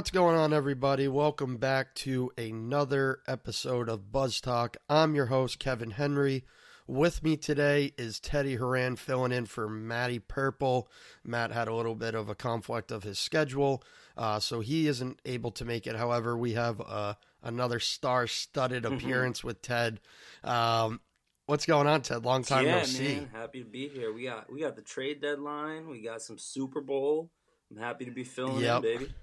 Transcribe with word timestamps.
What's 0.00 0.10
going 0.10 0.34
on, 0.34 0.54
everybody? 0.54 1.08
Welcome 1.08 1.58
back 1.58 1.94
to 1.96 2.32
another 2.38 3.18
episode 3.28 3.90
of 3.90 4.10
Buzz 4.10 4.40
Talk. 4.40 4.78
I'm 4.88 5.14
your 5.14 5.26
host, 5.26 5.58
Kevin 5.58 5.90
Henry. 5.90 6.46
With 6.86 7.22
me 7.22 7.36
today 7.36 7.92
is 7.98 8.18
Teddy 8.18 8.54
Horan 8.54 8.96
filling 8.96 9.30
in 9.30 9.44
for 9.44 9.68
Matty 9.68 10.18
Purple. 10.18 10.88
Matt 11.22 11.52
had 11.52 11.68
a 11.68 11.74
little 11.74 11.94
bit 11.94 12.14
of 12.14 12.30
a 12.30 12.34
conflict 12.34 12.90
of 12.90 13.02
his 13.02 13.18
schedule, 13.18 13.84
uh, 14.16 14.40
so 14.40 14.60
he 14.60 14.86
isn't 14.86 15.20
able 15.26 15.50
to 15.50 15.66
make 15.66 15.86
it. 15.86 15.96
However, 15.96 16.34
we 16.34 16.54
have 16.54 16.80
uh, 16.80 17.12
another 17.42 17.78
star 17.78 18.26
studded 18.26 18.86
appearance 18.86 19.44
with 19.44 19.60
Ted. 19.60 20.00
Um, 20.42 21.02
what's 21.44 21.66
going 21.66 21.86
on, 21.86 22.00
Ted? 22.00 22.24
Long 22.24 22.42
time 22.42 22.64
yeah, 22.64 22.78
no 22.78 22.84
see. 22.84 23.26
happy 23.34 23.62
to 23.62 23.68
be 23.68 23.88
here. 23.88 24.14
We 24.14 24.24
got 24.24 24.50
we 24.50 24.62
got 24.62 24.76
the 24.76 24.82
trade 24.82 25.20
deadline. 25.20 25.90
We 25.90 26.00
got 26.00 26.22
some 26.22 26.38
Super 26.38 26.80
Bowl. 26.80 27.30
I'm 27.70 27.76
happy 27.76 28.06
to 28.06 28.10
be 28.10 28.24
filling 28.24 28.62
Yep. 28.62 28.76
in, 28.76 28.82
baby. 28.82 29.14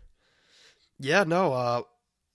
Yeah, 1.00 1.24
no. 1.24 1.54
Uh, 1.54 1.82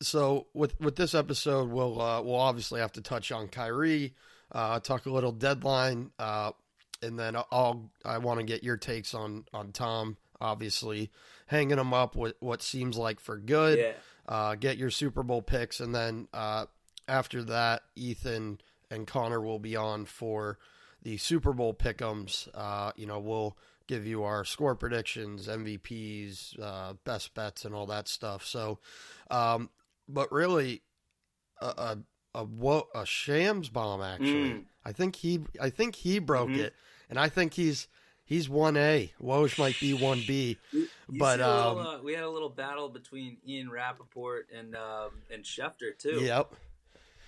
so 0.00 0.46
with 0.54 0.78
with 0.80 0.96
this 0.96 1.14
episode, 1.14 1.70
we'll 1.70 2.00
uh, 2.00 2.22
we'll 2.22 2.36
obviously 2.36 2.80
have 2.80 2.92
to 2.92 3.00
touch 3.00 3.30
on 3.32 3.48
Kyrie, 3.48 4.14
uh, 4.52 4.80
talk 4.80 5.06
a 5.06 5.10
little 5.10 5.32
deadline, 5.32 6.10
uh, 6.18 6.52
and 7.02 7.18
then 7.18 7.36
I'll 7.36 7.90
I 8.04 8.18
want 8.18 8.40
to 8.40 8.46
get 8.46 8.62
your 8.62 8.76
takes 8.76 9.14
on 9.14 9.44
on 9.52 9.72
Tom. 9.72 10.16
Obviously, 10.40 11.10
hanging 11.46 11.78
him 11.78 11.94
up 11.94 12.16
with 12.16 12.34
what 12.40 12.62
seems 12.62 12.96
like 12.96 13.20
for 13.20 13.36
good. 13.38 13.78
Yeah, 13.78 13.92
Uh, 14.26 14.54
get 14.56 14.76
your 14.76 14.90
Super 14.90 15.22
Bowl 15.22 15.40
picks, 15.42 15.78
and 15.80 15.94
then 15.94 16.26
uh, 16.34 16.66
after 17.06 17.42
that, 17.44 17.82
Ethan 17.94 18.60
and 18.90 19.06
Connor 19.06 19.40
will 19.40 19.60
be 19.60 19.76
on 19.76 20.04
for 20.04 20.58
the 21.02 21.16
Super 21.16 21.52
Bowl 21.52 21.74
pick'ems. 21.74 22.48
Uh, 22.54 22.90
you 22.96 23.06
know, 23.06 23.20
we'll 23.20 23.56
give 23.86 24.06
you 24.06 24.22
our 24.24 24.44
score 24.44 24.74
predictions, 24.74 25.48
MVPs, 25.48 26.58
uh, 26.60 26.94
best 27.04 27.34
bets, 27.34 27.64
and 27.64 27.74
all 27.74 27.86
that 27.86 28.08
stuff. 28.08 28.44
So, 28.44 28.78
um, 29.30 29.70
but 30.08 30.30
really, 30.32 30.82
a 31.60 31.66
a 31.66 31.98
a, 32.34 32.44
wo- 32.44 32.88
a 32.94 33.04
shams 33.06 33.68
bomb. 33.68 34.00
Actually, 34.02 34.50
Mm. 34.52 34.64
I 34.84 34.92
think 34.92 35.16
he 35.16 35.40
I 35.60 35.70
think 35.70 35.94
he 35.96 36.18
broke 36.18 36.48
Mhm. 36.50 36.58
it, 36.58 36.74
and 37.10 37.18
I 37.18 37.28
think 37.28 37.54
he's 37.54 37.88
he's 38.24 38.48
one 38.48 38.76
A. 38.76 39.12
Woj 39.20 39.58
might 39.58 39.78
be 39.78 39.92
one 39.94 40.22
B. 40.26 40.56
But, 41.08 41.40
a 41.40 41.46
little, 41.46 41.78
um, 41.80 41.86
uh, 41.86 42.02
we 42.02 42.14
had 42.14 42.22
a 42.24 42.30
little 42.30 42.48
battle 42.48 42.88
between 42.88 43.36
Ian 43.46 43.70
Rapoport 43.70 44.48
and 44.50 44.74
um, 44.74 45.22
and 45.30 45.44
Schefter 45.44 45.96
too. 45.98 46.20
Yep. 46.22 46.54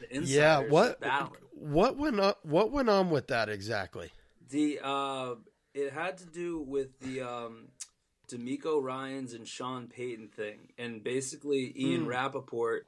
The 0.01 0.21
Yeah. 0.23 0.61
What 0.61 0.99
what 1.53 1.97
went 1.97 2.19
on, 2.21 2.35
what 2.43 2.71
went 2.73 2.89
on 2.89 3.11
with 3.11 3.29
that 3.29 3.49
exactly? 3.49 4.11
The 4.51 4.81
uh, 4.83 5.35
it 5.75 5.93
had 5.93 6.19
to 6.19 6.27
do 6.27 6.61
with 6.61 6.99
the 7.01 7.21
um, 7.21 7.69
DeMeco 8.31 8.83
Ryans 8.83 9.35
and 9.35 9.47
Sean 9.47 9.89
Payton 9.89 10.29
thing, 10.29 10.73
and 10.79 11.03
basically 11.05 11.73
Ian 11.77 12.03
Hmm. 12.03 12.09
Rapoport 12.09 12.87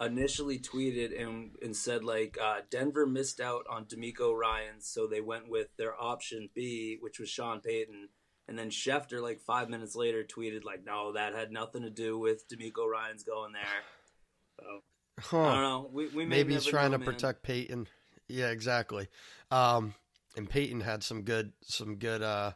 initially 0.00 0.58
tweeted 0.58 1.20
and, 1.20 1.50
and 1.60 1.74
said 1.74 2.04
like 2.04 2.38
uh, 2.40 2.60
Denver 2.70 3.06
missed 3.06 3.40
out 3.40 3.64
on 3.70 3.84
DeMeco 3.86 4.32
Ryans, 4.36 4.86
so 4.86 5.06
they 5.06 5.20
went 5.20 5.48
with 5.48 5.68
their 5.76 6.00
option 6.00 6.50
B, 6.54 6.98
which 7.00 7.18
was 7.18 7.28
Sean 7.28 7.60
Payton. 7.60 8.08
And 8.46 8.58
then 8.58 8.70
Schefter, 8.70 9.20
like 9.20 9.40
five 9.40 9.68
minutes 9.68 9.94
later, 9.94 10.24
tweeted 10.24 10.64
like, 10.64 10.82
"No, 10.82 11.12
that 11.12 11.34
had 11.34 11.52
nothing 11.52 11.82
to 11.82 11.90
do 11.90 12.18
with 12.18 12.48
DeMeco 12.48 12.86
Ryans 12.90 13.22
going 13.22 13.52
there." 13.52 13.62
So 15.20 15.38
I 15.38 15.52
don't 15.52 15.62
know. 15.62 15.90
We, 15.92 16.06
we 16.08 16.24
may 16.24 16.36
Maybe 16.38 16.54
he's 16.54 16.64
trying 16.64 16.92
know, 16.92 16.98
to 16.98 17.04
man. 17.04 17.14
protect 17.14 17.42
Peyton. 17.42 17.88
Yeah, 18.26 18.48
exactly. 18.50 19.08
Um, 19.50 19.92
and 20.38 20.48
Peyton 20.48 20.80
had 20.80 21.02
some 21.02 21.22
good 21.22 21.52
some 21.62 21.96
good 21.96 22.22
uh, 22.22 22.52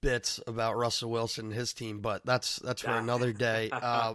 bits 0.00 0.40
about 0.46 0.76
Russell 0.76 1.10
Wilson 1.10 1.46
and 1.46 1.54
his 1.54 1.72
team, 1.72 2.00
but 2.00 2.24
that's 2.26 2.56
that's 2.56 2.82
for 2.82 2.92
another 2.92 3.32
day. 3.32 3.70
Uh, 3.82 4.14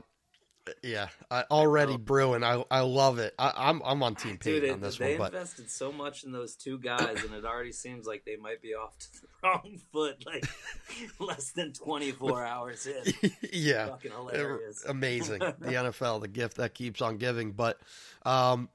yeah, 0.84 1.08
I, 1.32 1.44
already 1.50 1.94
know. 1.94 1.98
brewing. 1.98 2.44
I 2.44 2.62
I 2.70 2.82
love 2.82 3.20
it. 3.20 3.34
I, 3.40 3.54
I'm 3.56 3.82
I'm 3.86 4.04
on 4.04 4.16
Team 4.16 4.32
Dude, 4.32 4.42
Peyton 4.64 4.70
it- 4.70 4.74
on 4.74 4.82
this 4.82 4.98
they 4.98 5.12
one, 5.12 5.18
but 5.30 5.34
invested 5.34 5.72
so 5.72 5.94
much 5.94 6.26
in 6.26 6.34
those 6.34 6.56
two 6.58 6.78
guys, 6.78 7.24
and 7.24 7.34
it 7.34 7.46
already 7.46 7.72
seems 7.72 8.06
like 8.06 8.26
they 8.26 8.36
might 8.36 8.62
be 8.62 8.74
off 8.74 8.98
to 9.00 9.08
the 9.22 9.28
wrong 9.48 9.80
foot, 9.94 10.26
like 10.26 10.44
less 11.22 11.52
than 11.52 11.72
24 11.72 12.44
hours 12.44 12.86
in. 12.86 13.32
yeah, 13.54 13.88
Fucking 13.88 14.12
hilarious. 14.12 14.84
amazing. 14.86 15.40
the 15.40 15.54
NFL, 15.72 16.20
the 16.20 16.28
gift 16.28 16.58
that 16.58 16.74
keeps 16.74 17.02
on 17.02 17.16
giving. 17.16 17.54
But 17.54 17.80
um, 18.26 18.68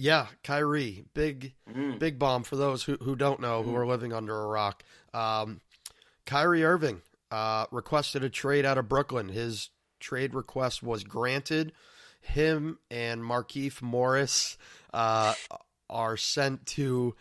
yeah, 0.00 0.26
Kyrie, 0.42 1.04
big 1.14 1.54
Mm. 1.68 1.98
big 1.98 2.18
bomb 2.18 2.42
for 2.42 2.56
those 2.56 2.84
who, 2.84 2.96
who 3.02 3.14
don't 3.16 3.40
know, 3.40 3.62
who 3.62 3.72
Mhm. 3.72 3.76
are 3.76 3.86
living 3.86 4.12
under 4.12 4.36
a 4.40 4.46
rock. 4.46 4.82
Um, 5.14 5.60
Kyrie 6.26 6.64
Irving 6.64 7.02
uh, 7.30 7.66
requested 7.70 8.24
a 8.24 8.30
trade 8.30 8.64
out 8.64 8.76
of 8.78 8.88
Brooklyn. 8.88 9.28
His 9.28 9.70
trade 10.00 10.34
request 10.34 10.82
was 10.82 11.04
granted. 11.04 11.72
Him 12.20 12.78
and 12.90 13.22
Markieff 13.22 13.80
Morris 13.82 14.58
uh, 14.92 15.34
are 15.88 16.16
sent 16.16 16.66
to 16.66 17.14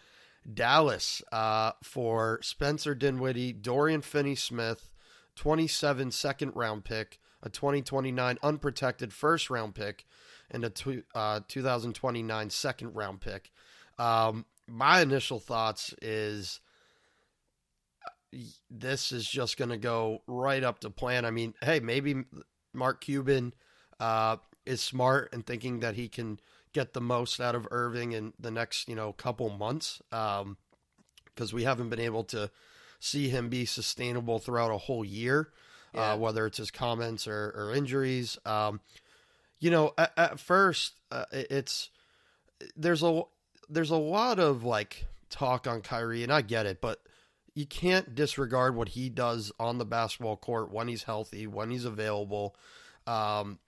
Dallas 0.52 1.22
uh, 1.32 1.74
for 1.84 2.40
Spencer 2.42 2.96
Dinwiddie, 2.96 3.54
Dorian 3.54 4.02
Finney 4.02 4.36
Smith, 4.36 4.90
27 5.36 6.12
second 6.12 6.54
round 6.56 6.86
pick, 6.86 7.20
a 7.44 7.50
2029 7.50 8.38
unprotected 8.42 9.14
first 9.14 9.50
round 9.50 9.76
pick, 9.76 10.06
and 10.52 10.64
a 10.64 10.70
two, 10.70 11.04
uh, 11.16 11.42
2029 11.48 12.50
second 12.50 12.94
round 12.94 13.22
pick. 13.22 13.52
Um, 13.98 14.46
my 14.68 15.02
initial 15.02 15.40
thoughts 15.40 15.94
is 16.02 16.60
uh, 18.06 18.38
this 18.70 19.12
is 19.12 19.28
just 19.28 19.58
going 19.58 19.70
to 19.70 19.78
go 19.78 20.22
right 20.28 20.64
up 20.64 20.80
to 20.80 20.90
plan. 20.90 21.26
I 21.26 21.32
mean, 21.32 21.54
hey, 21.62 21.80
maybe 21.80 22.24
Mark 22.74 23.02
Cuban 23.02 23.54
uh, 24.00 24.38
is 24.66 24.82
smart 24.82 25.30
and 25.34 25.46
thinking 25.46 25.80
that 25.80 25.96
he 25.96 26.08
can 26.08 26.40
get 26.74 26.94
the 26.94 27.02
most 27.02 27.40
out 27.42 27.56
of 27.56 27.68
Irving 27.72 28.12
in 28.12 28.34
the 28.40 28.52
next, 28.52 28.88
you 28.88 28.96
know, 28.96 29.12
couple 29.12 29.50
months 29.50 30.02
because 30.10 31.52
we 31.52 31.64
haven't 31.64 31.90
been 31.90 32.00
able 32.00 32.24
to 32.26 32.52
see 33.00 33.30
him 33.30 33.50
be 33.50 33.66
sustainable 33.66 34.40
throughout 34.40 34.72
a 34.72 34.78
whole 34.78 35.04
year, 35.04 35.50
Yeah. 35.94 36.14
uh, 36.14 36.18
whether 36.18 36.46
it's 36.46 36.58
his 36.58 36.70
comments 36.70 37.28
or, 37.28 37.54
or 37.56 37.74
injuries. 37.74 38.38
Um, 38.46 38.82
you 39.60 39.70
know, 39.72 39.94
at, 39.98 40.12
at 40.18 40.40
first, 40.40 40.94
uh, 41.12 41.26
it's 41.32 41.90
there's 42.76 43.04
a 43.04 43.24
there's 43.70 43.92
a 43.92 43.98
lot 43.98 44.40
of 44.40 44.64
like 44.64 45.06
talk 45.30 45.68
on 45.68 45.82
Kyrie, 45.82 46.24
and 46.24 46.32
I 46.34 46.42
get 46.42 46.66
it, 46.66 46.82
but 46.82 47.02
you 47.54 47.66
can't 47.66 48.16
disregard 48.16 48.76
what 48.76 48.90
he 48.90 49.10
does 49.10 49.52
on 49.60 49.78
the 49.78 49.86
basketball 49.86 50.38
court 50.38 50.72
when 50.72 50.88
he's 50.88 51.04
healthy, 51.04 51.46
when 51.48 51.72
he's 51.72 51.86
available. 51.86 52.56
Um, 53.06 53.60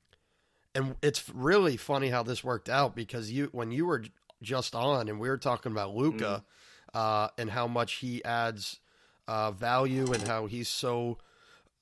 and 0.74 0.96
it's 1.01 1.30
really 1.34 1.75
funny 1.78 2.09
how 2.09 2.24
this 2.24 2.44
worked 2.44 2.69
out 2.69 2.96
because 2.96 3.31
you 3.31 3.50
when 3.51 3.72
you 3.72 3.85
were 3.85 4.03
just 4.41 4.74
on 4.74 5.09
and 5.09 5.19
we 5.19 5.28
were 5.30 5.38
talking 5.38 5.72
about 5.72 5.94
Luka 5.96 6.44
uh, 6.94 7.28
and 7.38 7.51
how 7.51 7.68
much 7.68 7.96
he 7.96 8.24
adds 8.24 8.80
uh, 9.28 9.51
value 9.51 10.12
and 10.13 10.28
how 10.28 10.46
he's 10.47 10.68
so 10.69 11.18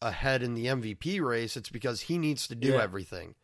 ahead 0.02 0.42
in 0.44 0.56
the 0.56 0.66
MVP 0.66 1.22
race, 1.22 1.56
it's 1.56 1.70
because 1.70 2.02
he 2.02 2.18
needs 2.18 2.48
to 2.48 2.56
do 2.56 2.70
Yeah. 2.74 2.82
everything. 2.82 3.36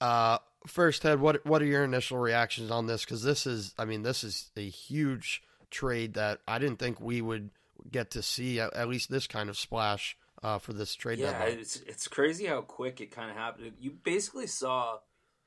Uh, 0.00 0.38
first, 0.66 1.02
Ted, 1.02 1.20
what 1.20 1.44
what 1.46 1.62
are 1.62 1.66
your 1.66 1.84
initial 1.84 2.18
reactions 2.18 2.70
on 2.70 2.86
this? 2.86 3.04
Because 3.04 3.22
this 3.22 3.46
is, 3.46 3.74
I 3.78 3.84
mean, 3.84 4.02
this 4.02 4.24
is 4.24 4.50
a 4.56 4.68
huge 4.68 5.42
trade 5.70 6.14
that 6.14 6.40
I 6.48 6.58
didn't 6.58 6.78
think 6.78 7.00
we 7.00 7.20
would 7.20 7.50
get 7.90 8.10
to 8.12 8.22
see 8.22 8.60
at, 8.60 8.72
at 8.74 8.88
least 8.88 9.10
this 9.10 9.26
kind 9.26 9.48
of 9.48 9.56
splash 9.56 10.16
uh, 10.42 10.58
for 10.58 10.72
this 10.72 10.94
trade 10.94 11.18
Yeah, 11.18 11.32
deadline. 11.32 11.58
it's 11.60 11.76
it's 11.76 12.08
crazy 12.08 12.46
how 12.46 12.60
quick 12.62 13.00
it 13.00 13.10
kind 13.10 13.30
of 13.30 13.36
happened. 13.36 13.72
You 13.80 13.90
basically 13.90 14.46
saw 14.46 14.98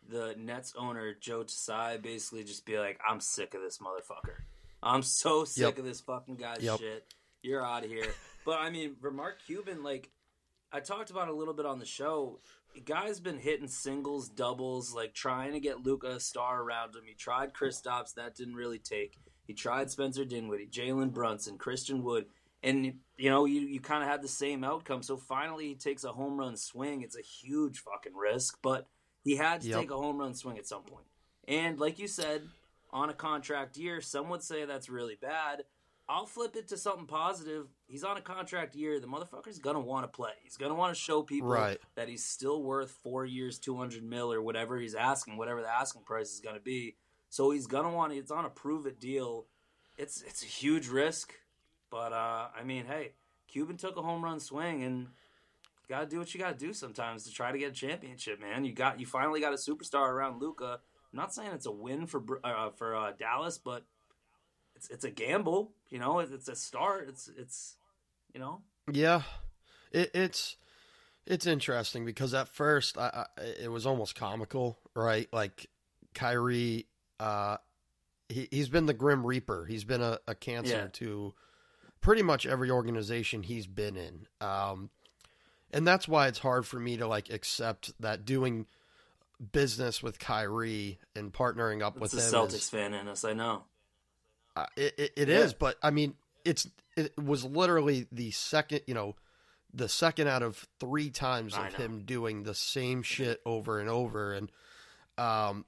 the 0.08 0.36
Nets 0.38 0.74
owner 0.78 1.14
Joe 1.20 1.44
Tsai 1.44 1.98
basically 1.98 2.44
just 2.44 2.66
be 2.66 2.78
like, 2.78 3.00
"I'm 3.08 3.20
sick 3.20 3.54
of 3.54 3.62
this 3.62 3.80
motherfucker. 3.80 4.36
I'm 4.82 5.02
so 5.02 5.46
sick 5.46 5.62
Yep. 5.62 5.78
of 5.80 5.86
this 5.86 6.02
fucking 6.02 6.36
guy's 6.36 6.62
Yep. 6.62 6.80
shit. 6.80 7.06
You're 7.42 7.66
out 7.66 7.84
of 7.86 7.90
here." 7.90 8.14
but 8.46 8.60
I 8.60 8.70
mean, 8.70 8.96
for 9.02 9.12
Mark 9.12 9.38
Cuban, 9.46 9.82
like 9.84 10.10
I 10.72 10.80
talked 10.80 11.10
about 11.12 11.28
a 11.30 11.34
little 11.34 11.54
bit 11.54 11.66
on 11.66 11.80
the 11.80 11.86
show. 11.86 12.40
Guy's 12.86 13.20
been 13.20 13.38
hitting 13.38 13.68
singles, 13.68 14.30
doubles, 14.30 14.94
like 14.94 15.14
trying 15.14 15.54
to 15.54 15.60
get 15.60 15.84
Luka 15.86 16.08
a 16.08 16.20
star 16.20 16.62
around 16.62 16.96
him. 16.96 17.04
He 17.06 17.14
tried 17.14 17.54
Kristaps, 17.54 18.14
that 18.16 18.36
didn't 18.36 18.56
really 18.56 18.80
take. 18.80 19.18
He 19.48 19.54
tried 19.54 19.92
Spencer 19.92 20.26
Dinwiddie, 20.26 20.68
Jalen 20.68 21.12
Brunson, 21.14 21.58
Christian 21.58 22.04
Wood, 22.04 22.26
and 22.62 22.94
you 23.18 23.30
know 23.30 23.46
you 23.46 23.62
you 23.62 23.80
kind 23.82 24.04
of 24.04 24.10
had 24.10 24.22
the 24.22 24.28
same 24.28 24.64
outcome. 24.64 25.04
So 25.04 25.18
finally, 25.18 25.68
he 25.68 25.76
takes 25.76 26.04
a 26.04 26.12
home 26.14 26.38
run 26.38 26.56
swing. 26.56 27.02
It's 27.02 27.18
a 27.18 27.22
huge 27.22 27.80
fucking 27.80 28.16
risk, 28.16 28.60
but 28.62 28.88
He 29.26 29.38
had 29.38 29.62
to 29.62 29.68
Yep. 29.70 29.80
take 29.80 29.92
a 29.92 29.96
home 29.98 30.18
run 30.18 30.34
swing 30.36 30.58
at 30.58 30.68
some 30.68 30.84
point. 30.84 31.06
And 31.48 31.80
like 31.80 31.98
you 32.00 32.08
said, 32.08 32.50
on 32.92 33.10
a 33.10 33.14
contract 33.14 33.78
year, 33.78 34.02
some 34.02 34.30
would 34.30 34.44
say 34.44 34.66
that's 34.66 34.90
really 34.90 35.16
bad. 35.16 35.64
I'll 36.10 36.26
flip 36.26 36.56
it 36.58 36.68
to 36.68 36.78
something 36.78 37.06
positive. 37.06 37.68
He's 37.88 38.04
on 38.04 38.18
a 38.18 38.22
contract 38.22 38.76
year. 38.76 39.00
The 39.00 39.08
motherfucker's 39.08 39.60
gonna 39.60 39.80
want 39.80 40.04
to 40.04 40.08
play. 40.10 40.32
He's 40.44 40.58
gonna 40.58 40.74
want 40.76 40.94
to 40.94 41.00
show 41.00 41.24
people 41.24 41.48
Right. 41.50 41.80
that 41.96 42.10
he's 42.10 42.26
still 42.26 42.62
worth 42.62 42.92
four 42.92 43.26
years, 43.26 43.58
two 43.58 43.78
hundred 43.78 44.04
mil, 44.04 44.32
or 44.32 44.42
whatever 44.42 44.78
he's 44.78 44.96
asking, 44.96 45.38
whatever 45.38 45.62
the 45.62 45.70
asking 45.74 46.04
price 46.04 46.34
is 46.34 46.42
gonna 46.42 46.60
be. 46.60 46.96
So 47.30 47.52
he's 47.52 47.68
gonna 47.68 47.92
want. 47.92 48.12
It's 48.14 48.32
on 48.32 48.44
a 48.46 48.50
prove 48.50 48.86
it 48.86 49.00
deal. 49.00 49.46
It's 49.98 50.22
it's 50.22 50.44
a 50.44 50.48
huge 50.48 50.88
risk, 50.90 51.34
but 51.90 52.12
uh, 52.12 52.48
I 52.54 52.64
mean, 52.66 52.86
hey, 52.86 53.14
Cuban 53.48 53.78
took 53.78 53.96
a 53.96 54.02
home 54.02 54.24
run 54.24 54.40
swing, 54.42 54.84
and 54.84 55.08
gotta 55.88 56.06
do 56.06 56.20
what 56.20 56.34
you 56.34 56.40
gotta 56.40 56.58
do 56.58 56.74
sometimes 56.74 57.24
to 57.26 57.32
try 57.32 57.52
to 57.52 57.58
get 57.58 57.72
a 57.72 57.74
championship, 57.74 58.42
man. 58.42 58.66
You 58.66 58.74
got 58.74 59.00
you 59.00 59.06
finally 59.06 59.40
got 59.40 59.54
a 59.54 59.58
superstar 59.58 60.10
around 60.10 60.42
Luka. 60.42 60.80
I'm 61.14 61.18
not 61.18 61.34
saying 61.34 61.52
it's 61.54 61.66
a 61.66 61.72
win 61.72 62.08
for 62.08 62.24
uh, 62.44 62.72
for 62.72 62.96
uh, 62.96 63.12
Dallas, 63.18 63.58
but 63.58 63.86
it's 64.76 64.90
it's 64.90 65.06
a 65.06 65.12
gamble. 65.12 65.72
You 65.94 66.00
know, 66.00 66.18
it's, 66.18 66.48
a 66.50 66.56
start. 66.56 67.06
It's 67.08 67.30
it's 67.38 67.78
you 68.34 68.40
know, 68.40 68.62
Yeah, 68.92 69.22
it, 69.92 70.10
it's 70.16 70.58
it's 71.28 71.46
interesting 71.46 72.04
because 72.04 72.34
at 72.34 72.48
first 72.48 72.98
I, 72.98 73.28
I, 73.38 73.42
it 73.62 73.72
was 73.72 73.86
almost 73.86 74.16
comical, 74.16 74.80
right? 74.96 75.30
Like 75.32 75.68
Kyrie, 76.16 76.88
uh, 77.20 77.58
he 78.28 78.48
he's 78.50 78.70
been 78.70 78.88
the 78.88 78.96
Grim 78.96 79.24
Reaper. 79.24 79.68
He's 79.68 79.84
been 79.84 80.02
a, 80.02 80.18
a 80.28 80.34
cancer 80.34 80.86
Yeah. 80.86 80.88
to 80.94 81.36
pretty 82.02 82.24
much 82.24 82.48
every 82.48 82.72
organization 82.72 83.44
he's 83.44 83.68
been 83.68 83.96
in, 83.96 84.26
um, 84.42 84.90
and 85.70 85.86
that's 85.86 86.08
why 86.08 86.26
it's 86.28 86.40
hard 86.40 86.66
for 86.66 86.80
me 86.80 86.98
to 86.98 87.06
like 87.06 87.30
accept 87.30 87.94
that 88.00 88.26
doing 88.26 88.66
business 89.52 90.02
with 90.02 90.18
Kyrie 90.18 90.98
and 91.16 91.32
partnering 91.32 91.84
up 91.84 91.98
it's 91.98 92.02
with 92.02 92.12
the 92.14 92.18
him 92.18 92.34
Celtics 92.34 92.54
is, 92.54 92.70
fan 92.72 92.96
in 92.96 93.08
us. 93.08 93.24
I 93.24 93.34
know. 93.34 93.66
Uh, 94.56 94.66
it 94.76 94.94
it, 94.98 95.14
it 95.16 95.30
Yeah. 95.30 95.40
is, 95.40 95.54
but 95.54 95.78
I 95.82 95.92
mean, 95.92 96.16
it's 96.46 96.68
it 96.96 97.18
was 97.18 97.44
literally 97.44 98.08
the 98.12 98.32
second, 98.32 98.82
you 98.88 98.94
know, 98.94 99.16
the 99.74 99.90
second 99.90 100.28
out 100.28 100.44
of 100.44 100.68
three 100.80 101.10
times 101.10 101.56
I 101.56 101.68
of 101.68 101.74
know. 101.74 101.80
him 101.86 102.02
doing 102.06 102.44
the 102.44 102.54
same 102.54 103.02
shit 103.04 103.42
over 103.46 103.80
and 103.80 103.90
over, 103.90 104.34
and 104.34 104.52
um, 105.18 105.66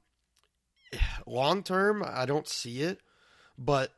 long 1.26 1.64
term, 1.64 2.04
I 2.06 2.26
don't 2.26 2.48
see 2.48 2.82
it. 2.82 3.00
But 3.58 3.92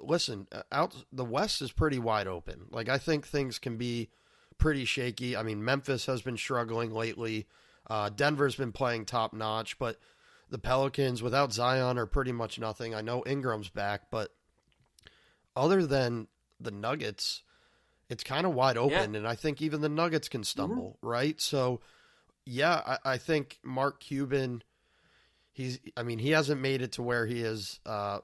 listen, 0.00 0.46
uh, 0.52 0.62
out 0.72 0.94
the 1.12 1.24
West 1.24 1.60
is 1.62 1.72
pretty 1.72 1.98
wide 1.98 2.26
open. 2.26 2.66
Like 2.70 2.88
I 2.88 2.98
think 2.98 3.26
things 3.26 3.58
can 3.58 3.76
be 3.76 4.08
pretty 4.58 4.84
shaky. 4.84 5.36
I 5.36 5.42
mean, 5.42 5.64
Memphis 5.64 6.06
has 6.06 6.22
been 6.22 6.36
struggling 6.36 6.92
lately. 6.92 7.46
Uh, 7.88 8.08
Denver's 8.08 8.54
been 8.54 8.72
playing 8.72 9.04
top 9.06 9.32
notch, 9.32 9.78
but 9.78 9.98
the 10.50 10.58
Pelicans 10.58 11.22
without 11.22 11.52
Zion 11.52 11.96
are 11.98 12.06
pretty 12.06 12.32
much 12.32 12.58
nothing. 12.58 12.94
I 12.94 13.00
know 13.00 13.22
Ingram's 13.24 13.68
back, 13.70 14.10
but 14.10 14.32
other 15.56 15.86
than 15.86 16.26
the 16.60 16.70
Nuggets, 16.70 17.42
it's 18.08 18.24
kind 18.24 18.44
of 18.44 18.54
wide 18.54 18.76
open, 18.76 19.14
and 19.14 19.26
I 19.28 19.34
think 19.36 19.62
even 19.62 19.80
the 19.80 19.88
Nuggets 19.88 20.28
can 20.28 20.42
stumble, 20.44 20.98
right? 21.02 21.40
So, 21.40 21.80
yeah, 22.44 22.80
I, 23.04 23.12
I 23.12 23.18
think 23.18 23.58
Mark 23.62 24.00
Cuban, 24.00 24.62
he's, 25.52 25.78
I 25.96 26.02
mean, 26.02 26.18
he 26.18 26.30
hasn't 26.30 26.60
made 26.60 26.82
it 26.82 26.92
to 26.92 27.02
where 27.02 27.26
he 27.26 27.40
is, 27.42 27.78
uh, 27.86 28.18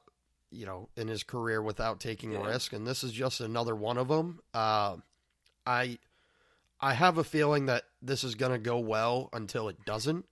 you 0.51 0.67
know, 0.67 0.89
in 0.97 1.07
his 1.09 1.23
career 1.23 1.63
without 1.63 2.01
taking 2.01 2.35
a 2.35 2.39
risk, 2.49 2.73
and 2.73 2.87
this 2.87 3.05
is 3.05 3.13
just 3.13 3.41
another 3.41 3.77
one 3.77 3.99
of 3.99 4.09
them. 4.09 4.41
Uh, 4.53 4.97
I, 5.65 5.99
I 6.81 6.95
have 6.95 7.19
a 7.19 7.25
feeling 7.25 7.67
that 7.67 7.85
this 8.03 8.25
is 8.25 8.35
going 8.35 8.53
to 8.53 8.59
go 8.59 8.79
well 8.79 9.29
until 9.33 9.69
it 9.69 9.85
doesn't. 9.85 10.27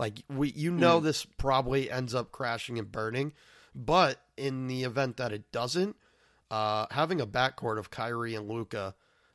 Like 0.00 0.22
we, 0.30 0.48
you 0.52 0.70
know, 0.72 0.98
Mhm. 0.98 1.04
this 1.04 1.26
probably 1.26 1.90
ends 1.90 2.14
up 2.14 2.32
crashing 2.32 2.78
and 2.78 2.90
burning, 2.90 3.34
but 3.74 4.18
in 4.38 4.66
the 4.66 4.82
event 4.84 5.18
that 5.18 5.30
it 5.30 5.52
doesn't, 5.52 5.94
uh, 6.50 6.86
having 6.90 7.20
a 7.20 7.26
backcourt 7.26 7.78
of 7.78 7.90
Kyrie 7.90 8.34
and 8.34 8.48
Luka, 8.48 8.94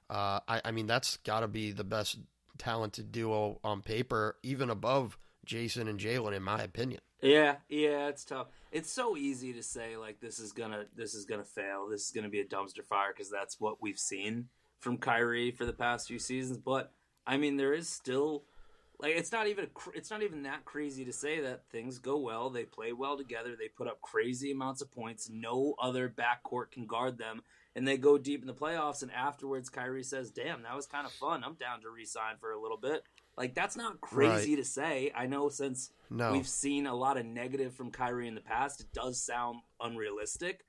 uh, 0.09 0.39
I, 0.47 0.61
I 0.65 0.71
mean, 0.71 0.87
that's 0.87 1.17
got 1.17 1.41
to 1.41 1.47
be 1.47 1.71
the 1.71 1.83
best 1.83 2.17
talented 2.57 3.11
duo 3.11 3.59
on 3.63 3.83
paper, 3.83 4.37
even 4.41 4.71
above 4.71 5.19
Jayson 5.45 5.87
and 5.87 5.99
Jaylen, 5.99 6.33
in 6.35 6.41
my 6.41 6.63
opinion. 6.63 7.01
Yeah, 7.21 7.57
yeah, 7.69 8.07
it's 8.07 8.25
tough. 8.25 8.47
It's 8.71 8.91
so 8.91 9.15
easy 9.15 9.53
to 9.53 9.61
say 9.61 9.97
like 9.97 10.19
this 10.19 10.39
is 10.39 10.51
gonna 10.51 10.85
this 10.95 11.13
is 11.13 11.25
gonna 11.25 11.43
fail. 11.45 11.87
This 11.87 12.05
is 12.07 12.11
gonna 12.11 12.29
be 12.29 12.39
a 12.39 12.45
dumpster 12.45 12.83
fire 12.83 13.13
because 13.13 13.29
that's 13.29 13.59
what 13.59 13.83
we've 13.83 13.99
seen 13.99 14.49
from 14.79 14.97
Kyrie 14.97 15.51
for 15.51 15.65
the 15.65 15.73
past 15.73 16.07
few 16.07 16.17
seasons. 16.17 16.57
But 16.57 16.91
I 17.27 17.37
mean, 17.37 17.57
there 17.57 17.73
is 17.73 17.87
still 17.87 18.43
like 18.99 19.15
it's 19.15 19.31
not 19.31 19.47
even 19.47 19.65
a, 19.65 19.67
cr- 19.67 19.93
it's 19.95 20.09
not 20.11 20.23
even 20.23 20.43
that 20.43 20.65
crazy 20.65 21.03
to 21.05 21.13
say 21.13 21.41
that 21.41 21.67
things 21.71 21.99
go 21.99 22.17
well. 22.17 22.49
They 22.49 22.63
play 22.63 22.93
well 22.93 23.17
together. 23.17 23.55
They 23.57 23.67
put 23.67 23.87
up 23.87 24.01
crazy 24.01 24.51
amounts 24.51 24.81
of 24.81 24.91
points. 24.91 25.29
No 25.31 25.75
other 25.81 26.07
backcourt 26.09 26.71
can 26.71 26.85
guard 26.87 27.17
them, 27.17 27.41
and 27.75 27.87
they 27.87 27.97
go 27.97 28.17
deep 28.17 28.41
in 28.41 28.47
the 28.47 28.53
playoffs. 28.53 29.01
And 29.01 29.11
afterwards, 29.11 29.69
Kyrie 29.69 30.03
says, 30.03 30.31
"Damn, 30.31 30.63
that 30.63 30.75
was 30.75 30.85
kind 30.87 31.05
of 31.05 31.11
fun. 31.13 31.43
I'm 31.43 31.55
down 31.55 31.81
to 31.81 31.89
re-sign 31.89 32.35
for 32.39 32.51
a 32.51 32.61
little 32.61 32.77
bit." 32.77 33.03
Like 33.37 33.53
that's 33.53 33.75
not 33.75 33.99
crazy 33.99 34.55
to 34.55 34.63
say. 34.63 35.11
I 35.13 35.25
know 35.27 35.49
since 35.49 35.91
No, 36.09 36.31
We've 36.31 36.47
seen 36.47 36.85
a 36.87 36.95
lot 36.95 37.17
of 37.17 37.25
negative 37.25 37.73
from 37.73 37.91
Kyrie 37.91 38.27
in 38.27 38.35
the 38.35 38.41
past. 38.41 38.79
It 38.79 38.93
does 38.93 39.21
sound 39.21 39.59
unrealistic, 39.81 40.63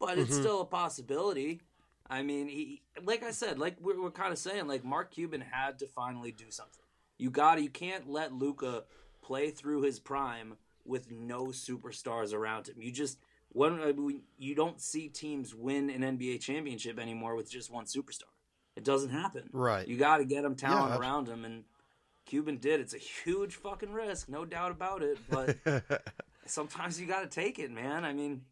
but 0.00 0.18
it's 0.18 0.34
Mhm. 0.34 0.40
still 0.40 0.60
a 0.62 0.66
possibility. 0.66 1.60
I 2.08 2.22
mean, 2.22 2.48
he, 2.48 2.82
like 3.02 3.22
I 3.22 3.30
said, 3.30 3.58
like 3.58 3.76
we're, 3.80 4.00
we're 4.02 4.10
kind 4.10 4.32
of 4.32 4.38
saying, 4.38 4.66
like 4.66 4.84
Mark 4.84 5.10
Cuban 5.12 5.40
had 5.40 5.78
to 5.80 5.86
finally 5.86 6.32
do 6.32 6.50
something. 6.50 6.83
You 7.18 7.30
got 7.30 7.56
to 7.56 7.62
You 7.62 7.70
can't 7.70 8.08
let 8.08 8.32
Luka 8.32 8.84
play 9.22 9.50
through 9.50 9.82
his 9.82 9.98
prime 9.98 10.56
with 10.84 11.10
no 11.10 11.46
superstars 11.46 12.32
around 12.34 12.68
him. 12.68 12.76
You 12.78 12.90
just 12.92 13.18
when 13.50 14.20
you 14.36 14.54
don't 14.54 14.80
see 14.80 15.08
teams 15.08 15.54
win 15.54 15.88
an 15.90 16.02
NBA 16.18 16.40
championship 16.40 16.98
anymore 16.98 17.36
with 17.36 17.50
just 17.50 17.70
one 17.70 17.84
superstar. 17.84 18.24
It 18.76 18.82
doesn't 18.84 19.10
happen. 19.10 19.48
right. 19.52 19.86
You 19.86 19.96
got 19.96 20.18
to 20.18 20.24
get 20.24 20.44
him 20.44 20.56
talent 20.56 20.90
Yeah. 20.94 20.98
around 20.98 21.28
him, 21.28 21.44
and 21.44 21.62
Cuban 22.26 22.56
did. 22.56 22.80
It's 22.80 22.94
a 22.94 22.98
huge 22.98 23.54
fucking 23.54 23.92
risk, 23.92 24.28
no 24.28 24.44
doubt 24.44 24.72
about 24.72 25.02
it. 25.02 25.18
But 25.30 25.56
sometimes 26.46 27.00
you 27.00 27.06
got 27.06 27.20
to 27.20 27.28
take 27.28 27.60
it, 27.60 27.70
man. 27.70 28.04
I 28.04 28.12
mean, 28.12 28.42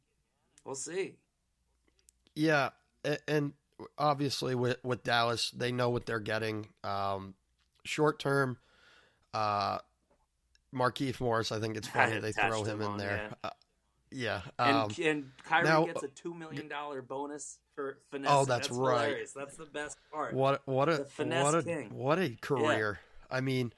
we'll 0.64 0.76
see. 0.76 1.16
Yeah, 2.36 2.70
and 3.26 3.52
obviously 3.98 4.54
with 4.54 4.76
with 4.84 5.02
Dallas, 5.02 5.50
they 5.50 5.72
know 5.72 5.90
what 5.90 6.06
they're 6.06 6.20
getting. 6.20 6.68
Um, 6.84 7.34
short 7.84 8.18
term, 8.18 8.58
uh, 9.34 9.78
Markieff 10.74 11.20
Morris, 11.20 11.52
I 11.52 11.60
think 11.60 11.76
it's 11.76 11.88
funny 11.88 12.18
they 12.18 12.32
throw 12.32 12.62
him 12.64 12.76
him 12.76 12.82
in 12.82 12.86
on, 12.88 12.98
there. 12.98 13.28
yeah. 13.30 13.34
Uh, 13.44 13.50
yeah, 14.14 14.40
And 14.58 14.76
um, 14.76 14.90
and 15.02 15.30
Kyrie 15.48 15.64
now- 15.64 15.86
gets 15.86 16.02
a 16.02 16.08
two 16.08 16.34
million 16.34 16.68
dollar 16.68 17.00
bonus 17.00 17.58
for 17.74 17.98
finesse. 18.10 18.30
Oh, 18.30 18.44
that's 18.44 18.70
right. 18.70 19.04
Hilarious. 19.06 19.32
That's 19.32 19.56
the 19.56 19.64
best 19.64 19.96
part. 20.12 20.34
what 20.34 20.60
what 20.66 20.88
a 20.90 21.06
what 21.16 21.54
a 21.54 21.62
king. 21.62 21.94
what 21.94 22.18
a 22.18 22.36
career. 22.42 23.00
I 23.30 23.40
mean, 23.40 23.72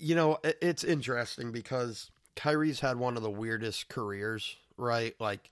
you 0.00 0.16
know, 0.16 0.38
it, 0.42 0.58
it's 0.60 0.82
interesting 0.82 1.52
because 1.52 2.10
Kyrie's 2.34 2.80
had 2.80 2.98
one 2.98 3.16
of 3.16 3.22
the 3.22 3.30
weirdest 3.30 3.88
careers, 3.88 4.56
right? 4.76 5.14
Like 5.20 5.48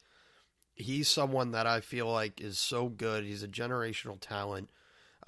he's 0.74 1.08
someone 1.08 1.52
that 1.52 1.68
I 1.68 1.80
feel 1.80 2.10
like 2.10 2.40
is 2.40 2.58
so 2.58 2.88
good. 2.88 3.22
He's 3.24 3.44
a 3.44 3.48
generational 3.48 4.18
talent. 4.20 4.70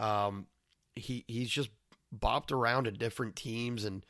Um, 0.01 0.47
he 0.97 1.25
he's 1.29 1.51
just 1.51 1.71
bopped 2.17 2.53
around 2.53 2.85
to 2.85 2.91
different 2.91 3.37
teams, 3.37 3.85
and 3.85 4.05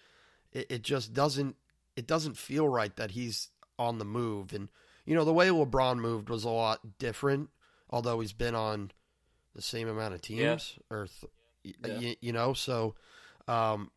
it, 0.53 0.67
it 0.71 0.83
just 0.83 1.13
doesn't 1.13 1.57
it 1.97 2.07
doesn't 2.07 2.37
feel 2.37 2.69
right 2.69 2.95
that 2.97 3.13
he's 3.13 3.49
on 3.79 3.99
the 3.99 4.05
move. 4.05 4.53
And 4.53 4.69
you 5.05 5.15
know, 5.15 5.25
the 5.25 5.33
way 5.33 5.49
LeBron 5.49 5.99
moved 5.99 6.29
was 6.29 6.45
a 6.45 6.49
lot 6.51 6.99
different, 6.99 7.51
although 7.91 8.21
he's 8.21 8.33
been 8.33 8.55
on 8.55 8.91
the 9.55 9.63
same 9.63 9.89
amount 9.89 10.15
of 10.15 10.21
teams, 10.21 10.79
or 10.91 11.09
th- 11.63 11.77
Yeah. 11.85 11.99
y- 11.99 12.17
you 12.21 12.33
know, 12.33 12.53
so 12.53 12.95
um, 13.49 13.91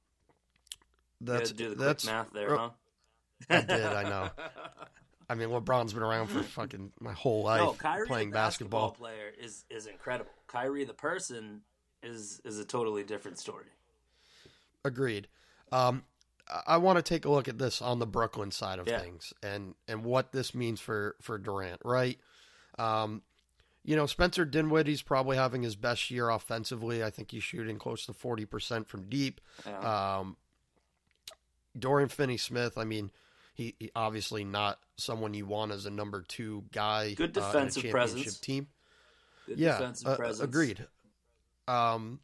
that's 1.21 1.51
do 1.51 1.69
the 1.69 1.75
that's 1.75 2.03
quick 2.05 2.13
math 2.13 2.31
there, 2.31 2.53
uh, 2.55 2.57
huh? 2.57 2.69
I 3.49 3.61
did, 3.61 3.85
I 3.85 4.03
know. 4.03 4.29
I 5.29 5.35
mean, 5.35 5.49
LeBron's 5.49 5.93
been 5.93 6.01
around 6.03 6.27
for 6.27 6.41
fucking 6.41 6.91
my 6.99 7.13
whole 7.13 7.43
life 7.43 7.61
no, 7.61 7.73
Kyrie 7.73 8.07
playing 8.07 8.31
basketball, 8.31 8.89
basketball. 8.89 9.07
player 9.07 9.31
is 9.39 9.65
is 9.69 9.85
incredible. 9.85 10.31
Kyrie 10.47 10.85
the 10.85 10.93
person 10.93 11.61
is 12.01 12.41
is 12.45 12.57
a 12.59 12.65
totally 12.65 13.03
different 13.03 13.37
story. 13.37 13.65
Agreed. 14.85 15.27
Um, 15.71 16.03
I- 16.65 16.77
want 16.77 16.97
to 16.97 17.03
take 17.03 17.25
a 17.25 17.29
look 17.29 17.47
at 17.47 17.57
this 17.59 17.81
on 17.81 17.99
the 17.99 18.07
Brooklyn 18.07 18.51
side 18.51 18.79
of 18.79 18.87
Yeah. 18.87 18.99
things 18.99 19.33
and 19.43 19.75
and 19.87 20.03
what 20.03 20.31
this 20.31 20.55
means 20.55 20.81
for 20.81 21.15
for 21.21 21.37
Durant, 21.37 21.81
right? 21.85 22.19
Um, 22.79 23.21
you 23.83 23.95
know, 23.95 24.05
Spencer 24.07 24.45
Dinwiddie's 24.45 25.01
probably 25.01 25.37
having 25.37 25.61
his 25.63 25.75
best 25.75 26.09
year 26.09 26.29
offensively. 26.29 27.03
I 27.03 27.09
think 27.11 27.31
he's 27.31 27.43
shooting 27.43 27.77
close 27.77 28.05
to 28.07 28.13
forty 28.13 28.45
percent 28.45 28.87
from 28.87 29.09
deep. 29.09 29.41
Yeah. 29.65 30.17
Um, 30.19 30.37
Dorian 31.77 32.09
Finney-Smith, 32.09 32.77
I 32.77 32.83
mean, 32.83 33.11
he, 33.53 33.75
he 33.79 33.91
obviously 33.95 34.43
not 34.43 34.79
someone 34.97 35.33
you 35.33 35.45
want 35.45 35.71
as 35.71 35.85
a 35.85 35.91
number 35.91 36.23
two 36.23 36.63
guy. 36.71 37.13
Good 37.13 37.37
uh, 37.37 37.41
defensive 37.45 37.83
championship 37.83 37.91
presence. 37.91 38.39
team. 38.39 38.67
Good 39.45 39.59
yeah, 39.59 39.77
defensive 39.77 40.07
uh, 40.07 40.15
presence. 40.15 40.43
agreed. 40.49 40.87
Um, 41.67 42.19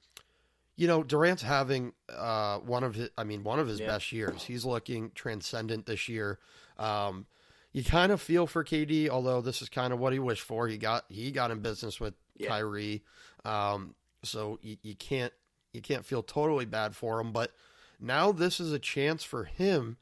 you 0.75 0.87
know, 0.87 1.03
Durant's 1.03 1.43
having 1.43 1.93
uh, 2.09 2.59
one 2.59 2.83
of 2.83 2.95
his, 2.95 3.09
I 3.17 3.23
mean, 3.23 3.43
one 3.43 3.59
of 3.59 3.67
his 3.67 3.79
Yeah. 3.79 3.87
best 3.87 4.11
years. 4.11 4.43
He's 4.43 4.65
looking 4.65 5.11
transcendent 5.15 5.85
this 5.85 6.09
year. 6.09 6.39
Um, 6.77 7.27
you 7.71 7.83
kind 7.83 8.11
of 8.11 8.21
feel 8.21 8.47
for 8.47 8.63
KD, 8.63 9.09
although 9.09 9.41
this 9.41 9.61
is 9.61 9.69
kind 9.69 9.91
of 9.93 9.99
what 9.99 10.13
he 10.13 10.19
wished 10.19 10.43
for. 10.43 10.67
He 10.67 10.77
got 10.77 11.05
he 11.09 11.31
got 11.31 11.51
in 11.51 11.59
business 11.59 11.99
with 11.99 12.13
Yeah. 12.37 12.49
Kyrie, 12.49 13.03
um, 13.43 13.95
so 14.23 14.59
you, 14.61 14.77
you 14.81 14.95
can't 14.95 15.33
you 15.73 15.81
can't 15.81 16.05
feel 16.05 16.23
totally 16.23 16.65
bad 16.65 16.95
for 16.95 17.19
him. 17.19 17.31
But 17.33 17.51
now 17.99 18.31
this 18.31 18.59
is 18.59 18.71
a 18.71 18.79
chance 18.79 19.23
for 19.23 19.43
him 19.43 19.97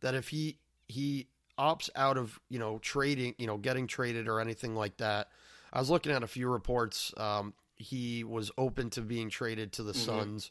that 0.00 0.14
if 0.14 0.28
he 0.28 0.58
he 0.88 1.28
opts 1.58 1.90
out 1.94 2.16
of 2.16 2.40
you 2.48 2.58
know 2.58 2.78
trading, 2.78 3.34
you 3.38 3.46
know, 3.46 3.58
getting 3.58 3.86
traded 3.86 4.26
or 4.28 4.40
anything 4.40 4.74
like 4.74 4.96
that. 4.96 5.28
I 5.72 5.78
was 5.78 5.88
looking 5.90 6.10
at 6.10 6.22
a 6.22 6.26
few 6.26 6.48
reports. 6.48 7.14
Um, 7.16 7.54
he 7.80 8.22
was 8.22 8.50
open 8.58 8.90
to 8.90 9.00
being 9.00 9.30
traded 9.30 9.72
to 9.72 9.82
the 9.82 9.92
Mhm. 9.92 9.96
Suns. 9.96 10.50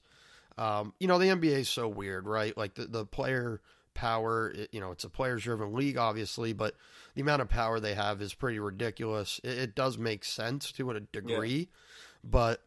Um, 0.58 0.94
you 1.00 1.08
know, 1.08 1.18
the 1.18 1.30
NBA 1.30 1.60
is 1.60 1.70
so 1.70 1.88
weird, 1.88 2.28
right? 2.28 2.58
Like 2.58 2.74
the, 2.74 2.86
the 2.86 3.06
player 3.06 3.62
power, 3.94 4.52
it, 4.52 4.70
you 4.74 4.80
know, 4.80 4.92
it's 4.92 5.04
a 5.04 5.10
players 5.10 5.44
driven 5.44 5.74
league, 5.74 5.98
obviously, 5.98 6.54
but 6.54 6.76
the 7.16 7.22
amount 7.22 7.42
of 7.42 7.50
power 7.50 7.80
they 7.80 7.94
have 7.94 8.22
is 8.22 8.34
pretty 8.34 8.60
ridiculous. 8.60 9.40
It, 9.44 9.58
it 9.58 9.76
does 9.76 9.98
make 9.98 10.26
sense 10.26 10.72
to 10.74 10.92
a 10.92 11.00
degree, 11.00 11.70
but 12.24 12.62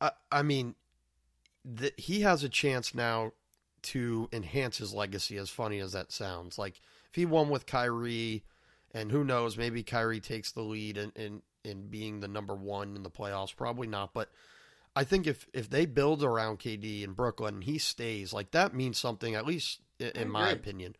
I, 0.00 0.12
I 0.30 0.42
mean, 0.42 0.74
the, 1.64 1.92
he 1.96 2.20
has 2.20 2.44
a 2.44 2.48
chance 2.48 2.94
now 2.94 3.32
to 3.82 4.28
enhance 4.32 4.78
his 4.78 4.94
legacy, 4.94 5.36
as 5.38 5.50
funny 5.50 5.78
as 5.78 5.92
that 5.92 6.12
sounds. 6.12 6.58
Like, 6.58 6.80
if 7.08 7.14
he 7.14 7.26
won 7.26 7.48
with 7.48 7.66
Kyrie, 7.66 8.44
and 8.92 9.10
who 9.10 9.24
knows, 9.24 9.56
maybe 9.56 9.82
Kyrie 9.82 10.20
takes 10.20 10.52
the 10.52 10.62
lead 10.62 10.96
and, 10.96 11.12
in, 11.16 11.42
in 11.64 11.88
being 11.88 12.20
the 12.20 12.28
number 12.28 12.54
one 12.54 12.96
in 12.96 13.02
the 13.02 13.10
playoffs. 13.10 13.54
Probably 13.54 13.86
not, 13.86 14.14
but 14.14 14.30
I 14.96 15.04
think 15.04 15.26
if 15.26 15.46
if 15.52 15.70
they 15.70 15.86
build 15.86 16.22
around 16.22 16.58
KD 16.58 17.02
in 17.02 17.12
Brooklyn, 17.12 17.54
and 17.54 17.64
he 17.64 17.78
stays 17.78 18.32
like 18.32 18.52
that 18.52 18.74
means 18.74 18.98
something. 18.98 19.34
At 19.34 19.46
least 19.46 19.80
in, 19.98 20.10
in 20.10 20.30
my 20.30 20.50
opinion. 20.50 20.96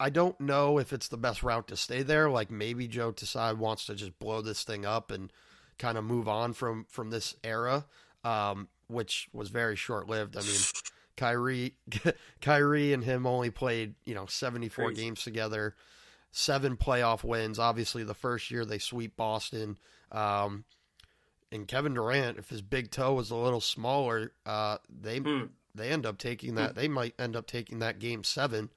I 0.00 0.10
don't 0.10 0.40
know 0.40 0.78
if 0.78 0.92
it's 0.92 1.08
the 1.08 1.16
best 1.16 1.42
route 1.42 1.68
to 1.68 1.76
stay 1.76 2.02
there. 2.02 2.30
Like 2.30 2.50
maybe 2.50 2.86
Joe 2.86 3.12
Tsai 3.12 3.52
wants 3.52 3.86
to 3.86 3.94
just 3.94 4.18
blow 4.18 4.42
this 4.42 4.62
thing 4.62 4.86
up 4.86 5.10
and 5.10 5.32
kind 5.78 5.98
of 5.98 6.04
move 6.04 6.28
on 6.28 6.52
from 6.52 6.86
from 6.88 7.10
this 7.10 7.34
era, 7.42 7.86
um, 8.24 8.68
which 8.86 9.28
was 9.32 9.48
very 9.48 9.76
short 9.76 10.08
lived. 10.08 10.36
I 10.36 10.40
mean, 10.40 10.60
Kyrie, 11.16 11.74
Kyrie 12.40 12.92
and 12.92 13.02
him 13.02 13.26
only 13.26 13.50
played 13.50 13.94
you 14.04 14.14
know 14.14 14.26
seventy 14.26 14.68
four 14.68 14.86
Crazy. 14.86 15.02
games 15.02 15.24
together, 15.24 15.74
seven 16.30 16.76
playoff 16.76 17.24
wins. 17.24 17.58
Obviously, 17.58 18.04
the 18.04 18.14
first 18.14 18.50
year 18.50 18.64
they 18.64 18.78
sweep 18.78 19.16
Boston. 19.16 19.78
Um, 20.12 20.64
and 21.50 21.66
Kevin 21.66 21.94
Durant, 21.94 22.38
if 22.38 22.50
his 22.50 22.62
big 22.62 22.90
toe 22.90 23.14
was 23.14 23.30
a 23.30 23.36
little 23.36 23.60
smaller, 23.60 24.32
uh, 24.46 24.78
they 24.88 25.18
Hmm. 25.18 25.44
they 25.74 25.90
end 25.90 26.04
up 26.06 26.18
taking 26.18 26.54
that. 26.56 26.74
They 26.74 26.88
might 26.88 27.14
end 27.18 27.36
up 27.36 27.46
taking 27.46 27.78
that 27.78 27.98
game 27.98 28.24
seven. 28.24 28.70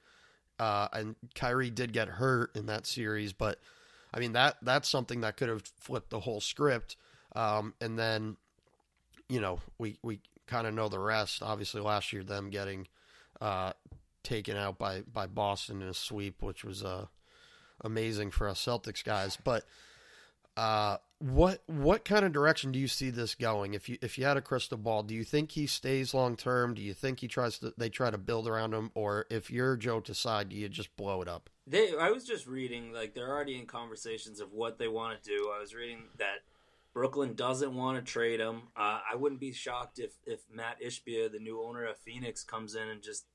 Uh, 0.58 0.88
and 0.92 1.16
Kyrie 1.34 1.70
did 1.70 1.92
get 1.92 2.08
hurt 2.08 2.54
in 2.54 2.66
that 2.66 2.86
series, 2.86 3.32
but 3.32 3.58
I 4.14 4.20
mean 4.20 4.32
that 4.32 4.58
that's 4.62 4.88
something 4.88 5.20
that 5.22 5.36
could 5.36 5.48
have 5.48 5.62
flipped 5.80 6.10
the 6.10 6.20
whole 6.20 6.40
script. 6.40 6.96
Um, 7.34 7.74
and 7.80 7.98
then, 7.98 8.36
you 9.28 9.40
know, 9.40 9.60
we 9.78 9.98
we 10.02 10.20
kind 10.46 10.66
of 10.66 10.74
know 10.74 10.88
the 10.88 10.98
rest. 10.98 11.42
Obviously, 11.42 11.80
last 11.80 12.12
year 12.12 12.22
them 12.22 12.50
getting 12.50 12.86
uh, 13.40 13.72
taken 14.22 14.56
out 14.56 14.78
by 14.78 15.00
by 15.02 15.26
Boston 15.26 15.82
in 15.82 15.88
a 15.88 15.94
sweep, 15.94 16.42
which 16.42 16.62
was 16.64 16.84
uh, 16.84 17.06
amazing 17.84 18.30
for 18.30 18.48
us 18.48 18.64
Celtics 18.64 19.04
guys. 19.04 19.38
But 19.42 19.64
uh, 20.56 20.98
what 21.18 21.62
what 21.66 22.04
kind 22.04 22.24
of 22.24 22.32
direction 22.32 22.72
do 22.72 22.78
you 22.78 22.88
see 22.88 23.10
this 23.10 23.34
going? 23.34 23.74
If 23.74 23.88
you 23.88 23.98
if 24.02 24.18
you 24.18 24.24
had 24.24 24.36
a 24.36 24.42
crystal 24.42 24.78
ball, 24.78 25.02
do 25.02 25.14
you 25.14 25.24
think 25.24 25.52
he 25.52 25.66
stays 25.66 26.14
long 26.14 26.36
term? 26.36 26.74
Do 26.74 26.82
you 26.82 26.94
think 26.94 27.20
he 27.20 27.28
tries 27.28 27.58
to 27.58 27.72
they 27.78 27.88
try 27.88 28.10
to 28.10 28.18
build 28.18 28.48
around 28.48 28.74
him, 28.74 28.90
or 28.94 29.26
if 29.30 29.50
you're 29.50 29.76
Joe 29.76 30.00
Tsai, 30.00 30.44
do 30.44 30.56
you 30.56 30.68
just 30.68 30.94
blow 30.96 31.22
it 31.22 31.28
up? 31.28 31.48
They, 31.64 31.96
I 31.96 32.10
was 32.10 32.24
just 32.24 32.48
reading, 32.48 32.92
like, 32.92 33.14
they're 33.14 33.30
already 33.30 33.56
in 33.56 33.66
conversations 33.66 34.40
of 34.40 34.52
what 34.52 34.78
they 34.78 34.88
want 34.88 35.22
to 35.22 35.30
do. 35.30 35.52
I 35.56 35.60
was 35.60 35.72
reading 35.74 36.08
that 36.18 36.38
Brooklyn 36.92 37.34
doesn't 37.34 37.72
want 37.72 38.04
to 38.04 38.12
trade 38.12 38.40
him. 38.40 38.62
Uh, 38.76 38.98
I 39.10 39.14
wouldn't 39.14 39.40
be 39.40 39.52
shocked 39.52 40.00
if, 40.00 40.14
if 40.26 40.40
Matt 40.52 40.82
Ishbia, 40.82 41.30
the 41.30 41.38
new 41.38 41.62
owner 41.62 41.84
of 41.84 41.96
Phoenix, 41.98 42.42
comes 42.42 42.74
in 42.74 42.88
and 42.88 43.00
just 43.00 43.26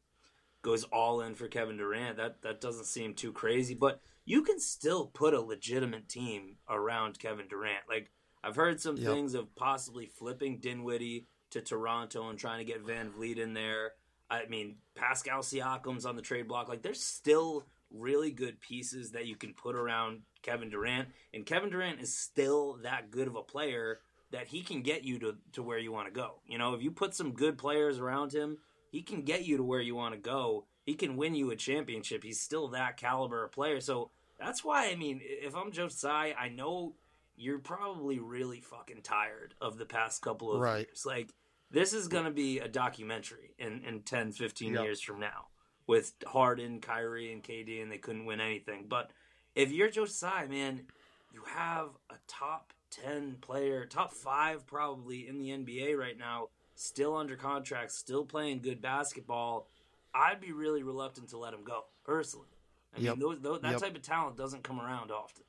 goes 0.62 0.84
all 0.84 1.22
in 1.22 1.36
for 1.36 1.48
Kevin 1.48 1.77
Durant. 1.77 2.18
That 2.18 2.42
that 2.42 2.60
doesn't 2.60 2.86
seem 2.86 3.13
too 3.13 3.32
crazy, 3.32 3.74
but 3.74 4.01
you 4.28 4.42
can 4.44 4.60
still 4.60 5.08
put 5.08 5.34
a 5.34 5.40
legitimate 5.40 6.10
team 6.10 6.58
around 6.70 7.18
Kevin 7.18 7.48
Durant. 7.48 7.84
Like 7.90 8.12
I've 8.44 8.58
heard 8.58 8.80
some 8.82 8.98
Yep. 8.98 9.14
things 9.14 9.34
of 9.34 9.56
possibly 9.56 10.06
flipping 10.06 10.60
Dinwiddie 10.60 11.26
to 11.52 11.62
Toronto 11.62 12.30
and 12.30 12.38
trying 12.38 12.60
to 12.60 12.66
get 12.72 12.86
VanVleet 12.86 13.38
in 13.38 13.54
there. 13.54 13.94
I 14.30 14.46
mean, 14.48 14.80
Pascal 14.96 15.40
Siakam's 15.40 16.06
on 16.06 16.18
the 16.18 16.22
trade 16.22 16.50
block. 16.50 16.68
Like 16.68 16.82
there's 16.82 17.02
still 17.02 17.66
really 17.90 18.32
good 18.32 18.60
pieces 18.60 19.12
that 19.12 19.28
you 19.28 19.38
can 19.38 19.54
put 19.54 19.78
around 19.78 20.24
Kevin 20.42 20.70
Durant, 20.70 21.08
and 21.34 21.46
Kevin 21.46 21.70
Durant 21.70 22.02
is 22.02 22.14
still 22.18 22.80
that 22.84 23.10
good 23.12 23.30
of 23.30 23.38
a 23.38 23.42
player 23.42 24.02
that 24.32 24.48
he 24.48 24.62
can 24.62 24.82
get 24.82 25.06
you 25.06 25.20
to, 25.20 25.38
to 25.54 25.64
where 25.64 25.78
you 25.80 25.94
want 25.94 26.08
to 26.08 26.14
go. 26.14 26.42
You 26.46 26.58
know, 26.58 26.74
if 26.74 26.84
you 26.84 26.92
put 26.92 27.16
some 27.16 27.32
good 27.32 27.58
players 27.58 27.98
around 27.98 28.34
him, 28.34 28.58
he 28.92 29.02
can 29.02 29.22
get 29.22 29.46
you 29.46 29.56
to 29.56 29.64
where 29.64 29.80
you 29.80 29.96
want 29.96 30.16
to 30.16 30.20
go. 30.20 30.66
He 30.84 30.96
can 30.96 31.16
win 31.16 31.34
you 31.34 31.50
a 31.52 31.56
championship. 31.56 32.24
He's 32.24 32.42
still 32.42 32.68
that 32.70 32.98
caliber 32.98 33.46
of 33.46 33.54
player. 33.54 33.80
So 33.80 34.12
that's 34.39 34.63
why, 34.63 34.89
I 34.89 34.96
mean, 34.96 35.22
if 35.24 35.56
I'm 35.56 35.72
Joe 35.72 35.88
Tsai, 35.88 36.34
I 36.38 36.50
know 36.50 36.96
you're 37.36 37.60
probably 37.60 38.20
really 38.20 38.62
fucking 38.62 39.01
tired 39.03 39.53
of 39.62 39.77
the 39.77 39.86
past 39.86 40.22
couple 40.22 40.51
of 40.53 40.62
Right. 40.62 40.88
years. 40.88 41.06
Like, 41.06 41.34
this 41.70 41.94
is 41.94 42.08
going 42.08 42.25
to 42.25 42.32
be 42.32 42.60
a 42.60 42.67
documentary 42.67 43.53
in, 43.60 43.84
in 43.84 44.01
10, 44.01 44.32
15 44.32 44.74
Yep. 44.74 44.84
years 44.84 45.01
from 45.01 45.20
now 45.20 45.48
with 45.86 46.13
Harden, 46.25 46.82
Kyrie, 46.82 47.32
and 47.32 47.44
KD, 47.44 47.82
and 47.82 47.91
they 47.91 47.98
couldn't 47.98 48.25
win 48.25 48.41
anything. 48.41 48.86
But 48.88 49.12
if 49.56 49.72
you're 49.72 49.89
Joe 49.89 50.06
Tsai, 50.06 50.48
man, 50.48 50.88
you 51.32 51.44
have 51.46 51.89
a 52.10 52.15
top 52.27 52.74
10 52.89 53.38
player, 53.41 53.86
top 53.86 54.13
five 54.13 54.65
probably 54.65 55.27
in 55.27 55.38
the 55.39 55.50
NBA 55.50 55.98
right 55.98 56.17
now, 56.17 56.50
still 56.75 57.15
under 57.15 57.36
contract, 57.36 57.91
still 57.91 58.25
playing 58.25 58.62
good 58.62 58.82
basketball. 58.82 59.67
I'd 60.13 60.41
be 60.41 60.51
really 60.51 60.84
reluctant 60.84 61.29
to 61.29 61.38
let 61.38 61.53
him 61.53 61.63
go, 61.63 61.86
personally. 62.03 62.48
I 62.96 63.00
Yep. 63.00 63.12
mean, 63.12 63.20
those, 63.20 63.39
those, 63.41 63.62
that 63.62 63.72
Yep. 63.72 63.79
type 63.82 63.96
of 63.96 64.01
talent 64.01 64.38
doesn't 64.38 64.63
come 64.63 64.79
around 64.79 65.12
often. 65.12 65.44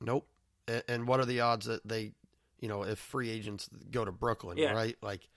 Nope. 0.00 0.26
And, 0.68 0.82
and 0.88 1.08
what 1.08 1.20
are 1.20 1.24
the 1.26 1.40
odds 1.40 1.66
that 1.66 1.86
they, 1.86 2.12
you 2.60 2.68
know, 2.68 2.82
if 2.82 2.98
free 2.98 3.30
agents 3.30 3.68
go 3.90 4.04
to 4.04 4.12
Brooklyn, 4.12 4.58
Yeah. 4.58 4.72
right? 4.74 4.96
Like, 5.02 5.28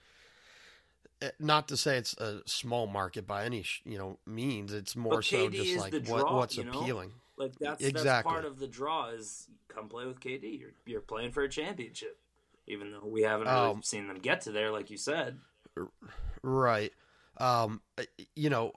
eh, 1.22 1.32
not 1.40 1.68
to 1.70 1.78
say 1.78 1.98
it's 1.98 2.14
a 2.18 2.42
small 2.46 2.88
market 2.88 3.28
by 3.28 3.46
any 3.46 3.66
you 3.84 3.98
know 3.98 4.20
means. 4.26 4.74
It's 4.74 4.96
more 4.96 5.22
so 5.22 5.50
just 5.50 5.78
like 5.78 5.94
the 5.94 6.12
what 6.12 6.32
what's 6.32 6.58
you 6.58 6.64
know? 6.66 6.72
appealing. 6.72 7.12
Like 7.38 7.54
that's 7.60 7.82
that's 7.82 7.96
Exactly. 7.96 8.34
part 8.34 8.46
of 8.46 8.60
the 8.60 8.68
draw 8.68 9.10
is 9.10 9.48
come 9.68 9.90
play 9.90 10.06
with 10.06 10.20
KD. 10.20 10.60
You're 10.60 10.72
you're 10.86 11.02
playing 11.02 11.32
for 11.32 11.44
a 11.44 11.50
championship, 11.50 12.18
even 12.68 12.92
though 12.92 13.06
we 13.08 13.24
haven't 13.24 13.48
really 13.48 13.72
Um, 13.72 13.82
seen 13.84 14.08
them 14.08 14.20
get 14.20 14.42
to 14.42 14.52
there, 14.52 14.72
like 14.72 14.90
you 14.90 14.98
said. 14.98 15.40
Right. 16.44 16.94
Um, 17.38 17.82
eh, 17.98 18.06
you 18.36 18.50
know, 18.50 18.74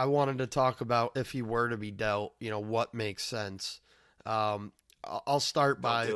I 0.00 0.06
wanted 0.06 0.38
to 0.38 0.46
talk 0.46 0.80
about 0.80 1.12
if 1.16 1.30
he 1.32 1.42
were 1.42 1.68
to 1.68 1.76
be 1.76 1.90
dealt, 1.90 2.34
you 2.40 2.48
know, 2.48 2.58
what 2.60 2.94
makes 2.94 3.22
sense. 3.22 3.80
Um, 4.24 4.72
I'll 5.04 5.40
start 5.40 5.82
by 5.82 6.10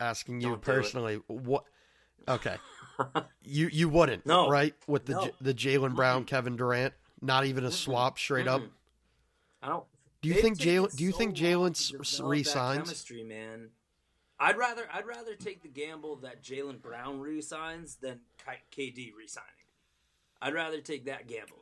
asking 0.00 0.40
you 0.40 0.48
Don't 0.50 0.62
personally 0.62 1.20
what. 1.28 1.62
Okay, 2.26 2.56
you 3.44 3.68
you 3.72 3.88
wouldn't, 3.88 4.26
No. 4.26 4.48
right? 4.48 4.74
With 4.88 5.06
the 5.06 5.12
No. 5.12 5.24
J- 5.26 5.32
the 5.40 5.54
Jaylen 5.54 5.94
Brown. 5.94 6.24
Kevin 6.24 6.56
Durant, 6.56 6.94
not 7.20 7.46
even 7.46 7.64
a 7.64 7.70
swap 7.70 8.18
straight 8.18 8.48
up. 8.48 8.62
I 9.62 9.68
don't. 9.68 9.84
Do 10.20 10.28
you 10.28 10.34
think 10.34 10.58
Jaylen? 10.58 10.94
Do 10.96 11.04
you 11.04 11.12
so 11.12 11.18
think 11.18 11.36
Jaylen 11.36 11.74
to 11.74 11.80
s- 11.80 11.88
develop 11.90 12.06
that 12.18 12.24
resigns? 12.24 12.78
Chemistry, 12.88 13.22
man. 13.24 13.68
I'd 14.40 14.56
rather 14.56 14.88
I'd 14.92 15.06
rather 15.06 15.36
take 15.36 15.62
the 15.62 15.68
gamble 15.68 16.16
that 16.16 16.42
Jaylen 16.42 16.82
Brown 16.82 17.20
resigns 17.20 17.96
than 17.96 18.18
KD 18.76 19.12
resigning. 19.16 19.48
I'd 20.40 20.54
rather 20.54 20.80
take 20.80 21.04
that 21.04 21.28
gamble 21.28 21.61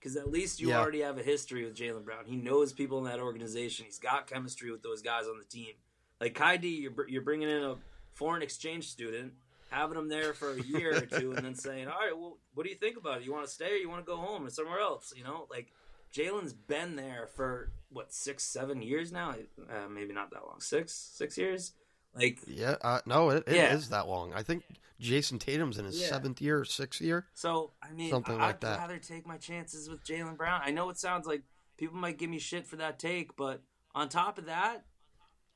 because 0.00 0.16
at 0.16 0.30
least 0.30 0.60
you 0.60 0.70
Yeah. 0.70 0.80
already 0.80 1.00
have 1.00 1.18
a 1.18 1.22
history 1.22 1.64
with 1.64 1.76
Jaylen 1.76 2.04
Brown. 2.04 2.24
He 2.24 2.34
knows 2.36 2.72
people 2.72 2.98
in 2.98 3.04
that 3.04 3.20
organization. 3.20 3.84
He's 3.84 3.98
got 3.98 4.26
chemistry 4.26 4.70
with 4.72 4.82
those 4.82 5.02
guys 5.02 5.26
on 5.26 5.38
the 5.38 5.44
team. 5.44 5.74
Like 6.20 6.34
KD, 6.34 6.80
you're 6.80 6.90
br- 6.90 7.08
you're 7.08 7.22
bringing 7.22 7.48
in 7.50 7.62
a 7.62 7.76
foreign 8.12 8.42
exchange 8.42 8.88
student, 8.88 9.34
having 9.70 9.96
him 9.98 10.08
there 10.08 10.32
for 10.34 10.52
a 10.54 10.60
year 10.62 10.96
or 10.96 11.06
two, 11.06 11.32
and 11.32 11.44
then 11.44 11.54
saying, 11.66 11.86
"All 11.88 11.98
right, 11.98 12.16
well, 12.16 12.38
what 12.54 12.64
do 12.64 12.70
you 12.70 12.76
think 12.76 12.96
about 12.96 13.18
it? 13.18 13.24
You 13.24 13.32
want 13.32 13.46
to 13.46 13.52
stay 13.52 13.72
or 13.72 13.76
you 13.76 13.88
want 13.88 14.04
to 14.04 14.10
go 14.10 14.16
home 14.16 14.46
or 14.46 14.50
somewhere 14.50 14.80
else?" 14.80 15.12
You 15.16 15.22
know, 15.24 15.46
like 15.50 15.72
Jaylen's 16.12 16.52
been 16.52 16.96
there 16.96 17.26
for 17.26 17.70
what 17.90 18.12
six, 18.12 18.42
seven 18.44 18.82
years 18.82 19.12
now. 19.12 19.34
Uh, 19.68 19.88
maybe 19.88 20.12
not 20.12 20.30
that 20.30 20.44
long. 20.46 20.60
Six, 20.60 20.92
six 20.92 21.36
years. 21.38 21.72
Like, 22.14 22.40
Yeah, 22.46 22.76
uh, 22.82 23.00
no, 23.06 23.30
it, 23.30 23.44
it 23.46 23.54
is 23.72 23.84
Yeah. 23.90 23.96
that 23.98 24.08
long. 24.08 24.32
I 24.34 24.42
think 24.42 24.64
Jayson 25.00 25.38
Tatum's 25.38 25.78
in 25.78 25.84
his 25.84 26.00
Yeah. 26.00 26.08
seventh 26.08 26.40
year, 26.40 26.60
or 26.60 26.64
sixth 26.64 27.00
year. 27.00 27.26
so 27.34 27.72
I 27.82 27.90
mean, 27.92 28.10
Something 28.10 28.36
I'd 28.40 28.46
like 28.46 28.60
that. 28.60 28.78
rather 28.78 28.98
take 28.98 29.26
my 29.26 29.36
chances 29.38 29.88
with 29.88 30.04
Jaylen 30.04 30.36
Brown. 30.36 30.60
I 30.64 30.70
know 30.70 30.90
it 30.90 30.98
sounds 30.98 31.26
like 31.26 31.42
people 31.76 31.96
might 31.96 32.18
give 32.18 32.28
me 32.30 32.38
shit 32.38 32.66
for 32.66 32.76
that 32.76 32.98
take, 32.98 33.36
but 33.36 33.62
on 33.94 34.08
top 34.08 34.38
of 34.38 34.46
that, 34.46 34.84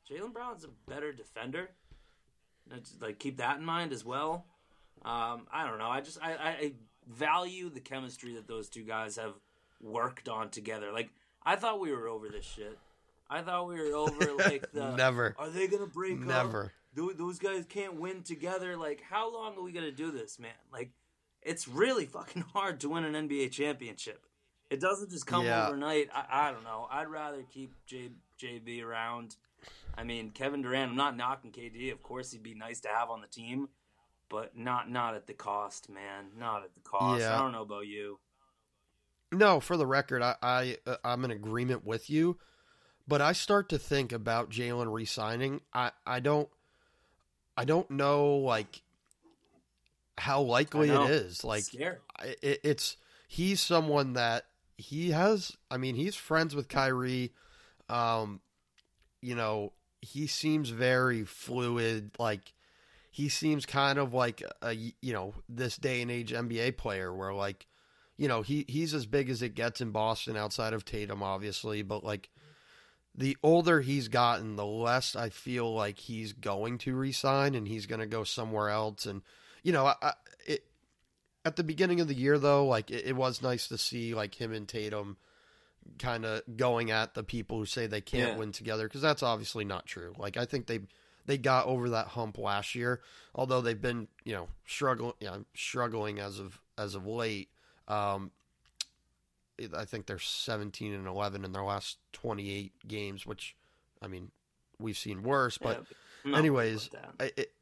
Jaylen 0.08 0.32
Brown's 0.32 0.64
a 0.64 0.68
better 0.88 1.12
defender. 1.12 1.70
It's 2.70 2.94
like 3.00 3.18
keep 3.18 3.36
that 3.38 3.58
in 3.58 3.64
mind 3.64 3.92
as 3.92 4.04
well. 4.04 4.46
Um, 5.02 5.46
I 5.52 5.66
don't 5.66 5.78
know. 5.78 5.88
I 5.90 6.00
just 6.00 6.18
I, 6.22 6.32
I 6.34 6.72
value 7.06 7.68
the 7.68 7.80
chemistry 7.80 8.34
that 8.34 8.46
those 8.48 8.68
two 8.70 8.82
guys 8.84 9.16
have 9.16 9.34
worked 9.82 10.28
on 10.28 10.48
together. 10.50 10.90
Like 10.92 11.10
I 11.42 11.56
thought 11.56 11.78
we 11.80 11.92
were 11.92 12.08
over 12.08 12.28
this 12.30 12.46
shit. 12.46 12.78
I 13.30 13.42
thought 13.42 13.68
we 13.68 13.76
were 13.76 13.94
over 13.96 14.34
like 14.34 14.70
the 14.72 14.90
Never. 14.96 15.34
Are 15.38 15.48
they 15.50 15.66
gonna 15.66 15.86
break 15.86 16.18
up? 16.20 16.26
Never. 16.26 16.72
Tho- 16.94 17.12
Those 17.12 17.38
guys 17.38 17.64
can't 17.68 17.98
win 18.00 18.22
together. 18.22 18.76
Like 18.76 19.02
how 19.08 19.32
long 19.32 19.56
are 19.56 19.62
we 19.62 19.72
gonna 19.72 19.90
do 19.92 20.10
this, 20.10 20.38
man? 20.38 20.52
Like 20.72 20.90
it's 21.42 21.66
really 21.68 22.06
fucking 22.06 22.42
hard 22.54 22.80
to 22.80 22.88
win 22.88 23.04
an 23.04 23.28
NBA 23.28 23.50
championship. 23.50 24.24
It 24.70 24.80
doesn't 24.80 25.10
just 25.10 25.26
come 25.26 25.44
Yeah. 25.44 25.68
overnight. 25.68 26.08
I, 26.14 26.48
I 26.48 26.52
don't 26.52 26.64
know. 26.64 26.86
I'd 26.90 27.08
rather 27.08 27.42
keep 27.52 27.74
J, 27.86 28.10
JB 28.40 28.82
around. 28.84 29.36
I 29.96 30.02
mean, 30.04 30.30
Kevin 30.30 30.62
Durant. 30.62 30.90
I'm 30.90 30.96
not 30.96 31.16
knocking 31.16 31.52
KD. 31.52 31.92
Of 31.92 32.02
course, 32.02 32.32
he'd 32.32 32.42
be 32.42 32.54
nice 32.54 32.80
to 32.80 32.88
have 32.88 33.10
on 33.10 33.20
the 33.20 33.26
team, 33.26 33.68
but 34.28 34.56
not 34.56 34.90
not 34.90 35.14
at 35.14 35.26
the 35.26 35.34
cost, 35.34 35.88
man. 35.90 36.26
Not 36.38 36.64
at 36.64 36.74
the 36.74 36.80
cost. 36.80 37.20
Yeah. 37.20 37.36
I 37.36 37.38
don't 37.40 37.52
know 37.52 37.62
about 37.62 37.86
you. 37.86 38.18
No, 39.32 39.60
for 39.60 39.76
the 39.76 39.86
record, 39.86 40.22
I, 40.22 40.36
I 40.42 40.76
uh, 40.86 40.96
I'm 41.04 41.24
in 41.24 41.30
agreement 41.30 41.84
with 41.84 42.08
you, 42.08 42.38
but 43.06 43.20
I 43.20 43.32
start 43.32 43.68
to 43.70 43.78
think 43.78 44.12
about 44.12 44.50
Jaylen 44.50 44.92
re-signing. 44.92 45.60
I 45.72 45.90
I 46.06 46.20
don't 46.20 46.48
I 47.56 47.64
don't 47.64 47.90
know 47.90 48.36
like 48.36 48.82
how 50.16 50.42
likely 50.42 50.90
it 50.90 51.10
is. 51.10 51.44
Like 51.44 51.64
it, 52.42 52.60
it's 52.62 52.96
he's 53.28 53.60
someone 53.60 54.14
that 54.14 54.46
he 54.76 55.10
has. 55.10 55.56
I 55.70 55.76
mean, 55.76 55.94
he's 55.94 56.14
friends 56.14 56.54
with 56.54 56.68
Kyrie. 56.68 57.32
Um, 57.88 58.40
you 59.20 59.34
know, 59.34 59.72
he 60.00 60.26
seems 60.26 60.70
very 60.70 61.24
fluid. 61.24 62.12
Like 62.18 62.52
he 63.10 63.28
seems 63.28 63.66
kind 63.66 63.98
of 63.98 64.14
like 64.14 64.42
a 64.62 64.72
you 64.72 65.12
know 65.12 65.34
this 65.48 65.76
day 65.76 66.02
and 66.02 66.10
age 66.10 66.32
NBA 66.32 66.76
player 66.76 67.12
where 67.12 67.34
like 67.34 67.66
you 68.16 68.28
know 68.28 68.42
he 68.42 68.64
he's 68.68 68.94
as 68.94 69.06
big 69.06 69.28
as 69.30 69.42
it 69.42 69.54
gets 69.54 69.80
in 69.80 69.90
Boston 69.90 70.36
outside 70.36 70.72
of 70.72 70.84
Tatum, 70.84 71.22
obviously, 71.22 71.82
but 71.82 72.02
like. 72.02 72.30
The 73.16 73.36
older 73.42 73.80
he's 73.80 74.08
gotten, 74.08 74.56
the 74.56 74.66
less 74.66 75.14
I 75.14 75.28
feel 75.30 75.72
like 75.72 75.98
he's 75.98 76.32
going 76.32 76.78
to 76.78 76.96
resign 76.96 77.54
and 77.54 77.68
he's 77.68 77.86
going 77.86 78.00
to 78.00 78.06
go 78.06 78.24
somewhere 78.24 78.70
else. 78.70 79.06
And 79.06 79.22
you 79.62 79.72
know, 79.72 79.86
I, 79.86 80.12
it 80.46 80.64
at 81.44 81.56
the 81.56 81.64
beginning 81.64 82.00
of 82.00 82.08
the 82.08 82.14
year 82.14 82.38
though, 82.38 82.66
like 82.66 82.90
it, 82.90 83.06
it 83.06 83.16
was 83.16 83.40
nice 83.42 83.68
to 83.68 83.78
see 83.78 84.14
like 84.14 84.34
him 84.40 84.52
and 84.52 84.66
Tatum 84.68 85.16
kind 85.98 86.24
of 86.24 86.42
going 86.56 86.90
at 86.90 87.14
the 87.14 87.22
people 87.22 87.58
who 87.58 87.66
say 87.66 87.86
they 87.86 88.00
can't 88.00 88.32
Yeah. 88.32 88.38
win 88.38 88.52
together 88.52 88.88
because 88.88 89.02
that's 89.02 89.22
obviously 89.22 89.64
not 89.64 89.86
true. 89.86 90.14
Like 90.18 90.36
I 90.36 90.44
think 90.44 90.66
they 90.66 90.80
they 91.26 91.38
got 91.38 91.66
over 91.66 91.90
that 91.90 92.08
hump 92.08 92.36
last 92.36 92.74
year, 92.74 93.00
although 93.34 93.60
they've 93.60 93.80
been 93.80 94.08
you 94.24 94.32
know 94.32 94.48
struggling 94.66 95.14
yeah, 95.20 95.36
struggling 95.54 96.18
as 96.18 96.38
of 96.40 96.60
as 96.76 96.94
of 96.94 97.06
late. 97.06 97.48
Um, 97.86 98.30
I 99.76 99.84
think 99.84 100.06
they're 100.06 100.18
17 100.18 100.92
and 100.92 101.06
11 101.06 101.44
in 101.44 101.52
their 101.52 101.62
last 101.64 101.98
28 102.12 102.72
games, 102.86 103.26
which 103.26 103.56
I 104.02 104.08
mean 104.08 104.30
we've 104.78 104.96
seen 104.98 105.22
worse, 105.22 105.58
but 105.58 105.84
Yeah, 106.24 106.36
anyways, 106.36 106.90
worried 106.92 107.04
about 107.04 107.18
that. 107.18 107.24
I, 107.24 107.40
it, 107.40 107.52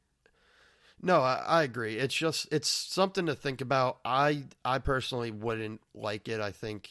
no, 1.02 1.20
I, 1.20 1.42
I 1.46 1.62
agree. 1.64 1.96
It's 1.96 2.14
just 2.14 2.48
it's 2.52 2.68
something 2.68 3.26
to 3.26 3.34
think 3.34 3.60
about. 3.60 3.98
I 4.04 4.44
I 4.64 4.78
personally 4.78 5.30
wouldn't 5.30 5.80
like 5.94 6.28
it. 6.28 6.40
I 6.40 6.52
think 6.52 6.90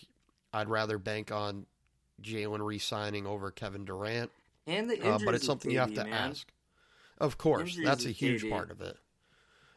I'd 0.53 0.67
rather 0.69 0.97
bank 0.97 1.31
on 1.31 1.65
Jaylen 2.21 2.63
re-signing 2.63 3.25
over 3.25 3.51
Kevin 3.51 3.85
Durant. 3.85 4.29
and 4.67 4.89
the 4.89 5.01
Uh, 5.01 5.17
but 5.25 5.33
it's 5.33 5.45
something 5.45 5.71
you 5.71 5.79
have 5.79 5.93
to 5.93 6.03
man. 6.03 6.31
ask. 6.31 6.51
Of 7.17 7.37
course, 7.37 7.77
that's 7.81 8.05
a 8.05 8.11
huge 8.11 8.43
KD. 8.43 8.49
part 8.49 8.71
of 8.71 8.81
it. 8.81 8.97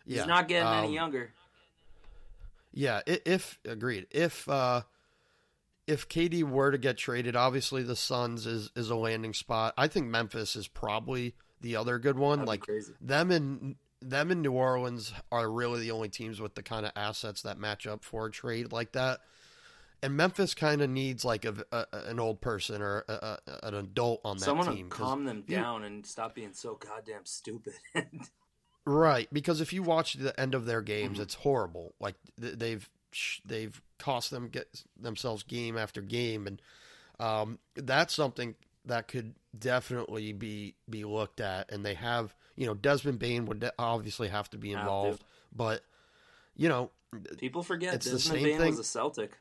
Yeah, 0.06 0.18
He's 0.18 0.26
not 0.26 0.48
getting 0.48 0.66
um, 0.66 0.84
any 0.84 0.94
younger. 0.94 1.32
Yeah, 2.72 3.00
if 3.06 3.58
agreed. 3.64 4.06
If 4.10 4.48
uh 4.48 4.82
if 5.86 6.08
KD 6.08 6.42
were 6.44 6.70
to 6.70 6.78
get 6.78 6.96
traded, 6.98 7.36
obviously 7.36 7.82
the 7.82 7.96
Suns 7.96 8.46
is 8.46 8.70
is 8.76 8.90
a 8.90 8.96
landing 8.96 9.34
spot. 9.34 9.74
I 9.76 9.88
think 9.88 10.06
Memphis 10.06 10.56
is 10.56 10.66
probably 10.68 11.34
the 11.60 11.76
other 11.76 11.98
good 11.98 12.18
one. 12.18 12.38
That'd 12.38 12.48
like 12.48 12.60
crazy. 12.62 12.92
them 13.00 13.30
and 13.30 13.76
them 14.02 14.30
in 14.30 14.42
New 14.42 14.52
Orleans 14.52 15.12
are 15.32 15.50
really 15.50 15.80
the 15.80 15.90
only 15.92 16.08
teams 16.10 16.40
with 16.40 16.54
the 16.54 16.62
kind 16.62 16.84
of 16.84 16.92
assets 16.96 17.42
that 17.42 17.58
match 17.58 17.86
up 17.86 18.04
for 18.04 18.26
a 18.26 18.30
trade 18.30 18.70
like 18.72 18.92
that. 18.92 19.20
And 20.02 20.14
Memphis 20.18 20.52
kind 20.52 20.82
of 20.82 20.90
needs 20.90 21.24
like 21.24 21.46
a, 21.46 21.54
a 21.72 21.86
an 21.92 22.20
old 22.20 22.42
person 22.42 22.82
or 22.82 23.04
a, 23.08 23.12
a, 23.12 23.38
an 23.68 23.74
adult 23.74 24.20
on 24.22 24.36
that 24.36 24.44
Someone 24.44 24.74
team. 24.76 24.90
calm 24.90 25.24
them 25.24 25.44
you- 25.46 25.56
down 25.56 25.84
and 25.84 26.04
stop 26.04 26.34
being 26.34 26.52
so 26.52 26.74
goddamn 26.74 27.24
stupid. 27.24 27.72
Right, 28.86 29.28
because 29.32 29.62
if 29.62 29.72
you 29.72 29.82
watch 29.82 30.12
the 30.12 30.38
end 30.38 30.54
of 30.54 30.66
their 30.66 30.82
games, 30.82 31.18
Mhm. 31.18 31.22
it's 31.22 31.34
horrible. 31.34 31.94
Like 32.00 32.16
they've 32.36 32.86
they've 33.44 33.80
cost 33.98 34.30
them 34.30 34.48
get 34.48 34.82
themselves 35.00 35.42
game 35.42 35.76
after 35.78 36.00
game, 36.00 36.46
and 36.46 36.60
um, 37.20 37.58
that's 37.74 38.14
something 38.14 38.54
that 38.86 39.08
could 39.08 39.34
definitely 39.58 40.32
be 40.32 40.74
be 40.90 41.04
looked 41.04 41.40
at. 41.40 41.70
And 41.72 41.84
they 41.84 41.94
have, 41.94 42.34
you 42.56 42.66
know, 42.66 42.74
Desmond 42.74 43.18
Bane 43.18 43.46
would 43.46 43.60
de- 43.60 43.72
obviously 43.78 44.28
have 44.28 44.50
to 44.50 44.58
be 44.58 44.70
Have 44.70 44.78
to. 44.78 44.80
involved, 44.82 45.24
but 45.54 45.82
you 46.56 46.68
know, 46.68 46.90
People 47.38 47.62
forget 47.62 47.94
It's 47.94 48.10
the 48.10 48.18
same 48.18 48.42
Bane 48.42 48.58
thing- 48.58 48.70
was 48.70 48.78
a 48.80 48.84
Celtic. 48.84 49.38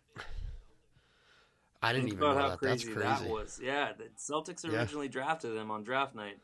I 1.82 1.92
didn't 1.92 2.06
Think 2.06 2.14
even 2.18 2.24
about 2.24 2.36
know 2.36 2.42
how 2.42 2.50
that. 2.50 2.60
crazy, 2.60 2.86
That's 2.88 2.98
crazy. 2.98 3.24
that 3.26 3.30
was. 3.34 3.60
Yeah, 3.62 3.92
the 3.94 4.06
Celtics 4.18 4.64
Yeah. 4.64 4.80
originally 4.80 5.10
drafted 5.10 5.56
him 5.58 5.70
on 5.72 5.84
draft 5.84 6.16
night. 6.16 6.38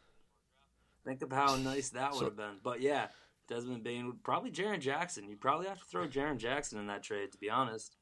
Think 1.06 1.22
of 1.22 1.32
how 1.32 1.56
nice 1.56 1.90
that 1.90 2.12
would 2.12 2.20
So- 2.20 2.26
have 2.26 2.36
been. 2.36 2.58
But 2.62 2.82
yeah, 2.82 3.08
Desmond 3.50 3.84
Bane 3.84 4.14
probably 4.24 4.52
Jaren 4.52 4.80
Jackson. 4.80 5.28
You'd 5.28 5.42
probably 5.42 5.68
have 5.68 5.80
to 5.80 5.86
throw 5.86 6.08
Jaren 6.08 6.38
Jackson 6.38 6.80
in 6.80 6.88
that 6.88 7.04
trade, 7.04 7.32
to 7.32 7.38
be 7.38 7.50
honest. 7.50 7.98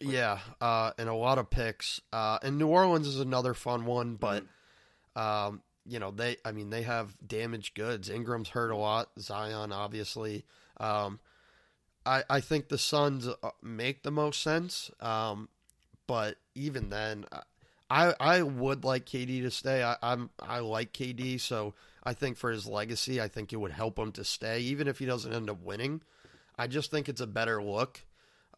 Yeah, 0.00 0.38
uh, 0.62 0.92
and 0.98 1.10
a 1.10 1.14
lot 1.14 1.38
of 1.38 1.50
picks. 1.50 2.00
Uh, 2.10 2.38
and 2.42 2.58
New 2.58 2.68
Orleans 2.68 3.06
is 3.06 3.20
another 3.20 3.52
fun 3.52 3.84
one, 3.84 4.16
but 4.16 4.44
um, 5.14 5.60
you 5.86 5.98
know 5.98 6.10
they, 6.10 6.38
I 6.44 6.52
mean, 6.52 6.70
they 6.70 6.82
have 6.82 7.14
damaged 7.24 7.74
goods. 7.74 8.08
Ingram's 8.08 8.48
hurt 8.48 8.70
a 8.70 8.76
lot. 8.76 9.10
Zion, 9.18 9.72
obviously. 9.72 10.46
Um, 10.78 11.20
I 12.06 12.24
I 12.30 12.40
think 12.40 12.68
the 12.68 12.78
Suns 12.78 13.28
uh, 13.28 13.50
make 13.62 14.02
the 14.02 14.10
most 14.10 14.42
sense. 14.42 14.90
Um, 15.00 15.50
but 16.06 16.36
even 16.54 16.88
then, 16.88 17.26
I 17.90 18.14
I 18.18 18.42
would 18.42 18.84
like 18.84 19.04
KD 19.04 19.42
to 19.42 19.50
stay. 19.50 19.82
I, 19.82 19.96
I'm 20.02 20.30
I 20.40 20.60
like 20.60 20.94
KD, 20.94 21.38
so 21.38 21.74
I 22.02 22.14
think 22.14 22.36
for 22.36 22.50
his 22.50 22.66
legacy, 22.66 23.20
I 23.20 23.28
think 23.28 23.52
it 23.52 23.56
would 23.56 23.72
help 23.72 23.98
him 23.98 24.12
to 24.12 24.24
stay, 24.24 24.60
even 24.60 24.88
if 24.88 24.98
he 24.98 25.06
doesn't 25.06 25.32
end 25.32 25.50
up 25.50 25.60
winning. 25.62 26.02
I 26.58 26.66
just 26.66 26.90
think 26.90 27.08
it's 27.08 27.20
a 27.20 27.26
better 27.26 27.62
look 27.62 28.00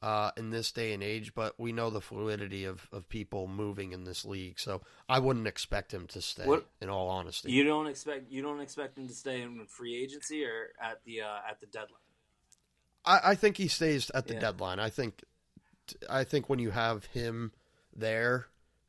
uh, 0.01 0.33
in 0.37 0.51
this 0.51 0.73
day 0.73 0.93
and 0.93 1.03
age, 1.03 1.33
but 1.35 1.59
we 1.59 1.71
know 1.73 1.89
the 1.91 2.01
fluidity 2.01 2.65
of, 2.65 2.89
of 2.93 3.09
people 3.09 3.47
moving 3.47 3.93
in 3.93 4.03
this 4.05 4.25
league, 4.25 4.59
so 4.59 4.83
I 5.09 5.21
wouldn't 5.21 5.47
expect 5.47 5.93
him 5.95 6.07
to 6.09 6.21
stay. 6.21 6.45
What- 6.47 6.67
in 6.81 6.89
all 6.89 7.09
honesty, 7.09 7.53
You 7.53 7.63
don't 7.65 7.87
expect 7.87 8.31
you 8.31 8.43
don't 8.43 8.61
expect 8.61 8.99
him 8.99 9.07
to 9.09 9.15
stay 9.15 9.43
in 9.43 9.65
free 9.69 9.95
agency 9.97 10.45
or 10.45 10.71
at 10.83 11.05
the 11.05 11.21
uh, 11.23 11.39
at 11.49 11.61
the 11.61 11.67
deadline. 11.67 11.99
I, 13.05 13.21
I 13.31 13.35
think 13.37 13.57
he 13.57 13.69
stays 13.69 14.11
at 14.11 14.27
the 14.27 14.35
Yeah. 14.35 14.41
deadline. 14.41 14.79
I 14.81 14.91
think 14.91 15.23
I 16.09 16.25
think 16.25 16.49
when 16.49 16.59
you 16.59 16.71
have 16.71 17.05
him 17.07 17.53
there, 17.95 18.47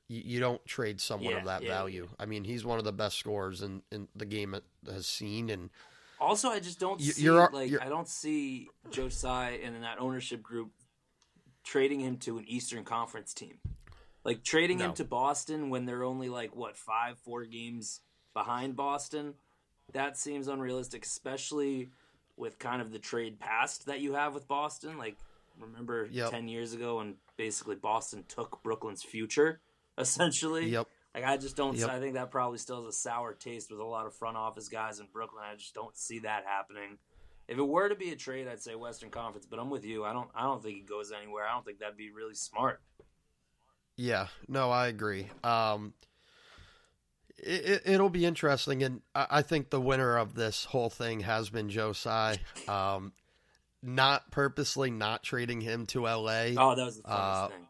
you, 0.07 0.21
you 0.25 0.39
don't 0.39 0.63
trade 0.65 0.99
someone 1.01 1.33
of 1.33 1.45
that 1.45 1.63
yeah, 1.63 1.69
value. 1.69 2.07
I 2.19 2.25
mean, 2.25 2.43
he's 2.43 2.65
one 2.65 2.77
of 2.79 2.85
the 2.85 2.91
best 2.93 3.17
scorers 3.17 3.61
in, 3.61 3.81
in 3.91 4.07
the 4.15 4.25
game 4.25 4.55
has 4.85 5.07
seen, 5.07 5.49
and 5.49 5.69
Also, 6.19 6.49
I 6.49 6.59
just 6.59 6.79
don't 6.79 6.99
You- 7.01 7.11
see 7.11 7.23
you're- 7.23 7.47
like 7.51 7.69
you're- 7.69 7.83
I 7.85 7.89
don't 7.89 8.07
see 8.07 8.69
Joe 8.91 9.09
Tsai 9.09 9.51
and 9.63 9.83
that 9.83 9.99
ownership 9.99 10.41
group 10.41 10.71
trading 11.63 11.99
him 12.01 12.17
to 12.19 12.37
an 12.37 12.45
Eastern 12.47 12.83
Conference 12.83 13.33
team. 13.33 13.59
Like 14.23 14.43
trading 14.43 14.79
him 14.79 14.93
to 14.93 15.03
Boston 15.03 15.69
when 15.69 15.85
they're 15.85 16.03
only 16.03 16.29
like 16.29 16.55
what 16.55 16.77
five, 16.77 17.17
four 17.19 17.43
games 17.45 18.01
behind 18.33 18.75
Boston. 18.75 19.33
That 19.91 20.17
seems 20.17 20.47
unrealistic, 20.47 21.03
especially 21.05 21.89
with 22.37 22.57
kind 22.57 22.81
of 22.81 22.91
the 22.91 22.99
trade 22.99 23.39
past 23.39 23.85
that 23.87 23.99
you 23.99 24.13
have 24.13 24.33
with 24.33 24.47
Boston. 24.47 24.97
Like 24.97 25.17
remember 25.59 26.07
Yep. 26.09 26.31
ten 26.31 26.47
years 26.47 26.71
ago 26.73 26.97
when 26.97 27.15
basically 27.35 27.75
Boston 27.75 28.23
took 28.29 28.63
Brooklyn's 28.63 29.03
future, 29.03 29.59
essentially. 29.97 30.69
yep, 30.69 30.87
Like 31.13 31.23
I 31.25 31.37
just 31.37 31.55
don't. 31.55 31.77
Yep. 31.77 31.89
I 31.89 31.99
think 31.99 32.15
that 32.15 32.31
probably 32.31 32.57
still 32.57 32.77
has 32.83 32.95
a 32.95 32.97
sour 32.97 33.33
taste 33.33 33.71
with 33.71 33.79
a 33.79 33.85
lot 33.85 34.05
of 34.05 34.15
front 34.15 34.37
office 34.37 34.69
guys 34.69 34.99
in 34.99 35.07
Brooklyn. 35.11 35.43
I 35.49 35.55
just 35.55 35.73
don't 35.73 35.95
see 35.97 36.19
that 36.19 36.45
happening. 36.45 36.97
If 37.47 37.57
it 37.57 37.67
were 37.67 37.89
to 37.89 37.95
be 37.95 38.11
a 38.11 38.15
trade, 38.15 38.47
I'd 38.47 38.61
say 38.61 38.75
Western 38.75 39.09
Conference. 39.09 39.45
But 39.45 39.59
I'm 39.59 39.69
with 39.69 39.85
you. 39.85 40.05
I 40.05 40.13
don't. 40.13 40.29
I 40.35 40.43
don't 40.43 40.63
think 40.63 40.75
he 40.77 40.81
goes 40.83 41.11
anywhere. 41.11 41.45
I 41.45 41.53
don't 41.53 41.65
think 41.65 41.79
that'd 41.79 41.97
be 41.97 42.09
really 42.09 42.35
smart. 42.35 42.81
yeah, 43.97 44.27
no, 44.47 44.71
I 44.71 44.87
agree. 44.87 45.27
Um, 45.43 45.93
it, 47.37 47.81
it, 47.85 47.99
will 47.99 48.09
be 48.09 48.25
interesting, 48.25 48.81
and 48.83 49.01
I, 49.13 49.27
I 49.29 49.41
think 49.41 49.69
the 49.69 49.81
winner 49.81 50.17
of 50.17 50.33
this 50.35 50.65
whole 50.65 50.89
thing 50.89 51.19
has 51.21 51.49
been 51.49 51.69
Joe 51.69 51.91
Tsai. 51.93 52.39
Um, 52.67 53.11
not 53.81 54.31
purposely 54.31 54.89
not 54.89 55.23
trading 55.23 55.59
him 55.59 55.85
to 55.87 56.03
LA. 56.03 56.53
Oh, 56.57 56.73
that 56.75 56.85
was 56.85 56.95
the 56.97 57.03
funniest 57.03 57.07
Uh, 57.07 57.47
thing. 57.49 57.67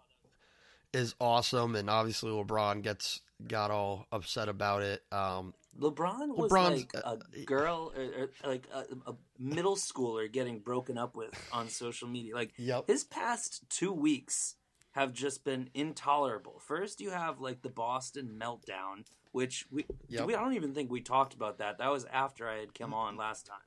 Is 0.94 1.16
awesome, 1.20 1.76
and 1.76 1.90
obviously 1.90 2.32
LeBron 2.32 2.82
gets 2.84 3.22
got 3.48 3.72
all 3.72 4.06
upset 4.12 4.48
about 4.50 4.84
it. 4.84 5.04
Um, 5.12 5.54
LeBron 5.80 6.36
was 6.38 6.52
LeBron's, 6.52 6.80
like 6.94 7.04
uh, 7.04 7.16
a 7.36 7.46
girl, 7.46 7.92
or, 7.96 8.04
or 8.04 8.30
like 8.50 8.68
a, 8.74 8.86
a 9.12 9.16
middle 9.40 9.76
schooler 9.76 10.32
getting 10.32 10.60
broken 10.60 10.98
up 10.98 11.16
with 11.16 11.32
on 11.52 11.68
social 11.68 12.08
media. 12.08 12.36
Like 12.36 12.54
Yep. 12.58 12.88
his 12.88 13.04
past 13.04 13.64
two 13.70 13.92
weeks 13.92 14.56
have 14.92 15.12
just 15.14 15.44
been 15.44 15.70
intolerable. 15.74 16.60
First, 16.60 17.02
you 17.02 17.10
have 17.10 17.40
like 17.40 17.64
the 17.64 17.70
Boston 17.70 18.40
meltdown, 18.40 19.06
which 19.32 19.66
we, 19.72 19.86
Yep. 20.10 20.28
we 20.28 20.36
I 20.36 20.40
don't 20.42 20.54
even 20.54 20.74
think 20.76 20.92
we 20.92 21.02
talked 21.02 21.34
about 21.34 21.58
that. 21.58 21.80
That 21.80 21.92
was 21.92 22.06
after 22.06 22.48
I 22.48 22.60
had 22.60 22.74
come 22.76 22.94
on 22.94 23.18
last 23.18 23.48
time. 23.48 23.58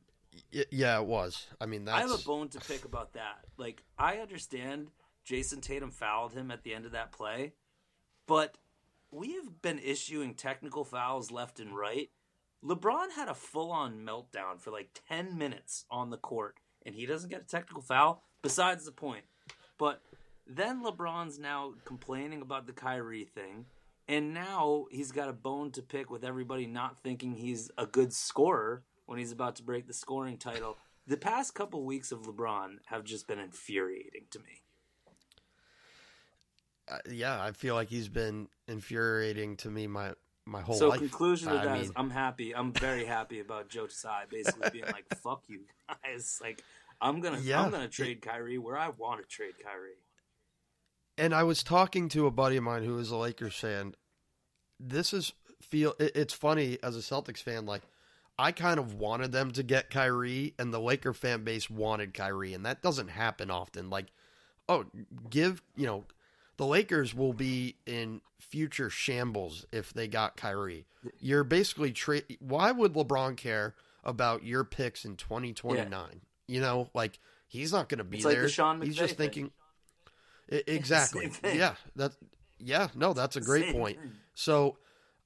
Y- 0.55 0.65
yeah, 0.71 1.01
it 1.01 1.07
was. 1.07 1.47
I 1.61 1.67
mean, 1.67 1.87
that's 1.87 1.99
I 1.99 2.01
have 2.03 2.11
a 2.21 2.23
bone 2.25 2.49
to 2.51 2.61
pick 2.61 2.85
about 2.85 3.15
that. 3.15 3.39
Like, 3.57 3.83
I 3.99 4.19
understand 4.19 4.91
Jayson 5.27 5.61
Tatum 5.61 5.91
fouled 5.91 6.33
him 6.35 6.51
at 6.51 6.63
the 6.63 6.73
end 6.73 6.87
of 6.87 6.93
that 6.93 7.13
play, 7.13 7.55
but 8.27 8.59
we 9.11 9.35
have 9.35 9.61
been 9.61 9.79
issuing 9.79 10.35
technical 10.35 10.85
fouls 10.85 11.31
left 11.31 11.59
and 11.59 11.77
right. 11.77 12.11
LeBron 12.65 13.13
had 13.15 13.29
a 13.29 13.35
full 13.35 13.73
on 13.73 14.05
meltdown 14.05 14.61
for 14.61 14.71
like 14.71 15.01
10 15.09 15.37
minutes 15.37 15.85
on 15.91 16.11
the 16.11 16.17
court, 16.17 16.57
and 16.85 16.95
he 16.95 17.07
doesn't 17.07 17.31
get 17.31 17.43
a 17.43 17.47
technical 17.47 17.83
foul, 17.83 18.23
besides 18.43 18.85
the 18.85 18.93
point. 18.93 19.25
But 19.79 20.01
then 20.47 20.85
LeBron's 20.85 21.39
now 21.39 21.75
complaining 21.85 22.41
about 22.41 22.67
the 22.67 22.73
Kyrie 22.73 23.25
thing, 23.25 23.67
and 24.09 24.33
now 24.33 24.87
he's 24.93 25.11
got 25.11 25.29
a 25.29 25.33
bone 25.33 25.73
to 25.73 25.83
pick 25.83 26.09
with 26.09 26.25
everybody 26.25 26.67
not 26.67 26.99
thinking 27.01 27.35
he's 27.35 27.71
a 27.77 27.87
good 27.87 28.13
scorer 28.13 28.85
when 29.07 29.19
he's 29.19 29.33
about 29.33 29.57
to 29.57 29.65
break 29.65 29.87
the 29.87 29.93
scoring 29.93 30.39
title. 30.39 30.77
The 31.07 31.17
past 31.17 31.55
couple 31.55 31.85
weeks 31.85 32.13
of 32.13 32.23
LeBron 32.23 32.79
have 32.87 33.05
just 33.05 33.27
been 33.27 33.39
infuriating 33.39 34.27
to 34.31 34.39
me. 34.39 34.63
Yeah. 37.11 37.43
I 37.43 37.53
feel 37.53 37.75
like 37.75 37.89
he's 37.89 38.09
been 38.09 38.49
infuriating 38.69 39.57
to 39.59 39.71
me 39.71 39.87
my 39.87 40.13
my 40.47 40.61
whole 40.61 40.75
life. 40.75 40.79
so 40.79 40.89
life. 40.89 40.99
conclusion 41.01 41.49
of 41.49 41.59
I 41.61 41.65
that 41.65 41.79
is 41.81 41.85
mean- 41.89 41.93
I'm 41.97 42.11
happy. 42.11 42.55
I'm 42.55 42.73
very 42.73 43.05
happy 43.05 43.41
about 43.41 43.69
Joe 43.69 43.87
Tsai 43.89 44.25
basically 44.31 44.71
being 44.71 44.85
like, 44.87 45.07
"Fuck 45.23 45.45
you 45.49 45.61
guys!" 46.05 46.39
Like 46.41 46.63
I'm 47.01 47.21
gonna 47.21 47.41
Yeah. 47.41 47.63
I'm 47.63 47.71
gonna 47.71 47.89
trade 47.89 48.23
Kyrie 48.23 48.59
where 48.59 48.77
I 48.79 48.89
want 48.91 49.21
to 49.23 49.27
trade 49.27 49.55
Kyrie. 49.63 49.99
And 51.19 51.35
I 51.35 51.43
was 51.45 51.63
talking 51.63 52.09
to 52.11 52.27
a 52.27 52.31
buddy 52.31 52.57
of 52.59 52.63
mine 52.65 52.85
who 52.85 52.99
is 52.99 53.11
a 53.11 53.17
Lakers 53.17 53.55
fan. 53.57 53.95
This 54.79 55.13
is 55.15 55.33
feel. 55.63 55.95
It, 55.99 56.13
it's 56.15 56.35
funny 56.35 56.79
as 56.83 56.95
a 56.97 57.01
Celtics 57.01 57.39
fan. 57.43 57.65
Like 57.67 57.83
I 58.39 58.53
kind 58.53 58.79
of 58.79 58.95
wanted 58.95 59.33
them 59.33 59.51
to 59.53 59.63
get 59.63 59.89
Kyrie, 59.91 60.55
and 60.59 60.73
the 60.73 60.79
Laker 60.81 61.15
fan 61.15 61.43
base 61.43 61.71
wanted 61.71 62.13
Kyrie, 62.15 62.53
and 62.55 62.67
that 62.67 62.83
doesn't 62.83 63.09
happen 63.09 63.51
often. 63.51 63.89
Like, 63.89 64.07
oh, 64.69 64.85
give 65.31 65.63
you 65.75 65.87
know, 65.87 66.05
the 66.57 66.67
Lakers 66.67 67.15
will 67.15 67.33
be 67.33 67.77
in 67.87 68.21
future 68.39 68.89
shambles 68.91 69.67
if 69.73 69.93
they 69.93 70.09
got 70.09 70.37
Kyrie. 70.37 70.87
You're 71.21 71.45
basically 71.45 71.93
trade. 71.93 72.39
Why 72.41 72.73
would 72.73 72.95
LeBron 72.95 73.37
care 73.37 73.75
about 74.05 74.45
your 74.45 74.65
picks 74.65 75.05
in 75.05 75.17
2029? 75.17 76.21
You 76.49 76.61
know, 76.61 76.91
like 76.95 77.19
he's 77.47 77.73
not 77.73 77.89
going 77.89 77.99
to 77.99 78.05
be 78.05 78.19
It's 78.19 78.27
like 78.27 78.35
there. 78.35 78.43
the 78.45 78.49
Sean 78.49 78.81
he's 78.81 78.97
just 78.97 79.17
thinking. 79.17 79.51
I- 80.51 80.63
exactly. 80.67 81.29
Thing. 81.29 81.59
Yeah. 81.59 81.75
That. 81.97 82.13
Yeah. 82.59 82.89
No, 82.95 83.13
that's 83.13 83.37
a 83.37 83.41
great 83.41 83.73
point. 83.73 83.99
thing. 84.01 84.13
So, 84.35 84.79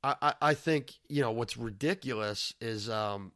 I, 0.03 0.14
I 0.23 0.35
I 0.40 0.55
think 0.55 0.93
you 1.09 1.21
know 1.23 1.31
what's 1.31 1.57
ridiculous 1.57 2.55
is 2.61 2.88
um, 2.88 3.33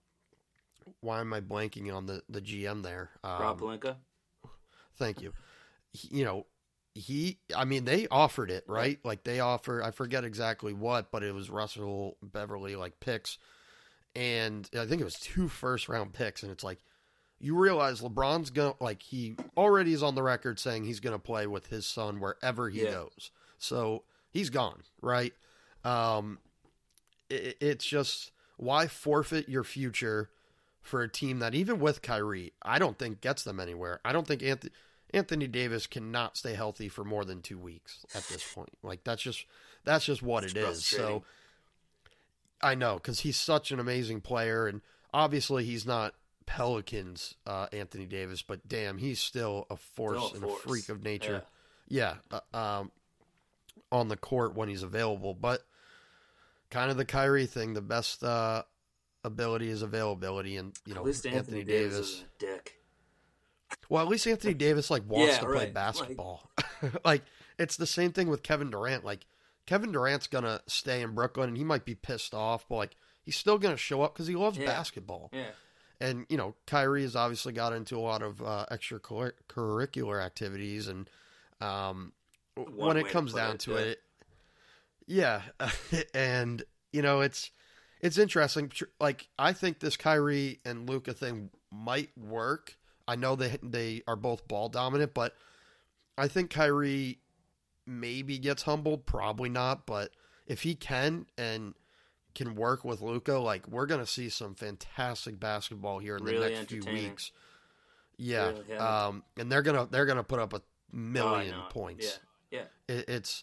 why 1.01 1.21
am 1.21 1.33
I 1.35 1.41
blanking 1.43 1.95
on 1.95 2.07
the 2.07 2.23
the 2.29 2.41
GM 2.41 2.83
there? 2.83 3.11
Um, 3.23 3.43
Rob 3.43 3.61
Pelinka. 3.61 3.97
Thank 4.97 5.21
you. 5.21 5.33
He- 5.93 6.19
you 6.19 6.25
know, 6.25 6.47
he. 6.95 7.39
I 7.55 7.65
mean, 7.65 7.85
they 7.85 8.07
offered 8.09 8.51
it 8.51 8.65
right. 8.69 8.99
Like 9.05 9.25
they 9.25 9.41
offer. 9.41 9.83
I 9.83 9.91
forget 9.91 10.25
exactly 10.25 10.73
what, 10.73 11.11
but 11.11 11.23
it 11.23 11.35
was 11.35 11.51
Russell 11.51 12.17
Beverly 12.23 12.77
like 12.77 13.01
picks, 13.01 13.39
and 14.15 14.69
I 14.79 14.87
think 14.87 15.01
it 15.01 15.05
was 15.05 15.15
two 15.15 15.49
first 15.49 15.89
round 15.89 16.13
picks. 16.13 16.43
And 16.43 16.53
it's 16.53 16.65
like 16.65 16.79
you 17.41 17.57
realize 17.57 18.01
LeBron's 18.01 18.51
gonna 18.51 18.75
like 18.81 19.03
he 19.03 19.37
already 19.57 19.93
is 19.93 20.03
on 20.03 20.15
the 20.15 20.23
record 20.23 20.59
saying 20.59 20.85
he's 20.85 21.01
gonna 21.01 21.19
play 21.19 21.47
with 21.47 21.67
his 21.67 21.87
son 21.87 22.21
wherever 22.21 22.69
he 22.71 22.83
Yeah. 22.85 22.91
goes. 22.93 23.31
So 23.59 24.05
he's 24.31 24.51
gone, 24.51 24.83
right? 25.03 25.33
Um, 25.85 26.39
it, 27.29 27.57
it's 27.61 27.85
just 27.85 28.31
why 28.57 28.87
forfeit 28.87 29.49
your 29.49 29.65
future 29.65 30.31
for 30.81 31.03
a 31.03 31.09
team 31.09 31.39
that 31.41 31.55
even 31.55 31.79
with 31.81 32.03
Kyrie, 32.03 32.53
I 32.63 32.79
don't 32.79 32.99
think 32.99 33.21
gets 33.21 33.43
them 33.43 33.59
anywhere. 33.59 34.01
I 34.05 34.13
don't 34.13 34.27
think 34.27 34.43
Anthony 34.43 34.73
Anthony 35.15 35.47
Davis 35.47 35.87
cannot 35.87 36.37
stay 36.37 36.55
healthy 36.55 36.89
for 36.89 37.05
more 37.05 37.25
than 37.25 37.41
two 37.41 37.59
weeks 37.59 38.05
at 38.15 38.25
this 38.25 38.45
point. 38.53 38.71
Like 38.83 39.05
that's 39.05 39.23
just 39.23 39.47
that's 39.85 40.05
just 40.05 40.23
what 40.23 40.45
It's 40.45 40.55
it 40.55 40.59
is. 40.59 40.85
So. 40.85 41.23
I 42.63 42.75
know 42.75 42.95
because 42.95 43.21
he's 43.21 43.37
such 43.37 43.73
an 43.73 43.79
amazing 43.79 44.23
player, 44.23 44.67
and 44.67 44.81
obviously 45.13 45.65
he's 45.65 45.85
not 45.85 46.15
Pelicans 46.47 47.35
uh, 47.47 47.67
Anthony 47.73 48.07
Davis, 48.07 48.43
but 48.43 48.67
damn, 48.67 48.97
he's 48.97 49.21
still 49.21 49.67
a 49.69 49.77
force 49.77 50.29
Still 50.29 50.41
a 50.43 50.47
and 50.47 50.57
a 50.57 50.57
freak 50.57 50.89
of 50.89 51.03
nature. 51.03 51.43
Yeah, 51.89 52.15
uh, 52.31 52.57
um, 52.57 52.91
on 53.93 54.09
the 54.09 54.17
court 54.17 54.55
when 54.55 54.69
he's 54.69 54.83
available, 54.83 55.35
but 55.35 55.63
kind 56.71 56.91
of 56.91 56.97
the 56.97 57.05
Kyrie 57.05 57.47
thing. 57.47 57.75
The 57.75 57.83
best 57.83 58.25
uh, 58.25 58.63
ability 59.23 59.69
is 59.69 59.83
availability, 59.83 60.57
and 60.57 60.73
you 60.87 60.95
know 60.95 61.03
least 61.03 61.27
Anthony, 61.27 61.65
Davis, 61.65 61.99
is 61.99 62.21
a 62.21 62.39
dick. 62.39 62.79
Well, 63.89 64.03
at 64.03 64.09
least 64.09 64.27
Anthony 64.27 64.55
Davis 64.55 64.91
like 64.91 65.03
wants 65.09 65.35
Yeah, 65.35 65.41
to 65.41 65.47
play 65.47 65.71
basketball. 65.71 66.51
Like, 67.05 67.23
it's 67.59 67.77
the 67.77 67.87
same 67.87 68.13
thing 68.13 68.29
with 68.29 68.43
Kevin 68.43 68.71
Durant. 68.71 69.05
Like 69.05 69.25
Kevin 69.67 69.93
Durant's 69.93 70.27
gonna 70.27 70.61
stay 70.67 71.01
in 71.01 71.15
Brooklyn, 71.15 71.49
and 71.49 71.57
he 71.57 71.65
might 71.65 71.85
be 71.85 71.95
pissed 71.95 72.35
off, 72.35 72.67
but 72.69 72.77
like 72.77 72.97
he's 73.23 73.37
still 73.37 73.57
gonna 73.59 73.77
show 73.77 74.03
up 74.03 74.13
because 74.15 74.27
he 74.27 74.35
loves 74.37 74.59
Yeah. 74.59 74.67
basketball. 74.67 75.31
Yeah. 75.33 75.51
And 76.01 76.27
you 76.29 76.37
know, 76.37 76.55
Kyrie 76.67 77.03
has 77.03 77.17
obviously 77.17 77.53
got 77.53 77.73
into 77.73 77.97
a 77.97 78.01
lot 78.01 78.21
of 78.23 78.43
uh, 78.43 78.67
extracurricular 78.71 80.23
activities, 80.23 80.89
and 80.89 81.09
um, 81.61 82.13
One 82.57 82.75
when 82.77 82.97
it 82.99 83.09
comes 83.09 83.33
put 83.33 83.39
down 83.39 83.55
it, 83.55 83.61
to 83.61 83.77
it, 83.77 84.03
yeah, 85.07 85.43
and 86.15 86.63
you 86.93 87.01
know, 87.03 87.21
it's 87.21 87.51
it's 88.01 88.19
interesting. 88.19 88.73
Like 89.01 89.29
I 89.39 89.53
think 89.53 89.79
this 89.81 89.97
Kyrie 89.97 90.61
and 90.65 90.89
Luka 90.89 91.15
thing 91.15 91.51
might 91.71 92.11
work. 92.19 92.77
I 93.07 93.17
know 93.17 93.37
they 93.37 93.59
they 93.63 94.03
are 94.07 94.17
both 94.17 94.47
ball 94.49 94.69
dominant, 94.69 95.15
but 95.15 95.35
I 96.17 96.29
think 96.29 96.51
Kyrie 96.51 97.19
maybe 97.87 98.39
gets 98.39 98.63
humbled, 98.63 99.07
probably 99.07 99.49
not. 99.49 99.87
But 99.87 100.11
if 100.47 100.63
he 100.63 100.75
can 100.75 101.27
and 101.37 101.75
can 102.35 102.55
work 102.55 102.85
with 102.85 103.01
Luka, 103.03 103.35
like 103.39 103.69
we're 103.69 103.87
gonna 103.87 104.07
see 104.07 104.29
some 104.29 104.55
fantastic 104.55 105.39
basketball 105.39 105.99
here 105.99 106.17
in 106.17 106.25
Really 106.25 106.49
the 106.49 106.55
next 106.55 106.71
few 106.71 106.85
weeks. 106.85 107.31
Yeah, 108.17 108.49
Really, 108.49 108.65
yeah. 108.71 109.07
um, 109.07 109.25
and 109.37 109.51
they're 109.51 109.63
gonna 109.63 109.87
they're 109.91 110.07
gonna 110.07 110.25
put 110.25 110.39
up 110.41 110.53
a 110.53 110.57
Oh, 110.57 110.97
million 110.97 111.57
points. 111.71 112.21
Yeah. 112.51 112.61
Yeah. 112.89 112.95
It, 112.95 113.09
it's 113.09 113.43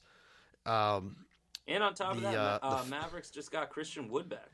um, 0.66 1.26
And 1.68 1.84
on 1.84 1.94
top 1.94 2.16
of 2.16 2.22
The, 2.22 2.30
that, 2.30 2.38
uh, 2.38 2.60
uh, 2.64 2.80
f- 2.82 2.90
Mavericks 2.90 3.30
just 3.30 3.52
got 3.52 3.70
Christian 3.70 4.08
Wood 4.08 4.30
back. 4.30 4.50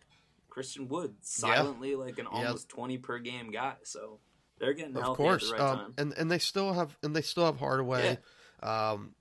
Christian 0.50 0.88
Wood, 0.88 1.16
silently 1.22 1.94
like 1.96 2.18
an 2.18 2.26
Yeah. 2.32 2.40
almost 2.46 2.70
twenty 2.70 2.98
per 2.98 3.20
game 3.20 3.52
guy. 3.52 3.76
So 3.84 4.20
they're 4.60 4.74
getting 4.74 4.98
of 4.98 5.16
course, 5.18 5.52
at 5.52 5.58
the 5.58 5.64
right 5.64 5.72
um, 5.72 5.78
time. 5.78 5.94
and 5.98 6.14
and 6.14 6.32
they 6.32 6.40
still 6.40 6.74
have 6.74 6.98
and 7.04 7.16
they 7.16 7.22
still 7.22 7.46
have 7.46 7.58
Hardaway. 7.58 8.18
Um, 8.62 9.14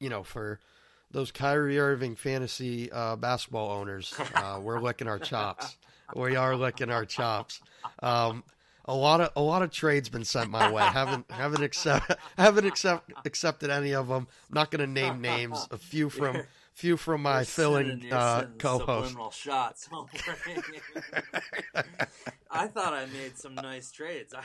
you 0.00 0.08
know, 0.08 0.22
for 0.22 0.60
those 1.10 1.32
Kyrie 1.32 1.78
Irving 1.78 2.16
fantasy 2.16 2.90
uh, 2.92 3.16
basketball 3.16 3.70
owners, 3.70 4.14
uh, 4.34 4.60
we're 4.62 4.80
licking 4.80 5.08
our 5.08 5.18
chops. 5.18 5.76
We 6.14 6.36
are 6.36 6.56
licking 6.56 6.90
our 6.90 7.04
chops. 7.04 7.60
Um, 8.02 8.44
a 8.84 8.94
lot 8.94 9.20
of 9.20 9.30
a 9.36 9.42
lot 9.42 9.62
of 9.62 9.70
trades 9.70 10.08
been 10.08 10.24
sent 10.24 10.50
my 10.50 10.70
way. 10.72 10.82
haven't 10.82 11.30
haven't 11.30 11.62
accept 11.62 12.12
haven't 12.38 12.66
accept, 12.66 13.12
accepted 13.26 13.70
any 13.70 13.94
of 13.94 14.08
them. 14.08 14.26
I'm 14.48 14.54
not 14.54 14.70
going 14.70 14.80
to 14.80 14.86
name 14.86 15.20
names. 15.20 15.68
A 15.70 15.76
few 15.76 16.08
from 16.08 16.36
few 16.78 16.96
from 16.96 17.22
my 17.22 17.42
filling 17.42 18.04
uh, 18.12 18.46
co-host. 18.58 19.16
Shots. 19.32 19.88
I 22.50 22.68
thought 22.68 22.94
I 22.94 23.06
made 23.06 23.36
some 23.36 23.54
nice 23.56 23.90
trades. 23.90 24.32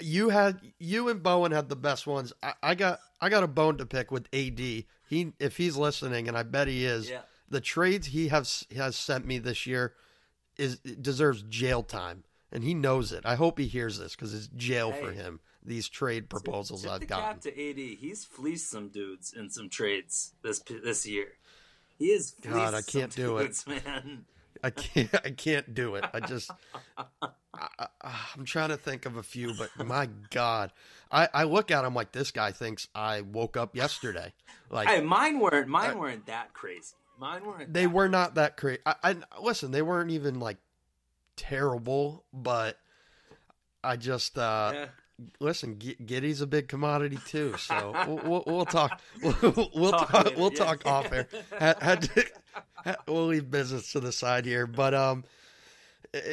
You 0.00 0.28
had 0.28 0.60
you 0.78 1.08
and 1.08 1.22
Bowen 1.22 1.50
had 1.52 1.68
the 1.68 1.76
best 1.76 2.06
ones. 2.06 2.32
I, 2.42 2.52
I 2.62 2.74
got 2.74 3.00
I 3.20 3.28
got 3.28 3.42
a 3.42 3.48
bone 3.48 3.76
to 3.78 3.86
pick 3.86 4.10
with 4.12 4.28
AD. 4.32 4.58
He 4.60 5.32
if 5.40 5.56
he's 5.56 5.76
listening, 5.76 6.28
and 6.28 6.36
I 6.36 6.44
bet 6.44 6.68
he 6.68 6.84
is. 6.84 7.10
yeah. 7.10 7.22
The 7.50 7.60
trades 7.60 8.08
he 8.08 8.28
has 8.28 8.64
has 8.76 8.94
sent 8.94 9.26
me 9.26 9.38
this 9.38 9.66
year 9.66 9.94
is 10.56 10.78
deserves 10.78 11.42
jail 11.48 11.82
time, 11.82 12.24
and 12.52 12.62
he 12.62 12.74
knows 12.74 13.10
it. 13.12 13.24
I 13.26 13.34
hope 13.34 13.58
he 13.58 13.66
hears 13.66 13.98
this 13.98 14.14
because 14.14 14.34
it's 14.34 14.48
jail 14.48 14.92
for 14.92 15.10
him. 15.10 15.40
These 15.64 15.88
trade 15.88 16.28
proposals 16.28 16.86
I've 16.86 17.06
gotten. 17.06 17.24
cap 17.34 17.40
to 17.42 17.50
AD. 17.70 17.76
He's 17.98 18.24
fleeced 18.24 18.70
some 18.70 18.88
dudes 18.88 19.32
in 19.32 19.50
some 19.50 19.68
trades 19.68 20.32
this 20.42 20.60
this 20.60 21.06
year. 21.06 21.28
He 21.98 22.06
is 22.06 22.30
fleeced 22.30 22.54
God, 22.56 22.74
I 22.74 22.82
can't 22.82 23.14
do 23.14 23.38
it. 23.38 23.44
dudes, 23.44 23.66
man. 23.66 24.24
I 24.62 24.70
can't. 24.70 25.14
I 25.24 25.30
can't 25.30 25.74
do 25.74 25.96
it. 25.96 26.04
I 26.12 26.20
just. 26.20 26.50
I, 26.96 27.04
I, 27.54 27.86
I'm 28.36 28.44
trying 28.44 28.68
to 28.70 28.76
think 28.76 29.04
of 29.06 29.16
a 29.16 29.22
few, 29.22 29.52
but 29.54 29.70
my 29.86 30.08
God, 30.30 30.72
I, 31.10 31.28
I 31.34 31.44
look 31.44 31.70
at 31.70 31.84
him 31.84 31.94
like 31.94 32.12
this 32.12 32.30
guy 32.30 32.52
thinks 32.52 32.88
I 32.94 33.20
woke 33.22 33.56
up 33.56 33.74
yesterday. 33.74 34.32
Like 34.70 34.88
Hey, 34.88 35.00
mine 35.00 35.40
weren't 35.40 35.68
mine 35.68 35.92
Uh, 35.92 35.98
weren't 35.98 36.26
that 36.26 36.52
crazy. 36.54 36.94
Mine 37.18 37.44
weren't. 37.44 37.72
they 37.72 37.86
were 37.86 38.04
good. 38.06 38.12
not 38.12 38.34
that 38.36 38.56
crazy. 38.56 38.80
I, 38.86 38.94
I 39.02 39.16
listen, 39.40 39.70
they 39.72 39.82
weren't 39.82 40.10
even 40.10 40.38
like 40.40 40.58
terrible, 41.36 42.24
but 42.32 42.78
I 43.82 43.96
just 43.96 44.38
uh 44.38 44.72
Yeah. 44.74 44.86
Listen. 45.40 45.76
Giddey's 45.76 46.40
a 46.40 46.46
big 46.46 46.68
commodity 46.68 47.18
too, 47.26 47.54
so 47.58 47.92
we'll, 48.06 48.20
we'll, 48.24 48.44
we'll 48.46 48.64
talk. 48.66 49.00
We'll, 49.22 49.70
we'll 49.74 49.90
Talk 49.90 50.10
talk. 50.10 50.24
later, 50.24 50.36
we'll 50.38 50.52
yeah. 50.52 50.64
talk 50.64 50.86
off 50.86 51.12
air. 51.12 51.26
Had, 51.58 51.82
had 51.82 52.10
had- 52.84 52.96
we'll 53.08 53.26
leave 53.26 53.50
business 53.50 53.92
to 53.92 54.00
the 54.00 54.12
side 54.12 54.44
here, 54.46 54.66
but 54.66 54.94
um, 54.94 55.24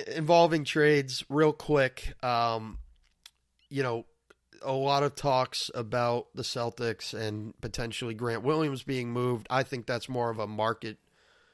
involving 0.08 0.64
trades, 0.64 1.24
real 1.30 1.54
quick. 1.54 2.14
Um, 2.24 2.78
you 3.70 3.82
know, 3.84 4.06
a 4.62 4.72
lot 4.72 5.04
of 5.04 5.16
talks 5.16 5.70
about 5.74 6.28
the 6.36 6.44
Celtics 6.44 7.14
and 7.14 7.60
potentially 7.62 8.14
Grant 8.14 8.44
Williams 8.44 8.84
being 8.84 9.12
moved. 9.12 9.48
I 9.50 9.64
think 9.64 9.86
that's 9.86 10.08
more 10.08 10.30
of 10.30 10.40
a 10.40 10.48
market, 10.48 10.98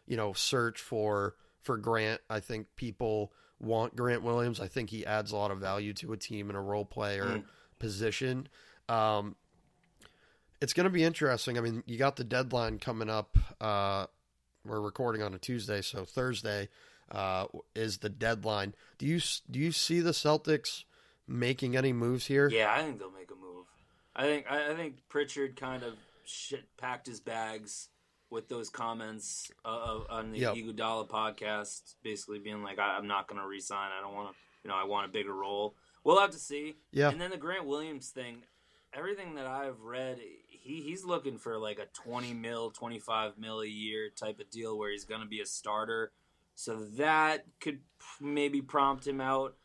you 0.05 0.17
know, 0.17 0.33
search 0.33 0.79
for 0.79 1.35
for 1.61 1.77
Grant. 1.77 2.21
I 2.29 2.39
think 2.41 2.67
people 2.75 3.31
want 3.61 3.95
Grant 3.95 4.23
Williams. 4.23 4.59
I 4.59 4.67
think 4.67 4.89
he 4.89 5.05
adds 5.05 5.31
a 5.31 5.35
lot 5.37 5.51
of 5.51 5.59
value 5.59 5.93
to 5.93 6.11
a 6.13 6.17
team 6.17 6.49
in 6.49 6.55
a 6.55 6.61
role 6.61 6.83
player 6.85 7.25
Mm. 7.25 7.43
position. 7.79 8.49
Um, 8.89 9.35
it's 10.59 10.73
going 10.73 10.83
to 10.85 10.89
be 10.91 11.03
interesting. 11.03 11.57
I 11.57 11.61
mean, 11.61 11.83
you 11.85 11.97
got 11.97 12.15
the 12.15 12.23
deadline 12.23 12.79
coming 12.79 13.09
up. 13.09 13.37
Uh, 13.59 14.07
we're 14.65 14.79
recording 14.81 15.23
on 15.23 15.33
a 15.33 15.39
Tuesday, 15.39 15.81
so 15.81 16.05
Thursday 16.05 16.69
uh, 17.11 17.45
is 17.75 17.97
the 17.99 18.09
deadline. 18.09 18.73
Do 18.97 19.05
you 19.05 19.19
do 19.49 19.59
you 19.59 19.71
see 19.71 19.99
the 20.01 20.11
Celtics 20.11 20.83
making 21.27 21.75
any 21.75 21.93
moves 21.93 22.27
here? 22.27 22.47
Yeah, 22.49 22.71
I 22.73 22.83
think 22.83 22.99
they'll 22.99 23.11
make 23.11 23.31
a 23.31 23.35
move. 23.35 23.65
I 24.15 24.23
think 24.23 24.45
I, 24.49 24.71
I 24.71 24.75
think 24.75 24.97
Pritchard 25.09 25.55
kind 25.55 25.83
of 25.83 25.95
shit 26.25 26.65
packed 26.77 27.07
his 27.07 27.19
bags 27.19 27.89
with 28.31 28.47
those 28.49 28.69
comments 28.69 29.51
uh, 29.63 29.99
on 30.09 30.31
the 30.31 30.39
Yep. 30.39 30.55
Iguodala 30.55 31.07
podcast, 31.09 31.95
basically 32.01 32.39
being 32.39 32.63
like, 32.63 32.79
I, 32.79 32.97
"I'm 32.97 33.07
not 33.07 33.27
going 33.27 33.41
to 33.41 33.47
resign. 33.47 33.89
I 33.97 34.01
don't 34.01 34.15
want 34.15 34.31
to. 34.31 34.35
You 34.63 34.69
know, 34.69 34.75
I 34.75 34.85
want 34.85 35.07
a 35.07 35.11
bigger 35.11 35.33
role." 35.33 35.75
We'll 36.03 36.19
have 36.19 36.31
to 36.31 36.39
see. 36.39 36.77
Yeah. 36.91 37.09
And 37.09 37.21
then 37.21 37.29
the 37.29 37.37
Grant 37.37 37.65
Williams 37.67 38.09
thing, 38.09 38.37
everything 38.93 39.35
that 39.35 39.45
I've 39.45 39.81
read, 39.81 40.17
he 40.47 40.81
he's 40.81 41.03
looking 41.05 41.37
for 41.37 41.59
like 41.59 41.77
a 41.77 41.85
20 41.93 42.33
mil, 42.33 42.71
25 42.71 43.37
mil 43.37 43.61
a 43.61 43.67
year 43.67 44.09
type 44.09 44.39
of 44.39 44.49
deal 44.49 44.77
where 44.77 44.89
he's 44.91 45.05
going 45.05 45.21
to 45.21 45.27
be 45.27 45.41
a 45.41 45.45
starter. 45.45 46.11
So 46.55 46.85
that 46.97 47.45
could 47.59 47.79
maybe 48.19 48.61
prompt 48.61 49.05
him 49.05 49.21
out. 49.21 49.55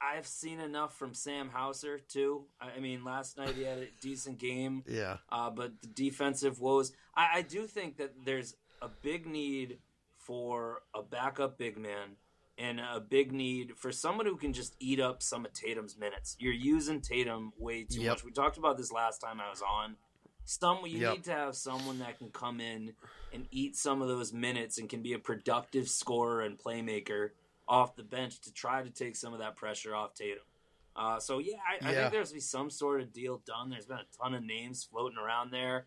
I've 0.00 0.26
seen 0.26 0.60
enough 0.60 0.96
from 0.96 1.14
Sam 1.14 1.48
Hauser 1.48 1.98
too. 1.98 2.46
I 2.60 2.72
I 2.76 2.80
mean, 2.80 3.04
last 3.04 3.36
night 3.38 3.54
he 3.56 3.62
had 3.62 3.78
a 3.78 3.88
decent 4.00 4.38
game, 4.38 4.82
Yeah. 4.88 5.18
uh, 5.30 5.50
but 5.50 5.80
the 5.80 5.88
defensive 5.88 6.60
woes. 6.60 6.92
I, 7.14 7.38
I 7.38 7.42
do 7.42 7.66
think 7.66 7.96
that 7.98 8.12
there's 8.24 8.54
a 8.82 8.88
big 8.88 9.26
need 9.26 9.78
for 10.18 10.82
a 10.94 11.02
backup 11.02 11.56
big 11.58 11.78
man 11.78 12.16
and 12.58 12.80
a 12.80 13.00
big 13.00 13.32
need 13.32 13.76
for 13.76 13.92
someone 13.92 14.26
who 14.26 14.36
can 14.36 14.52
just 14.52 14.74
eat 14.80 14.98
up 15.00 15.22
some 15.22 15.44
of 15.46 15.52
Tatum's 15.52 15.96
minutes. 15.98 16.36
You're 16.38 16.52
using 16.52 17.00
Tatum 17.00 17.52
way 17.58 17.84
too 17.84 18.00
Yep. 18.02 18.10
much. 18.10 18.24
We 18.24 18.32
talked 18.32 18.56
about 18.58 18.76
this 18.76 18.90
last 18.92 19.18
time 19.18 19.40
I 19.40 19.48
was 19.50 19.62
on. 19.62 19.96
Some 20.44 20.86
you 20.86 20.98
Yep. 21.00 21.12
need 21.14 21.24
to 21.24 21.32
have 21.32 21.56
someone 21.56 21.98
that 21.98 22.18
can 22.18 22.30
come 22.30 22.60
in 22.60 22.94
and 23.32 23.46
eat 23.50 23.76
some 23.76 24.00
of 24.02 24.08
those 24.08 24.32
minutes 24.32 24.78
and 24.78 24.88
can 24.88 25.02
be 25.02 25.12
a 25.12 25.18
productive 25.18 25.88
scorer 25.88 26.40
and 26.42 26.58
playmaker 26.58 27.30
off 27.68 27.96
the 27.96 28.02
bench 28.02 28.40
to 28.42 28.52
try 28.52 28.82
to 28.82 28.90
take 28.90 29.16
some 29.16 29.32
of 29.32 29.40
that 29.40 29.56
pressure 29.56 29.94
off 29.94 30.14
Tatum. 30.14 30.42
Uh, 30.94 31.18
so 31.18 31.38
yeah, 31.38 31.56
I, 31.68 31.86
I 31.86 31.92
Yeah. 31.92 31.98
think 32.00 32.12
there's 32.12 32.32
be 32.32 32.40
some 32.40 32.70
sort 32.70 33.00
of 33.00 33.12
deal 33.12 33.42
done. 33.46 33.68
There's 33.70 33.86
been 33.86 33.98
a 33.98 34.06
ton 34.22 34.34
of 34.34 34.42
names 34.42 34.84
floating 34.84 35.18
around 35.18 35.50
there. 35.50 35.86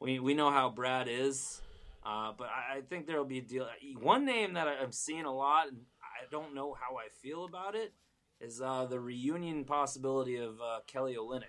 We 0.00 0.18
we 0.20 0.34
know 0.34 0.50
how 0.50 0.70
Brad 0.70 1.06
is, 1.08 1.60
uh, 2.04 2.32
but 2.36 2.48
I, 2.48 2.78
I 2.78 2.80
think 2.80 3.06
there'll 3.06 3.24
be 3.24 3.38
a 3.38 3.42
deal. 3.42 3.68
One 4.00 4.24
name 4.24 4.54
that 4.54 4.66
I- 4.68 4.78
I'm 4.78 4.92
seeing 4.92 5.24
a 5.26 5.34
lot, 5.34 5.68
and 5.68 5.82
I 6.02 6.24
don't 6.30 6.54
know 6.54 6.72
how 6.74 6.96
I 6.96 7.08
feel 7.22 7.44
about 7.44 7.74
it, 7.74 7.92
is 8.40 8.60
uh, 8.62 8.86
the 8.86 8.98
reunion 8.98 9.64
possibility 9.64 10.36
of 10.38 10.60
uh, 10.60 10.80
Kelly 10.86 11.14
Olynyk. 11.14 11.44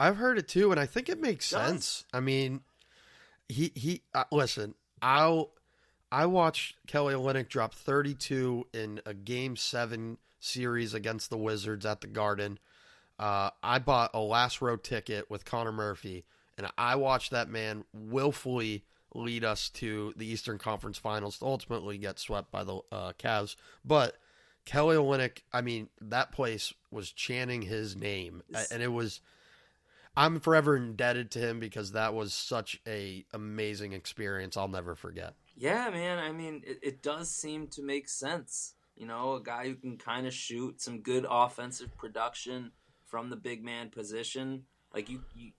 I've 0.00 0.16
heard 0.16 0.38
it 0.38 0.48
too, 0.48 0.70
and 0.70 0.80
I 0.80 0.86
think 0.86 1.08
it 1.08 1.20
makes 1.20 1.50
Does? 1.50 1.68
sense. 1.68 2.04
I 2.12 2.20
mean, 2.20 2.60
he 3.48 3.72
he. 3.74 4.02
Uh, 4.14 4.24
listen, 4.32 4.74
I'll 5.02 5.50
I 6.10 6.26
watched 6.26 6.76
Kelly 6.86 7.14
Olynyk 7.14 7.48
drop 7.48 7.74
32 7.74 8.66
in 8.72 9.00
a 9.04 9.12
Game 9.14 9.56
Seven 9.56 10.18
series 10.40 10.94
against 10.94 11.30
the 11.30 11.36
Wizards 11.36 11.84
at 11.84 12.00
the 12.00 12.06
Garden. 12.06 12.58
Uh, 13.18 13.50
I 13.62 13.78
bought 13.78 14.12
a 14.14 14.20
last 14.20 14.62
row 14.62 14.76
ticket 14.76 15.30
with 15.30 15.44
Connor 15.44 15.72
Murphy, 15.72 16.24
and 16.56 16.68
I 16.78 16.96
watched 16.96 17.30
that 17.32 17.48
man 17.48 17.84
willfully 17.92 18.84
lead 19.14 19.44
us 19.44 19.68
to 19.70 20.12
the 20.16 20.26
Eastern 20.26 20.58
Conference 20.58 20.98
Finals 20.98 21.38
to 21.38 21.44
ultimately 21.46 21.98
get 21.98 22.18
swept 22.18 22.50
by 22.50 22.64
the 22.64 22.80
uh, 22.92 23.12
Cavs. 23.18 23.56
But 23.84 24.16
Kelly 24.64 24.96
Olynyk, 24.96 25.42
I 25.52 25.60
mean, 25.60 25.88
that 26.00 26.32
place 26.32 26.72
was 26.90 27.10
chanting 27.10 27.62
his 27.62 27.96
name, 27.96 28.42
and 28.70 28.82
it 28.82 28.92
was. 28.92 29.20
I'm 30.16 30.40
forever 30.40 30.76
indebted 30.76 31.30
to 31.32 31.38
him 31.38 31.60
because 31.60 31.92
that 31.92 32.12
was 32.12 32.34
such 32.34 32.80
a 32.88 33.24
amazing 33.32 33.92
experience. 33.92 34.56
I'll 34.56 34.66
never 34.66 34.96
forget. 34.96 35.34
Yeah, 35.60 35.90
man. 35.90 36.18
I 36.20 36.30
mean, 36.32 36.62
it, 36.64 36.78
it 36.82 37.02
does 37.02 37.30
seem 37.30 37.66
to 37.68 37.82
make 37.82 38.08
sense. 38.08 38.74
You 38.96 39.06
know, 39.06 39.34
a 39.34 39.42
guy 39.42 39.64
who 39.66 39.74
can 39.74 39.96
kind 39.96 40.26
of 40.26 40.32
shoot 40.32 40.80
some 40.80 41.00
good 41.00 41.26
offensive 41.28 41.96
production 41.96 42.72
from 43.06 43.28
the 43.30 43.36
big 43.36 43.64
man 43.64 43.90
position. 43.90 44.64
Like 44.94 45.08
you, 45.10 45.20
you 45.34 45.50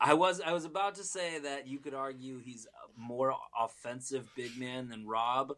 I 0.00 0.14
was 0.14 0.40
I 0.40 0.52
was 0.52 0.64
about 0.64 0.96
to 0.96 1.04
say 1.04 1.38
that 1.40 1.66
you 1.68 1.78
could 1.78 1.94
argue 1.94 2.38
he's 2.38 2.66
a 2.66 3.00
more 3.00 3.34
offensive 3.58 4.28
big 4.36 4.56
man 4.58 4.88
than 4.88 5.06
Rob. 5.06 5.52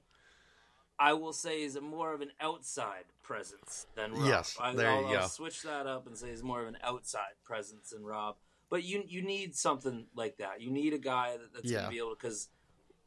I 0.99 1.15
will 1.15 1.33
say 1.33 1.63
he's 1.63 1.77
a 1.77 1.81
more 1.81 2.13
of 2.15 2.21
an 2.21 2.31
outside 2.41 3.05
presence 3.23 3.87
than 3.97 4.13
Rob. 4.13 4.27
Yes, 4.29 4.57
I, 4.61 4.75
there 4.75 4.91
I'll, 4.91 5.01
you 5.03 5.07
I'll 5.17 5.23
go. 5.23 5.27
switch 5.27 5.63
that 5.63 5.87
up 5.87 6.07
and 6.07 6.17
say 6.17 6.31
he's 6.31 6.43
more 6.43 6.63
of 6.63 6.69
an 6.69 6.79
outside 6.83 7.35
presence 7.45 7.91
than 7.91 8.05
Rob. 8.05 8.37
But 8.71 8.85
you 8.85 9.03
you 9.07 9.23
need 9.23 9.55
something 9.57 10.07
like 10.15 10.37
that. 10.39 10.61
You 10.61 10.71
need 10.71 10.93
a 10.93 10.99
guy 10.99 11.37
that, 11.39 11.53
that's 11.55 11.65
Yeah. 11.71 11.79
going 11.79 11.85
to 11.87 11.91
be 11.91 11.99
able 11.99 12.11
to 12.11 12.17
because 12.21 12.49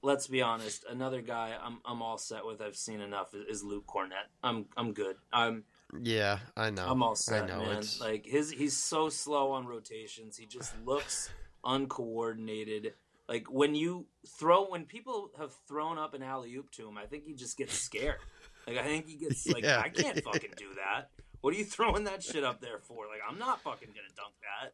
let's 0.08 0.26
be 0.26 0.42
honest, 0.42 0.86
another 0.90 1.22
guy 1.22 1.54
I'm 1.62 1.80
I'm 1.86 2.02
all 2.02 2.18
set 2.18 2.46
with. 2.46 2.62
I've 2.62 2.78
seen 2.78 3.02
enough 3.02 3.36
is, 3.50 3.62
Luke 3.62 3.86
Kornet. 3.86 4.28
I'm 4.42 4.66
I'm 4.78 4.94
good. 4.94 5.18
I'm 5.34 5.66
Yeah, 6.02 6.40
I 6.56 6.70
know. 6.70 6.88
I'm 6.88 7.04
all 7.04 7.16
set, 7.16 7.44
I 7.44 7.48
know. 7.48 7.60
man. 7.60 7.78
It's 7.80 8.00
Like 8.00 8.26
his 8.26 8.50
he's 8.50 8.76
so 8.76 9.10
slow 9.10 9.52
on 9.52 9.68
rotations. 9.68 10.38
He 10.38 10.46
just 10.46 10.74
looks 10.86 11.30
uncoordinated. 11.64 12.94
Like 13.28 13.48
when 13.52 13.76
you 13.76 14.08
throw 14.40 14.66
when 14.70 14.86
people 14.86 15.32
have 15.38 15.52
thrown 15.68 15.98
up 15.98 16.14
an 16.14 16.24
alley 16.24 16.56
oop 16.56 16.72
to 16.72 16.88
him, 16.88 16.98
I 16.98 17.06
think 17.06 17.26
he 17.26 17.34
just 17.34 17.58
gets 17.58 17.74
scared. 17.78 18.20
Like 18.66 18.78
I 18.78 18.84
think 18.84 19.08
he 19.08 19.18
gets 19.18 19.46
like 19.48 19.64
Yeah. 19.64 19.82
I 19.84 19.90
can't 19.90 20.24
fucking 20.24 20.54
do 20.58 20.74
that. 20.76 21.10
What 21.42 21.54
are 21.54 21.58
you 21.58 21.66
throwing 21.66 22.06
that 22.06 22.24
shit 22.24 22.46
up 22.46 22.62
there 22.62 22.80
for? 22.80 23.08
Like 23.08 23.20
I'm 23.30 23.38
not 23.38 23.62
fucking 23.62 23.90
gonna 23.90 24.16
dunk 24.16 24.34
that. 24.42 24.74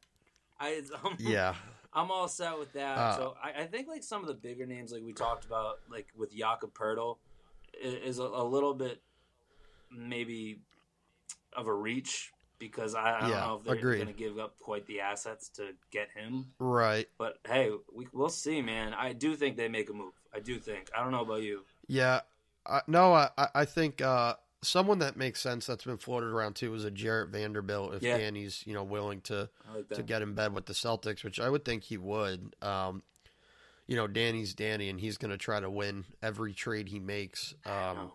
I 0.60 0.82
I'm, 1.04 1.18
yeah, 1.20 1.56
I'm 1.96 2.10
all 2.12 2.28
set 2.28 2.58
with 2.58 2.74
that. 2.74 2.98
Uh, 2.98 3.16
so 3.18 3.36
I, 3.42 3.64
I 3.64 3.66
think 3.66 3.88
like 3.88 4.04
some 4.04 4.22
of 4.22 4.28
the 4.28 4.34
bigger 4.34 4.66
names, 4.66 4.92
like 4.92 5.04
we 5.04 5.14
talked 5.14 5.46
about, 5.46 5.80
like 5.90 6.08
with 6.18 6.36
Jakob 6.36 6.74
Poeltl, 6.74 7.18
is 7.82 8.20
a, 8.20 8.24
a 8.24 8.44
little 8.44 8.74
bit 8.74 9.02
maybe 9.92 10.60
of 11.56 11.68
a 11.68 11.74
reach 11.74 12.32
because 12.60 12.96
I, 12.96 13.18
I 13.18 13.22
don't 13.22 13.30
Yeah, 13.30 13.40
know 13.42 13.56
if 13.58 13.64
they're 13.64 13.76
going 13.96 14.08
to 14.08 14.14
give 14.14 14.40
up 14.40 14.58
quite 14.60 14.86
the 14.88 15.02
assets 15.02 15.50
to 15.56 15.70
get 15.92 16.10
him. 16.16 16.48
right. 16.60 17.08
But 17.18 17.38
hey, 17.48 17.72
we, 17.94 18.08
we'll 18.14 18.30
see, 18.30 18.62
man. 18.62 18.94
I 18.94 19.14
do 19.14 19.36
think 19.36 19.58
they 19.58 19.68
make 19.68 19.90
a 19.90 19.94
move. 19.94 20.14
I 20.34 20.40
do 20.40 20.60
think. 20.60 20.90
I 20.98 21.02
don't 21.04 21.12
know 21.12 21.22
about 21.22 21.42
you. 21.44 21.62
Yeah, 21.88 22.22
I, 22.66 22.82
no, 22.88 23.14
I 23.14 23.30
I- 23.38 23.50
I 23.56 23.66
think 23.66 24.02
uh, 24.02 24.36
someone 24.64 25.00
that 25.00 25.16
makes 25.18 25.40
sense 25.42 25.66
that's 25.66 25.84
been 25.84 25.98
floated 25.98 26.28
around 26.28 26.56
too 26.56 26.74
is 26.74 26.84
a 26.86 26.92
Jarred 26.92 27.32
Vanderbilt 27.32 27.94
if 27.96 28.02
Yeah. 28.04 28.18
Danny's 28.18 28.64
you 28.66 28.74
know 28.74 28.84
willing 28.84 29.22
to 29.22 29.50
like 29.74 29.90
to 29.90 30.04
get 30.04 30.22
in 30.22 30.34
bed 30.34 30.54
with 30.54 30.66
the 30.66 30.74
Celtics, 30.74 31.24
which 31.24 31.40
I 31.40 31.50
would 31.50 31.64
think 31.66 31.84
he 31.84 31.98
would. 31.98 32.56
Um, 32.62 33.04
you 33.86 33.96
know, 33.98 34.08
Danny's 34.08 34.54
Danny, 34.54 34.90
and 34.90 35.00
he's 35.00 35.18
going 35.18 35.32
to 35.32 35.38
try 35.38 35.60
to 35.60 35.70
win 35.70 36.06
every 36.22 36.54
trade 36.54 36.88
he 36.88 37.00
makes. 37.00 37.54
Um, 37.66 38.12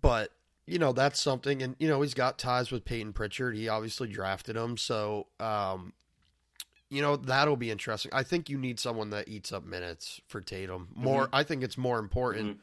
but 0.00 0.32
you 0.66 0.78
know 0.78 0.92
that's 0.92 1.20
something, 1.20 1.62
and 1.62 1.76
you 1.78 1.88
know 1.88 2.02
he's 2.02 2.14
got 2.14 2.38
ties 2.38 2.70
with 2.70 2.84
Payton 2.84 3.12
Pritchard. 3.12 3.56
He 3.56 3.68
obviously 3.68 4.08
drafted 4.08 4.56
him, 4.56 4.76
so 4.76 5.26
um, 5.40 5.92
you 6.90 7.00
know 7.02 7.16
that'll 7.16 7.56
be 7.56 7.70
interesting. 7.70 8.10
I 8.14 8.22
think 8.22 8.48
you 8.50 8.58
need 8.58 8.78
someone 8.80 9.10
that 9.10 9.28
eats 9.28 9.52
up 9.52 9.64
minutes 9.64 10.20
for 10.26 10.40
Tatum. 10.40 10.88
More, 10.94 11.24
Mm-hmm. 11.26 11.34
I 11.34 11.42
think 11.44 11.62
it's 11.62 11.78
more 11.78 11.98
important. 11.98 12.60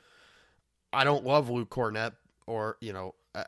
I 0.96 1.04
don't 1.04 1.26
love 1.26 1.50
Luke 1.50 1.70
Kornet 1.70 2.14
or 2.48 2.78
you 2.82 2.94
know 2.94 3.16
uh, 3.34 3.44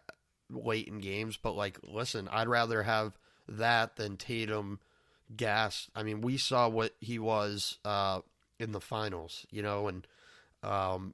late 0.49 0.87
in 0.87 0.99
games, 0.99 1.37
but 1.37 1.55
like, 1.55 1.79
listen, 1.83 2.27
I'd 2.31 2.47
rather 2.47 2.83
have 2.83 3.17
that 3.47 3.95
than 3.95 4.17
Tatum 4.17 4.79
gas. 5.35 5.89
I 5.95 6.03
mean, 6.03 6.21
we 6.21 6.37
saw 6.37 6.69
what 6.69 6.93
he 6.99 7.19
was 7.19 7.77
uh, 7.85 8.21
in 8.59 8.71
the 8.71 8.81
finals, 8.81 9.45
you 9.51 9.61
know, 9.61 9.87
and 9.87 10.07
um, 10.63 11.13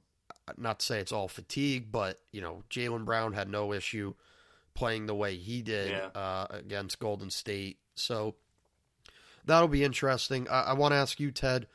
not 0.56 0.80
to 0.80 0.86
say 0.86 1.00
it's 1.00 1.12
all 1.12 1.28
fatigue, 1.28 1.90
but 1.90 2.20
you 2.32 2.40
know, 2.40 2.64
Jaylen 2.70 3.04
Brown 3.04 3.32
had 3.32 3.48
no 3.48 3.72
issue 3.72 4.14
playing 4.74 5.06
the 5.06 5.14
way 5.14 5.36
he 5.36 5.62
did 5.62 5.90
Yeah. 5.90 6.08
uh, 6.14 6.46
against 6.50 6.98
Golden 6.98 7.30
State. 7.30 7.78
So 7.94 8.34
that'll 9.44 9.68
be 9.68 9.84
interesting. 9.84 10.48
I, 10.48 10.62
I 10.62 10.72
want 10.72 10.92
to 10.92 10.96
ask 10.96 11.20
you, 11.20 11.30
Ted, 11.30 11.66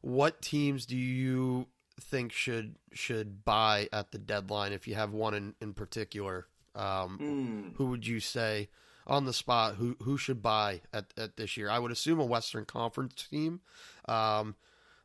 what 0.00 0.40
teams 0.40 0.86
do 0.86 0.96
you 0.96 1.66
think 2.00 2.32
should 2.32 2.76
should 2.92 3.44
buy 3.44 3.88
at 3.92 4.12
the 4.12 4.18
deadline? 4.18 4.72
If 4.72 4.86
you 4.88 4.94
have 4.94 5.12
one 5.12 5.34
in 5.34 5.54
in 5.60 5.74
particular, 5.74 6.46
um, 6.74 7.18
Hmm. 7.18 7.68
who 7.76 7.86
would 7.86 8.06
you 8.06 8.20
say 8.20 8.68
on 9.06 9.24
the 9.24 9.32
spot 9.32 9.76
who 9.76 9.96
who 10.02 10.16
should 10.18 10.42
buy 10.42 10.80
at, 10.92 11.12
at 11.16 11.36
this 11.36 11.56
year? 11.56 11.68
I 11.70 11.78
would 11.78 11.90
assume 11.92 12.20
a 12.20 12.24
Western 12.26 12.64
Conference 12.64 13.26
team, 13.28 13.60
um, 14.06 14.54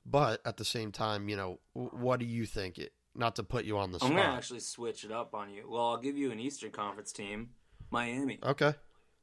but 0.06 0.42
at 0.46 0.58
the 0.58 0.66
same 0.66 0.92
time, 0.92 1.30
you 1.30 1.36
know, 1.36 1.60
what 1.74 2.20
do 2.20 2.26
you 2.26 2.46
think? 2.46 2.78
It, 2.78 2.94
not 3.16 3.36
to 3.36 3.44
put 3.44 3.64
you 3.66 3.78
on 3.78 3.92
the 3.92 4.00
spot? 4.00 4.10
I'm 4.12 4.18
gonna 4.18 4.36
actually 4.36 4.60
switch 4.62 5.04
it 5.04 5.12
up 5.12 5.36
on 5.36 5.50
you. 5.52 5.70
Well, 5.70 5.86
I'll 5.86 5.98
give 5.98 6.18
you 6.18 6.32
an 6.32 6.40
Eastern 6.40 6.72
Conference 6.72 7.12
team, 7.12 7.52
Miami. 7.92 8.40
Okay. 8.44 8.74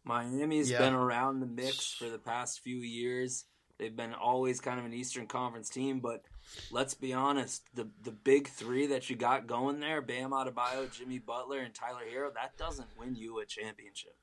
Miami's 0.04 0.70
Yeah. 0.70 0.78
been 0.78 0.94
around 0.94 1.40
the 1.40 1.46
mix 1.46 1.92
for 1.92 2.08
the 2.08 2.18
past 2.18 2.60
few 2.60 2.78
years. 2.78 3.44
They've 3.80 3.96
been 3.96 4.12
always 4.12 4.60
kind 4.60 4.78
of 4.78 4.84
an 4.84 4.92
Eastern 4.92 5.26
Conference 5.26 5.70
team, 5.70 6.00
but 6.00 6.22
let's 6.70 6.92
be 6.92 7.14
honest, 7.14 7.62
the 7.74 7.88
the 8.02 8.10
big 8.10 8.46
three 8.48 8.88
that 8.88 9.08
you 9.08 9.16
got 9.16 9.46
going 9.46 9.80
there, 9.80 10.02
Bam 10.02 10.32
Adebayo, 10.32 10.92
Jimmy 10.92 11.18
Butler, 11.18 11.60
and 11.60 11.72
Tyler 11.74 12.02
Herro, 12.06 12.34
that 12.34 12.58
doesn't 12.58 12.88
win 12.98 13.14
you 13.16 13.40
a 13.40 13.46
championship. 13.46 14.14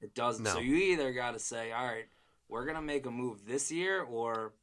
It 0.00 0.14
doesn't. 0.14 0.44
No. 0.44 0.52
So 0.52 0.60
you 0.60 0.76
either 0.76 1.12
got 1.12 1.32
to 1.32 1.40
say, 1.40 1.72
all 1.72 1.84
right, 1.84 2.04
we're 2.48 2.64
gonna 2.64 2.80
make 2.80 3.04
a 3.04 3.10
move 3.10 3.44
this 3.44 3.72
year, 3.72 4.02
or 4.02 4.54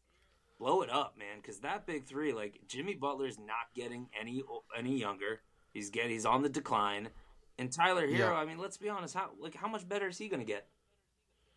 blow 0.57 0.83
it 0.83 0.89
up, 0.89 1.17
man. 1.19 1.39
Because 1.41 1.59
that 1.59 1.85
big 1.85 2.05
three, 2.05 2.31
like 2.31 2.61
Jimmy 2.65 2.93
Butler's 2.93 3.37
not 3.37 3.73
getting 3.75 4.07
any 4.17 4.41
any 4.77 4.97
younger. 4.97 5.41
He's 5.73 5.89
get 5.89 6.09
he's 6.09 6.25
on 6.25 6.43
the 6.43 6.49
decline. 6.49 7.09
And 7.57 7.69
Tyler 7.69 8.07
Herro, 8.07 8.17
Yeah. 8.17 8.33
I 8.35 8.45
mean, 8.45 8.57
let's 8.57 8.77
be 8.77 8.87
honest, 8.87 9.15
how 9.15 9.31
like 9.37 9.55
how 9.55 9.67
much 9.67 9.87
better 9.89 10.07
is 10.07 10.17
he 10.17 10.29
gonna 10.29 10.45
get? 10.45 10.69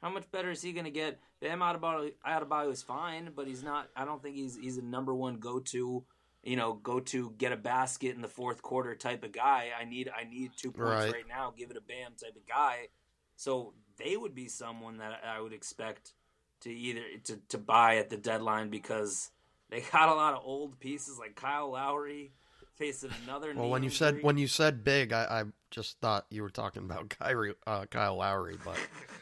How 0.03 0.11
much 0.11 0.31
better 0.33 0.51
is 0.51 0.61
he 0.61 0.73
gonna 0.73 0.91
get? 0.91 1.21
Bam 1.41 1.61
Adebayo, 1.61 2.13
Adebayo 2.27 2.73
is 2.73 2.83
fine, 2.83 3.31
but 3.35 3.47
he's 3.47 3.63
not. 3.63 3.89
I 3.97 4.05
don't 4.05 4.21
think 4.23 4.37
he's 4.37 4.57
he's 4.57 4.79
a 4.79 4.83
number 4.83 5.15
one 5.15 5.37
go 5.37 5.61
to, 5.61 6.05
you 6.43 6.57
know, 6.57 6.75
go 6.75 6.99
to 7.01 7.31
get 7.39 7.53
a 7.53 7.57
basket 7.57 8.15
in 8.17 8.21
the 8.21 8.29
fourth 8.29 8.63
quarter 8.63 8.97
type 8.97 9.23
of 9.23 9.33
guy. 9.33 9.71
I 9.81 9.85
need 9.85 10.11
I 10.15 10.25
need 10.25 10.51
two 10.57 10.73
points 10.73 11.05
Right. 11.05 11.13
right, 11.13 11.29
now. 11.29 11.55
Give 11.57 11.71
it 11.71 11.77
a 11.77 11.81
Bam 11.81 12.13
type 12.21 12.35
of 12.37 12.47
guy. 12.49 12.89
So 13.37 13.75
they 13.97 14.17
would 14.17 14.35
be 14.35 14.49
someone 14.49 14.99
that 14.99 15.21
I 15.25 15.41
would 15.41 15.53
expect 15.53 16.15
to 16.63 16.73
either 16.73 17.03
to, 17.25 17.39
to 17.49 17.59
buy 17.59 17.97
at 17.99 18.11
the 18.11 18.17
deadline 18.17 18.71
because 18.71 19.31
they 19.71 19.81
got 19.93 20.09
a 20.09 20.15
lot 20.15 20.35
of 20.35 20.43
old 20.45 20.81
pieces 20.81 21.19
like 21.19 21.37
Kyle 21.37 21.71
Lowry 21.73 22.33
facing 22.77 23.11
another. 23.25 23.55
Well, 23.55 23.69
when 23.69 23.85
you 23.85 23.91
said 23.91 24.19
when 24.23 24.37
you 24.37 24.49
said 24.49 24.83
big, 24.83 25.13
I, 25.13 25.25
I 25.25 25.45
just 25.71 26.01
thought 26.01 26.27
you 26.31 26.43
were 26.43 26.51
talking 26.51 26.83
about 26.83 27.09
Kyrie, 27.21 27.55
uh, 27.69 27.87
Kyle 27.87 28.17
Lowry, 28.17 28.57
but 28.65 28.77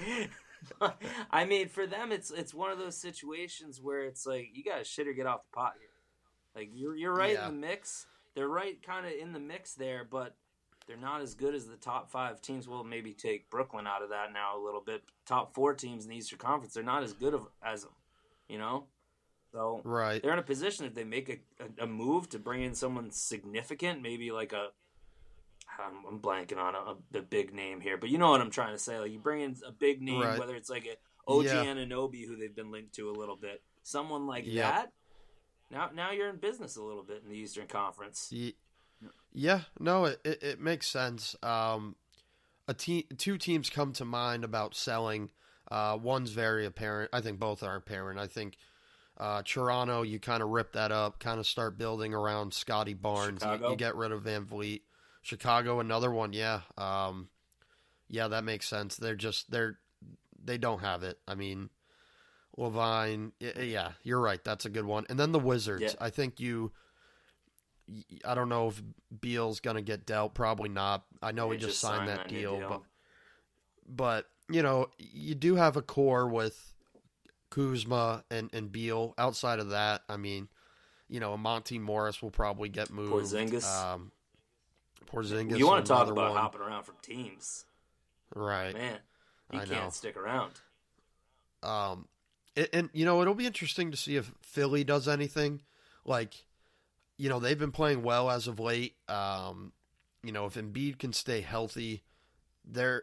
I 1.30 1.44
mean, 1.44 1.68
for 1.68 1.86
them, 1.86 2.12
it's 2.12 2.30
it's 2.30 2.52
one 2.54 2.70
of 2.70 2.78
those 2.78 2.96
situations 2.96 3.80
where 3.80 4.02
it's 4.04 4.26
like 4.26 4.50
you 4.52 4.64
got 4.64 4.78
to 4.78 4.84
shit 4.84 5.06
or 5.08 5.12
get 5.12 5.26
off 5.26 5.42
the 5.50 5.56
pot 5.56 5.74
here. 5.78 5.88
Like 6.54 6.70
you're 6.74 6.96
you're 6.96 7.14
right 7.14 7.34
Yeah. 7.34 7.48
in 7.48 7.60
the 7.60 7.66
mix. 7.66 8.06
They're 8.34 8.48
right 8.48 8.80
kind 8.82 9.06
of 9.06 9.12
in 9.12 9.32
the 9.32 9.40
mix 9.40 9.74
there, 9.74 10.06
but 10.08 10.36
they're 10.86 10.96
not 10.96 11.20
as 11.20 11.34
good 11.34 11.54
as 11.54 11.66
the 11.66 11.76
top 11.76 12.10
five 12.10 12.40
teams. 12.40 12.66
We'll 12.68 12.84
maybe 12.84 13.12
take 13.12 13.50
Brooklyn 13.50 13.86
out 13.86 14.02
of 14.02 14.10
that 14.10 14.32
now 14.32 14.58
a 14.58 14.64
little 14.64 14.80
bit. 14.80 15.02
Top 15.26 15.54
four 15.54 15.74
teams 15.74 16.04
in 16.04 16.10
the 16.10 16.16
Eastern 16.16 16.38
Conference, 16.38 16.74
they're 16.74 16.82
not 16.82 17.02
as 17.02 17.12
good 17.12 17.34
of, 17.34 17.46
as 17.62 17.82
them. 17.82 17.92
You 18.48 18.58
know, 18.58 18.84
so 19.52 19.82
right, 19.84 20.22
they're 20.22 20.32
in 20.32 20.38
a 20.38 20.42
position 20.42 20.86
if 20.86 20.94
they 20.94 21.04
make 21.04 21.28
a, 21.28 21.62
a, 21.62 21.84
a 21.84 21.86
move 21.86 22.28
to 22.30 22.38
bring 22.38 22.62
in 22.62 22.74
someone 22.74 23.10
significant, 23.10 24.02
maybe 24.02 24.30
like 24.30 24.52
a. 24.52 24.68
I'm, 25.78 26.04
I'm 26.06 26.18
blanking 26.20 26.58
on 26.58 26.74
a, 26.74 26.78
a, 26.78 26.96
the 27.12 27.22
big 27.22 27.52
name 27.54 27.80
here, 27.80 27.96
but 27.96 28.08
you 28.10 28.18
know 28.18 28.30
what 28.30 28.40
I'm 28.40 28.50
trying 28.50 28.72
to 28.74 28.78
say. 28.78 28.98
Like 28.98 29.12
you 29.12 29.18
bring 29.18 29.40
in 29.42 29.56
a 29.66 29.72
big 29.72 30.02
name, 30.02 30.20
Right. 30.22 30.38
whether 30.38 30.54
it's 30.54 30.70
like 30.70 30.86
a 30.86 30.96
OG 31.30 31.44
Yeah. 31.44 31.64
Anunoby, 31.64 32.26
who 32.26 32.36
they've 32.36 32.54
been 32.54 32.70
linked 32.70 32.94
to 32.94 33.10
a 33.10 33.12
little 33.12 33.36
bit, 33.36 33.62
someone 33.82 34.26
like 34.26 34.44
that. 34.54 34.92
Now, 35.70 35.90
now 35.94 36.10
you're 36.12 36.30
in 36.30 36.36
business 36.36 36.76
a 36.76 36.82
little 36.82 37.02
bit 37.02 37.22
in 37.24 37.30
the 37.30 37.36
Eastern 37.36 37.66
Conference. 37.66 38.28
Ye- 38.32 38.56
yeah, 39.32 39.60
no, 39.78 40.06
it, 40.06 40.20
it, 40.24 40.42
it 40.42 40.60
makes 40.60 40.88
sense. 40.88 41.36
Um, 41.42 41.94
a 42.66 42.74
te- 42.74 43.06
two 43.18 43.36
teams 43.38 43.70
come 43.70 43.92
to 43.94 44.04
mind 44.04 44.42
about 44.44 44.74
selling. 44.74 45.30
Uh, 45.70 45.98
one's 46.00 46.30
very 46.30 46.64
apparent. 46.64 47.10
I 47.12 47.20
think 47.20 47.38
both 47.38 47.62
are 47.62 47.76
apparent. 47.76 48.18
I 48.18 48.26
think 48.26 48.56
uh, 49.18 49.42
Toronto, 49.44 50.02
you 50.02 50.18
kind 50.18 50.42
of 50.42 50.48
rip 50.48 50.72
that 50.72 50.90
up, 50.90 51.18
kind 51.20 51.38
of 51.38 51.46
start 51.46 51.76
building 51.76 52.14
around 52.14 52.54
Scottie 52.54 52.94
Barnes. 52.94 53.44
You, 53.44 53.68
you 53.70 53.76
get 53.76 53.94
rid 53.94 54.10
of 54.12 54.22
VanVleet. 54.24 54.80
Chicago, 55.28 55.78
another 55.78 56.10
one. 56.10 56.32
Yeah, 56.32 56.62
um, 56.78 57.28
yeah, 58.08 58.28
that 58.28 58.44
makes 58.44 58.66
sense. 58.66 58.96
They're 58.96 59.14
just 59.14 59.50
they're 59.50 59.78
they 60.42 60.56
don't 60.56 60.80
have 60.80 61.02
it. 61.02 61.18
I 61.28 61.34
mean, 61.34 61.68
LaVine. 62.56 63.32
Yeah, 63.38 63.92
you're 64.02 64.20
right. 64.20 64.42
That's 64.42 64.64
a 64.64 64.70
good 64.70 64.86
one. 64.86 65.04
And 65.10 65.20
then 65.20 65.32
the 65.32 65.38
Wizards. 65.38 65.82
Yeah. 65.82 65.90
I 66.00 66.10
think 66.10 66.40
you. 66.40 66.72
I 68.24 68.34
don't 68.34 68.48
know 68.48 68.68
if 68.68 68.82
Beal's 69.20 69.60
gonna 69.60 69.82
get 69.82 70.06
dealt. 70.06 70.34
Probably 70.34 70.70
not. 70.70 71.04
I 71.22 71.32
know 71.32 71.50
They 71.50 71.56
he 71.56 71.60
just, 71.60 71.78
signed, 71.78 72.08
that, 72.08 72.30
new 72.30 72.38
deal, 72.38 72.66
but 72.66 72.82
but 73.86 74.26
you 74.50 74.62
know 74.62 74.88
you 74.98 75.34
do 75.34 75.56
have 75.56 75.76
a 75.76 75.82
core 75.82 76.26
with 76.26 76.72
Kuzma 77.50 78.24
and 78.30 78.48
and 78.54 78.72
Beal. 78.72 79.12
Outside 79.18 79.58
of 79.58 79.70
that, 79.70 80.02
I 80.08 80.16
mean, 80.16 80.48
you 81.08 81.20
know, 81.20 81.36
Monte 81.36 81.78
Morris 81.78 82.22
will 82.22 82.30
probably 82.30 82.70
get 82.70 82.90
moved. 82.90 83.12
Porzingis. 83.12 83.66
Um, 83.66 84.12
Porzingis. 85.10 85.58
you 85.58 85.66
want 85.66 85.84
to 85.84 85.88
talk 85.88 86.08
about 86.08 86.32
one. 86.32 86.40
hopping 86.40 86.60
around 86.60 86.84
from 86.84 86.96
teams, 87.02 87.64
right? 88.34 88.74
man? 88.74 88.98
You 89.52 89.60
I 89.60 89.64
can't 89.64 89.84
know. 89.84 89.90
stick 89.90 90.16
around. 90.16 90.52
Um, 91.62 92.08
and, 92.56 92.68
and 92.72 92.90
you 92.92 93.04
know 93.04 93.22
it'll 93.22 93.34
be 93.34 93.46
interesting 93.46 93.90
to 93.90 93.96
see 93.96 94.16
if 94.16 94.32
Philly 94.42 94.84
does 94.84 95.08
anything. 95.08 95.62
Like, 96.04 96.44
you 97.16 97.28
know 97.28 97.40
they've 97.40 97.58
been 97.58 97.72
playing 97.72 98.02
well 98.02 98.30
as 98.30 98.46
of 98.46 98.60
late. 98.60 98.94
Um, 99.08 99.72
you 100.22 100.32
know 100.32 100.46
if 100.46 100.54
Embiid 100.54 100.98
can 100.98 101.12
stay 101.12 101.40
healthy, 101.40 102.02
they're, 102.64 103.02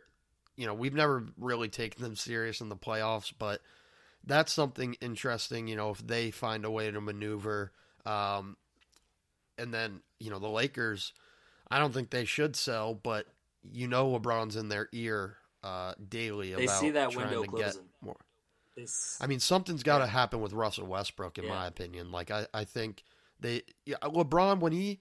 you 0.56 0.66
know 0.68 0.74
we've 0.74 0.94
never 0.94 1.26
really 1.40 1.70
taken 1.70 2.04
them 2.04 2.16
serious 2.16 2.62
in 2.62 2.70
the 2.70 2.76
playoffs, 2.76 3.34
but 3.38 3.62
that's 4.24 4.54
something 4.54 4.96
interesting. 5.02 5.68
You 5.68 5.76
know 5.76 5.90
if 5.92 6.06
they 6.06 6.32
find 6.32 6.66
a 6.66 6.72
way 6.72 6.92
to 6.92 7.02
maneuver. 7.02 7.72
Um, 8.06 8.58
and 9.58 9.74
then 9.74 10.02
you 10.20 10.30
know 10.30 10.40
the 10.40 10.48
Lakers, 10.48 11.14
I 11.70 11.80
don't 11.80 11.94
think 11.94 12.10
they 12.10 12.26
should 12.26 12.56
sell, 12.56 12.94
but 12.94 13.26
you 13.72 13.88
know 13.88 14.08
LeBron's 14.18 14.56
in 14.56 14.70
their 14.70 14.88
ear 14.92 15.38
uh, 15.64 15.94
daily 16.10 16.54
They 16.54 16.66
about 16.66 16.80
see 16.80 16.92
that 16.92 17.16
window 17.16 17.42
to 17.44 17.48
get 17.48 17.56
closing. 17.64 17.82
more. 18.02 18.18
They 18.76 18.84
s- 18.84 19.18
I 19.22 19.26
mean, 19.28 19.40
something's 19.40 19.82
got 19.84 19.98
to 20.00 20.08
happen 20.08 20.42
with 20.42 20.54
Russell 20.54 20.86
Westbrook, 20.86 21.38
in 21.40 21.46
Yeah. 21.46 21.50
my 21.52 21.66
opinion. 21.68 22.12
Like, 22.12 22.30
I, 22.30 22.46
I 22.54 22.66
think 22.66 23.04
they, 23.40 23.64
yeah, 23.86 23.96
LeBron, 24.04 24.60
when 24.60 24.74
he 24.74 25.00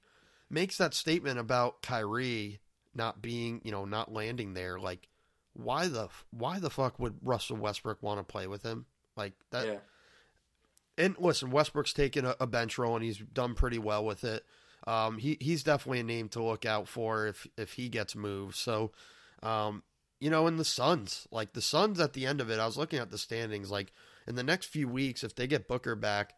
makes 0.49 0.79
that 0.79 0.95
statement 0.95 1.39
about 1.39 1.83
Kyrie 1.83 2.61
not 2.95 3.21
being, 3.21 3.61
you 3.65 3.73
know, 3.73 3.85
not 3.85 4.13
landing 4.13 4.55
there, 4.55 4.79
like, 4.79 5.09
why 5.53 5.87
the, 5.89 6.09
why 6.31 6.59
the 6.61 6.71
fuck 6.71 6.99
would 6.99 7.17
Russell 7.23 7.57
Westbrook 7.59 8.03
want 8.03 8.21
to 8.21 8.25
play 8.25 8.47
with 8.47 8.63
him? 8.63 8.87
Like 9.17 9.35
that. 9.51 9.67
yeah. 9.67 9.79
And 10.97 11.17
listen, 11.19 11.51
Westbrook's 11.51 11.93
taken 11.93 12.25
a, 12.25 12.37
a 12.41 12.47
bench 12.47 12.79
role 12.79 12.95
and 12.95 13.05
he's 13.05 13.19
done 13.19 13.55
pretty 13.55 13.79
well 13.79 14.05
with 14.05 14.25
it. 14.25 14.45
Um, 14.87 15.19
he 15.19 15.39
he's 15.41 15.63
definitely 15.63 16.01
a 16.01 16.05
name 16.05 16.29
to 16.31 16.43
look 16.43 16.67
out 16.67 16.89
for 16.89 17.27
if 17.27 17.47
if 17.57 17.75
he 17.75 17.89
gets 17.89 18.15
moved. 18.15 18.57
So, 18.57 18.93
um, 19.43 19.83
you 20.21 20.31
know, 20.31 20.47
in 20.47 20.57
the 20.57 20.65
Suns, 20.65 21.27
like 21.31 21.53
the 21.53 21.63
Suns 21.63 22.01
at 22.01 22.13
the 22.13 22.27
end 22.27 22.41
of 22.41 22.51
it, 22.51 22.61
I 22.61 22.67
was 22.67 22.77
looking 22.77 22.99
at 22.99 23.11
the 23.11 23.19
standings. 23.19 23.71
Like 23.71 23.93
in 24.27 24.35
the 24.35 24.43
next 24.43 24.67
few 24.67 24.89
weeks, 24.89 25.25
if 25.25 25.35
they 25.35 25.47
get 25.47 25.69
Booker 25.69 25.95
back, 25.95 26.35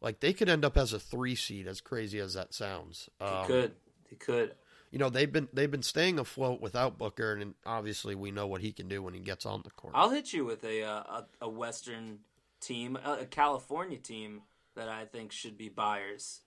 like 0.00 0.20
they 0.20 0.32
could 0.32 0.48
end 0.48 0.64
up 0.64 0.76
as 0.76 0.92
a 0.92 1.00
three 1.00 1.34
seed. 1.34 1.66
As 1.66 1.80
crazy 1.80 2.18
as 2.18 2.34
that 2.34 2.54
sounds, 2.54 3.10
They 3.18 3.26
um, 3.26 3.46
could. 3.46 3.72
They 4.08 4.16
could. 4.16 4.54
You 4.90 4.98
know, 4.98 5.10
they've 5.10 5.30
been 5.30 5.48
they've 5.52 5.70
been 5.70 5.82
staying 5.82 6.18
afloat 6.18 6.60
without 6.60 6.98
Booker, 6.98 7.34
and 7.34 7.54
obviously 7.64 8.14
we 8.14 8.30
know 8.30 8.46
what 8.46 8.60
he 8.60 8.72
can 8.72 8.88
do 8.88 9.02
when 9.02 9.14
he 9.14 9.20
gets 9.20 9.46
on 9.46 9.62
the 9.62 9.70
court. 9.70 9.92
I'll 9.94 10.10
hit 10.10 10.32
you 10.32 10.44
with 10.44 10.64
a 10.64 10.82
uh, 10.82 11.02
a, 11.02 11.26
a 11.42 11.48
Western 11.48 12.20
team, 12.60 12.98
a, 13.04 13.20
a 13.20 13.24
California 13.26 13.98
team 13.98 14.42
that 14.74 14.88
I 14.88 15.04
think 15.04 15.32
should 15.32 15.56
be 15.56 15.68
buyers. 15.68 16.40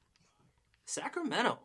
Sacramento. 0.86 1.60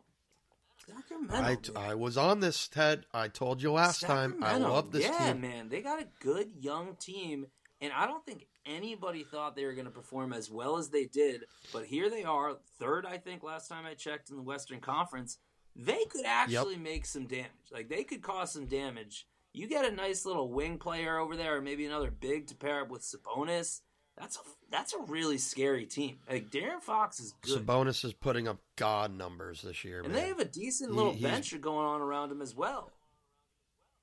Sacramento. 0.87 1.73
I. 1.75 1.91
I 1.91 1.95
was 1.95 2.17
on 2.17 2.39
this, 2.39 2.67
Ted. 2.67 3.05
I 3.13 3.27
told 3.27 3.61
you 3.61 3.71
last 3.71 4.01
time. 4.01 4.43
I 4.43 4.57
love 4.57 4.91
this 4.91 5.03
yeah, 5.03 5.33
team. 5.33 5.41
man. 5.41 5.69
They 5.69 5.81
got 5.81 6.01
a 6.01 6.07
good 6.19 6.51
young 6.59 6.95
team, 6.95 7.47
and 7.81 7.91
I 7.93 8.07
don't 8.07 8.25
think 8.25 8.47
anybody 8.65 9.23
thought 9.23 9.55
they 9.55 9.65
were 9.65 9.73
going 9.73 9.85
to 9.85 9.91
perform 9.91 10.33
as 10.33 10.49
well 10.49 10.77
as 10.77 10.89
they 10.89 11.05
did. 11.05 11.45
But 11.73 11.85
here 11.85 12.09
they 12.09 12.23
are, 12.23 12.57
third, 12.79 13.05
I 13.05 13.17
think, 13.17 13.43
last 13.43 13.67
time 13.67 13.85
I 13.85 13.93
checked 13.93 14.29
in 14.29 14.35
the 14.35 14.41
Western 14.41 14.79
Conference. 14.79 15.37
They 15.75 16.05
could 16.05 16.25
actually 16.25 16.77
make 16.77 17.05
some 17.05 17.25
damage. 17.25 17.49
Like 17.71 17.89
they 17.89 18.03
could 18.03 18.21
cause 18.21 18.51
some 18.51 18.65
damage. 18.65 19.27
You 19.53 19.67
get 19.67 19.85
a 19.85 19.91
nice 19.91 20.25
little 20.25 20.51
wing 20.51 20.77
player 20.77 21.17
over 21.17 21.35
there, 21.35 21.57
or 21.57 21.61
maybe 21.61 21.85
another 21.85 22.11
big 22.11 22.47
to 22.47 22.55
pair 22.55 22.81
up 22.81 22.89
with 22.89 23.01
Sabonis. 23.01 23.81
That's 24.19 24.37
a 24.37 24.39
that's 24.69 24.93
a 24.93 24.99
really 25.07 25.37
scary 25.37 25.85
team. 25.85 26.17
Like 26.29 26.51
De'Aaron 26.51 26.81
Fox 26.81 27.19
is 27.19 27.33
good, 27.41 27.65
Sabonis 27.65 28.03
is 28.03 28.13
putting 28.13 28.47
up 28.47 28.57
god 28.75 29.15
numbers 29.15 29.61
this 29.61 29.83
year, 29.83 30.01
and 30.01 30.11
man. 30.11 30.21
they 30.21 30.27
have 30.27 30.39
a 30.39 30.45
decent 30.45 30.93
little 30.93 31.13
bench 31.13 31.59
going 31.61 31.85
on 31.85 32.01
around 32.01 32.31
him 32.31 32.41
as 32.41 32.55
well. 32.55 32.91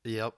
Yep. 0.04 0.34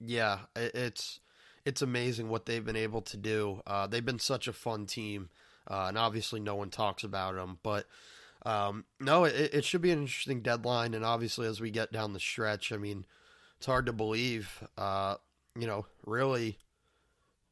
Yeah, 0.00 0.40
it, 0.54 0.74
it's 0.74 1.20
it's 1.64 1.82
amazing 1.82 2.28
what 2.28 2.46
they've 2.46 2.64
been 2.64 2.76
able 2.76 3.02
to 3.02 3.16
do. 3.16 3.62
Uh, 3.66 3.86
they've 3.86 4.04
been 4.04 4.18
such 4.18 4.48
a 4.48 4.52
fun 4.52 4.86
team, 4.86 5.30
uh, 5.68 5.86
and 5.88 5.96
obviously 5.96 6.40
no 6.40 6.54
one 6.56 6.70
talks 6.70 7.04
about 7.04 7.34
them. 7.34 7.58
But 7.62 7.86
um, 8.44 8.84
no, 9.00 9.24
it, 9.24 9.54
it 9.54 9.64
should 9.64 9.82
be 9.82 9.92
an 9.92 10.00
interesting 10.00 10.42
deadline, 10.42 10.94
and 10.94 11.04
obviously 11.04 11.46
as 11.46 11.60
we 11.60 11.70
get 11.70 11.92
down 11.92 12.12
the 12.12 12.20
stretch, 12.20 12.72
I 12.72 12.76
mean, 12.76 13.04
it's 13.56 13.66
hard 13.66 13.86
to 13.86 13.92
believe. 13.92 14.62
Uh, 14.76 15.16
you 15.58 15.66
know, 15.66 15.86
really, 16.04 16.58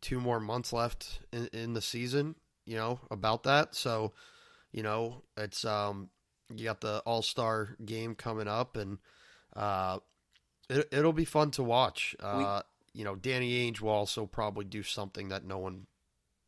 two 0.01 0.21
more 0.21 0.41
months 0.41 0.73
left 0.73 1.21
in, 1.33 1.49
in 1.53 1.75
the 1.75 1.83
season. 1.83 2.35
You 2.67 2.77
know 2.77 3.01
about 3.11 3.45
that, 3.45 3.75
so 3.75 4.13
you 4.73 4.83
know 4.83 5.23
it's 5.37 5.65
um, 5.65 6.11
you 6.55 6.65
got 6.65 6.81
the 6.81 7.01
All 7.07 7.23
Star 7.23 7.77
game 7.85 8.15
coming 8.15 8.49
up, 8.49 8.77
and 8.77 8.99
uh, 9.57 9.99
it, 10.69 10.89
it'll 10.93 11.13
be 11.13 11.25
fun 11.25 11.51
to 11.53 11.63
watch. 11.63 12.17
Uh, 12.21 12.63
you 12.93 13.05
know, 13.05 13.15
Danny 13.17 13.71
Ainge 13.71 13.81
will 13.81 13.91
also 13.91 14.27
probably 14.27 14.65
do 14.65 14.83
something 14.83 15.29
that 15.29 15.45
no 15.45 15.59
one 15.59 15.87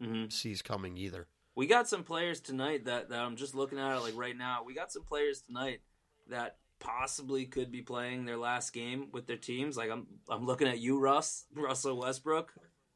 hmm 0.01 0.27
sees 0.29 0.63
coming 0.63 0.97
either. 0.97 1.27
We 1.55 1.67
got 1.67 1.89
some 1.89 2.03
players 2.03 2.41
tonight 2.41 2.87
that, 2.87 3.11
that 3.11 3.21
I'm 3.21 3.37
just 3.37 3.55
looking 3.55 3.79
at 3.79 3.97
it 3.97 4.01
like 4.01 4.17
right 4.17 4.37
now. 4.37 4.65
We 4.65 4.75
got 4.75 4.91
some 4.93 5.03
players 5.05 5.43
tonight 5.43 5.81
that 6.29 6.57
possibly 6.81 7.45
could 7.45 7.71
be 7.71 7.83
playing 7.83 8.25
their 8.25 8.39
last 8.39 8.73
game 8.73 9.09
with 9.13 9.27
their 9.27 9.37
teams. 9.37 9.77
Like 9.77 9.91
I'm 9.91 10.07
I'm 10.29 10.47
looking 10.47 10.69
at 10.69 10.79
you, 10.79 10.99
Russ, 10.99 11.45
Russell 11.55 11.99
Westbrook, 11.99 12.53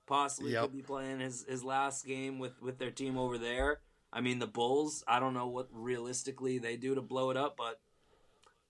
possibly 0.07 0.53
Yep. 0.53 0.63
could 0.63 0.73
be 0.73 0.83
playing 0.83 1.21
his, 1.21 1.45
his 1.49 1.65
last 1.65 2.07
game 2.07 2.39
with, 2.39 2.61
with 2.63 2.79
their 2.79 2.91
team 2.91 3.19
over 3.19 3.39
there. 3.39 3.81
I 4.13 4.21
mean 4.21 4.39
the 4.39 4.47
Bulls, 4.47 5.05
I 5.07 5.21
don't 5.21 5.35
know 5.35 5.49
what 5.49 5.69
realistically 5.73 6.59
they 6.59 6.77
do 6.77 6.95
to 6.95 7.03
blow 7.03 7.31
it 7.31 7.37
up, 7.37 7.57
but 7.57 7.81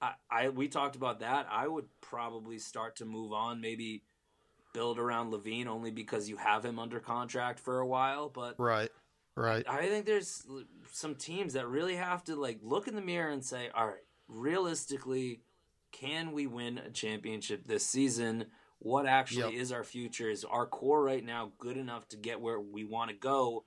I, 0.00 0.12
I 0.30 0.48
we 0.48 0.68
talked 0.68 0.96
about 0.96 1.20
that. 1.20 1.46
I 1.50 1.68
would 1.68 1.86
probably 2.00 2.58
start 2.58 2.96
to 2.96 3.04
move 3.04 3.32
on, 3.32 3.60
maybe 3.60 4.02
build 4.72 4.98
around 4.98 5.32
LaVine 5.32 5.66
only 5.66 5.90
because 5.90 6.28
you 6.28 6.36
have 6.36 6.64
him 6.64 6.78
under 6.78 7.00
contract 7.00 7.60
for 7.60 7.80
a 7.80 7.86
while, 7.86 8.28
but 8.28 8.56
Right, 8.58 8.90
right. 9.36 9.64
I 9.68 9.86
think 9.86 10.04
there's 10.04 10.46
some 10.92 11.14
teams 11.14 11.54
that 11.54 11.66
really 11.68 11.96
have 11.96 12.24
to 12.24 12.36
like 12.36 12.58
look 12.62 12.88
in 12.88 12.94
the 12.94 13.00
mirror 13.00 13.30
and 13.30 13.44
say, 13.44 13.70
"All 13.74 13.86
right, 13.86 14.04
realistically, 14.28 15.40
can 15.92 16.32
we 16.32 16.46
win 16.46 16.78
a 16.78 16.90
championship 16.90 17.66
this 17.66 17.86
season? 17.86 18.46
What 18.78 19.06
actually 19.06 19.54
Yep. 19.54 19.62
is 19.62 19.72
our 19.72 19.84
future? 19.84 20.28
Is 20.28 20.44
our 20.44 20.66
core 20.66 21.02
right 21.02 21.24
now 21.24 21.52
good 21.58 21.76
enough 21.76 22.08
to 22.08 22.16
get 22.16 22.40
where 22.40 22.60
we 22.60 22.84
want 22.84 23.10
to 23.10 23.16
go 23.16 23.64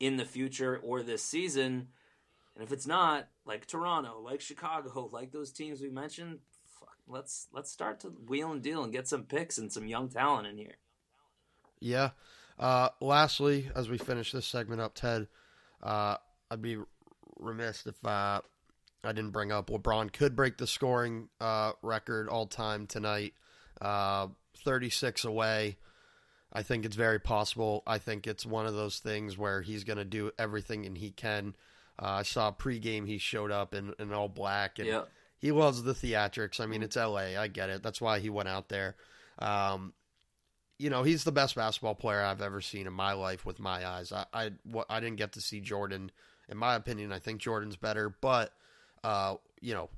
in 0.00 0.16
the 0.16 0.24
future 0.24 0.78
or 0.78 1.02
this 1.02 1.22
season? 1.22 1.88
And 2.54 2.62
if 2.62 2.72
it's 2.72 2.86
not, 2.86 3.28
like 3.44 3.66
Toronto, 3.66 4.20
like 4.20 4.40
Chicago, 4.40 5.08
like 5.12 5.32
those 5.32 5.52
teams 5.52 5.80
we 5.80 5.90
mentioned, 5.90 6.38
fuck, 6.78 6.96
let's 7.08 7.48
let's 7.52 7.70
start 7.70 8.00
to 8.00 8.08
wheel 8.08 8.52
and 8.52 8.62
deal 8.62 8.84
and 8.84 8.92
get 8.92 9.08
some 9.08 9.24
picks 9.24 9.58
and 9.58 9.72
some 9.72 9.86
young 9.86 10.08
talent 10.08 10.46
in 10.46 10.58
here. 10.58 10.76
Yeah. 11.80 12.10
Uh, 12.58 12.90
lastly, 13.00 13.70
as 13.74 13.88
we 13.88 13.98
finish 13.98 14.30
this 14.30 14.46
segment 14.46 14.80
up, 14.80 14.94
Ted, 14.94 15.26
uh, 15.82 16.16
I'd 16.50 16.62
be 16.62 16.78
remiss 17.38 17.86
if 17.86 17.96
uh, 18.04 18.40
I 19.02 19.12
didn't 19.12 19.30
bring 19.32 19.50
up 19.50 19.68
LeBron 19.68 20.12
could 20.12 20.36
break 20.36 20.58
the 20.58 20.66
scoring 20.66 21.28
uh, 21.40 21.72
record 21.82 22.28
all 22.28 22.46
time 22.46 22.86
tonight. 22.86 23.34
Uh, 24.66 24.70
36 24.70 25.24
away. 25.24 25.76
I 26.52 26.62
think 26.62 26.84
it's 26.84 26.96
very 26.96 27.18
possible. 27.18 27.82
I 27.86 27.98
think 27.98 28.26
it's 28.26 28.44
one 28.44 28.66
of 28.66 28.74
those 28.74 28.98
things 28.98 29.38
where 29.38 29.62
he's 29.62 29.84
going 29.84 29.96
to 29.98 30.04
do 30.04 30.30
everything 30.38 30.84
and 30.86 30.96
he 30.98 31.10
can. 31.10 31.54
Uh, 32.00 32.06
I 32.06 32.22
saw 32.22 32.52
pregame 32.52 33.06
he 33.06 33.18
showed 33.18 33.50
up 33.50 33.74
in, 33.74 33.94
in 33.98 34.12
all 34.12 34.28
black 34.28 34.78
and 34.78 34.86
Yeah. 34.88 35.02
he 35.38 35.50
loves 35.52 35.82
the 35.82 35.94
theatrics. 35.94 36.60
I 36.60 36.66
mean, 36.66 36.82
it's 36.82 36.96
LA. 36.96 37.38
I 37.38 37.48
get 37.48 37.70
it. 37.70 37.82
That's 37.82 38.00
why 38.00 38.18
he 38.18 38.28
went 38.28 38.48
out 38.48 38.68
there. 38.68 38.96
Um, 39.38 39.94
you 40.78 40.90
know, 40.90 41.04
he's 41.04 41.24
the 41.24 41.32
best 41.32 41.54
basketball 41.54 41.94
player 41.94 42.22
I've 42.22 42.42
ever 42.42 42.60
seen 42.60 42.86
in 42.86 42.92
my 42.92 43.12
life 43.12 43.46
with 43.46 43.58
my 43.60 43.86
eyes. 43.86 44.12
I 44.12 44.26
I, 44.32 44.50
what, 44.64 44.86
I 44.90 45.00
didn't 45.00 45.16
get 45.16 45.32
to 45.32 45.40
see 45.40 45.60
Jordan. 45.60 46.10
In 46.48 46.58
my 46.58 46.74
opinion, 46.74 47.12
I 47.12 47.18
think 47.18 47.40
Jordan's 47.40 47.76
better, 47.76 48.08
but 48.20 48.52
uh, 49.04 49.36
you 49.60 49.74
know, 49.74 49.88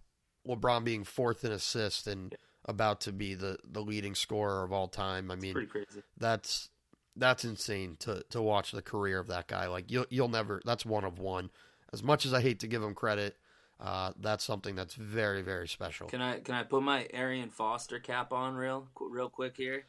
LeBron 0.46 0.84
being 0.84 1.04
fourth 1.04 1.44
in 1.44 1.52
assists 1.52 2.06
and 2.06 2.36
about 2.64 3.00
to 3.02 3.12
be 3.12 3.34
the, 3.34 3.58
the 3.64 3.80
leading 3.80 4.14
scorer 4.14 4.64
of 4.64 4.72
all 4.72 4.88
time. 4.88 5.30
I 5.30 5.36
mean, 5.36 5.52
Pretty 5.52 5.68
crazy. 5.68 6.02
that's 6.18 6.70
that's 7.16 7.44
insane 7.44 7.96
to 8.00 8.24
to 8.30 8.42
watch 8.42 8.72
the 8.72 8.82
career 8.82 9.18
of 9.18 9.28
that 9.28 9.46
guy. 9.46 9.66
Like 9.68 9.90
you'll 9.90 10.06
you'll 10.10 10.28
never. 10.28 10.60
That's 10.64 10.84
one 10.84 11.04
of 11.04 11.18
one. 11.18 11.50
As 11.92 12.02
much 12.02 12.26
as 12.26 12.34
I 12.34 12.40
hate 12.40 12.60
to 12.60 12.66
give 12.66 12.82
him 12.82 12.94
credit, 12.94 13.36
uh, 13.80 14.12
that's 14.20 14.44
something 14.44 14.74
that's 14.74 14.94
very 14.94 15.42
very 15.42 15.68
special. 15.68 16.08
Can 16.08 16.20
I 16.20 16.40
can 16.40 16.54
I 16.54 16.62
put 16.64 16.82
my 16.82 17.06
Arian 17.12 17.50
Foster 17.50 17.98
cap 18.00 18.32
on 18.32 18.54
real 18.54 18.88
real 19.00 19.28
quick 19.28 19.56
here? 19.56 19.84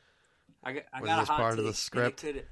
I 0.64 0.74
got 0.74 0.84
I 0.94 1.02
got 1.02 1.24
a 1.24 1.26
hot 1.26 1.38
part 1.38 1.60
of 1.60 1.66
the 1.66 1.74
script? 1.74 2.24
It 2.24 2.34
could 2.34 2.46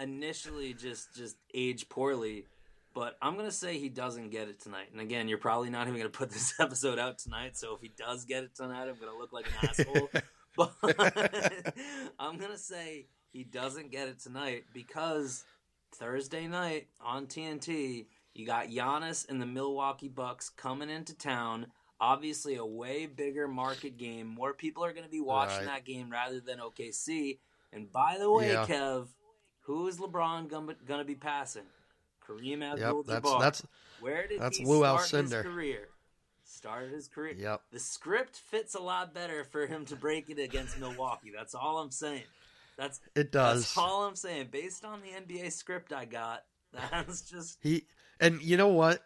initially 0.00 0.74
just 0.74 1.14
just 1.16 1.36
age 1.54 1.88
poorly, 1.88 2.46
but 2.94 3.16
I'm 3.22 3.36
gonna 3.36 3.50
say 3.52 3.78
he 3.78 3.88
doesn't 3.88 4.30
get 4.30 4.48
it 4.48 4.60
tonight. 4.60 4.88
And 4.92 5.00
again, 5.00 5.28
you're 5.28 5.38
probably 5.38 5.70
not 5.70 5.86
even 5.86 5.98
gonna 5.98 6.10
put 6.10 6.30
this 6.30 6.54
episode 6.60 6.98
out 6.98 7.18
tonight. 7.18 7.56
So 7.56 7.74
if 7.74 7.80
he 7.80 7.90
does 7.96 8.24
get 8.24 8.44
it 8.44 8.54
tonight, 8.54 8.88
I'm 8.88 8.96
gonna 9.00 9.16
look 9.18 9.32
like 9.32 9.46
an 9.46 9.68
asshole. 9.68 10.10
But 10.56 10.74
I'm 12.18 12.38
gonna 12.38 12.58
say 12.58 13.06
he 13.32 13.44
doesn't 13.44 13.92
get 13.92 14.08
it 14.08 14.18
tonight 14.18 14.64
because 14.74 15.44
Thursday 15.94 16.48
night 16.48 16.88
on 17.00 17.26
TNT, 17.26 18.06
you 18.34 18.46
got 18.46 18.66
Giannis 18.68 19.28
and 19.28 19.40
the 19.40 19.46
Milwaukee 19.46 20.08
Bucks 20.08 20.48
coming 20.48 20.90
into 20.90 21.14
town. 21.16 21.68
Obviously, 22.00 22.56
a 22.56 22.64
way 22.66 23.06
bigger 23.06 23.46
market 23.46 23.96
game. 23.96 24.26
More 24.26 24.52
people 24.54 24.84
are 24.84 24.92
going 24.92 25.04
to 25.04 25.10
be 25.10 25.20
watching 25.20 25.58
Right. 25.58 25.66
that 25.66 25.84
game 25.84 26.10
rather 26.10 26.40
than 26.40 26.58
OKC. 26.58 27.38
And 27.72 27.92
by 27.92 28.16
the 28.18 28.30
way, 28.30 28.52
Yeah. 28.52 28.64
Kev, 28.66 29.08
who 29.60 29.86
is 29.86 29.98
LeBron 29.98 30.48
going 30.48 30.76
to 30.98 31.04
be 31.04 31.14
passing? 31.14 31.66
Kareem 32.30 32.60
Yep, 32.60 32.72
Abdul-Jabbar. 32.82 33.40
that's 33.40 33.60
that's 33.60 33.66
Where 34.00 34.26
did 34.28 34.40
that's 34.40 34.58
he 34.58 34.64
Lou 34.64 34.78
start 34.80 35.10
his 35.10 35.32
career? 35.32 35.88
Started 36.44 36.92
his 36.92 37.08
career. 37.08 37.34
yep. 37.38 37.62
The 37.72 37.78
script 37.78 38.36
fits 38.36 38.74
a 38.74 38.80
lot 38.80 39.14
better 39.14 39.44
for 39.44 39.66
him 39.66 39.84
to 39.86 39.96
break 39.96 40.28
it 40.30 40.38
against 40.38 40.78
Milwaukee. 40.78 41.32
That's 41.34 41.54
all 41.54 41.78
I'm 41.78 41.90
saying. 41.90 42.24
That's 42.76 43.00
It 43.14 43.30
does. 43.32 43.62
that's 43.62 43.78
all 43.78 44.04
I'm 44.04 44.16
saying. 44.16 44.48
Based 44.50 44.84
on 44.84 45.00
the 45.00 45.34
NBA 45.34 45.52
script 45.52 45.92
I 45.92 46.04
got, 46.06 46.44
that's 46.90 47.22
just 47.22 47.58
He 47.62 47.84
and 48.20 48.42
you 48.42 48.56
know 48.56 48.68
what? 48.68 49.02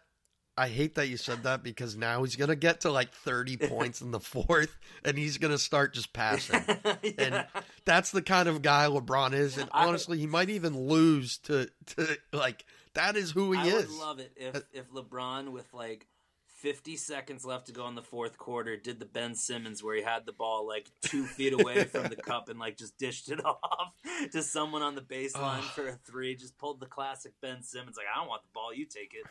I 0.57 0.69
hate 0.69 0.95
that 0.95 1.07
you 1.09 1.17
said 1.17 1.43
that 1.43 1.63
because 1.63 1.97
now 1.97 2.23
he's 2.23 2.37
gonna 2.37 2.55
get 2.55 2.81
to 2.81 2.91
like 2.91 3.11
thirty 3.13 3.57
points 3.67 3.99
in 4.01 4.11
the 4.11 4.21
fourth, 4.21 4.75
and 5.03 5.17
he's 5.17 5.37
gonna 5.37 5.57
start 5.57 5.93
just 5.93 6.13
passing. 6.13 6.61
Yeah. 7.03 7.45
That's 7.83 8.11
the 8.11 8.21
kind 8.21 8.47
of 8.49 8.61
guy 8.61 8.85
LeBron 8.87 9.33
is, 9.33 9.57
and 9.57 9.69
honestly, 9.73 10.17
he 10.17 10.27
might 10.27 10.49
even 10.49 10.77
lose 10.87 11.37
to 11.39 11.69
to 11.97 12.17
like 12.31 12.65
that 12.95 13.15
is 13.15 13.31
who 13.31 13.51
he 13.53 13.59
I 13.59 13.65
is. 13.65 13.73
I 13.73 13.77
would 13.77 13.89
love 13.91 14.19
it 14.19 14.31
if 14.35 14.63
if 14.73 14.89
LeBron 14.91 15.49
with 15.49 15.71
like 15.73 16.07
50 16.47 16.95
seconds 16.95 17.45
left 17.45 17.67
to 17.67 17.73
go 17.73 17.87
in 17.87 17.95
the 17.95 18.01
fourth 18.01 18.37
quarter 18.37 18.75
did 18.75 18.99
the 18.99 19.05
Ben 19.05 19.35
Simmons 19.35 19.83
where 19.83 19.95
he 19.95 20.01
had 20.01 20.25
the 20.25 20.31
ball 20.31 20.67
like 20.67 20.89
two 21.01 21.25
feet 21.25 21.53
away 21.53 21.83
from 21.85 22.03
the 22.03 22.15
cup 22.15 22.49
and 22.49 22.57
like 22.57 22.77
just 22.77 22.97
dished 22.97 23.29
it 23.29 23.43
off 23.45 23.93
to 24.31 24.41
someone 24.41 24.81
on 24.81 24.95
the 24.95 25.01
baseline 25.01 25.61
for 25.61 25.87
a 25.87 25.93
three. 25.93 26.35
Just 26.35 26.57
pulled 26.57 26.79
the 26.79 26.87
classic 26.87 27.33
Ben 27.41 27.61
Simmons 27.61 27.97
like 27.97 28.07
I 28.13 28.19
don't 28.19 28.27
want 28.27 28.41
the 28.43 28.49
ball, 28.53 28.73
you 28.73 28.85
take 28.85 29.13
it. 29.13 29.25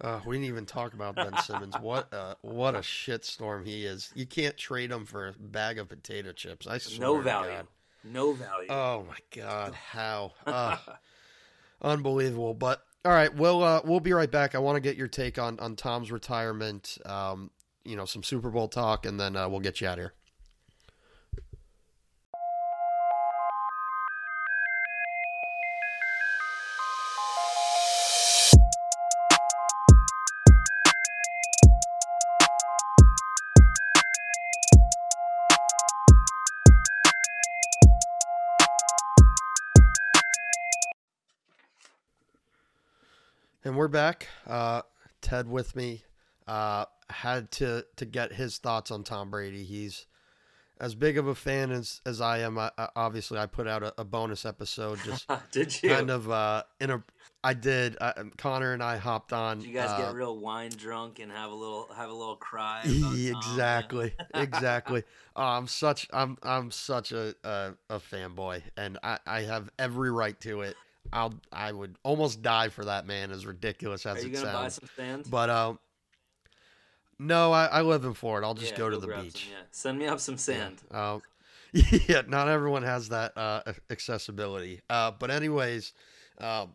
Uh, 0.00 0.20
we 0.26 0.36
didn't 0.36 0.48
even 0.48 0.66
talk 0.66 0.94
about 0.94 1.16
Ben 1.16 1.36
Simmons. 1.38 1.74
What 1.80 2.12
a 2.12 2.36
what 2.42 2.74
a 2.74 2.80
shitstorm 2.80 3.66
he 3.66 3.84
is. 3.84 4.12
You 4.14 4.26
can't 4.26 4.56
trade 4.56 4.92
him 4.92 5.04
for 5.04 5.28
a 5.28 5.32
bag 5.32 5.78
of 5.78 5.88
potato 5.88 6.32
chips. 6.32 6.66
I 6.66 6.78
swear. 6.78 7.00
No 7.00 7.20
value. 7.20 7.50
God. 7.50 7.66
No 8.04 8.32
value. 8.32 8.68
Oh 8.70 9.04
my 9.08 9.16
god, 9.34 9.74
how 9.74 10.32
uh, 10.46 10.76
unbelievable! 11.82 12.54
But 12.54 12.82
all 13.04 13.12
right, 13.12 13.34
we'll 13.34 13.62
uh, 13.62 13.80
we'll 13.84 14.00
be 14.00 14.12
right 14.12 14.30
back. 14.30 14.54
I 14.54 14.58
want 14.58 14.76
to 14.76 14.80
get 14.80 14.96
your 14.96 15.08
take 15.08 15.38
on 15.38 15.58
on 15.60 15.76
Tom's 15.76 16.10
retirement. 16.12 16.98
Um, 17.06 17.50
you 17.84 17.96
know, 17.96 18.04
some 18.04 18.22
Super 18.22 18.50
Bowl 18.50 18.68
talk, 18.68 19.06
and 19.06 19.18
then 19.18 19.36
uh, 19.36 19.48
we'll 19.48 19.60
get 19.60 19.80
you 19.80 19.88
out 19.88 19.98
here. 19.98 20.14
And 43.64 43.76
we're 43.76 43.88
back. 43.88 44.28
Uh, 44.46 44.82
Ted 45.20 45.48
with 45.48 45.74
me. 45.74 46.04
Uh, 46.46 46.84
had 47.10 47.50
to 47.50 47.84
to 47.96 48.04
get 48.04 48.32
his 48.32 48.58
thoughts 48.58 48.90
on 48.90 49.02
Tom 49.02 49.30
Brady. 49.30 49.64
He's 49.64 50.06
as 50.80 50.94
big 50.94 51.18
of 51.18 51.26
a 51.26 51.34
fan 51.34 51.72
as 51.72 52.00
as 52.06 52.20
I 52.20 52.38
am, 52.38 52.56
I, 52.56 52.70
I, 52.78 52.88
obviously 52.94 53.38
I 53.38 53.46
put 53.46 53.66
out 53.66 53.82
a, 53.82 53.92
a 53.98 54.04
bonus 54.04 54.46
episode 54.46 55.00
just 55.04 55.28
Did 55.50 55.82
you? 55.82 55.90
kind 55.90 56.10
of 56.10 56.30
uh 56.30 56.62
in 56.80 56.90
a. 56.90 57.02
I 57.42 57.54
did. 57.54 57.96
I, 58.00 58.14
Connor 58.36 58.72
and 58.72 58.82
I 58.82 58.96
hopped 58.96 59.32
on. 59.32 59.58
Did 59.58 59.68
you 59.68 59.74
guys 59.74 59.90
uh, 59.90 60.06
get 60.06 60.14
real 60.14 60.38
wine 60.38 60.70
drunk 60.70 61.18
and 61.18 61.30
have 61.30 61.50
a 61.50 61.54
little 61.54 61.88
have 61.96 62.10
a 62.10 62.14
little 62.14 62.36
cry? 62.36 62.82
about 62.84 63.00
Tom? 63.00 63.14
Yeah. 63.16 63.32
exactly 63.36 64.14
exactly 64.34 65.02
oh, 65.36 65.42
i'm 65.42 65.66
such 65.66 66.08
i'm 66.12 66.36
i'm 66.42 66.70
such 66.70 67.12
a 67.12 67.34
a, 67.44 67.74
a 67.90 67.98
fanboy 67.98 68.62
and 68.76 68.98
i 69.02 69.18
i 69.26 69.40
have 69.42 69.70
every 69.78 70.10
right 70.10 70.38
to 70.40 70.62
it 70.62 70.76
i'll 71.12 71.34
i 71.52 71.72
would 71.72 71.96
almost 72.02 72.42
die 72.42 72.68
for 72.68 72.84
that 72.84 73.06
man 73.06 73.30
as 73.30 73.46
ridiculous 73.46 74.04
as 74.06 74.22
Are 74.22 74.26
you 74.26 74.32
it 74.34 74.40
gonna 74.40 74.52
buy 74.52 74.68
sounds 74.68 74.74
some 74.74 74.88
sand? 74.96 75.26
but 75.30 75.50
um 75.50 75.78
no 77.18 77.52
i 77.52 77.66
i 77.66 77.80
live 77.82 78.04
in 78.04 78.14
florida 78.14 78.46
i'll 78.46 78.54
just 78.54 78.72
Yeah, 78.72 78.78
go 78.78 78.90
to 78.90 78.96
the 78.96 79.06
grab 79.06 79.24
beach 79.24 79.42
some, 79.44 79.52
yeah. 79.52 79.62
Send 79.70 79.98
me 79.98 80.06
up 80.06 80.20
some 80.20 80.36
sand. 80.36 80.82
um 80.90 81.22
yeah 81.72 82.22
not 82.26 82.48
everyone 82.48 82.82
has 82.82 83.08
that 83.10 83.36
uh 83.36 83.62
accessibility 83.90 84.80
uh 84.88 85.10
but 85.18 85.30
anyways 85.30 85.92
um 86.40 86.70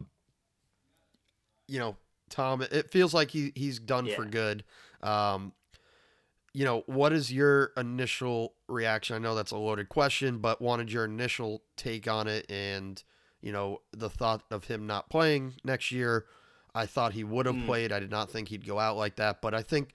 you 1.68 1.80
know 1.80 1.96
tom 2.30 2.62
it 2.62 2.92
feels 2.92 3.14
like 3.14 3.32
he 3.32 3.52
he's 3.56 3.80
done 3.80 4.08
for 4.08 4.24
Yeah. 4.24 4.30
good 4.30 4.64
um 5.02 5.54
you 6.54 6.66
know 6.66 6.84
what 6.86 7.12
is 7.14 7.32
your 7.32 7.72
initial 7.78 8.54
reaction 8.68 9.16
i 9.16 9.20
know 9.20 9.34
that's 9.34 9.52
a 9.52 9.58
loaded 9.58 9.90
question 9.90 10.38
but 10.38 10.62
wanted 10.62 10.92
your 10.92 11.06
initial 11.06 11.64
take 11.78 12.08
on 12.08 12.28
it 12.28 12.46
and 12.52 13.04
you 13.44 13.52
know 13.52 13.82
the 13.91 14.10
thought 14.10 14.41
of 14.50 14.66
him 14.66 14.88
not 14.88 15.10
playing 15.10 15.54
next 15.64 15.91
year 15.91 16.26
i 16.74 16.86
thought 16.88 17.14
he 17.14 17.24
would 17.24 17.46
have 17.46 17.56
Mm. 17.56 17.66
played 17.66 17.91
i 17.91 18.00
did 18.00 18.10
not 18.10 18.32
think 18.32 18.48
he'd 18.48 18.66
go 18.66 18.80
out 18.80 18.98
like 18.98 19.18
that 19.18 19.41
but 19.41 19.54
i 19.54 19.62
think 19.62 19.91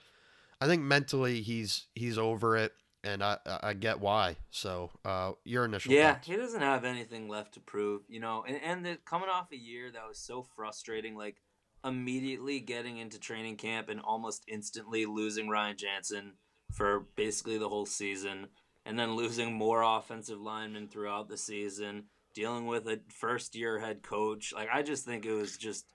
i 0.61 0.67
think 0.67 0.83
mentally 0.83 1.41
he's 1.41 1.87
he's 1.97 2.19
over 2.19 2.57
it 2.57 2.73
and 3.03 3.23
i 3.25 3.39
i 3.63 3.73
get 3.73 3.99
why 4.01 4.37
so 4.51 4.91
uh 5.05 5.33
your 5.45 5.65
initial 5.65 5.93
Yeah, 5.93 6.13
thoughts. 6.15 6.27
he 6.29 6.37
doesn't 6.37 6.61
have 6.61 6.85
anything 6.85 7.29
left 7.29 7.55
to 7.55 7.61
prove, 7.61 8.03
you 8.09 8.21
know. 8.21 8.45
And 8.47 8.61
and 8.63 8.85
the, 8.85 8.99
coming 9.07 9.29
off 9.29 9.53
a 9.53 9.57
year 9.57 9.91
that 9.93 10.07
was 10.07 10.19
so 10.19 10.43
frustrating, 10.57 11.17
like 11.17 11.37
immediately 11.85 12.61
getting 12.61 12.99
into 12.99 13.19
training 13.19 13.57
camp 13.57 13.89
and 13.89 14.01
almost 14.01 14.43
instantly 14.49 15.07
losing 15.07 15.49
Ryan 15.49 15.77
Jensen 15.77 16.33
for 16.73 17.07
basically 17.17 17.57
the 17.59 17.69
whole 17.69 17.87
season, 17.87 18.49
and 18.85 18.99
then 18.99 19.15
losing 19.17 19.55
more 19.55 19.83
offensive 19.83 20.41
linemen 20.41 20.89
throughout 20.89 21.29
the 21.29 21.37
season, 21.39 22.05
dealing 22.39 22.67
with 22.67 22.87
a 22.87 23.01
first 23.09 23.57
year 23.57 23.81
head 23.81 24.01
coach. 24.03 24.53
Like 24.55 24.69
I 24.73 24.83
just 24.83 25.05
think 25.05 25.27
it 25.27 25.33
was 25.33 25.57
just 25.57 25.87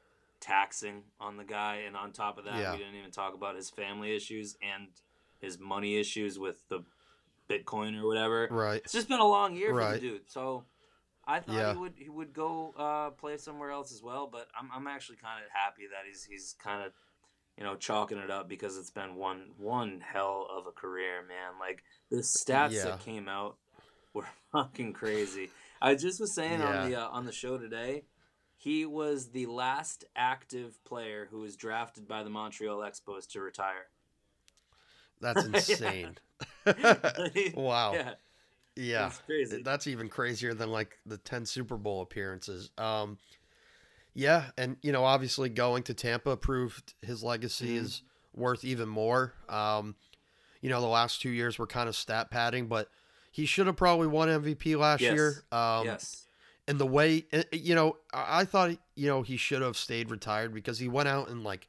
taxing 0.42 1.04
on 1.22 1.38
the 1.38 1.46
guy, 1.46 1.84
and 1.88 1.96
on 1.96 2.12
top 2.12 2.38
of 2.38 2.44
that, 2.46 2.58
Yeah. 2.60 2.74
we 2.74 2.80
didn't 2.80 2.96
even 2.96 3.12
talk 3.12 3.34
about 3.34 3.56
his 3.56 3.70
family 3.70 4.14
issues 4.14 4.58
and 4.62 4.90
his 5.40 5.58
money 5.58 5.96
issues 5.98 6.38
with 6.38 6.58
the 6.68 6.84
Bitcoin 7.50 7.98
or 8.02 8.06
whatever. 8.08 8.48
right 8.52 8.82
It's 8.84 8.92
just 8.94 9.08
been 9.08 9.20
a 9.22 9.28
long 9.28 9.56
year 9.56 9.74
for 9.74 9.94
the 9.94 10.00
dude. 10.00 10.30
So 10.30 10.66
I 11.26 11.40
thought 11.40 11.56
Yeah. 11.56 11.72
he 11.74 11.80
would 11.80 11.94
he 11.98 12.10
would 12.10 12.34
go 12.34 12.74
uh, 12.78 13.12
play 13.12 13.38
somewhere 13.38 13.72
else 13.72 13.94
as 13.94 14.02
well. 14.04 14.28
But 14.28 14.50
I'm 14.60 14.70
I'm 14.74 14.88
actually 14.88 15.18
kind 15.18 15.44
of 15.46 15.50
happy 15.52 15.84
that 15.92 16.06
he's 16.06 16.26
he's 16.26 16.56
kind 16.62 16.86
of 16.86 16.92
you 17.58 17.64
know 17.64 17.76
chalking 17.78 18.18
it 18.18 18.30
up 18.30 18.50
because 18.50 18.78
it's 18.78 18.92
been 18.92 19.16
one 19.16 19.52
one 19.58 20.02
hell 20.02 20.46
of 20.52 20.68
a 20.68 20.72
career, 20.74 21.22
man. 21.26 21.58
Like 21.58 21.84
the 22.12 22.18
stats 22.18 22.72
Yeah. 22.74 22.84
that 22.86 23.00
came 23.00 23.30
out 23.30 23.56
were 24.14 24.28
fucking 24.52 24.92
crazy. 24.92 25.50
I 25.84 25.96
just 25.96 26.20
was 26.20 26.34
saying 26.34 26.62
Yeah. 26.62 26.70
on 26.70 26.90
the 26.90 26.96
uh, 26.96 27.08
on 27.10 27.26
the 27.26 27.32
show 27.32 27.58
today. 27.58 28.06
He 28.58 28.86
was 28.86 29.32
the 29.32 29.46
last 29.48 30.06
active 30.16 30.82
player 30.86 31.28
who 31.30 31.40
was 31.40 31.58
drafted 31.58 32.08
by 32.08 32.24
the 32.24 32.30
Montreal 32.30 32.80
Expos 32.80 33.28
to 33.34 33.42
retire. 33.42 33.88
that's 35.20 35.44
insane 35.46 36.16
wow 37.56 37.94
Yeah, 37.94 38.14
yeah 38.78 39.10
crazy. 39.26 39.62
That's 39.64 39.88
even 39.88 40.08
crazier 40.08 40.54
than 40.54 40.72
like 40.72 40.98
the 41.06 41.18
10 41.18 41.46
Super 41.46 41.76
Bowl 41.78 42.02
appearances. 42.02 42.72
Um, 42.78 43.18
yeah, 44.14 44.46
and 44.58 44.78
you 44.82 44.92
know, 44.92 45.04
obviously 45.04 45.50
going 45.50 45.84
to 45.84 45.94
Tampa 45.94 46.38
proved 46.38 46.94
his 47.02 47.24
legacy 47.24 47.76
Mhm. 47.76 47.80
is 47.80 48.02
worth 48.34 48.64
even 48.64 48.88
more. 48.88 49.34
Um, 49.50 49.96
you 50.62 50.70
know, 50.70 50.80
the 50.80 50.88
last 50.88 51.22
two 51.22 51.30
years 51.32 51.60
were 51.60 51.68
kind 51.68 51.90
of 51.90 51.96
stat 51.96 52.32
padding, 52.32 52.68
but 52.68 52.90
he 53.34 53.46
should 53.48 53.66
have 53.68 53.76
probably 53.76 54.06
won 54.08 54.30
MVP 54.30 54.76
last 54.78 55.02
Yes. 55.02 55.12
year. 55.14 55.44
Um, 55.52 55.86
yes. 55.88 56.28
and 56.68 56.80
the 56.80 56.86
way, 56.86 57.26
eh, 57.34 57.44
you 57.52 57.74
know, 57.76 57.98
I 58.14 58.46
thought, 58.46 58.78
you 58.96 59.08
know, 59.08 59.22
he 59.24 59.36
should 59.36 59.62
have 59.64 59.76
stayed 59.76 60.10
retired 60.12 60.54
because 60.54 60.78
he 60.80 60.88
went 60.88 61.10
out 61.10 61.28
in 61.30 61.44
like 61.44 61.68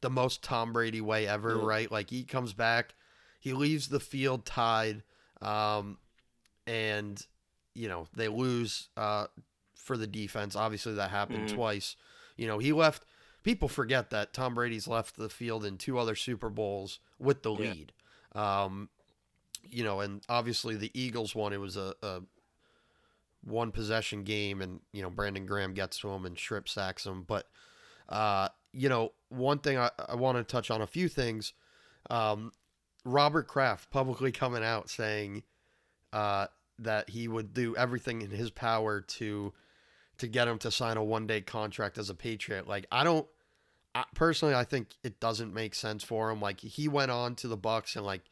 the 0.00 0.08
most 0.10 0.42
Tom 0.42 0.72
Brady 0.72 1.00
way 1.02 1.28
ever, 1.28 1.58
Yeah. 1.58 1.64
right? 1.64 1.92
Like 1.92 2.08
he 2.10 2.24
comes 2.24 2.52
back, 2.54 2.94
he 3.38 3.52
leaves 3.52 3.88
the 3.88 4.00
field 4.00 4.44
tied, 4.46 5.02
um, 5.42 5.98
and 6.66 7.24
you 7.74 7.88
know 7.88 8.06
they 8.14 8.28
lose 8.28 8.88
uh, 8.96 9.26
for 9.76 9.96
the 9.96 10.06
defense. 10.06 10.56
Obviously, 10.56 10.94
that 10.94 11.10
happened 11.10 11.46
Mhm. 11.46 11.54
twice. 11.54 11.96
You 12.36 12.46
know, 12.46 12.58
he 12.58 12.72
left. 12.72 13.04
People 13.42 13.68
forget 13.68 14.10
that 14.10 14.32
Tom 14.32 14.54
Brady's 14.54 14.86
left 14.86 15.16
the 15.16 15.28
field 15.28 15.64
in 15.64 15.76
two 15.76 15.98
other 15.98 16.14
Super 16.14 16.48
Bowls 16.48 17.00
with 17.18 17.42
the 17.42 17.52
Yeah. 17.52 17.58
lead. 17.72 17.92
Um, 18.34 18.88
you 19.70 19.84
know, 19.84 20.00
and 20.00 20.22
obviously 20.28 20.76
the 20.76 20.90
Eagles 20.94 21.34
one. 21.34 21.52
It 21.52 21.60
was 21.60 21.76
a, 21.76 21.94
a 22.02 22.20
one 23.44 23.72
possession 23.72 24.24
game, 24.24 24.60
and 24.62 24.80
you 24.92 25.02
know 25.02 25.10
Brandon 25.10 25.46
Graham 25.46 25.74
gets 25.74 25.98
to 26.00 26.08
him 26.10 26.24
and 26.24 26.36
strip 26.36 26.68
sacks 26.68 27.06
him. 27.06 27.24
But 27.26 27.48
uh, 28.08 28.48
you 28.72 28.88
know, 28.88 29.12
one 29.28 29.58
thing 29.58 29.78
I, 29.78 29.90
I 30.08 30.14
want 30.14 30.38
to 30.38 30.44
touch 30.44 30.70
on 30.70 30.82
a 30.82 30.86
few 30.86 31.08
things. 31.08 31.52
Um, 32.10 32.52
Robert 33.04 33.48
Kraft 33.48 33.90
publicly 33.90 34.32
coming 34.32 34.64
out 34.64 34.88
saying 34.88 35.42
uh, 36.12 36.46
that 36.78 37.10
he 37.10 37.28
would 37.28 37.54
do 37.54 37.76
everything 37.76 38.22
in 38.22 38.30
his 38.30 38.50
power 38.50 39.00
to 39.00 39.52
to 40.18 40.26
get 40.26 40.46
him 40.46 40.58
to 40.58 40.70
sign 40.70 40.96
a 40.96 41.04
one 41.04 41.26
day 41.26 41.40
contract 41.40 41.98
as 41.98 42.10
a 42.10 42.14
Patriot. 42.14 42.68
Like 42.68 42.86
I 42.92 43.04
don't 43.04 43.26
I, 43.94 44.04
personally, 44.14 44.54
I 44.54 44.64
think 44.64 44.88
it 45.02 45.20
doesn't 45.20 45.52
make 45.52 45.74
sense 45.74 46.02
for 46.02 46.30
him. 46.30 46.40
Like 46.40 46.60
he 46.60 46.88
went 46.88 47.10
on 47.10 47.34
to 47.36 47.48
the 47.48 47.56
Bucks 47.56 47.96
and 47.96 48.06
like 48.06 48.22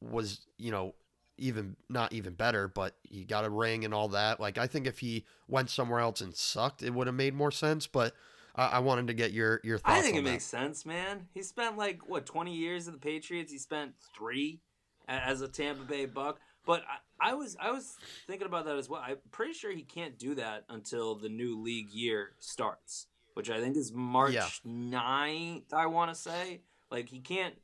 was 0.00 0.46
you 0.58 0.70
know 0.70 0.94
even 1.36 1.76
not 1.88 2.12
even 2.12 2.34
better, 2.34 2.68
but 2.68 2.96
he 3.02 3.24
got 3.24 3.44
a 3.44 3.50
ring 3.50 3.84
and 3.84 3.94
all 3.94 4.08
that. 4.08 4.40
Like 4.40 4.58
I 4.58 4.66
think 4.66 4.86
if 4.86 4.98
he 4.98 5.24
went 5.46 5.70
somewhere 5.70 6.00
else 6.00 6.20
and 6.20 6.34
sucked, 6.34 6.82
it 6.82 6.90
would 6.92 7.06
have 7.06 7.16
made 7.16 7.34
more 7.34 7.50
sense. 7.50 7.86
But 7.86 8.14
I, 8.56 8.66
I 8.66 8.78
wanted 8.80 9.06
to 9.08 9.14
get 9.14 9.32
your 9.32 9.60
your 9.62 9.78
thoughts. 9.78 9.98
I 9.98 10.02
think 10.02 10.16
it 10.16 10.24
that. 10.24 10.30
makes 10.30 10.44
sense, 10.44 10.84
man. 10.84 11.28
He 11.34 11.42
spent 11.42 11.76
like 11.76 12.08
what 12.08 12.26
twenty 12.26 12.54
years 12.54 12.88
at 12.88 12.94
the 12.94 13.00
Patriots. 13.00 13.52
He 13.52 13.58
spent 13.58 13.92
three 14.16 14.60
as 15.08 15.40
a 15.40 15.48
Tampa 15.48 15.84
Bay 15.84 16.06
Buck. 16.06 16.38
But 16.66 16.82
I, 17.20 17.30
I 17.30 17.34
was 17.34 17.56
I 17.60 17.70
was 17.70 17.94
thinking 18.26 18.46
about 18.46 18.66
that 18.66 18.76
as 18.76 18.88
well. 18.88 19.02
I'm 19.04 19.16
pretty 19.30 19.52
sure 19.54 19.72
he 19.72 19.82
can't 19.82 20.18
do 20.18 20.34
that 20.34 20.64
until 20.68 21.14
the 21.14 21.28
new 21.30 21.60
league 21.62 21.90
year 21.90 22.32
starts, 22.40 23.06
which 23.34 23.48
I 23.48 23.60
think 23.60 23.76
is 23.76 23.92
March 23.92 24.34
Yeah. 24.34 24.48
9th, 24.66 25.72
I 25.72 25.86
want 25.86 26.10
to 26.12 26.14
say. 26.14 26.60
Like 26.90 27.08
he 27.08 27.20
can't 27.20 27.54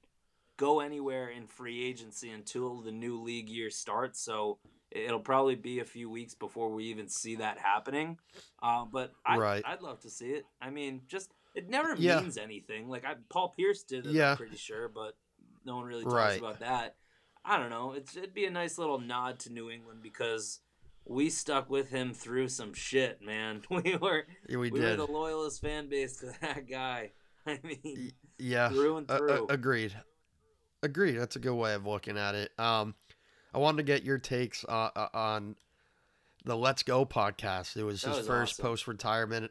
go 0.56 0.80
anywhere 0.80 1.28
in 1.28 1.46
free 1.46 1.84
agency 1.84 2.30
until 2.30 2.80
the 2.80 2.92
new 2.92 3.20
league 3.20 3.48
year 3.48 3.70
starts. 3.70 4.20
So 4.20 4.58
it'll 4.90 5.20
probably 5.20 5.56
be 5.56 5.80
a 5.80 5.84
few 5.84 6.08
weeks 6.08 6.34
before 6.34 6.70
we 6.72 6.84
even 6.84 7.08
see 7.08 7.36
that 7.36 7.58
happening. 7.58 8.18
Uh, 8.62 8.84
but 8.84 9.12
I, 9.26 9.36
Right. 9.38 9.62
I'd 9.66 9.82
love 9.82 10.00
to 10.00 10.10
see 10.10 10.30
it. 10.30 10.44
I 10.60 10.70
mean, 10.70 11.02
just 11.08 11.32
it 11.54 11.68
never 11.68 11.94
Yeah. 11.96 12.20
means 12.20 12.36
anything. 12.38 12.88
Like 12.88 13.04
I, 13.04 13.14
Paul 13.28 13.50
Pierce 13.56 13.82
did 13.82 14.06
it, 14.06 14.12
Yeah. 14.12 14.32
I'm 14.32 14.36
pretty 14.36 14.56
sure, 14.56 14.88
but 14.88 15.16
no 15.64 15.76
one 15.76 15.86
really 15.86 16.04
talks 16.04 16.14
Right. 16.14 16.38
about 16.38 16.60
that. 16.60 16.96
I 17.44 17.58
don't 17.58 17.70
know. 17.70 17.92
It's 17.92 18.16
it'd 18.16 18.34
be 18.34 18.46
a 18.46 18.50
nice 18.50 18.78
little 18.78 18.98
nod 18.98 19.38
to 19.40 19.52
New 19.52 19.70
England 19.70 20.00
because 20.02 20.60
we 21.04 21.28
stuck 21.28 21.68
with 21.68 21.90
him 21.90 22.14
through 22.14 22.48
some 22.48 22.72
shit, 22.72 23.20
man. 23.20 23.62
We 23.70 23.96
were 23.96 24.26
Yeah, 24.48 24.56
we, 24.58 24.70
we, 24.70 24.80
were 24.80 24.96
the 24.96 25.06
loyalist 25.06 25.60
fan 25.60 25.88
base 25.88 26.16
to 26.18 26.32
that 26.40 26.68
guy. 26.68 27.12
I 27.46 27.58
mean, 27.62 28.12
yeah, 28.38 28.68
through 28.70 28.96
and 28.98 29.10
Uh, 29.10 29.14
uh, 29.14 29.18
through. 29.18 29.46
agreed. 29.50 29.94
Agreed. 30.84 31.12
That's 31.18 31.36
a 31.36 31.40
good 31.40 31.54
way 31.54 31.74
of 31.74 31.86
looking 31.86 32.16
at 32.18 32.34
it. 32.34 32.52
Um, 32.58 32.94
I 33.54 33.58
wanted 33.58 33.78
to 33.78 33.82
get 33.84 34.04
your 34.04 34.18
takes 34.18 34.64
uh, 34.68 34.90
uh, 34.94 35.08
on 35.14 35.56
the 36.44 36.56
Let's 36.56 36.82
Go 36.82 37.06
podcast. 37.06 37.76
It 37.76 37.84
was 37.84 38.02
That 38.02 38.08
his 38.10 38.18
was 38.18 38.26
first 38.26 38.52
awesome. 38.54 38.62
post 38.70 38.86
retirement. 38.86 39.50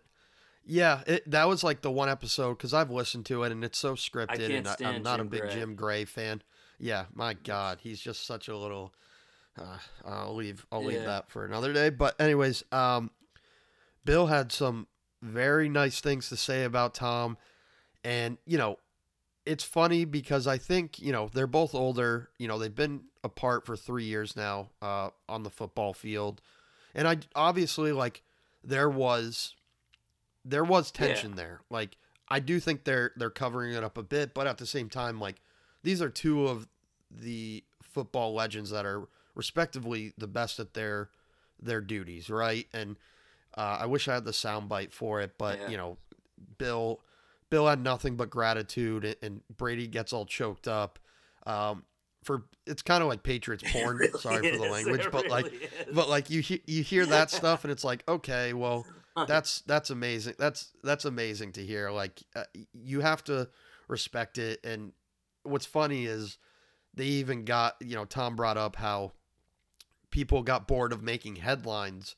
Yeah, 0.66 1.02
it, 1.08 1.30
that 1.32 1.48
was 1.50 1.64
like 1.64 1.82
the 1.82 1.92
one 1.92 2.08
episode 2.08 2.58
because 2.58 2.74
I've 2.74 2.92
listened 2.92 3.26
to 3.26 3.44
it 3.44 3.52
and 3.52 3.64
it's 3.66 3.78
so 3.78 3.96
scripted, 3.96 4.38
can't 4.38 4.54
and 4.54 4.68
I, 4.68 4.72
I'm 4.72 4.78
stand 4.78 5.04
not 5.04 5.20
a 5.20 5.24
big 5.26 5.42
Gray. 5.42 5.54
Jim 5.54 5.76
Gray 5.76 6.06
fan. 6.06 6.42
Yeah, 6.80 7.06
my 7.14 7.34
God, 7.34 7.80
he's 7.82 8.00
just 8.00 8.26
such 8.26 8.48
a 8.48 8.56
little. 8.56 8.94
Uh, 9.60 9.78
I'll 10.06 10.36
leave. 10.36 10.66
I'll 10.72 10.84
leave 10.84 11.02
Yeah. 11.02 11.06
that 11.08 11.30
for 11.30 11.44
another 11.46 11.74
day. 11.74 11.90
But 11.90 12.20
anyways, 12.20 12.64
um, 12.72 13.12
Bill 14.06 14.28
had 14.28 14.52
some 14.52 14.88
very 15.22 15.68
nice 15.70 16.00
things 16.02 16.30
to 16.30 16.38
say 16.38 16.64
about 16.64 16.94
Tom, 16.94 17.38
and 18.04 18.38
you 18.46 18.58
know, 18.58 18.80
it's 19.46 19.64
funny 19.64 20.06
because 20.06 20.48
I 20.48 20.58
think 20.58 21.00
you 21.00 21.12
know 21.12 21.30
they're 21.34 21.48
both 21.48 21.74
older. 21.76 22.30
You 22.38 22.48
know, 22.48 22.58
they've 22.60 22.74
been 22.74 23.06
apart 23.24 23.66
for 23.66 23.76
three 23.76 24.06
years 24.06 24.36
now 24.36 24.70
uh, 24.82 25.10
on 25.30 25.44
the 25.44 25.50
football 25.50 25.94
field, 25.94 26.42
and 26.96 27.08
I 27.08 27.18
obviously 27.36 27.92
like 27.92 28.24
there 28.64 28.90
was 28.90 29.56
there 30.46 30.64
was 30.64 30.92
Yeah. 30.92 31.08
tension 31.08 31.36
there. 31.36 31.62
Like 31.70 31.98
I 32.30 32.40
do 32.40 32.60
think 32.60 32.84
they're 32.84 33.12
they're 33.16 33.30
covering 33.30 33.74
it 33.74 33.84
up 33.84 33.98
a 33.98 34.04
bit, 34.04 34.34
but 34.34 34.48
at 34.48 34.58
the 34.58 34.66
same 34.66 34.90
time, 34.90 35.20
like 35.20 35.42
these 35.84 36.02
are 36.02 36.10
two 36.10 36.48
of 36.48 36.68
the 37.12 37.64
football 37.82 38.34
legends 38.34 38.70
that 38.72 38.86
are 38.86 39.08
respectively 39.36 40.14
the 40.18 40.28
best 40.28 40.60
at 40.60 40.74
their 40.74 41.10
their 41.62 41.82
duties, 41.82 42.30
right? 42.30 42.68
And 42.74 42.98
uh, 43.56 43.78
I 43.82 43.86
wish 43.86 44.08
I 44.08 44.16
had 44.16 44.26
the 44.26 44.32
soundbite 44.32 44.92
for 44.92 45.22
it, 45.22 45.34
but 45.38 45.60
Yeah. 45.60 45.70
you 45.70 45.78
know, 45.78 45.98
Bill 46.58 47.00
Bill 47.54 47.68
had 47.68 47.80
nothing 47.84 48.16
but 48.16 48.32
gratitude, 48.32 49.06
and- 49.06 49.16
and 49.22 49.42
Brady 49.56 49.86
gets 49.86 50.12
all 50.12 50.26
choked 50.26 50.68
up. 50.68 50.98
Um, 51.46 51.86
for 52.24 52.46
it's 52.66 52.82
kind 52.82 53.04
of 53.04 53.10
like 53.10 53.22
Patriots 53.22 53.64
porn. 53.72 53.98
Really 53.98 54.20
sorry 54.20 54.52
for 54.52 54.58
the 54.58 54.72
language, 54.72 55.08
but 55.12 55.28
like, 55.28 55.46
is. 55.54 55.70
but 55.94 56.10
like 56.10 56.32
you 56.32 56.42
he- 56.42 56.64
you 56.66 56.82
hear 56.82 57.06
that 57.06 57.30
stuff, 57.30 57.64
and 57.64 57.72
it's 57.72 57.84
like, 57.84 58.04
okay, 58.08 58.54
well, 58.54 58.88
that's 59.28 59.62
that's 59.68 59.92
amazing. 59.92 60.34
That's 60.40 60.72
that's 60.84 61.06
amazing 61.06 61.52
to 61.52 61.64
hear. 61.64 61.92
Like 61.92 62.24
uh, 62.36 62.46
you 62.74 63.02
have 63.02 63.24
to 63.26 63.50
respect 63.88 64.40
it. 64.40 64.60
And 64.64 64.94
what's 65.44 65.68
funny 65.68 66.06
is 66.06 66.40
they 66.96 67.06
even 67.06 67.46
got 67.46 67.76
you 67.82 67.94
know 67.96 68.06
Tom 68.06 68.36
brought 68.36 68.58
up 68.58 68.78
how 68.78 69.12
people 70.10 70.42
got 70.42 70.68
bored 70.68 70.92
of 70.92 71.04
making 71.04 71.36
headlines 71.36 72.16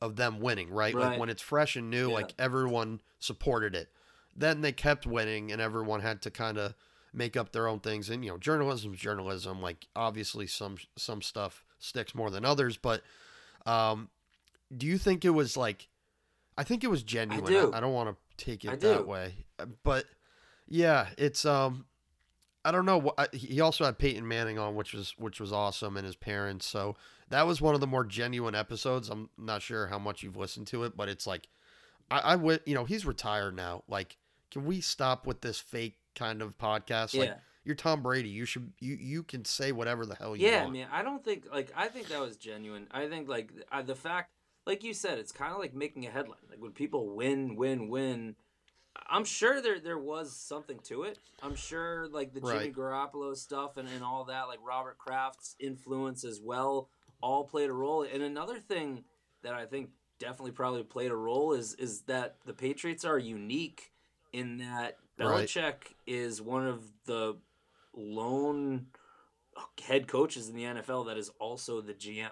of 0.00 0.14
them 0.14 0.38
winning, 0.38 0.70
right? 0.70 0.94
Like 0.94 1.18
when 1.18 1.28
it's 1.30 1.42
fresh 1.42 1.74
and 1.74 1.90
new, 1.90 2.08
Yeah. 2.10 2.14
like 2.14 2.34
everyone 2.38 3.00
supported 3.18 3.74
it. 3.74 3.88
Then 4.36 4.60
they 4.60 4.72
kept 4.72 5.06
winning, 5.06 5.50
and 5.50 5.60
everyone 5.60 6.00
had 6.00 6.22
to 6.22 6.30
kind 6.30 6.58
of 6.58 6.74
make 7.12 7.36
up 7.36 7.52
their 7.52 7.66
own 7.66 7.80
things. 7.80 8.10
And 8.10 8.24
you 8.24 8.30
know, 8.30 8.38
journalism's 8.38 8.98
journalism. 8.98 9.62
Like 9.62 9.86
obviously, 9.96 10.46
some 10.46 10.76
some 10.96 11.22
stuff 11.22 11.64
sticks 11.78 12.14
more 12.14 12.30
than 12.30 12.44
others. 12.44 12.76
But 12.76 13.02
um, 13.64 14.10
do 14.76 14.86
you 14.86 14.98
think 14.98 15.24
it 15.24 15.30
was 15.30 15.56
like? 15.56 15.88
I 16.58 16.64
think 16.64 16.84
it 16.84 16.88
was 16.88 17.02
genuine. 17.02 17.44
i, 17.44 17.48
do. 17.48 17.72
I, 17.74 17.80
don't 17.80 17.92
want 17.92 18.16
to 18.16 18.44
take 18.44 18.64
it 18.64 18.70
I 18.70 18.76
that 18.76 18.98
do. 18.98 19.04
way, 19.04 19.44
but 19.82 20.06
yeah, 20.66 21.08
it's 21.18 21.44
um, 21.44 21.84
I 22.64 22.72
don't 22.72 22.86
know. 22.86 22.98
what- 22.98 23.34
He 23.34 23.60
also 23.60 23.84
had 23.84 23.98
Peyton 23.98 24.26
Manning 24.26 24.58
on, 24.58 24.74
which 24.74 24.94
was 24.94 25.14
which 25.18 25.38
was 25.38 25.52
awesome, 25.52 25.96
and 25.96 26.06
his 26.06 26.16
parents. 26.16 26.66
So 26.66 26.96
that 27.28 27.46
was 27.46 27.60
one 27.60 27.74
of 27.74 27.80
the 27.80 27.86
more 27.86 28.04
genuine 28.04 28.54
episodes. 28.54 29.08
I'm 29.10 29.28
not 29.36 29.62
sure 29.62 29.86
how 29.88 29.98
much 29.98 30.22
you've 30.22 30.36
listened 30.36 30.66
to 30.68 30.84
it, 30.84 30.96
but 30.96 31.08
it's 31.08 31.26
like 31.26 31.48
I, 32.10 32.18
I 32.20 32.36
would, 32.36 32.60
you 32.66 32.74
know, 32.74 32.84
he's 32.84 33.04
retired 33.04 33.54
now. 33.54 33.82
Like, 33.88 34.16
can 34.56 34.64
we 34.64 34.80
stop 34.80 35.26
with 35.26 35.42
this 35.42 35.60
fake 35.60 35.98
kind 36.14 36.40
of 36.40 36.56
podcast? 36.56 37.14
Like, 37.14 37.28
yeah. 37.28 37.34
you're 37.62 37.74
Tom 37.74 38.02
Brady. 38.02 38.30
You 38.30 38.46
should 38.46 38.72
you 38.80 38.96
you 38.98 39.22
can 39.22 39.44
say 39.44 39.70
whatever 39.70 40.06
the 40.06 40.14
hell 40.14 40.34
you 40.34 40.44
want. 40.44 40.54
Yeah, 40.54 40.62
want. 40.62 40.72
man. 40.72 40.88
I 40.90 41.02
don't 41.02 41.22
think 41.22 41.44
like 41.52 41.70
I 41.76 41.88
think 41.88 42.08
that 42.08 42.20
was 42.20 42.38
genuine. 42.38 42.86
I 42.90 43.06
think 43.06 43.28
like 43.28 43.52
uh, 43.70 43.82
the 43.82 43.94
fact, 43.94 44.32
like 44.66 44.82
you 44.82 44.94
said, 44.94 45.18
it's 45.18 45.30
kind 45.30 45.52
of 45.52 45.58
like 45.58 45.74
making 45.74 46.06
a 46.06 46.10
headline. 46.10 46.38
Like 46.48 46.58
when 46.58 46.72
people 46.72 47.14
win, 47.14 47.56
win, 47.56 47.88
win. 47.88 48.36
I'm 49.10 49.26
sure 49.26 49.60
there 49.60 49.78
there 49.78 49.98
was 49.98 50.34
something 50.34 50.78
to 50.84 51.02
it. 51.02 51.18
I'm 51.42 51.54
sure 51.54 52.08
like 52.08 52.32
the 52.32 52.40
Jimmy 52.40 52.54
Right. 52.54 52.74
Garoppolo 52.74 53.36
stuff 53.36 53.76
and, 53.76 53.86
and 53.90 54.02
all 54.02 54.24
that, 54.24 54.48
like 54.48 54.60
Robert 54.66 54.96
Kraft's 54.96 55.54
influence 55.60 56.24
as 56.24 56.40
well, 56.40 56.88
all 57.20 57.44
played 57.44 57.68
a 57.68 57.74
role. 57.74 58.06
And 58.10 58.22
another 58.22 58.58
thing 58.58 59.04
that 59.42 59.52
I 59.52 59.66
think 59.66 59.90
definitely 60.18 60.52
probably 60.52 60.82
played 60.82 61.10
a 61.10 61.16
role 61.16 61.52
is 61.52 61.74
is 61.74 62.00
that 62.04 62.36
the 62.46 62.54
Patriots 62.54 63.04
are 63.04 63.18
unique 63.18 63.92
in 64.36 64.58
that 64.58 64.98
Right. 65.18 65.48
Belichick 65.48 65.94
is 66.06 66.42
one 66.42 66.66
of 66.66 66.82
the 67.06 67.38
lone 67.94 68.88
head 69.82 70.06
coaches 70.06 70.50
in 70.50 70.54
the 70.54 70.64
NFL 70.64 71.06
that 71.06 71.16
is 71.16 71.30
also 71.40 71.80
the 71.80 71.94
GM. 71.94 72.30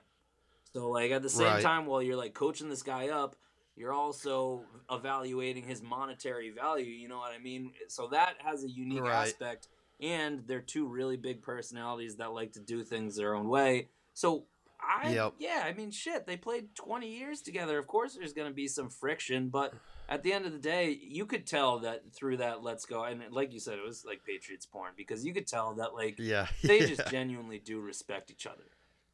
So 0.75 0.91
like 0.91 1.11
at 1.13 1.23
the 1.23 1.31
same 1.31 1.47
Right. 1.55 1.63
time 1.63 1.87
while 1.87 2.03
you're 2.03 2.17
like 2.17 2.35
coaching 2.35 2.69
this 2.69 2.83
guy 2.83 3.09
up, 3.09 3.37
you're 3.75 3.95
also 3.95 4.67
evaluating 4.91 5.65
his 5.65 5.83
monetary 5.83 6.51
value, 6.51 6.85
you 6.93 7.09
know 7.09 7.17
what 7.19 7.33
I 7.33 7.39
mean? 7.39 7.73
So 7.89 8.09
that 8.09 8.35
has 8.45 8.65
a 8.65 8.69
unique 8.71 9.01
Right. 9.01 9.29
aspect 9.29 9.69
and 10.01 10.47
they're 10.47 10.61
two 10.61 10.87
really 10.87 11.17
big 11.17 11.41
personalities 11.41 12.17
that 12.17 12.33
like 12.33 12.53
to 12.53 12.61
do 12.61 12.85
things 12.85 13.17
their 13.17 13.35
own 13.35 13.49
way. 13.49 13.89
So 14.13 14.47
I 14.79 15.13
Yep. 15.13 15.35
yeah, 15.39 15.63
I 15.65 15.73
mean 15.73 15.91
shit, 15.91 16.27
they 16.27 16.37
played 16.37 16.75
20 16.75 17.09
years 17.17 17.41
together. 17.41 17.79
Of 17.79 17.87
course 17.87 18.15
there's 18.15 18.35
going 18.35 18.49
to 18.51 18.55
be 18.55 18.69
some 18.69 18.91
friction, 18.91 19.49
but 19.49 19.73
at 20.09 20.23
the 20.23 20.33
end 20.33 20.47
of 20.47 20.53
the 20.53 20.59
day, 20.59 20.91
you 20.91 21.27
could 21.27 21.47
tell 21.47 21.81
that 21.81 22.13
through 22.13 22.39
that 22.39 22.63
let's 22.63 22.85
go 22.85 23.05
and 23.05 23.23
like 23.31 23.53
you 23.53 23.61
said 23.61 23.79
it 23.79 23.85
was 23.85 24.05
like 24.05 24.25
Patriots 24.25 24.67
porn 24.67 24.93
because 24.97 25.25
you 25.25 25.33
could 25.33 25.47
tell 25.47 25.75
that 25.75 25.95
like 25.95 26.17
Yeah, 26.19 26.47
they 26.63 26.81
yeah. 26.81 26.87
just 26.87 27.11
genuinely 27.11 27.59
do 27.59 27.81
respect 27.81 28.31
each 28.31 28.47
other. 28.47 28.65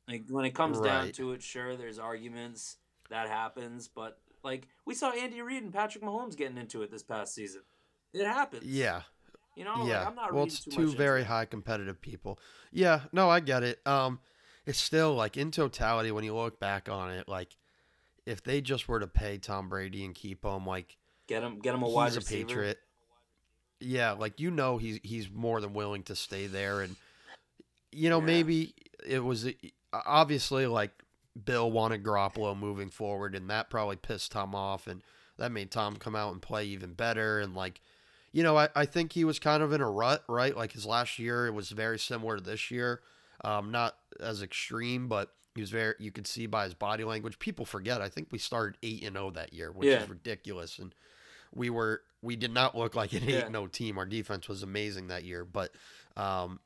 Like 0.09 0.24
when 0.28 0.45
it 0.45 0.55
comes 0.55 0.80
down 0.80 1.12
to 1.12 1.32
it, 1.32 1.43
sure, 1.43 1.76
there's 1.76 1.99
arguments 1.99 2.76
that 3.11 3.28
happens, 3.28 3.88
but 3.88 4.18
like 4.43 4.66
we 4.84 4.95
saw 4.95 5.11
Andy 5.12 5.41
Reid 5.41 5.62
and 5.62 5.72
Patrick 5.72 6.03
Mahomes 6.03 6.36
getting 6.36 6.59
into 6.59 6.82
it 6.82 6.91
this 6.91 7.03
past 7.03 7.34
season. 7.34 7.62
It 8.12 8.26
happens. 8.26 8.64
yeah. 8.64 9.03
you 9.55 9.64
know, 9.64 9.86
yeah. 9.86 10.01
like, 10.01 10.09
I'm 10.09 10.14
not 10.16 10.32
well, 10.34 10.45
it's 10.45 10.64
two 10.64 10.91
very 10.91 11.22
high 11.22 11.45
competitive 11.45 12.01
people. 12.01 12.41
Yeah, 12.72 13.03
no, 13.12 13.30
I 13.30 13.38
get 13.38 13.62
it. 13.62 13.78
Um, 13.86 14.18
it's 14.66 14.80
still 14.80 15.14
like 15.14 15.36
in 15.36 15.53
totality 15.53 16.11
when 16.11 16.24
you 16.24 16.34
look 16.34 16.59
back 16.59 16.88
on 16.88 17.11
it, 17.11 17.28
like 17.28 17.57
if 18.27 18.43
they 18.43 18.61
just 18.61 18.89
were 18.89 19.01
to 19.01 19.07
pay 19.07 19.39
Tom 19.39 19.68
Brady 19.68 20.05
and 20.05 20.14
keep 20.14 20.45
him, 20.45 20.66
like 20.66 20.97
Get 21.27 21.43
him, 21.43 21.61
get 21.61 21.75
him 21.75 21.83
a 21.83 21.89
wide 21.89 22.12
he's 22.12 22.16
a. 22.16 22.29
Patriot. 22.29 22.79
Yeah, 23.81 24.12
like 24.12 24.41
you 24.41 24.51
know 24.51 24.79
he's 24.79 25.01
he's 25.03 25.31
more 25.31 25.61
than 25.61 25.73
willing 25.73 26.03
to 26.05 26.16
stay 26.16 26.47
there, 26.47 26.81
and 26.83 26.97
you 27.93 28.11
know 28.11 28.21
Yeah. 28.21 28.27
maybe 28.27 28.75
it 29.07 29.21
was 29.21 29.49
obviously 29.93 30.66
like 30.66 30.91
Bill 31.43 31.71
wanted 31.71 32.03
Garoppolo 32.03 32.57
moving 32.59 32.91
forward, 32.91 33.35
and 33.35 33.49
that 33.49 33.71
probably 33.71 33.97
pissed 33.97 34.33
Tom 34.33 34.55
off, 34.55 34.87
and 34.87 35.03
that 35.39 35.51
made 35.53 35.71
Tom 35.71 35.97
come 35.97 36.14
out 36.16 36.33
and 36.33 36.43
play 36.43 36.66
even 36.66 36.93
better, 36.95 37.41
and 37.41 37.55
like. 37.55 37.81
You 38.33 38.45
know, 38.45 38.57
I, 38.57 38.68
I 38.77 38.87
think 38.87 39.11
he 39.12 39.25
was 39.25 39.41
kind 39.41 39.61
of 39.61 39.73
in 39.73 39.81
a 39.81 39.91
rut, 39.91 40.23
right? 40.29 40.57
Like 40.57 40.71
his 40.71 40.87
last 40.87 41.18
year, 41.18 41.49
it 41.49 41.51
was 41.53 41.71
very 41.71 41.99
similar 41.99 42.37
to 42.37 42.41
this 42.41 42.71
year. 42.71 43.01
Um, 43.45 43.73
not 43.73 43.97
as 44.21 44.41
extreme, 44.41 45.09
but 45.09 45.33
he 45.55 45.61
was 45.61 45.70
very. 45.70 45.94
You 45.98 46.11
could 46.12 46.26
see 46.26 46.46
by 46.46 46.64
his 46.64 46.74
body 46.74 47.05
language. 47.05 47.38
People 47.38 47.64
forget. 47.64 48.01
I 48.01 48.09
think 48.09 48.28
we 48.30 48.38
started 48.38 48.78
eight 48.82 49.03
and 49.03 49.16
zero 49.16 49.30
that 49.32 49.53
year, 49.53 49.72
which 49.72 49.88
Yeah. 49.88 50.03
is 50.03 50.09
ridiculous. 50.09 50.78
And 50.78 50.94
we 51.55 51.70
were 51.70 52.03
we 52.22 52.36
did 52.36 52.53
not 52.53 52.76
look 52.76 52.94
like 52.94 53.12
an 53.12 53.24
Yeah. 53.24 53.38
eight 53.38 53.44
and 53.46 53.55
zero 53.55 53.66
team. 53.66 53.98
Our 53.98 54.07
defense 54.07 54.48
was 54.48 54.62
amazing 54.62 55.09
that 55.09 55.24
year, 55.24 55.44
but 55.44 55.72
um, 56.16 56.61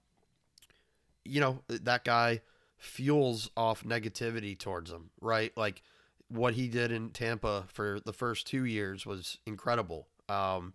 you 1.25 1.41
know 1.41 1.63
that 1.69 2.05
guy 2.05 2.41
fuels 2.77 3.51
off 3.57 3.83
negativity 3.85 4.59
towards 4.59 4.91
him, 4.91 5.11
right? 5.21 5.57
Like 5.57 5.83
what 6.29 6.55
he 6.55 6.69
did 6.69 6.91
in 6.93 7.11
Tampa 7.11 7.65
for 7.73 8.01
the 8.05 8.13
first 8.13 8.47
two 8.47 8.65
years 8.65 9.07
was 9.07 9.39
incredible. 9.47 10.09
Um, 10.29 10.75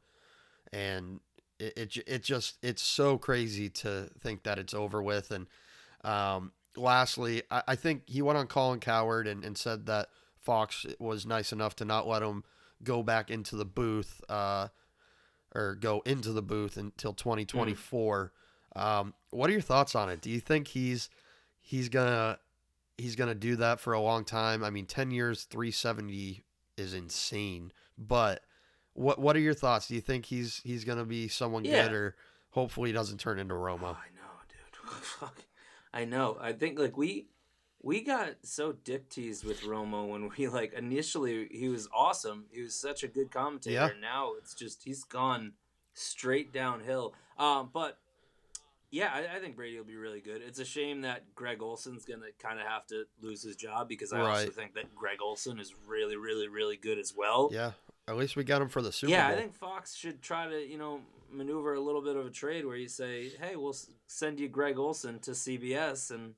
and 0.71 1.19
it, 1.59 1.73
it 1.77 1.97
it 2.07 2.23
just 2.23 2.57
it's 2.63 2.81
so 2.81 3.17
crazy 3.17 3.69
to 3.69 4.09
think 4.19 4.43
that 4.43 4.57
it's 4.57 4.73
over 4.73 5.01
with. 5.03 5.29
And 5.31 5.47
um, 6.03 6.51
lastly, 6.75 7.43
I, 7.51 7.63
I 7.69 7.75
think 7.75 8.03
he 8.07 8.21
went 8.21 8.37
on 8.37 8.47
Colin 8.47 8.79
Cowherd 8.79 9.27
and, 9.27 9.43
and 9.43 9.57
said 9.57 9.85
that 9.87 10.09
Fox 10.37 10.85
was 10.99 11.25
nice 11.25 11.51
enough 11.51 11.75
to 11.77 11.85
not 11.85 12.07
let 12.07 12.21
him 12.23 12.43
go 12.83 13.03
back 13.03 13.29
into 13.29 13.55
the 13.55 13.65
booth 13.65 14.21
uh, 14.29 14.69
or 15.53 15.75
go 15.75 16.01
into 16.05 16.31
the 16.31 16.41
booth 16.41 16.77
until 16.77 17.13
2024. 17.13 18.31
Um, 18.75 19.13
what 19.31 19.49
are 19.49 19.53
your 19.53 19.61
thoughts 19.61 19.95
on 19.95 20.09
it? 20.09 20.21
Do 20.21 20.29
you 20.29 20.39
think 20.39 20.67
he's 20.69 21.09
he's 21.61 21.89
gonna 21.89 22.37
he's 22.97 23.15
gonna 23.15 23.35
do 23.35 23.55
that 23.57 23.79
for 23.79 23.93
a 23.93 24.01
long 24.01 24.23
time? 24.23 24.63
I 24.63 24.69
mean, 24.69 24.85
10 24.85 25.11
years, 25.11 25.43
370 25.45 26.43
is 26.77 26.93
insane, 26.93 27.71
but 27.97 28.41
what 28.93 29.19
what 29.19 29.35
are 29.35 29.39
your 29.39 29.53
thoughts? 29.53 29.87
Do 29.87 29.95
you 29.95 30.01
think 30.01 30.25
he's 30.25 30.61
he's 30.63 30.85
gonna 30.85 31.03
be 31.05 31.27
someone 31.27 31.65
Yeah. 31.65 31.83
good, 31.83 31.93
or 31.93 32.15
hopefully 32.51 32.89
he 32.89 32.93
doesn't 32.93 33.19
turn 33.19 33.39
into 33.39 33.55
Oh, 33.55 33.99
I 33.99 34.09
know, 34.15 34.31
dude. 34.47 34.91
Fuck. 35.01 35.43
I 35.93 36.05
know. 36.05 36.37
I 36.39 36.53
think 36.53 36.79
like 36.79 36.97
we 36.97 37.27
we 37.81 38.01
got 38.01 38.35
so 38.43 38.73
dick 38.73 39.09
teased 39.09 39.43
with 39.45 39.61
Romo 39.61 40.07
when 40.07 40.29
we 40.37 40.47
like 40.47 40.73
initially 40.73 41.47
he 41.51 41.69
was 41.69 41.87
awesome. 41.93 42.45
He 42.51 42.61
was 42.61 42.75
such 42.75 43.03
a 43.03 43.07
good 43.07 43.31
commentator. 43.31 43.93
Yeah. 43.93 44.01
Now 44.01 44.33
it's 44.37 44.53
just 44.53 44.83
he's 44.83 45.03
gone 45.03 45.53
straight 45.93 46.53
downhill. 46.53 47.13
Um, 47.37 47.69
but 47.73 47.97
yeah, 48.91 49.11
I, 49.13 49.37
I 49.37 49.39
think 49.39 49.55
Brady 49.55 49.77
will 49.77 49.85
be 49.85 49.95
really 49.95 50.19
good. 50.19 50.41
It's 50.45 50.59
a 50.59 50.65
shame 50.65 51.01
that 51.01 51.35
Greg 51.35 51.61
Olsen's 51.61 52.05
gonna 52.05 52.27
kind 52.41 52.59
of 52.59 52.65
have 52.65 52.85
to 52.87 53.05
lose 53.21 53.43
his 53.43 53.55
job 53.55 53.87
because 53.87 54.11
I 54.11 54.21
also 54.21 54.49
think 54.49 54.73
that 54.75 54.93
Greg 54.95 55.19
Olsen 55.21 55.59
is 55.59 55.73
really, 55.87 56.17
really, 56.17 56.47
really 56.47 56.77
good 56.77 56.97
as 56.97 57.13
well. 57.15 57.49
Yeah, 57.51 57.71
at 58.09 58.17
least 58.17 58.35
we 58.35 58.43
got 58.43 58.61
him 58.61 58.69
for 58.69 58.81
the 58.81 58.91
Super 58.91 59.09
Bowl. 59.09 59.17
yeah, 59.17 59.27
Bowl. 59.29 59.37
I 59.37 59.41
think 59.41 59.53
Fox 59.55 59.95
should 59.95 60.21
try 60.21 60.47
to, 60.47 60.67
you 60.67 60.77
know, 60.77 61.01
maneuver 61.31 61.73
a 61.75 61.79
little 61.79 62.01
bit 62.01 62.15
of 62.15 62.25
a 62.25 62.29
trade 62.29 62.65
where 62.65 62.75
you 62.75 62.87
say, 62.87 63.29
"Hey, 63.39 63.55
we'll 63.55 63.75
send 64.07 64.39
you 64.39 64.47
Greg 64.49 64.77
Olsen 64.77 65.19
to 65.19 65.31
CBS, 65.31 66.11
and 66.11 66.33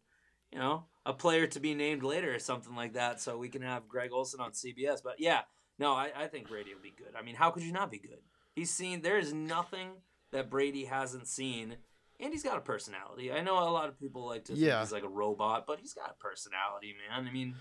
you 0.51 0.59
know, 0.59 0.86
a 1.05 1.13
player 1.13 1.47
to 1.47 1.59
be 1.59 1.74
named 1.74 2.03
later 2.03 2.34
or 2.36 2.39
something 2.39 2.76
like 2.76 2.93
that, 2.93 3.22
so 3.22 3.38
we 3.38 3.47
can 3.49 3.61
have 3.61 3.88
Greg 3.88 4.11
Olsen 4.11 4.39
on 4.41 4.51
CBS." 4.51 5.01
But 5.03 5.19
yeah, 5.19 5.41
no, 5.80 5.93
I, 5.93 6.11
I 6.15 6.28
think 6.28 6.49
Brady 6.49 6.74
will 6.74 6.82
be 6.82 6.93
good. 6.97 7.13
I 7.17 7.22
mean, 7.24 7.36
how 7.36 7.51
could 7.51 7.63
you 7.63 7.72
not 7.72 7.89
be 7.89 7.99
good? 7.99 8.19
He's 8.55 8.69
seen. 8.69 9.01
There 9.01 9.17
is 9.17 9.34
nothing 9.34 9.91
that 10.32 10.49
Brady 10.49 10.86
hasn't 10.86 11.28
seen, 11.28 11.78
and 12.19 12.34
he's 12.34 12.43
got 12.43 12.57
a 12.57 12.61
personality. 12.61 13.32
I 13.32 13.41
know 13.41 13.57
a 13.59 13.72
lot 13.72 13.88
of 13.88 13.97
people 13.99 14.26
like 14.28 14.43
to 14.45 14.53
think 14.53 14.65
Yeah. 14.65 14.82
he's 14.82 14.91
like 14.91 15.03
a 15.03 15.09
robot, 15.09 15.65
but 15.65 15.80
he's 15.80 15.93
got 15.93 16.09
a 16.11 16.22
personality, 16.22 16.93
man. 17.09 17.26
I 17.28 17.32
mean, 17.32 17.55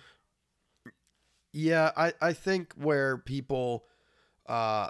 Yeah, 1.53 1.91
I, 1.97 2.13
I 2.21 2.33
think 2.33 2.75
where 2.75 3.19
people 3.19 3.85
uh, 4.51 4.89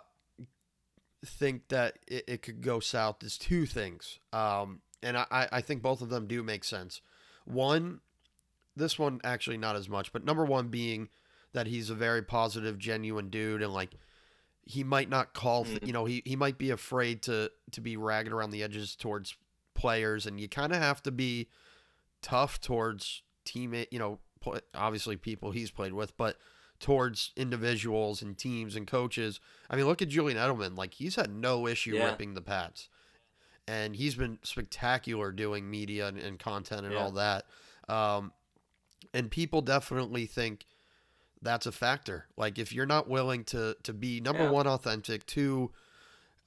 think 1.25 1.69
that 1.69 1.99
it, 2.07 2.25
it 2.27 2.43
could 2.43 2.61
go 2.63 2.81
south 2.81 3.23
is 3.23 3.37
two 3.37 3.67
things. 3.67 4.19
Um, 4.33 4.81
and 5.03 5.17
I, 5.17 5.49
I 5.53 5.61
think 5.61 5.83
both 5.83 6.01
of 6.03 6.09
them 6.09 6.27
do 6.27 6.43
make 6.43 6.65
sense. 6.65 7.01
One, 7.45 8.01
this 8.77 8.99
one 8.99 9.21
actually 9.25 9.57
not 9.59 9.77
as 9.77 9.89
much, 9.89 10.13
but 10.13 10.25
number 10.25 10.45
one 10.45 10.69
being 10.69 11.09
that 11.53 11.67
he's 11.67 11.91
a 11.91 11.95
very 11.95 12.23
positive, 12.23 12.79
genuine 12.79 13.29
dude, 13.29 13.63
and 13.63 13.73
like 13.73 13.91
he 14.65 14.85
might 14.85 15.09
not 15.09 15.35
call, 15.35 15.65
th- 15.65 15.81
Mhm. 15.81 15.87
you 15.87 15.93
know, 15.93 16.05
he 16.05 16.23
he 16.25 16.37
might 16.37 16.59
be 16.59 16.71
afraid 16.71 17.23
to 17.23 17.51
to 17.73 17.81
be 17.81 17.97
ragged 17.97 18.33
around 18.33 18.51
the 18.51 18.63
edges 18.63 18.95
towards 18.95 19.37
players, 19.75 20.27
and 20.27 20.39
you 20.41 20.49
kind 20.49 20.73
of 20.73 20.79
have 20.79 21.03
to 21.03 21.11
be 21.11 21.49
tough 22.23 22.61
towards 22.61 23.23
teammate, 23.45 23.89
you 23.91 23.99
know, 23.99 24.21
obviously 24.75 25.17
people 25.17 25.51
he's 25.51 25.71
played 25.71 25.93
with, 25.95 26.17
but 26.17 26.37
towards 26.81 27.33
individuals 27.37 28.23
and 28.23 28.37
teams 28.37 28.75
and 28.75 28.87
coaches. 28.87 29.39
I 29.69 29.77
mean, 29.77 29.87
look 29.87 30.03
at 30.03 30.09
Julian 30.09 30.39
Edelman; 30.39 30.77
like 30.77 30.95
he's 30.95 31.17
had 31.17 31.31
no 31.31 31.67
issue 31.67 31.97
Yeah. 31.97 32.07
ripping 32.07 32.35
the 32.35 32.41
Pats, 32.43 32.89
and 33.69 33.95
he's 33.97 34.15
been 34.15 34.39
spectacular 34.43 35.31
doing 35.33 35.71
media 35.71 36.09
and, 36.09 36.19
and 36.19 36.39
content 36.39 36.85
and 36.87 36.95
Yeah. 36.95 37.01
all 37.01 37.13
that. 37.13 37.47
Um, 37.89 38.33
and 39.13 39.31
people 39.31 39.61
definitely 39.63 40.27
think 40.27 40.67
that's 41.43 41.67
a 41.67 41.73
factor. 41.73 42.27
Like 42.37 42.59
if 42.59 42.73
you're 42.73 42.87
not 42.87 43.09
willing 43.09 43.45
to 43.45 43.77
to 43.83 43.93
be 43.93 44.21
number 44.21 44.45
Yeah. 44.45 44.51
one 44.51 44.67
authentic, 44.67 45.27
two, 45.27 45.73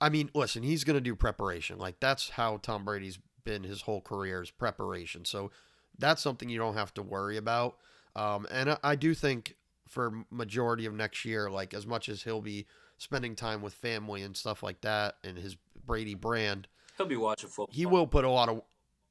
I 0.02 0.10
mean, 0.10 0.30
listen, 0.34 0.64
he's 0.64 0.84
going 0.84 0.96
to 0.98 1.02
do 1.02 1.16
preparation. 1.16 1.78
Like 1.80 2.00
that's 2.00 2.30
how 2.32 2.58
Tom 2.58 2.86
Brady's 2.86 3.20
been 3.44 3.64
his 3.64 3.82
whole 3.82 4.02
career 4.02 4.42
is 4.42 4.52
preparation. 4.52 5.26
So 5.26 5.52
that's 5.98 6.22
something 6.22 6.50
you 6.50 6.58
don't 6.58 6.76
have 6.76 6.94
to 6.96 7.02
worry 7.02 7.38
about. 7.38 7.78
Um, 8.16 8.48
and 8.52 8.72
I, 8.72 8.78
I 8.84 8.96
do 8.96 9.14
think 9.14 9.56
for 9.88 10.26
majority 10.32 10.86
of 10.86 10.94
next 10.94 11.26
year, 11.26 11.50
like 11.50 11.74
as 11.74 11.86
much 11.86 12.10
as 12.10 12.24
he'll 12.24 12.42
be 12.42 12.66
spending 12.98 13.36
time 13.36 13.62
with 13.62 13.74
family 13.74 14.22
and 14.22 14.36
stuff 14.38 14.64
like 14.64 14.82
that, 14.82 15.16
and 15.24 15.38
his 15.38 15.58
Brady 15.86 16.16
brand, 16.16 16.68
He'll 16.98 17.06
be 17.08 17.16
watching 17.18 17.50
football. 17.50 17.74
he 17.74 17.86
will 17.86 18.08
put 18.08 18.24
a 18.24 18.30
lot 18.30 18.48
of 18.50 18.62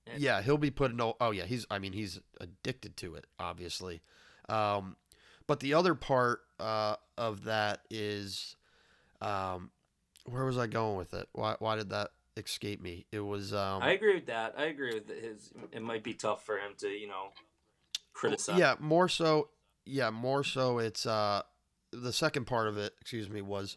Yeah. 0.06 0.14
yeah 0.16 0.42
he'll 0.42 0.56
be 0.56 0.70
putting 0.70 1.00
oh, 1.00 1.16
oh 1.20 1.30
yeah 1.32 1.44
he's 1.44 1.66
i 1.70 1.78
mean 1.78 1.92
he's 1.92 2.18
addicted 2.40 2.96
to 2.98 3.14
it 3.16 3.26
obviously 3.38 4.00
um 4.48 4.96
but 5.46 5.60
the 5.60 5.74
other 5.74 5.94
part 5.94 6.40
uh 6.60 6.96
of 7.18 7.44
that 7.44 7.80
is 7.90 8.56
um 9.20 9.70
where 10.26 10.44
was 10.44 10.56
i 10.58 10.66
going 10.66 10.96
with 10.96 11.12
it 11.12 11.28
why 11.32 11.54
why 11.58 11.76
did 11.76 11.90
that 11.90 12.10
escape 12.36 12.80
me 12.80 13.04
it 13.12 13.20
was 13.20 13.52
um 13.52 13.82
I 13.82 13.92
agree 13.92 14.14
with 14.14 14.26
that. 14.26 14.54
I 14.56 14.64
agree 14.64 14.94
with 14.94 15.08
his. 15.08 15.52
It 15.72 15.82
might 15.82 16.02
be 16.02 16.14
tough 16.14 16.46
for 16.46 16.56
him 16.56 16.72
to, 16.78 16.88
you 16.88 17.06
know, 17.08 17.28
criticize. 18.14 18.58
yeah 18.58 18.74
more 18.80 19.08
so 19.08 19.48
yeah 19.84 20.10
more 20.10 20.44
so 20.44 20.78
it's 20.78 21.06
uh 21.06 21.42
the 21.92 22.12
second 22.12 22.46
part 22.46 22.68
of 22.68 22.76
it 22.78 22.94
excuse 23.00 23.28
me 23.28 23.42
was 23.42 23.76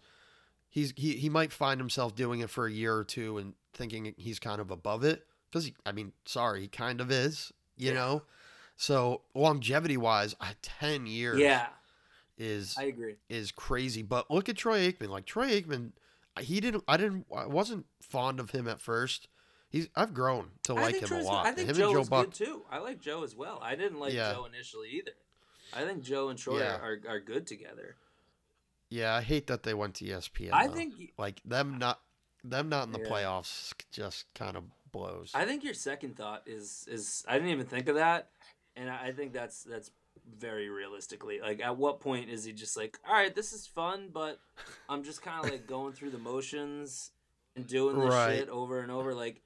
he's 0.70 0.93
he, 0.95 1.14
he 1.14 1.30
might 1.30 1.51
find 1.51 1.80
himself 1.80 2.16
doing 2.16 2.39
it 2.41 2.49
for 2.49 2.68
a 2.68 2.72
year 2.72 2.95
or 2.95 3.03
two 3.03 3.38
and 3.38 3.53
thinking 3.74 4.14
he's 4.18 4.39
kind 4.39 4.62
of 4.62 4.72
above 4.72 5.03
it 5.03 5.26
because 5.51 5.70
i 5.86 5.91
mean 5.91 6.12
sorry 6.26 6.62
he 6.62 6.68
kind 6.68 7.01
of 7.01 7.12
is 7.12 7.51
you 7.78 7.89
Yeah. 7.89 7.95
know 7.95 8.22
so 8.78 9.22
longevity 9.34 9.97
wise 9.97 10.36
10 10.62 11.08
years 11.08 11.39
Yeah, 11.39 11.68
is 12.38 12.76
I 12.78 12.84
agree. 12.84 13.16
is 13.30 13.51
crazy 13.51 14.01
but 14.01 14.30
look 14.30 14.47
at 14.49 14.58
troy 14.58 14.89
aikman 14.91 15.10
like 15.10 15.26
troy 15.26 15.60
aikman 15.62 15.91
he 16.39 16.60
didn't 16.60 16.84
i 16.88 16.97
didn't 16.97 17.26
i 17.36 17.45
wasn't 17.45 17.86
fond 18.01 18.39
of 18.39 18.51
him 18.51 18.68
at 18.68 18.80
first 18.82 19.28
he's 19.70 19.88
i've 19.95 20.14
grown 20.14 20.49
to 20.64 20.74
like 20.74 20.95
him 20.95 21.08
Troy's 21.08 21.22
a 21.22 21.24
good. 21.24 21.26
lot 21.34 21.45
I 21.47 21.51
think 21.53 21.70
him 21.70 21.76
Joe 21.78 21.93
joe 21.93 22.01
is 22.01 22.10
buck 22.10 22.26
good 22.26 22.34
too. 22.34 22.62
I 22.70 22.78
like 22.80 22.99
Joe 23.01 23.24
as 23.24 23.36
well. 23.36 23.60
I 23.62 23.76
didn't 23.76 23.99
like 23.99 24.14
Yeah. 24.14 24.34
Joe 24.34 24.45
initially 24.45 24.89
either. 24.91 25.12
I 25.76 25.86
think 25.86 26.03
Joe 26.03 26.30
and 26.30 26.39
Troy 26.39 26.59
Yeah. 26.59 26.76
are, 26.78 26.99
are 27.07 27.19
good 27.19 27.45
together. 27.47 27.95
yeah 28.89 29.15
i 29.15 29.21
hate 29.21 29.47
that 29.47 29.63
they 29.63 29.73
went 29.73 29.95
to 29.95 30.05
espn 30.05 30.51
I 30.53 30.67
though. 30.67 30.73
think 30.73 30.93
like 31.17 31.41
them 31.43 31.78
not 31.80 31.99
them 32.43 32.69
not 32.69 32.86
in 32.88 32.93
the 32.93 32.99
Yeah. 32.99 33.09
playoffs 33.09 33.73
just 33.91 34.26
kind 34.36 34.55
of 34.55 34.63
blows. 34.91 35.32
I 35.34 35.45
think 35.45 35.63
your 35.63 35.73
second 35.73 36.15
thought 36.15 36.43
is 36.45 36.88
is 36.89 37.26
I 37.28 37.34
didn't 37.34 37.49
even 37.49 37.65
think 37.65 37.88
of 37.89 37.95
that, 37.95 38.30
and 38.76 38.89
I 38.89 39.11
think 39.11 39.34
that's 39.34 39.63
that's 39.63 39.89
very 40.39 40.69
realistically 40.69 41.39
like 41.41 41.59
at 41.61 41.76
what 41.78 41.99
point 41.99 42.30
is 42.30 42.43
he 42.45 42.51
just 42.53 42.78
like 42.78 42.97
all 43.07 43.13
right 43.13 43.36
this 43.36 43.51
is 43.53 43.67
fun 43.67 44.09
but 44.13 44.39
I'm 44.89 45.03
just 45.03 45.21
kind 45.21 45.43
of 45.43 45.51
like 45.51 45.67
going 45.76 45.93
through 45.93 46.11
the 46.11 46.17
motions 46.19 47.11
and 47.55 47.67
doing 47.67 47.99
this 47.99 48.13
Right. 48.13 48.38
shit 48.39 48.49
over 48.49 48.80
and 48.82 48.91
over 48.91 49.13
like 49.13 49.41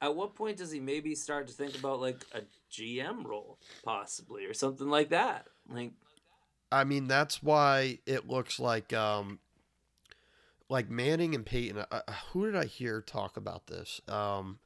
at 0.00 0.14
what 0.14 0.34
point 0.34 0.56
does 0.58 0.70
he 0.70 0.80
maybe 0.80 1.14
start 1.14 1.48
to 1.48 1.52
think 1.54 1.74
about 1.76 2.00
like 2.00 2.24
a 2.32 2.42
GM 2.70 3.24
role 3.24 3.58
possibly 3.84 4.44
or 4.46 4.54
something 4.54 4.88
like 4.88 5.08
that 5.10 5.46
like 5.68 5.92
I 6.70 6.84
mean, 6.84 7.06
that's 7.06 7.42
why 7.42 7.98
it 8.06 8.28
looks 8.28 8.58
like 8.58 8.92
um 8.92 9.38
like 10.68 10.88
Manning 10.88 11.34
and 11.34 11.44
Peyton. 11.44 11.78
Uh, 11.78 11.86
uh, 11.90 12.12
who 12.32 12.46
did 12.46 12.56
I 12.56 12.64
hear 12.64 13.00
talk 13.02 13.36
about 13.36 13.66
this? 13.66 14.00
Um, 14.08 14.58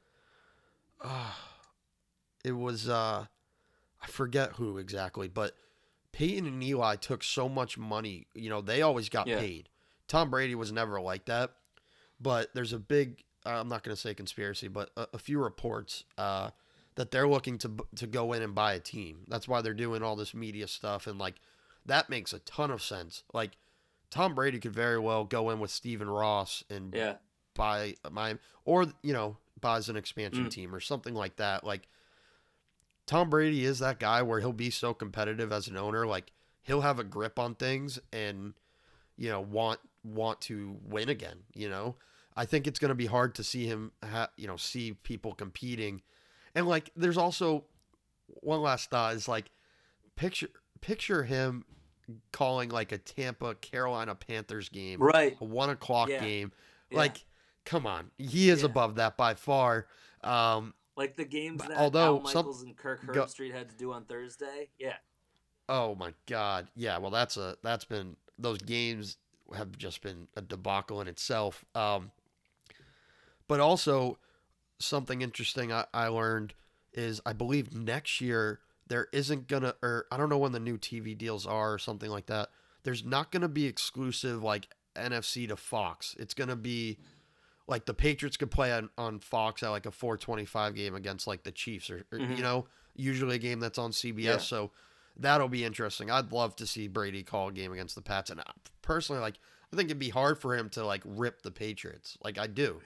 uh, 1.02 1.32
it 2.44 2.52
was 2.52 2.88
uh, 2.88 3.26
I 4.02 4.06
forget 4.06 4.52
who 4.52 4.78
exactly, 4.78 5.28
but 5.28 5.52
Peyton 6.12 6.46
and 6.46 6.62
Eli 6.62 6.96
took 6.96 7.22
so 7.24 7.48
much 7.48 7.76
money. 7.76 8.26
You 8.34 8.50
know, 8.50 8.60
they 8.60 8.82
always 8.82 9.08
got 9.08 9.26
Yeah. 9.26 9.40
paid. 9.40 9.68
Tom 10.08 10.30
Brady 10.30 10.54
was 10.54 10.70
never 10.70 11.00
like 11.00 11.24
that. 11.26 11.50
But 12.20 12.54
there's 12.54 12.72
a 12.72 12.78
big. 12.78 13.22
I'm 13.44 13.68
not 13.68 13.82
going 13.84 13.94
to 13.94 14.00
say 14.00 14.14
conspiracy, 14.14 14.68
but 14.68 14.90
a, 14.96 15.06
a 15.14 15.18
few 15.18 15.38
reports 15.42 16.04
uh, 16.18 16.50
that 16.96 17.10
they're 17.10 17.28
looking 17.28 17.56
to 17.58 17.76
to 17.94 18.06
go 18.06 18.32
in 18.32 18.42
and 18.42 18.54
buy 18.54 18.74
a 18.74 18.80
team. 18.80 19.20
That's 19.28 19.46
why 19.48 19.60
they're 19.62 19.72
doing 19.74 20.02
all 20.02 20.16
this 20.16 20.34
media 20.34 20.66
stuff, 20.68 21.06
and 21.06 21.18
like 21.18 21.36
that 21.86 22.10
makes 22.10 22.32
a 22.32 22.40
ton 22.40 22.70
of 22.70 22.82
sense. 22.82 23.22
Like 23.32 23.52
Tom 24.10 24.34
Brady 24.34 24.58
could 24.58 24.72
very 24.74 24.98
well 24.98 25.24
go 25.24 25.50
in 25.50 25.60
with 25.60 25.70
Stephen 25.70 26.08
Ross 26.10 26.64
and 26.68 26.94
yeah 26.94 27.14
buy 27.54 27.94
my 28.10 28.36
or 28.64 28.86
you 29.02 29.12
know 29.12 29.36
buys 29.60 29.88
an 29.88 29.96
expansion 29.96 30.46
Mm. 30.46 30.50
team 30.50 30.74
or 30.74 30.80
something 30.80 31.14
like 31.14 31.36
that. 31.36 31.64
Like 31.64 31.88
Tom 33.06 33.30
Brady 33.30 33.64
is 33.64 33.78
that 33.78 33.98
guy 34.00 34.22
where 34.22 34.40
he'll 34.40 34.52
be 34.52 34.70
so 34.70 34.92
competitive 34.92 35.52
as 35.52 35.68
an 35.68 35.76
owner, 35.76 36.06
like 36.06 36.32
he'll 36.62 36.80
have 36.80 36.98
a 36.98 37.04
grip 37.04 37.38
on 37.38 37.54
things 37.54 37.98
and 38.12 38.54
you 39.16 39.28
know 39.30 39.40
want 39.40 39.80
want 40.02 40.40
to 40.42 40.76
win 40.84 41.08
again. 41.08 41.38
You 41.54 41.68
know, 41.68 41.96
I 42.36 42.44
think 42.46 42.66
it's 42.66 42.78
going 42.78 42.88
to 42.90 42.94
be 42.96 43.06
hard 43.06 43.34
to 43.36 43.44
see 43.44 43.66
him, 43.66 43.92
ha- 44.04 44.30
you 44.36 44.46
know, 44.46 44.56
see 44.56 44.92
people 44.92 45.32
competing, 45.34 46.02
and 46.56 46.66
like 46.66 46.90
there's 46.96 47.16
also 47.18 47.64
one 48.40 48.60
last 48.60 48.90
thought 48.90 49.14
is 49.14 49.28
like 49.28 49.50
picture 50.16 50.48
picture 50.80 51.22
him 51.22 51.64
calling 52.32 52.70
like 52.70 52.90
a 52.90 52.98
Tampa 52.98 53.54
Carolina 53.56 54.14
Panthers 54.16 54.68
game 54.68 55.00
right 55.00 55.36
a 55.40 55.44
one 55.44 55.70
o'clock 55.70 56.08
Yeah. 56.08 56.20
game. 56.20 56.52
Yeah. 56.90 56.98
Like, 56.98 57.24
come 57.64 57.86
on, 57.86 58.10
he 58.18 58.48
is 58.50 58.60
Yeah. 58.62 58.66
above 58.66 58.96
that 58.96 59.16
by 59.16 59.34
far. 59.34 59.86
Um, 60.24 60.74
like 60.96 61.16
the 61.16 61.24
games 61.24 61.60
that 61.62 61.76
although 61.76 62.18
Al 62.20 62.26
some- 62.26 62.36
Michaels 62.46 62.62
and 62.62 62.76
Kirk 62.76 63.02
Herbstreit 63.02 63.52
had 63.52 63.68
to 63.68 63.76
do 63.76 63.92
on 63.92 64.04
Thursday 64.04 64.70
yeah 64.78 64.96
oh 65.68 65.96
my 65.96 66.14
God, 66.26 66.68
yeah. 66.76 66.96
Well, 66.98 67.10
that's 67.10 67.36
a 67.36 67.56
that's 67.62 67.84
been 67.84 68.16
those 68.38 68.58
games 68.58 69.16
have 69.56 69.76
just 69.76 70.00
been 70.00 70.28
a 70.36 70.40
debacle 70.40 71.00
in 71.00 71.08
itself. 71.08 71.64
Um, 71.74 72.12
but 73.48 73.58
also 73.60 74.18
something 74.78 75.22
interesting 75.22 75.72
I, 75.72 75.86
I 75.94 76.08
learned 76.08 76.54
is 76.92 77.20
I 77.26 77.32
believe 77.32 77.74
next 77.74 78.20
year 78.20 78.60
there 78.88 79.08
isn't 79.12 79.48
gonna 79.48 79.74
or 79.82 80.06
I 80.10 80.16
don't 80.16 80.28
know 80.28 80.38
when 80.38 80.52
the 80.52 80.60
new 80.60 80.78
TV 80.78 81.16
deals 81.16 81.46
are 81.46 81.74
or 81.74 81.78
something 81.78 82.10
like 82.10 82.26
that. 82.26 82.48
There's 82.84 83.04
not 83.04 83.30
gonna 83.32 83.48
be 83.48 83.66
exclusive 83.66 84.42
like 84.42 84.68
NFC 84.96 85.48
to 85.48 85.56
Fox. 85.56 86.14
It's 86.18 86.34
gonna 86.34 86.56
be 86.56 86.98
like 87.68 87.84
the 87.86 87.94
Patriots 87.94 88.36
could 88.36 88.50
play 88.50 88.72
on, 88.72 88.88
on 88.96 89.18
Fox 89.18 89.62
at 89.62 89.70
like 89.70 89.86
a 89.86 89.90
425 89.90 90.74
game 90.74 90.94
against 90.94 91.26
like 91.26 91.42
the 91.42 91.50
Chiefs 91.52 91.90
or, 91.90 92.04
or, 92.12 92.18
Mhm. 92.18 92.36
you 92.36 92.42
know 92.42 92.66
usually 92.94 93.36
a 93.36 93.38
game 93.38 93.60
that's 93.60 93.78
on 93.78 93.90
CBS. 93.92 94.22
Yeah. 94.22 94.36
So 94.38 94.70
that'll 95.18 95.48
be 95.48 95.64
interesting. 95.64 96.10
I'd 96.10 96.32
love 96.32 96.56
to 96.56 96.66
see 96.66 96.88
Brady 96.88 97.22
call 97.22 97.48
a 97.48 97.52
game 97.52 97.72
against 97.72 97.94
the 97.94 98.00
Pats, 98.02 98.30
and 98.30 98.40
I, 98.40 98.44
personally, 98.82 99.20
like 99.20 99.38
I 99.72 99.76
think 99.76 99.88
it'd 99.88 99.98
be 99.98 100.08
hard 100.10 100.38
for 100.38 100.54
him 100.56 100.68
to 100.70 100.86
like 100.86 101.02
rip 101.04 101.42
the 101.42 101.50
Patriots. 101.50 102.16
Like 102.22 102.38
I 102.38 102.46
do. 102.46 102.80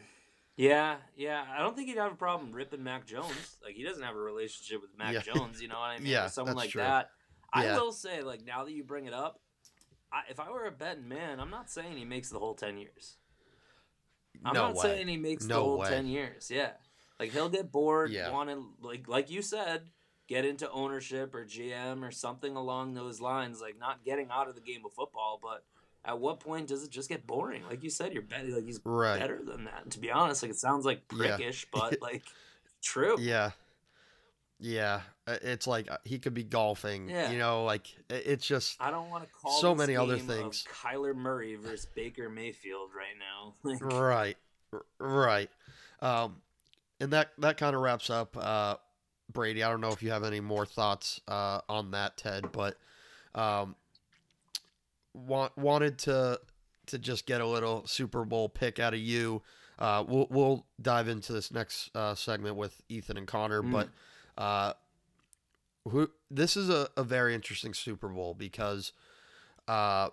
Yeah, 0.60 0.96
yeah. 1.16 1.42
I 1.56 1.60
don't 1.62 1.74
think 1.74 1.88
he'd 1.88 1.96
have 1.96 2.12
a 2.12 2.16
problem 2.16 2.52
ripping 2.52 2.82
Mac 2.82 3.06
Jones. 3.06 3.56
Like 3.64 3.74
he 3.74 3.82
doesn't 3.82 4.02
have 4.02 4.14
a 4.14 4.18
relationship 4.18 4.82
with 4.82 4.90
Mac 4.98 5.14
Yeah. 5.14 5.20
Jones. 5.20 5.62
You 5.62 5.68
know 5.68 5.78
what 5.78 5.86
I 5.90 5.98
mean? 5.98 6.06
Yeah, 6.06 6.26
Or 6.26 6.28
someone 6.28 6.54
like 6.56 6.70
true. 6.70 6.82
that. 6.82 7.10
I 7.52 7.64
Yeah. 7.64 7.78
will 7.78 7.92
say, 7.92 8.20
like 8.22 8.44
now 8.44 8.64
that 8.64 8.72
you 8.72 8.84
bring 8.84 9.06
it 9.06 9.14
up, 9.14 9.40
I, 10.12 10.22
if 10.28 10.38
I 10.38 10.50
were 10.50 10.66
a 10.66 10.70
betting 10.72 11.08
man, 11.08 11.40
I'm 11.40 11.50
not 11.50 11.70
saying 11.70 11.96
he 11.96 12.04
makes 12.04 12.28
the 12.30 12.38
whole 12.38 12.54
ten 12.54 12.76
years. 12.76 13.16
I'm 14.44 14.52
no 14.54 14.66
not 14.68 14.74
way. 14.76 14.82
saying 14.82 15.08
he 15.08 15.16
makes 15.16 15.46
the 15.46 15.54
whole 15.54 15.78
way. 15.78 15.88
ten 15.88 16.06
years. 16.06 16.50
Yeah, 16.50 16.72
like 17.18 17.32
he'll 17.32 17.48
get 17.48 17.72
bored, 17.72 18.10
Yeah. 18.10 18.30
want 18.30 18.50
to 18.50 18.74
like 18.80 19.08
like 19.08 19.30
you 19.30 19.40
said, 19.42 19.88
get 20.28 20.44
into 20.44 20.70
ownership 20.70 21.34
or 21.34 21.44
GM 21.46 22.02
or 22.06 22.10
something 22.10 22.54
along 22.54 22.94
those 22.94 23.20
lines. 23.20 23.60
Like 23.62 23.78
not 23.78 24.04
getting 24.04 24.28
out 24.30 24.48
of 24.48 24.54
the 24.56 24.60
game 24.60 24.84
of 24.84 24.92
football, 24.92 25.38
but 25.42 25.64
at 26.04 26.18
what 26.18 26.40
point 26.40 26.68
does 26.68 26.82
it 26.82 26.90
just 26.90 27.08
get 27.08 27.26
boring? 27.26 27.62
Like 27.68 27.82
you 27.82 27.90
said, 27.90 28.12
you're 28.12 28.22
betting 28.22 28.54
like 28.54 28.64
he's 28.64 28.80
Right. 28.84 29.18
better 29.18 29.40
than 29.44 29.64
that. 29.64 29.82
And 29.82 29.92
to 29.92 29.98
be 30.00 30.10
honest, 30.10 30.42
like 30.42 30.50
it 30.52 30.58
sounds 30.58 30.84
like 30.84 31.02
Yeah. 31.14 31.36
but 31.72 32.00
like 32.00 32.22
true. 32.82 33.16
Yeah. 33.20 33.50
Yeah. 34.58 35.00
It's 35.26 35.66
like 35.66 35.90
uh, 35.90 35.98
he 36.04 36.18
could 36.18 36.34
be 36.34 36.44
golfing. 36.44 37.08
Yeah. 37.08 37.30
You 37.30 37.38
know, 37.38 37.64
like 37.64 37.86
it's 38.08 38.46
just 38.46 38.76
I 38.80 38.90
don't 38.90 39.10
want 39.10 39.24
to 39.24 39.30
call 39.32 39.60
So 39.60 39.74
many 39.74 39.96
other 39.96 40.18
things. 40.18 40.66
Kyler 40.82 41.14
Murray 41.14 41.56
versus 41.56 41.86
Baker 41.94 42.28
Mayfield 42.28 42.90
right 42.94 43.16
now. 43.18 43.54
Like, 43.62 43.82
right. 43.82 44.36
Right. 44.98 45.50
Um 46.00 46.36
and 47.00 47.12
that 47.12 47.30
that 47.38 47.56
kind 47.56 47.74
of 47.76 47.82
wraps 47.82 48.10
up 48.10 48.36
uh 48.38 48.76
Brady. 49.32 49.62
I 49.62 49.68
don't 49.70 49.80
know 49.80 49.90
if 49.92 50.02
you 50.02 50.10
have 50.10 50.24
any 50.24 50.40
more 50.40 50.66
thoughts 50.66 51.20
uh, 51.28 51.60
on 51.68 51.92
that, 51.92 52.16
Ted, 52.16 52.50
but 52.50 52.76
um, 53.32 53.76
want, 55.14 55.56
wanted 55.56 55.98
to 56.00 56.40
to 56.86 56.98
just 56.98 57.24
get 57.26 57.40
a 57.40 57.46
little 57.46 57.86
Super 57.86 58.24
Bowl 58.24 58.48
pick 58.48 58.78
out 58.80 58.94
of 58.94 59.00
you. 59.00 59.42
Uh, 59.78 60.04
we'll 60.06 60.26
we'll 60.30 60.66
dive 60.82 61.08
into 61.08 61.32
this 61.32 61.50
next 61.52 61.90
uh, 61.94 62.14
segment 62.14 62.56
with 62.56 62.82
Ethan 62.88 63.16
and 63.16 63.26
Connor, 63.26 63.62
Mm. 63.62 63.70
but 63.72 63.88
uh, 64.36 64.72
who 65.88 66.10
this 66.30 66.56
is 66.56 66.68
a, 66.68 66.88
a 66.96 67.02
very 67.04 67.34
interesting 67.34 67.74
Super 67.74 68.08
Bowl 68.08 68.34
because 68.34 68.92
uh, 69.68 70.10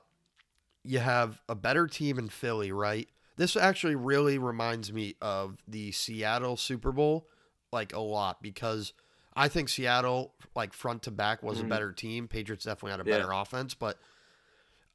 you 0.83 0.99
have 0.99 1.41
a 1.49 1.55
better 1.55 1.87
team 1.87 2.17
in 2.17 2.29
Philly, 2.29 2.71
right? 2.71 3.07
This 3.35 3.55
actually 3.55 3.95
really 3.95 4.37
reminds 4.37 4.91
me 4.91 5.15
of 5.21 5.57
the 5.67 5.91
Seattle 5.91 6.57
Super 6.57 6.91
Bowl, 6.91 7.27
like 7.71 7.93
a 7.93 7.99
lot, 7.99 8.41
because 8.41 8.93
I 9.35 9.47
think 9.47 9.69
Seattle, 9.69 10.33
like 10.55 10.73
front 10.73 11.03
to 11.03 11.11
back, 11.11 11.43
was 11.43 11.59
a 11.59 11.63
Mhm. 11.63 11.69
better 11.69 11.91
team. 11.91 12.27
Patriots 12.27 12.65
definitely 12.65 12.91
had 12.91 13.01
a 13.01 13.09
Yeah. 13.09 13.17
better 13.17 13.31
offense, 13.31 13.73
but 13.75 13.99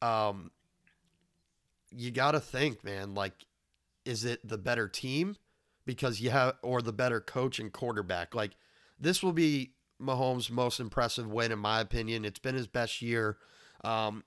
um, 0.03 0.50
you 1.90 2.11
got 2.11 2.32
to 2.32 2.40
think, 2.40 2.84
man, 2.84 3.14
like, 3.14 3.32
is 4.05 4.24
it 4.24 4.46
the 4.46 4.59
better 4.59 4.88
team 4.88 5.36
because 5.86 6.20
you 6.20 6.30
have, 6.30 6.55
or 6.62 6.82
the 6.82 6.92
better 6.92 7.20
coach 7.20 7.59
and 7.59 7.72
quarterback? 7.72 8.34
Like, 8.34 8.53
this 8.98 9.22
will 9.22 9.32
be 9.32 9.72
Mahomes' 10.00 10.50
most 10.50 10.80
impressive 10.80 11.28
win, 11.28 11.53
in 11.53 11.59
my 11.59 11.80
opinion. 11.80 12.24
It's 12.24 12.38
been 12.38 12.55
his 12.55 12.66
best 12.66 13.00
year. 13.00 13.38
Um, 13.84 14.24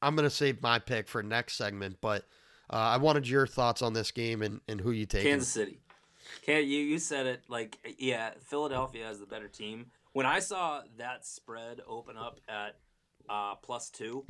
I'm 0.00 0.14
going 0.14 0.28
to 0.28 0.34
save 0.34 0.62
my 0.62 0.78
pick 0.78 1.08
for 1.08 1.22
next 1.22 1.54
segment, 1.54 1.98
but 2.00 2.22
uh, 2.70 2.76
I 2.76 2.96
wanted 2.98 3.28
your 3.28 3.46
thoughts 3.46 3.82
on 3.82 3.92
this 3.92 4.10
game 4.10 4.42
and, 4.42 4.60
and 4.68 4.80
who 4.80 4.92
you 4.92 5.06
take. 5.06 5.24
Kansas 5.24 5.48
City. 5.48 5.80
Can't 6.42 6.66
you 6.66 6.80
you 6.80 6.98
said 6.98 7.26
it 7.26 7.42
like 7.48 7.78
yeah, 7.98 8.30
Philadelphia 8.44 9.06
has 9.06 9.18
the 9.18 9.26
better 9.26 9.48
team. 9.48 9.86
When 10.12 10.26
I 10.26 10.40
saw 10.40 10.82
that 10.98 11.24
spread 11.24 11.80
open 11.86 12.18
up 12.18 12.40
at 12.48 12.76
uh, 13.30 13.54
plus 13.56 13.88
two, 13.88 14.26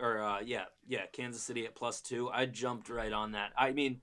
or 0.00 0.18
uh, 0.22 0.40
yeah, 0.40 0.64
yeah, 0.86 1.06
Kansas 1.12 1.42
City 1.42 1.64
at 1.66 1.74
plus 1.74 2.00
two, 2.00 2.28
I 2.30 2.46
jumped 2.46 2.88
right 2.88 3.12
on 3.12 3.32
that. 3.32 3.52
I 3.56 3.72
mean, 3.72 4.00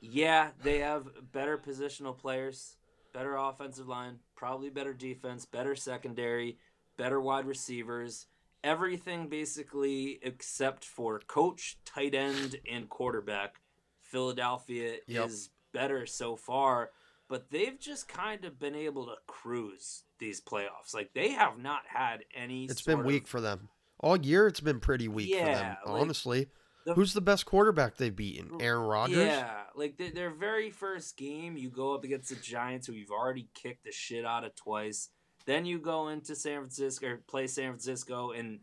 yeah, 0.00 0.50
they 0.62 0.78
have 0.80 1.06
better 1.32 1.58
positional 1.58 2.16
players, 2.16 2.76
better 3.12 3.36
offensive 3.36 3.88
line, 3.88 4.18
probably 4.36 4.70
better 4.70 4.92
defense, 4.94 5.44
better 5.44 5.74
secondary, 5.76 6.58
better 6.96 7.20
wide 7.20 7.46
receivers. 7.46 8.26
Everything 8.64 9.28
basically 9.28 10.20
except 10.22 10.84
for 10.84 11.18
coach, 11.26 11.78
tight 11.84 12.14
end, 12.14 12.56
and 12.70 12.88
quarterback. 12.88 13.60
Philadelphia 14.00 14.96
Yep. 15.06 15.26
is 15.28 15.50
better 15.72 16.06
so 16.06 16.36
far, 16.36 16.90
but 17.28 17.50
they've 17.50 17.78
just 17.80 18.08
kind 18.08 18.44
of 18.44 18.58
been 18.58 18.74
able 18.74 19.06
to 19.06 19.14
cruise 19.26 20.04
these 20.18 20.40
playoffs. 20.40 20.94
Like 20.94 21.12
they 21.14 21.30
have 21.30 21.58
not 21.58 21.82
had 21.88 22.24
any. 22.34 22.66
It's 22.66 22.82
been 22.82 23.00
of- 23.00 23.06
weak 23.06 23.26
for 23.26 23.40
them. 23.40 23.68
All 24.02 24.16
year, 24.16 24.46
it's 24.48 24.60
been 24.60 24.80
pretty 24.80 25.08
weak 25.08 25.30
for 25.32 25.44
them, 25.44 25.48
Yeah, 25.48 25.76
like, 25.86 26.02
honestly. 26.02 26.48
the- 26.84 26.94
Who's 26.94 27.14
the 27.14 27.20
best 27.20 27.46
quarterback 27.46 27.96
they've 27.96 28.14
beaten? 28.14 28.60
Aaron 28.60 28.82
Rodgers? 28.82 29.16
Yeah, 29.16 29.62
like 29.76 29.96
their, 29.96 30.10
their 30.10 30.30
very 30.30 30.70
first 30.70 31.16
game, 31.16 31.56
you 31.56 31.70
go 31.70 31.94
up 31.94 32.02
against 32.04 32.28
the 32.30 32.36
Giants, 32.36 32.86
who 32.88 32.92
you've 32.94 33.10
already 33.12 33.48
kicked 33.54 33.84
the 33.84 33.92
shit 33.92 34.24
out 34.24 34.44
of 34.44 34.54
twice. 34.56 35.08
Then 35.46 35.64
you 35.64 35.78
go 35.78 36.08
into 36.08 36.34
San 36.34 36.60
Francisco 36.60 37.06
or 37.06 37.16
play 37.28 37.46
San 37.46 37.70
Francisco, 37.70 38.32
and 38.32 38.60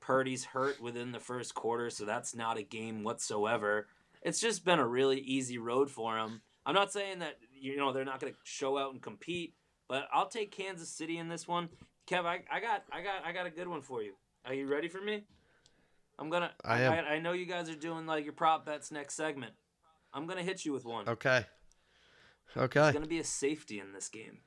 Purdy's 0.00 0.44
hurt 0.44 0.80
within 0.80 1.12
the 1.12 1.20
first 1.20 1.54
quarter, 1.54 1.90
so 1.90 2.04
that's 2.06 2.34
not 2.34 2.58
a 2.58 2.62
game 2.62 3.04
whatsoever. 3.04 3.86
It's 4.22 4.40
just 4.40 4.64
been 4.64 4.78
a 4.78 4.86
really 4.86 5.20
easy 5.20 5.58
road 5.58 5.90
for 5.90 6.14
them. 6.16 6.40
I'm 6.66 6.74
not 6.74 6.92
saying 6.92 7.18
that 7.20 7.36
you 7.58 7.76
know 7.76 7.92
they're 7.92 8.04
not 8.04 8.20
going 8.20 8.32
to 8.32 8.38
show 8.44 8.78
out 8.78 8.92
and 8.92 9.02
compete, 9.02 9.54
but 9.88 10.08
I'll 10.12 10.28
take 10.28 10.50
Kansas 10.50 10.88
City 10.90 11.18
in 11.18 11.28
this 11.28 11.46
one. 11.48 11.68
Kev, 12.06 12.24
I, 12.24 12.40
I 12.50 12.60
got 12.60 12.84
I 12.92 13.02
got 13.02 13.24
I 13.24 13.32
got 13.32 13.46
a 13.46 13.50
good 13.50 13.68
one 13.68 13.82
for 13.82 14.02
you. 14.02 14.12
Are 14.44 14.54
you 14.54 14.66
ready 14.66 14.88
for 14.88 15.00
me? 15.00 15.24
I'm 16.18 16.28
gonna. 16.30 16.52
I 16.64 16.82
am. 16.82 16.92
I, 16.92 16.98
I 17.14 17.18
know 17.20 17.32
you 17.32 17.46
guys 17.46 17.68
are 17.70 17.74
doing 17.74 18.06
like 18.06 18.24
your 18.24 18.32
prop 18.32 18.66
bets 18.66 18.90
next 18.90 19.14
segment. 19.14 19.52
I'm 20.12 20.26
gonna 20.26 20.42
hit 20.42 20.64
you 20.64 20.72
with 20.72 20.84
one. 20.84 21.08
Okay. 21.08 21.46
Okay. 22.56 22.80
It's 22.88 22.92
gonna 22.92 23.06
be 23.06 23.20
a 23.20 23.24
safety 23.24 23.78
in 23.78 23.92
this 23.92 24.08
game. 24.08 24.38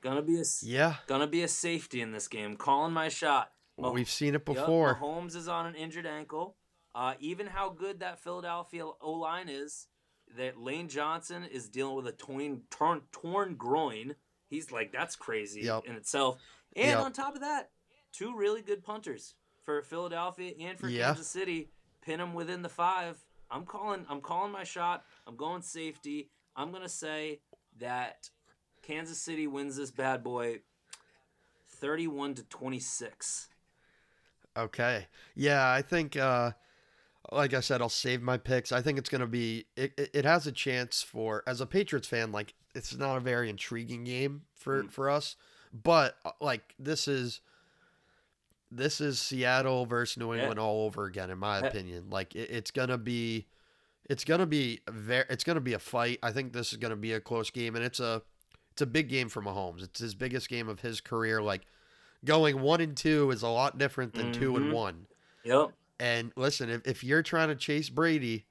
Gonna 0.00 0.22
be 0.22 0.38
a 0.40 0.44
Yeah. 0.62 0.96
gonna 1.06 1.26
be 1.26 1.42
a 1.42 1.48
safety 1.48 2.00
in 2.00 2.12
this 2.12 2.28
game. 2.28 2.56
Calling 2.56 2.92
my 2.92 3.08
shot. 3.08 3.52
Well, 3.76 3.90
Mah- 3.90 3.94
we've 3.94 4.10
seen 4.10 4.30
it 4.34 4.42
Yep, 4.46 4.56
before. 4.56 4.96
Mahomes 4.96 5.34
is 5.34 5.48
on 5.48 5.66
an 5.66 5.74
injured 5.74 6.06
ankle. 6.06 6.56
Uh, 6.94 7.14
even 7.18 7.46
how 7.48 7.70
good 7.70 8.00
that 8.00 8.20
Philadelphia 8.20 8.84
O 9.00 9.12
line 9.12 9.48
is, 9.48 9.88
that 10.36 10.58
Lane 10.58 10.88
Johnson 10.88 11.44
is 11.44 11.68
dealing 11.68 11.96
with 11.96 12.06
a 12.06 12.12
torn 12.12 12.62
torn, 12.70 13.02
torn 13.10 13.56
groin. 13.56 14.14
He's 14.48 14.70
like 14.70 14.92
that's 14.92 15.16
crazy 15.16 15.62
Yep. 15.62 15.86
in 15.86 15.94
itself. 15.96 16.38
And 16.76 16.88
Yep. 16.90 16.98
on 17.00 17.12
top 17.12 17.34
of 17.34 17.40
that, 17.40 17.70
two 18.16 18.36
really 18.36 18.62
good 18.62 18.82
punters 18.84 19.34
for 19.64 19.82
Philadelphia 19.82 20.52
and 20.60 20.78
for 20.78 20.88
Yeah. 20.88 21.06
Kansas 21.06 21.26
City. 21.28 21.70
Pin 22.02 22.18
them 22.18 22.34
within 22.34 22.62
the 22.62 22.68
five. 22.68 23.18
I'm 23.50 23.64
calling. 23.64 24.04
I'm 24.08 24.20
calling 24.20 24.52
my 24.52 24.64
shot. 24.64 25.04
I'm 25.26 25.36
going 25.36 25.62
safety. 25.62 26.30
I'm 26.54 26.70
gonna 26.72 26.88
say 26.88 27.40
that 27.78 28.28
Kansas 28.82 29.18
City 29.18 29.46
wins 29.46 29.76
this 29.76 29.90
bad 29.90 30.22
boy, 30.22 30.60
thirty-one 31.68 32.34
to 32.34 32.44
twenty-six. 32.44 33.48
Okay. 34.56 35.06
Yeah, 35.34 35.68
I 35.70 35.82
think 35.82 36.16
uh 36.16 36.52
like 37.32 37.54
I 37.54 37.60
said, 37.60 37.80
I'll 37.80 37.88
save 37.88 38.20
my 38.20 38.36
picks. 38.36 38.70
I 38.70 38.82
think 38.82 38.98
it's 38.98 39.08
going 39.08 39.22
to 39.22 39.26
be 39.26 39.64
it, 39.76 39.94
it, 39.96 40.10
it 40.12 40.24
has 40.26 40.46
a 40.46 40.52
chance 40.52 41.02
for 41.02 41.42
as 41.46 41.62
a 41.62 41.66
Patriots 41.66 42.06
fan 42.06 42.32
like 42.32 42.52
it's 42.74 42.94
not 42.94 43.16
a 43.16 43.20
very 43.20 43.48
intriguing 43.48 44.04
game 44.04 44.42
for 44.54 44.84
Mm. 44.84 44.90
for 44.90 45.08
us, 45.08 45.36
but 45.72 46.16
uh, 46.24 46.32
like 46.40 46.74
this 46.78 47.08
is 47.08 47.40
this 48.76 49.00
is 49.00 49.20
Seattle 49.20 49.86
versus 49.86 50.16
New 50.16 50.32
Yeah. 50.34 50.40
England 50.40 50.60
all 50.60 50.84
over 50.86 51.04
again 51.04 51.30
in 51.30 51.38
my 51.38 51.60
Yeah. 51.60 51.66
opinion. 51.66 52.10
Like 52.10 52.34
it, 52.34 52.50
it's 52.50 52.70
going 52.70 52.88
to 52.88 52.98
be 52.98 53.46
it's 54.10 54.24
to 54.40 54.46
be 54.46 54.80
very 54.88 55.24
it's 55.30 55.44
to 55.56 55.60
be 55.60 55.72
a 55.74 55.78
fight. 55.78 56.18
I 56.22 56.32
think 56.32 56.52
this 56.52 56.72
is 56.72 56.78
going 56.78 56.90
to 56.90 56.96
be 56.96 57.12
a 57.12 57.20
close 57.20 57.50
game 57.50 57.74
and 57.76 57.84
it's 57.84 58.00
a 58.00 58.22
it's 58.72 58.82
a 58.82 58.86
big 58.86 59.08
game 59.08 59.28
for 59.28 59.40
Mahomes. 59.42 59.82
It's 59.82 60.00
his 60.00 60.14
biggest 60.14 60.48
game 60.48 60.68
of 60.68 60.80
his 60.80 61.00
career 61.00 61.40
like 61.40 61.62
going 62.24 62.60
1 62.60 62.80
and 62.80 62.96
2 62.96 63.30
is 63.30 63.42
a 63.42 63.48
lot 63.48 63.78
different 63.78 64.14
than 64.14 64.32
2 64.32 64.56
and 64.56 64.66
Mhm. 64.66 64.72
1. 64.72 65.06
Yep. 65.44 65.72
And 66.00 66.32
listen, 66.36 66.70
if, 66.70 66.86
if 66.86 67.04
you're 67.04 67.22
trying 67.22 67.48
to 67.48 67.54
chase 67.54 67.88
Brady 67.88 68.46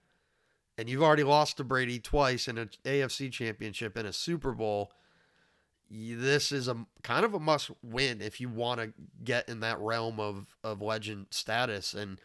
and 0.78 0.88
you've 0.90 1.04
already 1.04 1.24
lost 1.24 1.58
to 1.58 1.64
Brady 1.64 2.00
twice 2.00 2.48
in 2.48 2.58
an 2.58 2.70
AFC 2.86 3.30
championship 3.32 3.98
and 3.98 4.08
a 4.08 4.14
Super 4.14 4.54
Bowl, 4.54 4.92
this 5.90 6.52
is 6.52 6.68
a 6.68 6.86
kind 7.04 7.26
of 7.26 7.34
a 7.34 7.40
must 7.40 7.72
win 7.82 8.22
if 8.22 8.42
you 8.42 8.50
want 8.50 8.80
to 8.80 8.94
get 9.24 9.48
in 9.50 9.60
that 9.62 9.80
realm 9.80 10.20
of, 10.20 10.56
of 10.64 10.82
legend 10.82 11.28
status. 11.32 11.94
And 11.94 12.20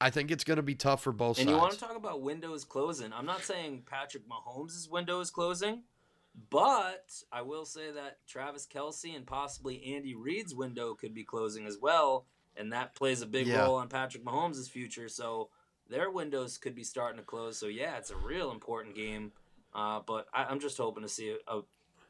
I 0.00 0.10
think 0.10 0.30
it's 0.30 0.44
going 0.44 0.58
to 0.58 0.62
be 0.62 0.74
tough 0.74 1.02
for 1.02 1.12
both 1.12 1.38
And 1.38 1.48
sides. 1.48 1.50
you 1.50 1.60
want 1.60 1.72
to 1.72 1.78
talk 1.80 1.96
about 1.96 2.22
windows 2.22 2.64
closing? 2.64 3.12
I'm 3.12 3.26
not 3.26 3.42
saying 3.42 3.82
Patrick 3.86 4.24
Mahomes' 4.28 4.90
window 4.90 5.20
is 5.20 5.30
closing, 5.30 5.82
but 6.50 7.10
I 7.32 7.42
will 7.42 7.64
say 7.64 7.90
that 7.90 8.18
Travis 8.26 8.66
Kelce 8.66 9.16
and 9.16 9.26
possibly 9.26 9.94
Andy 9.94 10.14
Reid's 10.14 10.54
window 10.54 10.94
could 10.94 11.14
be 11.14 11.24
closing 11.24 11.66
as 11.66 11.78
well, 11.80 12.26
and 12.56 12.72
that 12.72 12.94
plays 12.94 13.22
a 13.22 13.26
big 13.26 13.46
Yeah. 13.46 13.62
role 13.64 13.76
on 13.76 13.88
Patrick 13.88 14.24
Mahomes' 14.24 14.68
future. 14.70 15.08
So 15.08 15.48
their 15.88 16.10
windows 16.10 16.58
could 16.58 16.74
be 16.74 16.84
starting 16.84 17.18
to 17.18 17.24
close. 17.24 17.58
So 17.58 17.66
yeah, 17.66 17.96
it's 17.96 18.10
a 18.10 18.16
real 18.16 18.50
important 18.52 18.94
game. 18.94 19.32
Uh, 19.74 20.00
but 20.06 20.26
I, 20.32 20.44
I'm 20.44 20.60
just 20.60 20.78
hoping 20.78 21.02
to 21.02 21.08
see 21.08 21.30
a, 21.46 21.56
a, 21.56 21.62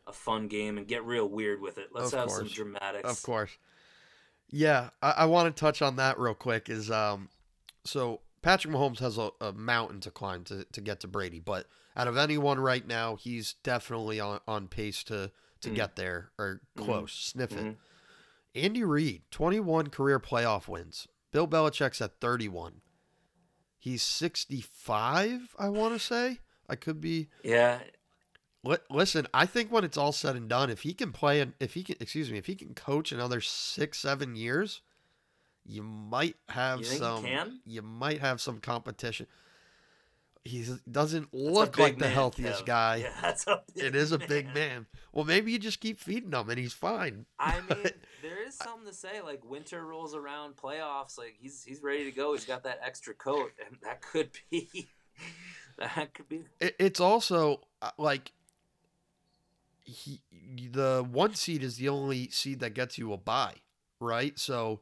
a 0.08 0.12
fun 0.12 0.48
game 0.48 0.78
and 0.78 0.88
get 0.88 1.04
real 1.04 1.28
weird 1.28 1.60
with 1.60 1.78
it. 1.78 1.88
Let's 1.92 2.12
Of 2.12 2.20
have 2.20 2.30
some 2.30 2.48
dramatics. 2.48 3.08
Of 3.08 3.22
course. 3.22 3.50
Yeah, 4.50 4.90
I, 5.02 5.10
I 5.10 5.24
want 5.26 5.54
to 5.54 5.60
touch 5.60 5.82
on 5.82 5.96
that 5.96 6.18
real 6.18 6.34
quick. 6.34 6.68
Is 6.70 6.90
um, 6.90 7.28
so 7.84 8.20
Patrick 8.42 8.72
Mahomes 8.72 8.98
has 9.00 9.18
a, 9.18 9.30
a 9.40 9.52
mountain 9.52 10.00
to 10.00 10.10
climb 10.10 10.44
to, 10.44 10.64
to 10.64 10.80
get 10.80 11.00
to 11.00 11.08
Brady, 11.08 11.40
but 11.40 11.66
out 11.96 12.08
of 12.08 12.16
anyone 12.16 12.58
right 12.58 12.86
now, 12.86 13.16
he's 13.16 13.54
definitely 13.62 14.20
on, 14.20 14.40
on 14.48 14.68
pace 14.68 15.04
to 15.04 15.30
to 15.60 15.70
Mhm. 15.70 15.74
get 15.74 15.96
there 15.96 16.30
or 16.38 16.60
Mhm. 16.76 16.84
close, 16.84 17.12
sniff 17.12 17.52
it. 17.52 17.58
Mhm. 17.58 17.76
Andy 18.54 18.84
Reid, 18.84 19.22
twenty 19.30 19.60
one 19.60 19.88
career 19.90 20.18
playoff 20.18 20.66
wins. 20.68 21.06
Bill 21.30 21.46
Belichick's 21.46 22.00
at 22.00 22.20
thirty 22.20 22.48
one. 22.48 22.80
He's 23.78 24.02
sixty 24.02 24.60
five. 24.62 25.54
I 25.58 25.68
want 25.68 25.92
to 25.94 25.98
say. 26.00 26.40
I 26.70 26.76
could 26.76 27.00
be. 27.00 27.28
Yeah, 27.42 27.80
Listen, 28.90 29.26
I 29.32 29.46
think 29.46 29.70
when 29.72 29.84
it's 29.84 29.96
all 29.96 30.12
said 30.12 30.36
and 30.36 30.48
done, 30.48 30.70
if 30.70 30.80
he 30.82 30.92
can 30.94 31.12
play 31.12 31.40
and 31.40 31.54
if 31.60 31.74
he 31.74 31.82
can, 31.82 31.96
excuse 32.00 32.30
me, 32.30 32.38
if 32.38 32.46
he 32.46 32.54
can 32.54 32.74
coach 32.74 33.12
another 33.12 33.40
six, 33.40 33.98
seven 33.98 34.34
years, 34.36 34.82
you 35.64 35.82
might 35.82 36.36
have 36.48 36.80
You 36.80 36.84
some. 36.84 37.24
can? 37.24 37.60
You 37.66 37.82
might 37.82 38.20
have 38.20 38.40
some 38.40 38.58
competition. 38.60 39.26
He 40.44 40.64
doesn't 40.90 41.28
That's 41.32 41.44
look 41.44 41.78
like 41.78 41.98
the 41.98 42.08
healthiest 42.08 42.62
Kev. 42.62 42.66
guy. 42.66 42.96
Yeah, 42.96 43.34
It 43.74 43.94
is 43.94 44.12
a 44.12 44.18
big 44.18 44.54
man. 44.54 44.86
Well, 45.12 45.24
maybe 45.24 45.52
you 45.52 45.58
just 45.58 45.80
keep 45.80 46.00
feeding 46.00 46.32
him 46.32 46.48
and 46.48 46.58
he's 46.58 46.72
fine. 46.72 47.26
I 47.38 47.60
mean, 47.68 47.90
there 48.22 48.46
is 48.46 48.54
something 48.56 48.86
to 48.86 48.94
say. 48.94 49.20
Like 49.20 49.44
winter 49.44 49.84
rolls 49.84 50.14
around, 50.14 50.56
playoffs. 50.56 51.18
Like 51.18 51.36
he's 51.38 51.62
he's 51.64 51.82
ready 51.82 52.04
to 52.04 52.12
go. 52.12 52.32
He's 52.32 52.46
got 52.46 52.62
that 52.64 52.80
extra 52.82 53.12
coat, 53.14 53.52
and 53.66 53.76
that 53.82 54.00
could 54.00 54.30
be 54.50 54.88
that 55.78 56.14
could 56.14 56.28
be. 56.28 56.44
It, 56.60 56.76
it's 56.78 57.00
also 57.00 57.60
uh, 57.82 57.90
like 57.98 58.32
he 59.88 60.20
the 60.70 61.06
one 61.10 61.34
seed 61.34 61.62
is 61.62 61.76
the 61.76 61.88
only 61.88 62.28
seed 62.28 62.60
that 62.60 62.74
gets 62.74 62.98
you 62.98 63.12
a 63.12 63.16
bye, 63.16 63.54
right? 64.00 64.38
So 64.38 64.80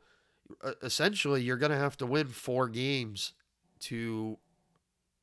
essentially, 0.82 1.42
you're 1.42 1.56
going 1.56 1.72
to 1.72 1.78
have 1.78 1.96
to 1.98 2.06
win 2.06 2.26
four 2.28 2.68
games 2.68 3.32
to 3.80 4.38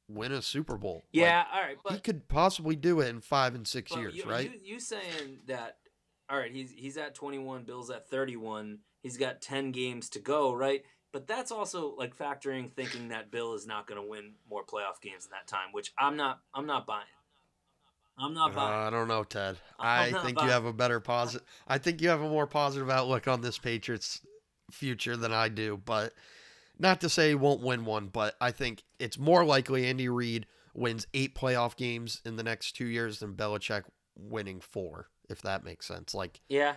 win 0.07 0.31
a 0.31 0.41
Super 0.41 0.77
Bowl. 0.77 0.95
Like, 0.95 1.03
Yeah, 1.13 1.43
all 1.53 1.61
right, 1.61 1.77
he 1.89 1.99
could 1.99 2.27
possibly 2.27 2.75
do 2.75 3.01
it 3.01 3.09
in 3.09 3.21
five 3.21 3.55
and 3.55 3.67
six 3.67 3.95
years, 3.95 4.15
you, 4.15 4.23
right? 4.25 4.51
You, 4.53 4.73
you 4.75 4.79
saying 4.79 5.39
that? 5.47 5.77
All 6.29 6.38
right, 6.38 6.51
he's 6.51 6.71
he's 6.71 6.97
at 6.97 7.15
21. 7.15 7.63
Bill's 7.63 7.89
at 7.89 8.09
31. 8.09 8.79
He's 9.01 9.17
got 9.17 9.41
10 9.41 9.71
games 9.71 10.09
to 10.11 10.19
go, 10.19 10.53
right? 10.53 10.84
But 11.11 11.27
that's 11.27 11.51
also 11.51 11.93
like 11.95 12.17
factoring 12.17 12.71
thinking 12.71 13.09
that 13.09 13.29
Bill 13.29 13.53
is 13.53 13.67
not 13.67 13.86
going 13.86 14.01
to 14.01 14.07
win 14.07 14.34
more 14.49 14.63
playoff 14.63 15.01
games 15.01 15.25
in 15.25 15.31
that 15.31 15.47
time, 15.47 15.67
which 15.71 15.93
I'm 15.97 16.15
not. 16.17 16.39
I'm 16.53 16.65
not 16.65 16.88
buying. 16.88 17.05
I'm 18.18 18.34
not 18.34 18.55
Uh. 18.55 18.59
I 18.61 18.89
don't 18.89 19.07
know, 19.07 19.24
Ted. 19.24 19.57
I'm 19.80 20.16
I 20.16 20.22
think 20.22 20.38
buying- 20.38 20.47
you 20.47 20.53
have 20.53 20.66
a 20.66 20.74
better 20.74 20.99
positive. 20.99 21.47
I 21.68 21.78
think 21.78 22.01
you 22.01 22.09
have 22.09 22.22
a 22.22 22.30
more 22.30 22.47
positive 22.47 22.89
outlook 22.89 23.28
on 23.28 23.41
this 23.41 23.57
Patriots 23.57 24.22
future 24.72 25.18
than 25.18 25.34
I 25.34 25.49
do. 25.49 25.82
But 25.84 26.14
not 26.78 27.01
to 27.01 27.09
say 27.09 27.30
he 27.30 27.36
won't 27.36 27.61
win 27.61 27.86
one, 27.86 28.07
but 28.07 28.36
I 28.39 28.51
think 28.51 28.84
it's 28.99 29.18
more 29.18 29.43
likely 29.45 29.86
Andy 29.88 30.09
Reid 30.09 30.45
wins 30.74 31.07
eight 31.14 31.36
playoff 31.36 31.76
games 31.76 32.22
in 32.26 32.36
the 32.36 32.43
next 32.43 32.74
two 32.74 32.86
years 32.86 33.20
than 33.20 33.34
Belichick 33.34 33.84
winning 34.16 34.59
four. 34.61 35.09
If 35.30 35.41
that 35.43 35.64
makes 35.64 35.88
sense, 35.88 36.14
like 36.14 36.41
yeah, 36.49 36.76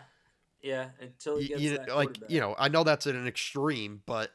yeah. 0.62 0.90
Until 1.00 1.36
he 1.38 1.48
gets 1.48 1.60
you- 1.60 1.76
that 1.76 1.94
like 1.94 2.16
you 2.28 2.40
know, 2.40 2.54
I 2.58 2.68
know 2.68 2.84
that's 2.84 3.06
at 3.06 3.14
an 3.14 3.26
extreme, 3.26 4.02
but 4.06 4.30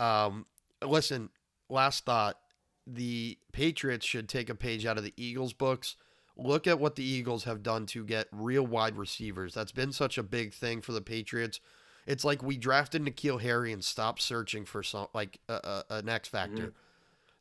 um, 0.00 0.46
listen. 0.82 1.30
Last 1.68 2.04
thought: 2.04 2.38
the 2.86 3.38
Patriots 3.52 4.06
should 4.06 4.28
take 4.28 4.48
a 4.48 4.54
page 4.54 4.86
out 4.86 4.96
of 4.98 5.04
the 5.04 5.12
Eagles' 5.16 5.52
books. 5.52 5.96
Look 6.36 6.66
at 6.66 6.78
what 6.78 6.96
the 6.96 7.04
Eagles 7.04 7.44
have 7.44 7.62
done 7.62 7.86
to 7.86 8.04
get 8.04 8.28
real 8.30 8.66
wide 8.66 8.96
receivers. 8.96 9.54
That's 9.54 9.72
been 9.72 9.92
such 9.92 10.18
a 10.18 10.22
big 10.22 10.52
thing 10.52 10.82
for 10.82 10.92
the 10.92 11.00
Patriots. 11.00 11.60
It's 12.06 12.24
like 12.24 12.42
we 12.42 12.56
drafted 12.58 13.02
N'Keal 13.02 13.40
Harry 13.40 13.72
and 13.72 13.82
stopped 13.82 14.20
searching 14.22 14.64
for 14.64 14.82
some 14.82 15.08
like 15.14 15.40
a, 15.48 15.54
a, 15.54 15.84
an 15.96 16.08
X 16.08 16.28
factor. 16.28 16.68
Mhm. 16.68 16.72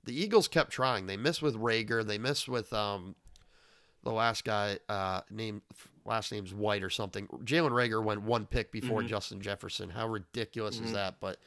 The 0.05 0.19
Eagles 0.19 0.47
kept 0.47 0.71
trying. 0.71 1.07
They 1.07 1.17
missed 1.17 1.41
with 1.41 1.55
Reagor. 1.55 2.05
They 2.05 2.17
missed 2.17 2.47
with 2.47 2.71
um, 2.73 3.15
the 4.03 4.11
last 4.11 4.45
guy 4.45 4.79
uh, 4.87 5.21
named 5.29 5.61
last 6.05 6.31
name's 6.31 6.53
White 6.53 6.83
or 6.83 6.89
something. 6.89 7.27
Jalen 7.43 7.71
Reagor 7.71 8.03
went 8.03 8.21
one 8.21 8.45
pick 8.45 8.71
before 8.71 9.01
Mhm. 9.01 9.07
Justin 9.07 9.41
Jefferson. 9.41 9.89
How 9.89 10.07
ridiculous 10.07 10.77
Mhm. 10.79 10.85
is 10.85 10.91
that? 10.93 11.19
But 11.19 11.37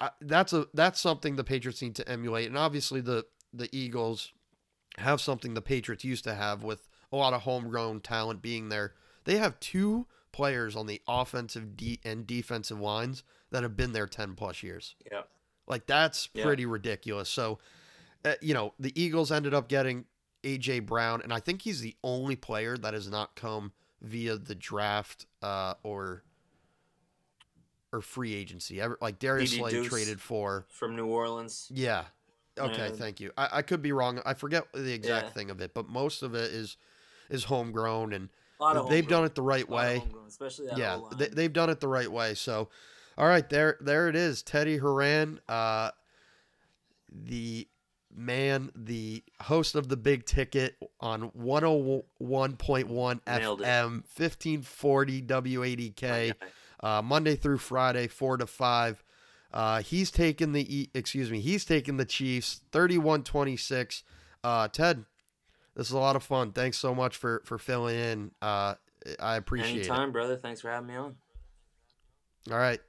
I, 0.00 0.10
that's 0.20 0.52
a 0.52 0.66
that's 0.74 1.00
something 1.00 1.36
the 1.36 1.44
Patriots 1.44 1.80
need 1.80 1.94
to 1.96 2.08
emulate, 2.08 2.48
and 2.48 2.58
obviously 2.58 3.00
the 3.00 3.24
the 3.54 3.68
Eagles 3.74 4.32
have 4.98 5.20
something 5.20 5.54
the 5.54 5.62
Patriots 5.62 6.04
used 6.04 6.24
to 6.24 6.34
have 6.34 6.62
with 6.62 6.86
a 7.12 7.16
lot 7.16 7.32
of 7.34 7.42
homegrown 7.42 8.00
talent 8.00 8.42
being 8.42 8.68
there. 8.68 8.94
They 9.24 9.36
have 9.38 9.58
two 9.60 10.06
players 10.32 10.76
on 10.76 10.86
the 10.86 11.00
offensive 11.08 11.76
de- 11.76 12.00
and 12.04 12.26
defensive 12.26 12.80
lines 12.80 13.22
that 13.50 13.62
have 13.62 13.76
been 13.76 13.92
there 13.92 14.06
ten 14.06 14.34
plus 14.34 14.62
years. 14.62 14.94
yeah, 15.10 15.22
Like 15.66 15.86
that's 15.86 16.28
Yeah. 16.34 16.44
pretty 16.44 16.66
ridiculous. 16.66 17.28
So, 17.28 17.58
uh, 18.24 18.34
you 18.40 18.54
know, 18.54 18.74
the 18.78 18.92
Eagles 19.00 19.30
ended 19.32 19.54
up 19.54 19.68
getting 19.68 20.04
AJ 20.42 20.80
Brown, 20.80 21.22
and 21.22 21.32
I 21.32 21.40
think 21.40 21.62
he's 21.62 21.80
the 21.80 21.96
only 22.04 22.36
player 22.36 22.76
that 22.76 22.92
has 22.94 23.08
not 23.08 23.34
come 23.34 23.72
via 24.02 24.36
the 24.36 24.54
draft 24.54 25.26
uh, 25.42 25.74
or 25.82 26.22
or 27.92 28.00
free 28.00 28.34
agency. 28.34 28.80
Ever 28.80 28.98
like 29.00 29.18
Darius 29.18 29.52
Slay 29.54 29.84
traded 29.86 30.20
for. 30.20 30.66
from 30.68 30.96
New 30.96 31.06
Orleans. 31.06 31.70
Yeah. 31.72 32.04
Okay, 32.58 32.86
Yeah. 32.86 32.92
thank 32.92 33.20
you. 33.20 33.32
I, 33.36 33.48
I 33.54 33.62
could 33.62 33.82
be 33.82 33.92
wrong. 33.92 34.20
I 34.24 34.34
forget 34.34 34.64
the 34.72 34.92
exact 34.92 35.26
Yeah. 35.26 35.32
thing 35.32 35.50
of 35.50 35.60
it, 35.60 35.74
but 35.74 35.88
most 35.88 36.22
of 36.22 36.34
it 36.34 36.50
is 36.52 36.76
is 37.28 37.44
homegrown, 37.44 38.12
and 38.12 38.28
A 38.60 38.62
lot 38.62 38.76
of 38.76 38.88
they've 38.88 39.02
homegrown. 39.04 39.20
done 39.22 39.26
it 39.26 39.34
the 39.34 39.42
right 39.42 39.68
A 39.68 39.70
lot 39.70 39.84
of 39.96 40.12
way. 40.14 40.20
especially 40.28 40.66
Yeah, 40.76 41.00
they, 41.18 41.26
they've 41.28 41.52
done 41.52 41.70
it 41.70 41.80
the 41.80 41.88
right 41.88 42.10
way. 42.10 42.34
So, 42.34 42.68
all 43.18 43.26
right, 43.26 43.48
there, 43.50 43.76
there 43.80 44.08
it 44.08 44.14
is. 44.16 44.42
Teddy 44.42 44.76
Horan, 44.76 45.40
uh, 45.48 45.90
the 47.12 47.66
man, 48.14 48.70
the 48.76 49.24
host 49.40 49.74
of 49.74 49.88
the 49.88 49.96
Big 49.96 50.24
Ticket 50.24 50.76
on 51.00 51.30
101.1 51.32 53.20
Nailed 53.26 53.60
it. 53.60 53.64
FM, 53.64 54.02
1540 54.16 55.22
WADK, 55.22 56.32
uh, 56.80 57.02
Monday 57.02 57.36
through 57.36 57.58
Friday, 57.58 58.06
four 58.06 58.36
to 58.36 58.46
five. 58.46 59.02
Uh, 59.56 59.80
he's 59.80 60.10
taking 60.10 60.52
the 60.52 60.90
excuse 60.92 61.30
me, 61.30 61.40
he's 61.40 61.64
taking 61.64 61.96
the 61.96 62.04
Chiefs 62.04 62.60
31-26. 62.72 64.02
Uh, 64.44 64.68
Ted, 64.68 65.06
this 65.74 65.86
is 65.86 65.94
a 65.94 65.98
lot 65.98 66.14
of 66.14 66.22
fun. 66.22 66.52
Thanks 66.52 66.76
so 66.76 66.94
much 66.94 67.16
for 67.16 67.40
for 67.46 67.56
filling 67.56 67.96
in. 67.96 68.30
Uh, 68.42 68.74
I 69.18 69.36
appreciate 69.36 69.70
it. 69.70 69.88
Anytime, 69.88 70.12
brother. 70.12 70.36
Thanks 70.36 70.60
for 70.60 70.70
having 70.70 70.88
me 70.88 70.96
on. 70.96 71.16
All 72.50 72.58
right. 72.58 72.80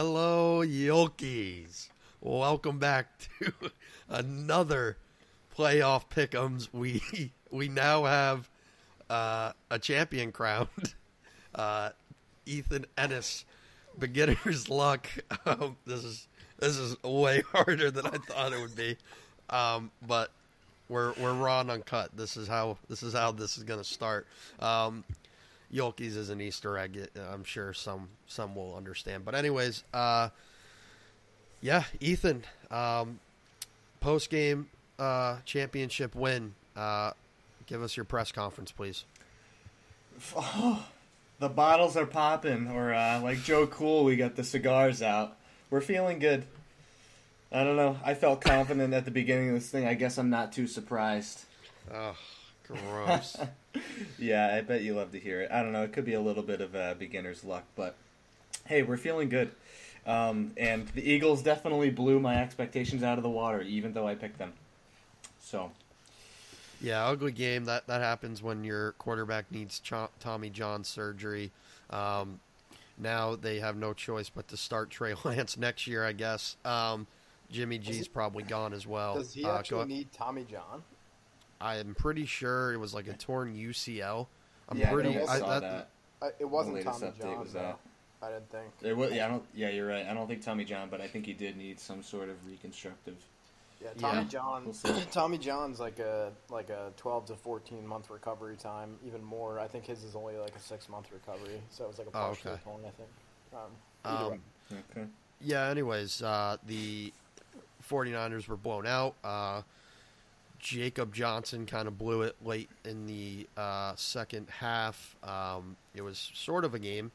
Hello, 0.00 0.62
Yolkies. 0.64 1.88
Welcome 2.20 2.78
back 2.78 3.08
to 3.40 3.52
another 4.08 4.96
playoff 5.56 6.04
pickums. 6.08 6.68
We 6.72 7.32
we 7.50 7.68
now 7.68 8.04
have 8.04 8.48
uh, 9.10 9.54
a 9.72 9.78
champion 9.80 10.30
crowned. 10.30 10.68
Uh, 11.52 11.90
Ethan 12.46 12.86
Ennis, 12.96 13.44
beginner's 13.98 14.68
luck. 14.68 15.08
Um, 15.44 15.76
this 15.86 16.04
is 16.04 16.28
this 16.60 16.76
is 16.76 17.02
way 17.02 17.42
harder 17.52 17.90
than 17.90 18.06
I 18.06 18.18
thought 18.18 18.52
it 18.52 18.60
would 18.60 18.76
be, 18.76 18.96
um, 19.50 19.90
but 20.06 20.30
we're 20.88 21.12
we're 21.14 21.32
raw 21.32 21.62
and 21.62 21.72
uncut. 21.72 22.16
This 22.16 22.36
is 22.36 22.46
how 22.46 22.78
this 22.88 23.02
is 23.02 23.14
how 23.14 23.32
this 23.32 23.58
is 23.58 23.64
going 23.64 23.80
to 23.80 23.84
start. 23.84 24.28
Um, 24.60 25.02
Yolkies 25.72 26.16
is 26.16 26.30
an 26.30 26.40
Easter 26.40 26.78
egg. 26.78 27.08
I'm 27.32 27.44
sure 27.44 27.72
some 27.72 28.08
some 28.26 28.54
will 28.54 28.74
understand. 28.76 29.24
But 29.24 29.34
anyways, 29.34 29.84
uh, 29.92 30.30
yeah, 31.60 31.84
Ethan, 32.00 32.44
um, 32.70 33.20
post 34.00 34.30
game 34.30 34.68
uh, 34.98 35.38
championship 35.44 36.14
win. 36.14 36.54
Uh, 36.76 37.12
give 37.66 37.82
us 37.82 37.96
your 37.96 38.04
press 38.04 38.32
conference, 38.32 38.72
please. 38.72 39.04
the 41.38 41.48
bottles 41.48 41.96
are 41.96 42.06
popping, 42.06 42.68
or 42.68 42.94
uh, 42.94 43.20
like 43.20 43.42
Joe 43.42 43.66
Cool, 43.66 44.04
we 44.04 44.16
got 44.16 44.36
the 44.36 44.44
cigars 44.44 45.02
out. 45.02 45.36
We're 45.70 45.80
feeling 45.80 46.18
good. 46.18 46.44
I 47.52 47.64
don't 47.64 47.76
know. 47.76 47.98
I 48.04 48.14
felt 48.14 48.40
confident 48.40 48.92
at 48.92 49.04
the 49.04 49.10
beginning 49.10 49.48
of 49.48 49.54
this 49.54 49.68
thing. 49.68 49.86
I 49.86 49.94
guess 49.94 50.18
I'm 50.18 50.30
not 50.30 50.52
too 50.52 50.66
surprised. 50.66 51.44
Oh, 51.90 52.14
gross. 52.68 53.36
Yeah, 54.18 54.52
I 54.56 54.62
bet 54.62 54.82
you 54.82 54.94
love 54.94 55.12
to 55.12 55.20
hear 55.20 55.40
it. 55.42 55.50
I 55.52 55.62
don't 55.62 55.72
know. 55.72 55.82
It 55.84 55.92
could 55.92 56.04
be 56.04 56.14
a 56.14 56.20
little 56.20 56.42
bit 56.42 56.60
of 56.60 56.74
uh, 56.74 56.94
beginner's 56.98 57.44
luck, 57.44 57.62
but 57.76 57.94
hey, 58.66 58.82
we're 58.82 58.96
feeling 58.96 59.28
good. 59.28 59.52
Um, 60.06 60.50
and 60.56 60.88
the 60.88 61.08
Eagles 61.08 61.42
definitely 61.42 61.90
blew 61.90 62.18
my 62.18 62.42
expectations 62.42 63.02
out 63.04 63.18
of 63.18 63.22
the 63.22 63.30
water, 63.30 63.60
even 63.62 63.92
though 63.92 64.08
I 64.08 64.14
picked 64.16 64.38
them. 64.38 64.52
So 65.40 65.70
Yeah, 66.80 67.06
ugly 67.06 67.30
game. 67.30 67.66
That 67.66 67.86
that 67.86 68.00
happens 68.00 68.42
when 68.42 68.64
your 68.64 68.92
quarterback 68.92 69.52
needs 69.52 69.78
Cho- 69.78 70.10
Tommy 70.18 70.50
John 70.50 70.82
surgery. 70.82 71.52
Um, 71.90 72.40
now 72.98 73.36
they 73.36 73.60
have 73.60 73.76
no 73.76 73.92
choice 73.92 74.28
but 74.28 74.48
to 74.48 74.56
start 74.56 74.90
Trey 74.90 75.14
Lance 75.24 75.56
next 75.56 75.86
year, 75.86 76.04
I 76.04 76.12
guess. 76.12 76.56
Um, 76.64 77.06
Jimmy 77.52 77.78
G's 77.78 77.96
he- 77.98 78.08
probably 78.08 78.42
gone 78.42 78.72
as 78.72 78.86
well. 78.86 79.14
Does 79.14 79.32
he 79.34 79.44
Uh, 79.44 79.56
actually 79.58 79.84
need 79.86 80.12
Tommy 80.12 80.44
John? 80.50 80.82
I'm 81.60 81.94
pretty 81.94 82.26
sure 82.26 82.72
it 82.72 82.78
was 82.78 82.94
like 82.94 83.08
a 83.08 83.14
torn 83.14 83.54
UCL. 83.54 84.26
I'm 84.68 84.78
yeah, 84.78 84.92
pretty. 84.92 85.16
I 85.18 85.20
I- 85.20 85.24
I, 85.34 85.38
saw 85.38 85.48
that, 85.48 85.60
that. 85.60 85.88
Uh, 86.20 86.30
it 86.38 86.44
wasn't 86.44 86.76
latest 86.76 87.00
Tommy 87.00 87.12
update 87.12 87.20
John. 87.22 87.40
was 87.40 87.52
though. 87.52 87.60
that. 87.60 87.78
I 88.20 88.28
didn't 88.30 88.50
think. 88.50 88.64
It 88.82 88.96
was, 88.96 89.12
yeah, 89.12 89.26
I 89.26 89.28
don't. 89.28 89.44
Yeah, 89.54 89.68
you're 89.70 89.86
right. 89.86 90.04
I 90.06 90.12
don't 90.14 90.26
think 90.26 90.42
Tommy 90.42 90.64
John, 90.64 90.88
but 90.90 91.00
I 91.00 91.06
think 91.06 91.26
he 91.26 91.32
did 91.32 91.56
need 91.56 91.78
some 91.78 92.02
sort 92.02 92.28
of 92.28 92.34
reconstructive. 92.46 93.16
Yeah, 93.80 93.90
Tommy 93.96 94.22
Yeah. 94.22 94.28
John. 94.28 94.64
We'll. 94.84 95.00
Tommy 95.12 95.38
John's 95.38 95.78
like 95.78 96.00
a 96.00 96.32
like 96.50 96.68
a 96.70 96.92
12 96.96 97.26
to 97.26 97.36
14 97.36 97.86
month 97.86 98.10
recovery 98.10 98.56
time, 98.56 98.96
even 99.06 99.22
more. 99.22 99.60
I 99.60 99.68
think 99.68 99.86
his 99.86 100.02
is 100.02 100.16
only 100.16 100.36
like 100.36 100.54
a 100.56 100.60
six 100.60 100.88
month 100.88 101.06
recovery, 101.12 101.60
so 101.70 101.84
it 101.84 101.88
was 101.88 101.98
like 101.98 102.08
a 102.08 102.10
Oh, 102.10 102.20
partial 102.20 102.50
okay. 102.52 102.60
torn. 102.64 102.80
I 102.84 102.90
think. 102.90 103.08
Um, 104.04 104.32
um. 104.32 104.40
Okay. 104.96 105.06
yeah. 105.40 105.68
Anyways, 105.68 106.20
uh, 106.20 106.56
the 106.66 107.12
49ers 107.88 108.48
were 108.48 108.56
blown 108.56 108.86
out. 108.86 109.14
Uh, 109.22 109.62
Jacob 110.58 111.14
Johnson 111.14 111.66
kind 111.66 111.86
of 111.88 111.96
blew 111.98 112.22
it 112.22 112.36
late 112.44 112.68
in 112.84 113.06
the 113.06 113.46
uh, 113.56 113.92
second 113.96 114.48
half. 114.50 115.16
Um, 115.22 115.76
it 115.94 116.02
was 116.02 116.30
sort 116.34 116.64
of 116.64 116.74
a 116.74 116.78
game, 116.78 117.12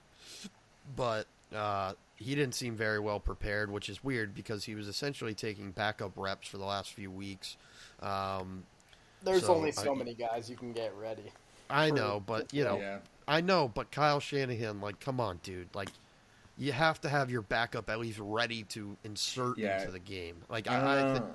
but 0.96 1.28
uh, 1.56 1.94
he 2.16 2.36
didn't 2.36 2.56
seem 2.56 2.76
very 2.76 3.00
well 3.00 3.20
prepared, 3.20 3.70
which 3.72 3.90
is 3.90 4.04
weird 4.04 4.34
because 4.34 4.64
he 4.66 4.76
was 4.76 4.88
essentially 4.88 5.34
taking 5.34 5.72
backup 5.72 6.12
reps 6.16 6.48
for 6.48 6.58
the 6.58 6.66
last 6.66 6.94
few 6.94 7.12
weeks. 7.12 7.58
Um, 8.02 8.64
There's 9.24 9.46
So, 9.46 9.56
only 9.56 9.72
so 9.72 9.94
I- 9.94 9.98
many 9.98 10.14
guys 10.14 10.50
you 10.50 10.56
can 10.56 10.74
get 10.74 10.94
ready. 10.96 11.32
I 11.70 11.90
For- 11.90 11.96
know, 11.96 12.24
but 12.26 12.54
you 12.54 12.64
know, 12.64 12.78
yeah. 12.78 13.00
I 13.28 13.42
know, 13.42 13.68
but 13.68 13.90
Kyle 13.92 14.20
Shanahan, 14.20 14.82
like, 14.82 15.00
come 15.00 15.20
on, 15.20 15.40
dude, 15.44 15.70
like. 15.74 15.90
You 16.56 16.72
have 16.72 17.02
to 17.02 17.10
have 17.10 17.32
your 17.32 17.42
backup 17.42 17.90
at 17.90 18.00
least 18.00 18.20
ready 18.22 18.62
to 18.66 18.96
insert 19.04 19.58
Yeah. 19.58 19.80
into 19.80 19.92
the 19.92 19.98
game. 19.98 20.36
Like 20.50 20.70
I, 20.70 20.76
I, 20.76 20.98
Uh, 21.00 21.14
think, 21.16 21.26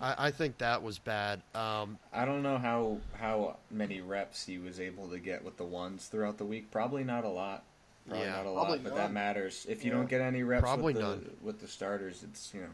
I, 0.00 0.26
I 0.26 0.30
think 0.30 0.58
that 0.58 0.82
was 0.82 0.98
bad. 0.98 1.40
Um, 1.54 1.98
I 2.12 2.24
don't 2.24 2.42
know 2.42 2.58
how 2.58 2.98
how 3.18 3.56
many 3.70 4.00
reps 4.00 4.44
he 4.46 4.58
was 4.58 4.80
able 4.80 5.08
to 5.08 5.18
get 5.18 5.44
with 5.44 5.56
the 5.56 5.64
ones 5.64 6.06
throughout 6.06 6.38
the 6.38 6.44
week. 6.44 6.70
Probably 6.70 7.04
not 7.04 7.24
a 7.24 7.28
lot. 7.28 7.64
Probably 8.06 8.24
Yeah. 8.26 8.32
not 8.32 8.40
a 8.40 8.52
Probably 8.52 8.78
lot, 8.78 8.84
but 8.84 8.94
that 8.96 9.12
matters. 9.12 9.66
If 9.68 9.84
you 9.84 9.90
Yeah. 9.90 9.98
don't 9.98 10.08
get 10.08 10.20
any 10.20 10.42
reps 10.42 10.62
Probably 10.62 10.94
with 10.94 11.02
the 11.02 11.08
none. 11.08 11.36
with 11.42 11.60
the 11.60 11.68
starters, 11.68 12.22
it's 12.22 12.52
you 12.54 12.60
know 12.62 12.68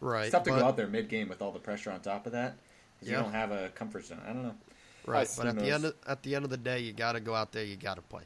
right, 0.00 0.24
it's 0.24 0.32
tough 0.32 0.44
to 0.44 0.50
but- 0.50 0.60
go 0.60 0.66
out 0.66 0.76
there 0.76 0.86
mid 0.86 1.08
game 1.08 1.28
with 1.28 1.42
all 1.42 1.52
the 1.52 1.58
pressure 1.58 1.90
on 1.90 2.00
top 2.00 2.26
of 2.26 2.32
that. 2.32 2.54
Yeah. 3.02 3.10
You 3.18 3.22
don't 3.22 3.32
have 3.32 3.50
a 3.52 3.68
comfort 3.70 4.04
zone. 4.06 4.20
I 4.26 4.32
don't 4.32 4.42
know. 4.42 4.54
right. 5.06 5.28
But 5.36 5.46
at 5.46 5.54
who 5.54 5.60
the 5.62 5.70
end 5.72 5.84
of, 5.84 5.94
at 6.06 6.22
the 6.22 6.34
end 6.34 6.44
of 6.44 6.50
the 6.50 6.56
day, 6.56 6.80
you 6.80 6.92
got 6.92 7.12
to 7.12 7.20
go 7.20 7.34
out 7.34 7.52
there. 7.52 7.64
You 7.64 7.76
got 7.76 7.94
to 7.94 8.02
play. 8.02 8.22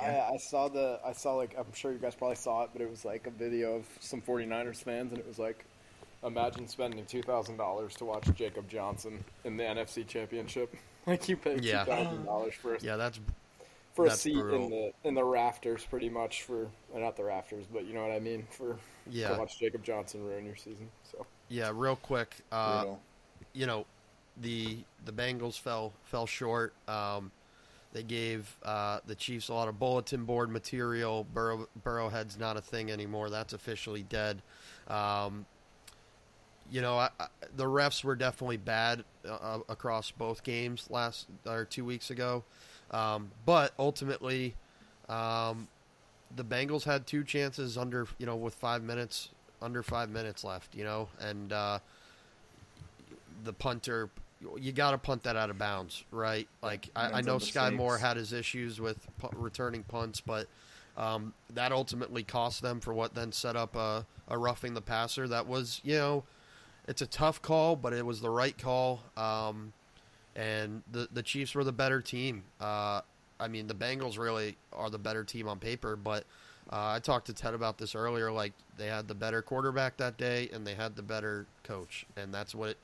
Yeah. 0.00 0.26
I, 0.30 0.34
I 0.34 0.36
saw 0.38 0.68
the 0.68 1.00
I 1.04 1.12
saw 1.12 1.34
like 1.34 1.54
I'm 1.58 1.72
sure 1.74 1.92
you 1.92 1.98
guys 1.98 2.14
probably 2.14 2.36
saw 2.36 2.64
it, 2.64 2.70
but 2.72 2.82
it 2.82 2.90
was 2.90 3.04
like 3.04 3.26
a 3.26 3.30
video 3.30 3.76
of 3.76 3.86
some 4.00 4.20
49ers 4.22 4.82
fans, 4.82 5.12
and 5.12 5.18
it 5.20 5.26
was 5.26 5.38
like, 5.38 5.64
imagine 6.26 6.66
spending 6.68 7.04
two 7.06 7.22
thousand 7.22 7.56
dollars 7.56 7.94
to 7.96 8.04
watch 8.04 8.26
Jacob 8.34 8.68
Johnson 8.68 9.24
in 9.44 9.56
the 9.56 9.64
NFC 9.64 10.06
Championship. 10.06 10.74
Like 11.08 11.28
you 11.28 11.36
pay 11.36 11.56
two 11.58 11.68
Yeah. 11.68 11.84
thousand 11.84 12.24
dollars 12.24 12.54
for 12.54 12.74
a, 12.74 12.80
Yeah, 12.80 12.96
that's 12.96 13.20
for 13.94 14.06
a 14.06 14.10
seat 14.10 14.34
brutal. 14.34 14.64
in 14.64 14.70
the 14.70 14.92
in 15.04 15.14
the 15.14 15.22
rafters, 15.22 15.86
pretty 15.88 16.08
much 16.08 16.42
for 16.42 16.64
uh, 16.92 16.98
not 16.98 17.16
the 17.16 17.22
rafters, 17.22 17.64
but 17.72 17.86
you 17.86 17.94
know 17.94 18.02
what 18.02 18.10
I 18.10 18.18
mean 18.18 18.44
for 18.50 18.76
yeah, 19.08 19.28
to 19.28 19.38
watch 19.38 19.56
Jacob 19.60 19.84
Johnson 19.84 20.26
ruin 20.26 20.44
your 20.44 20.56
season. 20.56 20.88
So 21.04 21.24
yeah. 21.48 21.70
Real 21.72 21.94
quick, 21.94 22.34
uh, 22.50 22.86
you 23.52 23.66
know, 23.66 23.86
the 24.42 24.78
the 25.04 25.12
Bengals 25.12 25.60
fell 25.60 25.92
fell 26.06 26.26
short. 26.26 26.74
Um, 26.88 27.30
they 27.92 28.02
gave 28.02 28.52
uh, 28.64 28.98
the 29.06 29.14
Chiefs 29.14 29.48
a 29.48 29.54
lot 29.54 29.68
of 29.68 29.78
bulletin 29.78 30.24
board 30.24 30.50
material. 30.50 31.24
Burrow, 31.32 31.68
Burrowhead's 31.84 32.36
not 32.36 32.56
a 32.56 32.60
thing 32.60 32.90
anymore. 32.90 33.30
That's 33.30 33.52
officially 33.52 34.02
dead. 34.02 34.42
Um, 34.88 35.46
you 36.70 36.80
know, 36.80 36.96
I, 36.98 37.10
I, 37.18 37.26
the 37.56 37.64
refs 37.64 38.04
were 38.04 38.16
definitely 38.16 38.56
bad 38.56 39.04
uh, 39.28 39.60
across 39.68 40.10
both 40.10 40.42
games 40.42 40.88
last 40.90 41.26
or 41.46 41.64
two 41.64 41.84
weeks 41.84 42.10
ago, 42.10 42.44
um, 42.90 43.30
but 43.44 43.72
ultimately, 43.78 44.54
um, 45.08 45.68
the 46.34 46.44
Bengals 46.44 46.84
had 46.84 47.06
two 47.06 47.24
chances 47.24 47.78
under 47.78 48.06
you 48.18 48.26
know 48.26 48.36
with 48.36 48.54
five 48.54 48.82
minutes 48.82 49.30
under 49.62 49.82
five 49.82 50.10
minutes 50.10 50.44
left. 50.44 50.74
You 50.74 50.84
know, 50.84 51.08
and 51.20 51.52
uh, 51.52 51.78
the 53.44 53.52
punter, 53.52 54.10
you 54.58 54.72
got 54.72 54.92
to 54.92 54.98
punt 54.98 55.22
that 55.24 55.36
out 55.36 55.50
of 55.50 55.58
bounds, 55.58 56.04
right? 56.10 56.48
Like 56.62 56.88
I, 56.96 57.12
I 57.12 57.20
know 57.20 57.36
Skyy 57.36 57.74
Moore 57.74 57.98
had 57.98 58.16
his 58.16 58.32
issues 58.32 58.80
with 58.80 59.06
pu- 59.18 59.30
returning 59.36 59.82
punts, 59.84 60.20
but 60.20 60.46
um, 60.96 61.34
that 61.54 61.72
ultimately 61.72 62.22
cost 62.22 62.62
them 62.62 62.80
for 62.80 62.94
what 62.94 63.14
then 63.14 63.32
set 63.32 63.56
up 63.56 63.76
a, 63.76 64.06
a 64.28 64.38
roughing 64.38 64.74
the 64.74 64.80
passer. 64.80 65.28
That 65.28 65.46
was, 65.46 65.80
you 65.84 65.94
know, 65.94 66.24
it's 66.88 67.02
a 67.02 67.06
tough 67.06 67.42
call, 67.42 67.76
but 67.76 67.92
it 67.92 68.04
was 68.04 68.20
the 68.20 68.30
right 68.30 68.56
call. 68.56 69.02
Um, 69.16 69.72
and 70.34 70.82
the 70.92 71.08
the 71.12 71.22
Chiefs 71.22 71.54
were 71.54 71.64
the 71.64 71.72
better 71.72 72.00
team. 72.00 72.44
Uh, 72.60 73.00
I 73.38 73.48
mean, 73.48 73.66
the 73.66 73.74
Bengals 73.74 74.18
really 74.18 74.56
are 74.72 74.90
the 74.90 74.98
better 74.98 75.24
team 75.24 75.48
on 75.48 75.58
paper, 75.58 75.96
but 75.96 76.24
uh, 76.70 76.92
I 76.94 77.00
talked 77.00 77.26
to 77.26 77.32
Ted 77.32 77.54
about 77.54 77.78
this 77.78 77.94
earlier. 77.94 78.30
Like 78.30 78.52
they 78.76 78.86
had 78.86 79.08
the 79.08 79.14
better 79.14 79.42
quarterback 79.42 79.96
that 79.98 80.16
day, 80.16 80.48
and 80.52 80.66
they 80.66 80.74
had 80.74 80.96
the 80.96 81.02
better 81.02 81.46
coach, 81.62 82.06
and 82.16 82.32
that's 82.32 82.54
what 82.54 82.70
it 82.70 82.78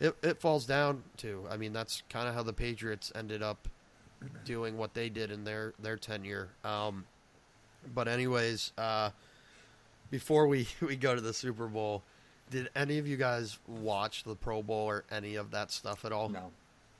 it, 0.00 0.16
it 0.22 0.40
falls 0.40 0.66
down 0.66 1.02
to. 1.18 1.44
I 1.50 1.56
mean, 1.56 1.72
that's 1.72 2.02
kind 2.08 2.28
of 2.28 2.34
how 2.34 2.42
the 2.42 2.52
Patriots 2.52 3.12
ended 3.14 3.42
up 3.42 3.68
doing 4.44 4.76
what 4.76 4.94
they 4.94 5.08
did 5.08 5.30
in 5.30 5.44
their 5.44 5.74
their 5.78 5.96
tenure. 5.96 6.48
Um, 6.64 7.06
but 7.94 8.08
anyways, 8.08 8.72
uh, 8.78 9.10
before 10.10 10.46
we 10.46 10.68
we 10.80 10.96
go 10.96 11.14
to 11.14 11.20
the 11.20 11.32
Super 11.32 11.66
Bowl, 11.66 12.02
did 12.52 12.68
any 12.76 12.98
of 12.98 13.08
you 13.08 13.16
guys 13.16 13.58
watch 13.66 14.22
the 14.24 14.36
Pro 14.36 14.62
Bowl 14.62 14.84
or 14.84 15.04
any 15.10 15.34
of 15.34 15.50
that 15.50 15.70
stuff 15.70 16.04
at 16.04 16.12
all? 16.12 16.28
No, 16.28 16.50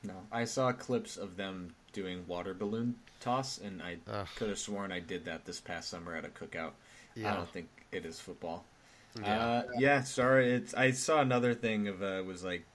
no. 0.03 0.15
I 0.31 0.43
saw 0.45 0.71
clips 0.71 1.15
of 1.15 1.37
them 1.37 1.73
doing 1.93 2.25
water 2.27 2.53
balloon 2.53 2.95
toss, 3.19 3.59
and 3.59 3.81
I 3.81 3.97
Ugh. 4.11 4.27
could 4.35 4.49
have 4.49 4.59
sworn 4.59 4.91
I 4.91 4.99
did 4.99 5.25
that 5.25 5.45
this 5.45 5.59
past 5.59 5.89
summer 5.89 6.15
at 6.15 6.25
a 6.25 6.29
cookout. 6.29 6.71
Yeah. 7.15 7.31
I 7.31 7.35
don't 7.37 7.49
think 7.49 7.69
it 7.91 8.05
is 8.05 8.19
football. 8.19 8.65
Yeah. 9.21 9.45
Uh, 9.45 9.63
yeah, 9.77 10.03
sorry. 10.03 10.51
It's. 10.51 10.73
I 10.73 10.91
saw 10.91 11.21
another 11.21 11.53
thing 11.53 11.87
of 11.87 12.01
uh, 12.01 12.23
was 12.25 12.43
like 12.43 12.65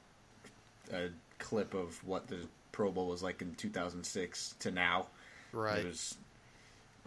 a 0.93 1.09
clip 1.41 1.74
of 1.74 2.03
what 2.07 2.29
the 2.29 2.39
Pro 2.70 2.93
Bowl 2.93 3.09
was 3.09 3.22
like 3.24 3.43
in 3.43 3.55
2006 3.57 4.55
to 4.61 4.70
now. 4.70 5.09
Right. 5.53 5.81
It 5.81 5.87
was. 5.87 6.16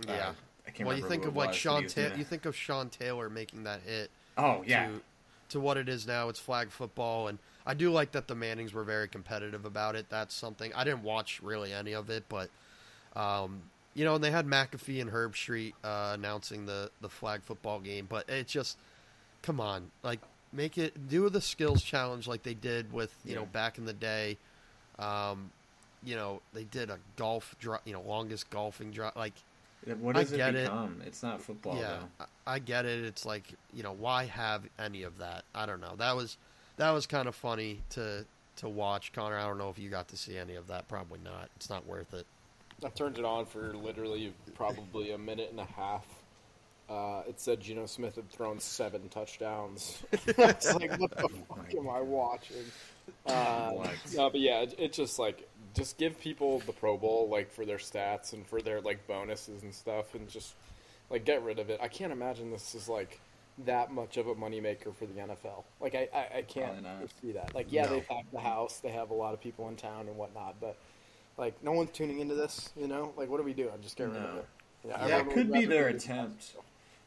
uh, 0.08 0.12
yeah. 0.12 0.32
I 0.68 0.72
can't 0.72 0.88
well, 0.88 0.98
you 0.98 1.08
think 1.08 1.26
of 1.26 1.36
like 1.36 1.50
was, 1.50 1.56
Sean 1.56 1.78
he 1.78 1.84
was 1.86 1.94
Taylor. 1.94 2.08
doing 2.10 2.20
You 2.20 2.26
think 2.26 2.46
of 2.46 2.56
Sean 2.56 2.90
Taylor 2.90 3.30
making 3.30 3.64
that 3.64 3.82
hit. 3.86 4.12
Oh 4.38 4.64
yeah. 4.66 4.88
to 4.88 5.02
to 5.52 5.60
what 5.60 5.78
it 5.78 5.88
is 5.88 6.08
now. 6.08 6.30
It's 6.30 6.40
flag 6.40 6.72
football, 6.72 7.28
and 7.28 7.40
I 7.66 7.74
do 7.74 7.92
like 7.92 8.12
that 8.12 8.28
the 8.28 8.36
Mannings 8.36 8.74
were 8.74 8.84
very 8.84 9.08
competitive 9.08 9.66
about 9.66 9.96
it. 9.96 10.08
That's 10.10 10.34
something 10.34 10.74
I 10.74 10.84
didn't 10.84 11.04
watch 11.04 11.42
really 11.42 11.74
any 11.74 11.94
of 11.94 12.10
it, 12.10 12.26
but 12.30 12.50
um, 13.16 13.62
you 13.94 14.06
know, 14.06 14.16
and 14.16 14.24
they 14.24 14.32
had 14.32 14.48
McAfee 14.48 15.02
and 15.02 15.12
Herbstreit 15.12 15.74
uh, 15.84 16.12
announcing 16.14 16.66
the 16.66 16.90
the 17.02 17.10
flag 17.10 17.42
football 17.44 17.80
game, 17.80 18.08
but 18.10 18.30
it 18.30 18.48
just 18.48 18.78
come 19.42 19.60
on, 19.60 19.92
like 20.04 20.20
make 20.54 20.78
it 20.78 21.10
do 21.10 21.30
the 21.30 21.42
skills 21.42 21.82
challenge 21.82 22.28
like 22.28 22.44
they 22.44 22.54
did 22.54 22.92
with 22.92 23.16
you 23.26 23.36
know 23.36 23.46
back 23.46 23.78
in 23.78 23.86
the 23.86 23.94
day. 23.94 24.38
Um, 25.00 25.52
you 26.04 26.16
know, 26.16 26.42
they 26.54 26.64
did 26.64 26.90
a 26.90 26.98
golf, 27.16 27.56
dri 27.60 27.78
you 27.86 27.94
know, 27.94 28.02
longest 28.02 28.50
golfing 28.50 28.92
drive. 28.92 29.16
Like, 29.16 29.34
What 30.00 30.16
I 30.16 30.22
does 30.22 30.32
it 30.34 30.38
get 30.38 30.56
it. 30.56 30.66
become? 30.66 31.02
It's 31.06 31.24
not 31.24 31.42
football 31.42 31.76
yeah, 31.76 31.98
though. 32.20 32.26
I, 32.46 32.56
I 32.56 32.60
get 32.60 32.86
it. 32.86 33.04
It's 33.04 33.26
like 33.26 33.54
you 33.74 33.84
know, 33.84 33.94
why 33.94 34.26
have 34.26 34.64
any 34.78 35.04
of 35.04 35.18
that? 35.20 35.44
I 35.56 35.66
don't 35.66 35.82
know. 35.82 35.96
That 35.98 36.16
was 36.16 36.38
that 36.78 36.92
was 36.92 37.08
kind 37.08 37.28
of 37.28 37.36
funny 37.36 37.82
to 37.92 38.26
to 38.58 38.70
watch, 38.70 39.12
Connor. 39.14 39.38
I 39.38 39.48
don't 39.48 39.58
know 39.58 39.70
if 39.70 39.80
you 39.80 39.90
got 39.90 40.08
to 40.10 40.18
see 40.18 40.38
any 40.38 40.56
of 40.56 40.68
that. 40.68 40.88
Probably 40.88 41.20
not. 41.24 41.50
It's 41.56 41.70
not 41.70 41.86
worth 41.88 42.14
it. 42.14 42.26
I 42.84 42.90
turned 42.90 43.18
it 43.18 43.26
on 43.26 43.46
for 43.46 43.74
literally 43.76 44.34
probably 44.56 45.12
a 45.12 45.18
minute 45.18 45.50
and 45.52 45.60
a 45.60 45.66
half. 45.66 46.06
Uh, 46.90 47.22
it 47.28 47.40
said 47.40 47.62
Geno 47.62 47.86
Smith 47.86 48.16
had 48.16 48.30
thrown 48.30 48.60
seven 48.60 49.08
touchdowns. 49.10 50.04
it's 50.12 50.74
like, 50.74 50.92
what 51.00 51.12
the 51.12 51.30
fuck 51.48 51.74
am 51.78 51.88
I 51.90 52.02
watching? 52.02 52.66
Uh, 53.26 53.70
What? 53.72 53.92
no, 54.14 54.30
but 54.30 54.42
yeah, 54.42 54.62
it, 54.62 54.76
it's 54.78 54.98
just 54.98 55.18
like 55.18 55.48
just 55.74 55.98
give 55.98 56.20
people 56.20 56.60
the 56.66 56.74
Pro 56.74 56.98
Bowl 56.98 57.30
like 57.30 57.52
for 57.52 57.66
their 57.66 57.78
stats 57.78 58.34
and 58.34 58.46
for 58.46 58.62
their 58.62 58.82
like 58.82 59.08
bonuses 59.08 59.64
and 59.64 59.74
stuff, 59.74 60.16
and 60.16 60.30
just 60.30 60.54
like 61.10 61.26
get 61.26 61.44
rid 61.44 61.60
of 61.60 61.70
it. 61.70 61.80
I 61.82 61.88
can't 61.88 62.12
imagine 62.12 62.52
this 62.52 62.76
is 62.76 62.88
like 62.90 63.20
that 63.66 63.92
much 63.92 64.18
of 64.18 64.28
a 64.28 64.36
moneymaker 64.36 64.96
for 64.96 65.06
the 65.06 65.14
NFL. 65.14 65.64
Like 65.80 65.96
I, 65.96 66.08
I, 66.14 66.38
I 66.38 66.42
can't 66.44 66.86
see 67.22 67.34
that. 67.34 67.54
Like 67.54 67.68
yeah, 67.72 67.84
No. 67.86 67.90
they 67.92 68.02
pack 68.02 68.26
the 68.32 68.40
house, 68.40 68.80
they 68.80 68.90
have 68.92 69.12
a 69.12 69.14
lot 69.14 69.34
of 69.34 69.42
people 69.42 69.68
in 69.70 69.76
town 69.76 70.08
and 70.08 70.18
whatnot, 70.18 70.56
but 70.60 70.78
like 71.38 71.62
no 71.64 71.72
one's 71.72 71.92
tuning 71.92 72.20
into 72.20 72.36
this. 72.36 72.70
You 72.78 72.88
know, 72.88 73.14
like 73.18 73.30
what 73.30 73.40
are 73.40 73.44
we 73.44 73.54
doing? 73.54 73.72
I'm 73.74 73.82
just 73.82 73.98
get 73.98 74.08
rid 74.08 74.18
of 74.18 74.38
it. 74.38 74.46
Yeah, 74.88 74.98
everyone 75.00 75.28
it 75.28 75.34
could 75.34 75.52
be 75.52 75.66
their 75.66 75.88
attempt. 75.90 76.56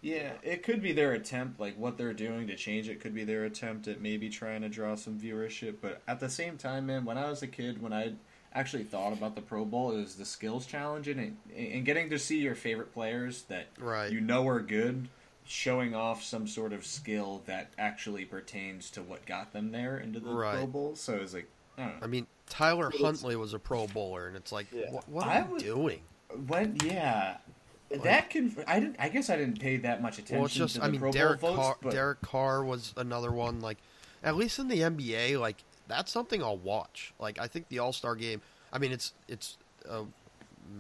Yeah, 0.00 0.32
it 0.42 0.62
could 0.62 0.82
be 0.82 0.92
their 0.92 1.12
attempt, 1.12 1.58
like 1.58 1.78
what 1.78 1.96
they're 1.96 2.12
doing 2.12 2.46
to 2.48 2.56
change 2.56 2.90
it 2.90 3.00
could 3.00 3.14
be 3.14 3.24
their 3.24 3.44
attempt 3.44 3.88
at 3.88 4.02
maybe 4.02 4.28
trying 4.28 4.60
to 4.60 4.68
draw 4.68 4.96
some 4.96 5.18
viewership. 5.18 5.76
But 5.80 6.02
at 6.06 6.20
the 6.20 6.28
same 6.28 6.58
time, 6.58 6.86
man, 6.86 7.06
when 7.06 7.16
I 7.16 7.30
was 7.30 7.42
a 7.42 7.46
kid, 7.46 7.80
when 7.80 7.94
I 7.94 8.12
actually 8.54 8.84
thought 8.84 9.12
about 9.12 9.34
the 9.34 9.40
Pro 9.42 9.64
Bowl, 9.64 9.90
is 9.92 10.14
the 10.14 10.24
skills 10.24 10.64
challenge 10.66 11.08
and, 11.08 11.20
it, 11.54 11.56
and 11.74 11.84
getting 11.84 12.08
to 12.10 12.18
see 12.18 12.40
your 12.40 12.54
favorite 12.54 12.92
players 12.94 13.42
that 13.44 13.66
Right. 13.78 14.10
you 14.12 14.20
know 14.20 14.46
are 14.48 14.60
good 14.60 15.08
showing 15.46 15.94
off 15.94 16.22
some 16.22 16.46
sort 16.46 16.72
of 16.72 16.86
skill 16.86 17.42
that 17.46 17.70
actually 17.78 18.24
pertains 18.24 18.90
to 18.90 19.02
what 19.02 19.26
got 19.26 19.52
them 19.52 19.72
there 19.72 19.98
into 19.98 20.18
the 20.20 20.30
Pro 20.32 20.66
Bowl. 20.66 20.96
So 20.96 21.14
it 21.14 21.20
was 21.20 21.34
like, 21.34 21.48
I 21.76 21.82
don't 21.82 22.00
know. 22.00 22.04
I 22.04 22.06
mean, 22.06 22.26
Tyler 22.48 22.88
it's- 22.88 23.02
Huntley 23.02 23.36
was 23.36 23.52
a 23.54 23.58
Pro 23.58 23.86
Bowler, 23.86 24.26
and 24.28 24.36
it's 24.36 24.52
like, 24.52 24.66
Yeah. 24.72 24.90
what, 24.90 25.08
what 25.08 25.26
I 25.26 25.40
are 25.40 25.44
you 25.46 25.50
would- 25.52 25.62
doing? 25.62 26.00
When 26.46 26.76
yeah, 26.84 27.36
that 28.02 28.30
can 28.30 28.56
I 28.66 28.80
didn't 28.80 28.96
I 28.98 29.08
guess 29.08 29.30
I 29.30 29.36
didn't 29.36 29.60
pay 29.60 29.76
that 29.78 30.02
much 30.02 30.14
attention 30.18 30.38
Well, 30.38 30.46
it's 30.46 30.54
just, 30.54 30.74
to 30.74 30.80
the 30.80 30.86
I 30.86 30.90
mean, 30.90 31.00
Pro 31.00 31.12
Derek 31.12 31.40
Bowl 31.40 31.54
votes, 31.54 31.66
Carr, 31.66 31.76
but 31.82 31.92
Derek 31.92 32.20
Carr 32.22 32.64
was 32.64 32.92
another 32.96 33.30
one. 33.30 33.60
Like, 33.60 33.78
at 34.22 34.34
least 34.36 34.58
in 34.58 34.66
the 34.68 34.80
NBA, 34.80 35.38
like 35.38 35.62
that's 35.88 36.12
something 36.12 36.42
I'll 36.42 36.56
watch. 36.56 37.12
Like, 37.18 37.38
I 37.38 37.46
think 37.46 37.68
the 37.68 37.80
All 37.80 37.92
Star 37.92 38.14
game. 38.14 38.40
I 38.72 38.78
mean, 38.78 38.92
it's 38.92 39.12
it's 39.28 39.56
a 39.88 40.04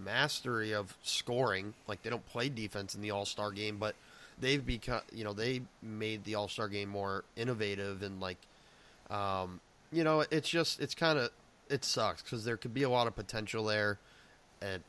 mastery 0.04 0.74
of 0.74 0.96
scoring. 1.02 1.74
Like, 1.86 2.02
they 2.02 2.10
don't 2.10 2.26
play 2.26 2.48
defense 2.48 2.94
in 2.94 3.00
the 3.00 3.10
All 3.10 3.26
Star 3.26 3.50
game, 3.50 3.78
but 3.78 3.94
they've 4.38 4.64
become, 4.64 5.02
you 5.12 5.24
know, 5.24 5.32
they 5.32 5.62
made 5.82 6.24
the 6.24 6.34
All 6.34 6.48
Star 6.48 6.68
game 6.68 6.88
more 6.88 7.24
innovative 7.36 8.02
and 8.02 8.20
like, 8.20 8.38
um, 9.10 9.60
you 9.92 10.04
know, 10.04 10.24
it's 10.30 10.48
just 10.48 10.80
it's 10.80 10.94
kind 10.94 11.18
of 11.18 11.30
it 11.68 11.84
sucks 11.84 12.22
because 12.22 12.44
there 12.44 12.56
could 12.56 12.74
be 12.74 12.82
a 12.82 12.90
lot 12.90 13.06
of 13.06 13.14
potential 13.14 13.64
there, 13.64 13.98
and 14.60 14.82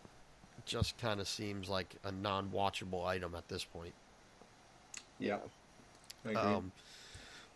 it 0.58 0.66
just 0.66 0.98
kind 0.98 1.20
of 1.20 1.28
seems 1.28 1.70
like 1.70 1.96
a 2.04 2.12
non-watchable 2.12 3.06
item 3.06 3.36
at 3.36 3.48
this 3.48 3.64
point. 3.64 3.94
Yeah. 5.20 5.38
I 6.26 6.30
agree. 6.30 6.42
Um, 6.42 6.72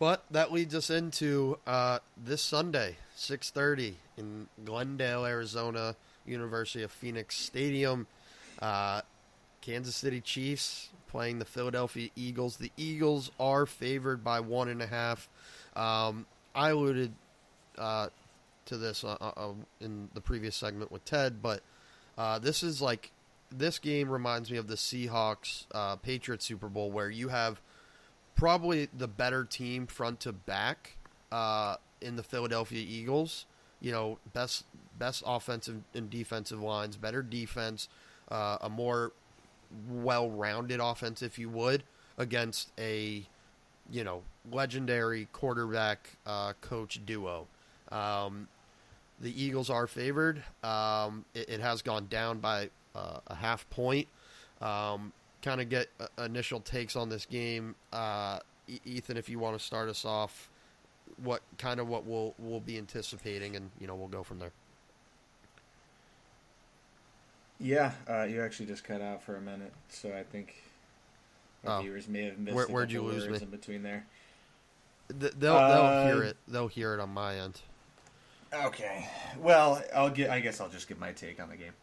but 0.00 0.24
that 0.32 0.50
leads 0.50 0.74
us 0.74 0.90
into 0.90 1.58
uh, 1.66 2.00
this 2.16 2.42
Sunday, 2.42 2.96
six 3.14 3.50
thirty 3.50 3.98
in 4.16 4.48
Glendale, 4.64 5.24
Arizona, 5.24 5.94
University 6.26 6.82
of 6.82 6.90
Phoenix 6.90 7.36
Stadium. 7.36 8.08
Uh, 8.60 9.02
Kansas 9.60 9.94
City 9.94 10.20
Chiefs 10.20 10.88
playing 11.08 11.38
the 11.38 11.44
Philadelphia 11.44 12.08
Eagles. 12.16 12.56
The 12.56 12.72
Eagles 12.76 13.30
are 13.38 13.66
favored 13.66 14.24
by 14.24 14.40
one 14.40 14.68
and 14.68 14.80
a 14.80 14.86
half. 14.86 15.28
Um, 15.76 16.24
I 16.54 16.70
alluded 16.70 17.12
uh, 17.76 18.08
to 18.66 18.76
this 18.76 19.04
uh, 19.04 19.16
uh, 19.20 19.52
in 19.80 20.08
the 20.14 20.20
previous 20.20 20.56
segment 20.56 20.90
with 20.90 21.04
Ted, 21.04 21.42
but 21.42 21.62
uh, 22.16 22.38
this 22.38 22.62
is 22.62 22.80
like 22.80 23.10
this 23.50 23.78
game 23.78 24.08
reminds 24.08 24.50
me 24.50 24.56
of 24.56 24.66
the 24.66 24.76
Seahawks 24.76 25.66
uh, 25.72 25.96
Patriots 25.96 26.46
Super 26.46 26.68
Bowl, 26.68 26.90
where 26.90 27.10
you 27.10 27.28
have 27.28 27.60
probably 28.40 28.88
the 28.96 29.06
better 29.06 29.44
team 29.44 29.86
front 29.86 30.18
to 30.18 30.32
back 30.32 30.96
uh, 31.30 31.76
in 32.00 32.16
the 32.16 32.22
Philadelphia 32.22 32.82
Eagles. 32.88 33.44
You 33.80 33.92
know, 33.92 34.18
best 34.32 34.64
best 34.98 35.22
offensive 35.26 35.82
and 35.94 36.08
defensive 36.08 36.60
lines, 36.60 36.96
better 36.96 37.22
defense, 37.22 37.88
uh, 38.30 38.56
a 38.62 38.68
more 38.70 39.12
well-rounded 39.88 40.80
offense, 40.80 41.22
if 41.22 41.38
you 41.38 41.48
would, 41.50 41.84
against 42.18 42.72
a 42.78 43.26
you 43.90 44.04
know 44.04 44.22
legendary 44.50 45.28
quarterback 45.32 46.16
uh, 46.26 46.54
coach 46.62 47.00
duo. 47.04 47.46
Um, 47.92 48.48
the 49.20 49.42
Eagles 49.42 49.68
are 49.68 49.86
favored. 49.86 50.42
Um, 50.64 51.26
it, 51.34 51.50
it 51.50 51.60
has 51.60 51.82
gone 51.82 52.06
down 52.08 52.38
by 52.38 52.70
uh, 52.94 53.20
a 53.26 53.34
half 53.34 53.68
point. 53.68 54.08
Um, 54.62 55.12
kind 55.42 55.60
of 55.60 55.68
get 55.68 55.88
uh, 56.00 56.06
initial 56.24 56.60
takes 56.60 56.96
on 56.96 57.08
this 57.08 57.26
game. 57.26 57.74
Uh, 57.92 58.38
Ethan, 58.84 59.16
if 59.16 59.28
you 59.28 59.38
want 59.38 59.58
to 59.58 59.64
start 59.64 59.88
us 59.88 60.04
off, 60.04 60.48
what 61.22 61.42
kind 61.58 61.80
of 61.80 61.88
what 61.88 62.04
we'll 62.04 62.34
we'll 62.38 62.60
be 62.60 62.78
anticipating, 62.78 63.56
and 63.56 63.70
you 63.80 63.86
know 63.86 63.94
we'll 63.94 64.08
go 64.08 64.22
from 64.22 64.38
there. 64.38 64.52
yeah, 67.58 67.92
uh, 68.08 68.22
you 68.22 68.42
actually 68.42 68.66
just 68.66 68.84
cut 68.84 69.02
out 69.02 69.22
for 69.22 69.36
a 69.36 69.40
minute, 69.40 69.72
so 69.88 70.16
I 70.16 70.22
think 70.22 70.62
Oh. 71.66 71.82
viewers 71.82 72.08
may 72.08 72.24
have 72.24 72.38
missed 72.38 72.56
Where- 72.56 72.66
where'd 72.68 72.90
you 72.90 73.02
lose 73.02 73.28
me? 73.28 73.36
in 73.38 73.50
between 73.50 73.82
there. 73.82 74.06
Th- 75.18 75.32
They'll 75.32 75.54
Uh, 75.56 76.04
they'll 76.06 76.14
hear 76.14 76.22
it. 76.24 76.36
They'll 76.48 76.68
hear 76.68 76.94
it 76.94 77.00
on 77.00 77.10
my 77.10 77.36
end. 77.36 77.60
Okay. 78.52 79.06
Well, 79.36 79.82
I'll 79.94 80.08
get. 80.10 80.30
I 80.30 80.40
guess 80.40 80.60
I'll 80.60 80.70
just 80.70 80.88
give 80.88 80.98
my 80.98 81.12
take 81.12 81.38
on 81.38 81.50
the 81.50 81.56
game. 81.56 81.74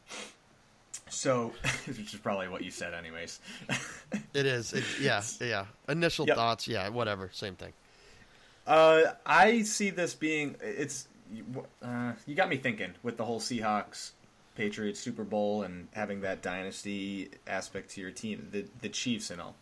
So, 1.09 1.53
which 1.87 2.13
is 2.13 2.19
probably 2.19 2.47
what 2.47 2.63
you 2.63 2.71
said, 2.71 2.93
anyways. 2.93 3.39
It 4.33 4.45
is. 4.45 4.73
It, 4.73 4.83
yeah. 5.01 5.21
Yeah. 5.41 5.65
Initial 5.87 6.27
Yep. 6.27 6.35
thoughts. 6.35 6.67
Yeah. 6.67 6.89
Whatever. 6.89 7.29
Same 7.33 7.55
thing. 7.55 7.73
Uh, 8.65 9.13
I 9.25 9.61
see 9.63 9.89
this 9.91 10.13
being 10.13 10.55
it's. 10.61 11.07
Uh, 11.81 12.13
you 12.25 12.35
got 12.35 12.49
me 12.49 12.57
thinking 12.57 12.93
with 13.03 13.17
the 13.17 13.25
whole 13.25 13.39
Seahawks 13.39 14.11
Patriots 14.55 14.99
Super 14.99 15.23
Bowl 15.23 15.63
and 15.63 15.87
having 15.93 16.21
that 16.21 16.41
dynasty 16.41 17.29
aspect 17.45 17.91
to 17.91 18.01
your 18.01 18.11
team, 18.11 18.47
the 18.51 18.65
the 18.81 18.89
Chiefs 18.89 19.29
and 19.29 19.41
all. 19.41 19.55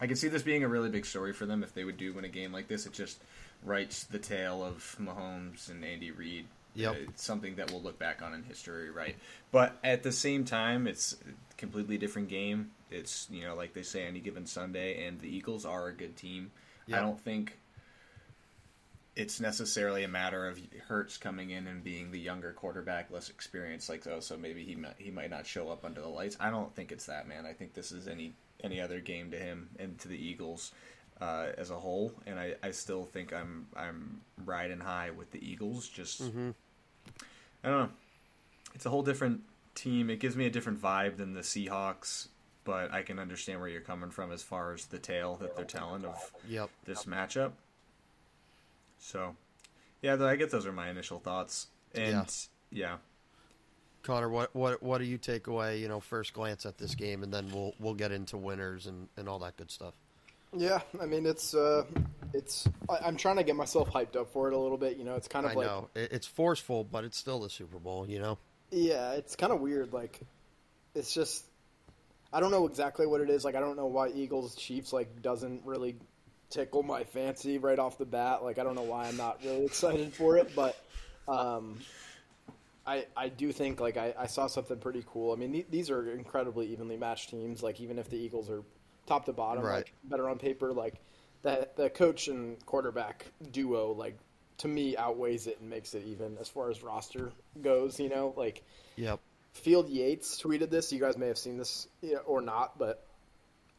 I 0.00 0.06
can 0.06 0.16
see 0.16 0.28
this 0.28 0.42
being 0.42 0.64
a 0.64 0.68
really 0.68 0.88
big 0.90 1.06
story 1.06 1.32
for 1.32 1.46
them 1.46 1.62
if 1.62 1.72
they 1.72 1.84
would 1.84 1.96
do 1.96 2.12
win 2.12 2.24
a 2.24 2.28
game 2.28 2.52
like 2.52 2.68
this. 2.68 2.84
It 2.84 2.92
just 2.92 3.18
writes 3.62 4.04
the 4.04 4.18
tale 4.18 4.62
of 4.62 4.96
Mahomes 5.00 5.70
and 5.70 5.84
Andy 5.84 6.10
Reid. 6.10 6.46
Yep. 6.74 6.92
Uh, 6.92 6.98
It's 7.08 7.24
something 7.24 7.56
that 7.56 7.70
we'll 7.70 7.82
look 7.82 7.98
back 7.98 8.22
on 8.22 8.34
in 8.34 8.42
history, 8.42 8.90
right? 8.90 9.16
But 9.52 9.78
at 9.84 10.02
the 10.02 10.12
same 10.12 10.44
time, 10.44 10.86
it's 10.86 11.12
a 11.12 11.54
completely 11.56 11.98
different 11.98 12.28
game. 12.28 12.70
It's 12.90 13.28
you 13.30 13.42
know 13.42 13.54
like 13.54 13.74
they 13.74 13.82
say 13.82 14.04
any 14.04 14.20
given 14.20 14.46
Sunday, 14.46 15.06
and 15.06 15.20
the 15.20 15.28
Eagles 15.28 15.64
are 15.64 15.88
a 15.88 15.92
good 15.92 16.16
team. 16.16 16.50
Yep. 16.86 16.98
I 16.98 17.02
don't 17.02 17.20
think 17.20 17.58
it's 19.16 19.40
necessarily 19.40 20.02
a 20.02 20.08
matter 20.08 20.48
of 20.48 20.60
Hurts 20.88 21.16
coming 21.16 21.50
in 21.50 21.66
and 21.68 21.84
being 21.84 22.10
the 22.10 22.18
younger 22.18 22.52
quarterback, 22.52 23.10
less 23.10 23.28
experienced, 23.30 23.88
like 23.88 24.06
oh, 24.06 24.20
so 24.20 24.36
maybe 24.36 24.64
he 24.64 24.74
might, 24.74 24.94
he 24.98 25.10
might 25.10 25.30
not 25.30 25.46
show 25.46 25.68
up 25.70 25.84
under 25.84 26.00
the 26.00 26.08
lights. 26.08 26.36
I 26.40 26.50
don't 26.50 26.74
think 26.74 26.90
it's 26.90 27.06
that, 27.06 27.28
man. 27.28 27.46
I 27.46 27.52
think 27.52 27.74
this 27.74 27.92
is 27.92 28.08
any 28.08 28.34
any 28.62 28.80
other 28.80 29.00
game 29.00 29.30
to 29.30 29.38
him 29.38 29.68
and 29.78 29.98
to 30.00 30.08
the 30.08 30.16
Eagles 30.16 30.72
uh, 31.20 31.46
as 31.56 31.70
a 31.70 31.76
whole, 31.76 32.12
and 32.26 32.38
I, 32.38 32.54
I 32.62 32.72
still 32.72 33.04
think 33.04 33.32
I'm 33.32 33.66
I'm 33.76 34.20
riding 34.44 34.80
high 34.80 35.10
with 35.10 35.30
the 35.30 35.48
Eagles. 35.48 35.88
Just 35.88 36.20
I 37.64 37.68
don't 37.68 37.78
know, 37.78 37.90
it's 38.74 38.86
a 38.86 38.90
whole 38.90 39.02
different 39.02 39.40
team. 39.74 40.10
It 40.10 40.20
gives 40.20 40.36
me 40.36 40.46
a 40.46 40.50
different 40.50 40.80
vibe 40.80 41.16
than 41.16 41.32
the 41.32 41.40
Seahawks. 41.40 42.28
But 42.64 42.92
I 42.92 43.02
can 43.02 43.18
understand 43.18 43.60
where 43.60 43.68
you're 43.68 43.82
coming 43.82 44.10
from 44.10 44.32
as 44.32 44.42
far 44.42 44.72
as 44.72 44.86
the 44.86 44.98
tale 44.98 45.36
that 45.36 45.54
they're 45.54 45.66
telling 45.66 46.04
of 46.04 46.32
Yep. 46.48 46.70
this 46.86 47.04
matchup. 47.04 47.52
So, 48.98 49.36
yeah, 50.00 50.16
I 50.24 50.36
guess 50.36 50.50
those 50.50 50.64
are 50.64 50.72
my 50.72 50.88
initial 50.88 51.18
thoughts. 51.18 51.66
And 51.94 52.26
yeah, 52.70 52.96
Connor, 54.02 54.28
what 54.28 54.54
what 54.54 54.82
what 54.82 54.98
do 54.98 55.04
you 55.04 55.18
take 55.18 55.46
away? 55.46 55.78
You 55.78 55.88
know, 55.88 56.00
first 56.00 56.32
glance 56.32 56.66
at 56.66 56.78
this 56.78 56.94
game, 56.94 57.22
and 57.22 57.32
then 57.32 57.50
we'll 57.52 57.74
we'll 57.78 57.94
get 57.94 58.12
into 58.12 58.36
winners 58.36 58.86
and 58.86 59.08
and 59.16 59.28
all 59.28 59.38
that 59.40 59.56
good 59.56 59.70
stuff. 59.70 59.94
Yeah, 60.56 60.80
I 61.00 61.06
mean 61.06 61.26
it's 61.26 61.54
uh, 61.54 61.84
it's 62.32 62.68
I, 62.88 62.98
I'm 63.04 63.16
trying 63.16 63.36
to 63.36 63.42
get 63.44 63.56
myself 63.56 63.90
hyped 63.90 64.16
up 64.16 64.32
for 64.32 64.48
it 64.48 64.54
a 64.54 64.58
little 64.58 64.78
bit. 64.78 64.96
You 64.96 65.04
know, 65.04 65.14
it's 65.14 65.28
kind 65.28 65.46
of 65.46 65.52
I 65.52 65.54
like 65.54 65.66
know 65.66 65.88
it's 65.94 66.26
forceful, 66.26 66.84
but 66.84 67.04
it's 67.04 67.18
still 67.18 67.40
the 67.40 67.50
Super 67.50 67.78
Bowl. 67.78 68.06
You 68.08 68.20
know. 68.20 68.38
yeah, 68.70 69.12
it's 69.12 69.36
kind 69.36 69.52
of 69.52 69.60
weird. 69.60 69.92
Like 69.92 70.20
it's 70.94 71.12
just 71.12 71.44
I 72.32 72.40
don't 72.40 72.50
know 72.50 72.66
exactly 72.66 73.06
what 73.06 73.20
it 73.20 73.30
is. 73.30 73.44
Like 73.44 73.54
I 73.54 73.60
don't 73.60 73.76
know 73.76 73.86
why 73.86 74.08
Eagles 74.08 74.54
Chiefs 74.56 74.92
like 74.92 75.22
doesn't 75.22 75.62
really 75.64 75.96
tickle 76.50 76.82
my 76.82 77.04
fancy 77.04 77.58
right 77.58 77.78
off 77.78 77.98
the 77.98 78.04
bat. 78.04 78.42
Like 78.42 78.58
I 78.58 78.64
don't 78.64 78.74
know 78.74 78.82
why 78.82 79.06
I'm 79.06 79.16
not 79.16 79.40
really 79.44 79.64
excited 79.66 80.12
for 80.12 80.36
it, 80.36 80.54
but 80.54 80.76
um, 81.28 81.78
I 82.86 83.06
I 83.16 83.28
do 83.28 83.52
think 83.52 83.80
like 83.80 83.96
I, 83.96 84.14
I 84.18 84.26
saw 84.26 84.46
something 84.46 84.78
pretty 84.78 85.04
cool. 85.06 85.32
I 85.32 85.36
mean 85.36 85.52
th- 85.52 85.66
these 85.70 85.90
are 85.90 86.10
incredibly 86.12 86.66
evenly 86.72 86.96
matched 86.96 87.30
teams. 87.30 87.62
Like 87.62 87.80
even 87.80 87.98
if 87.98 88.08
the 88.08 88.16
Eagles 88.16 88.50
are 88.50 88.62
top 89.06 89.26
to 89.26 89.32
bottom, 89.32 89.64
Right. 89.64 89.76
like 89.76 89.92
better 90.04 90.28
on 90.28 90.38
paper, 90.38 90.72
like 90.72 90.94
the 91.42 91.68
the 91.76 91.90
coach 91.90 92.28
and 92.28 92.64
quarterback 92.66 93.26
duo 93.50 93.92
like 93.92 94.16
to 94.58 94.68
me 94.68 94.96
outweighs 94.96 95.46
it 95.46 95.60
and 95.60 95.68
makes 95.68 95.94
it 95.94 96.04
even 96.06 96.38
as 96.38 96.48
far 96.48 96.70
as 96.70 96.82
roster 96.82 97.32
goes. 97.62 97.98
You 98.00 98.08
know, 98.08 98.32
like 98.36 98.62
Yep. 98.96 99.20
Field 99.52 99.88
Yates 99.88 100.40
tweeted 100.42 100.70
this. 100.70 100.92
You 100.92 100.98
guys 101.00 101.16
may 101.16 101.28
have 101.28 101.38
seen 101.38 101.58
this 101.58 101.86
or 102.26 102.40
not, 102.40 102.78
but 102.78 103.04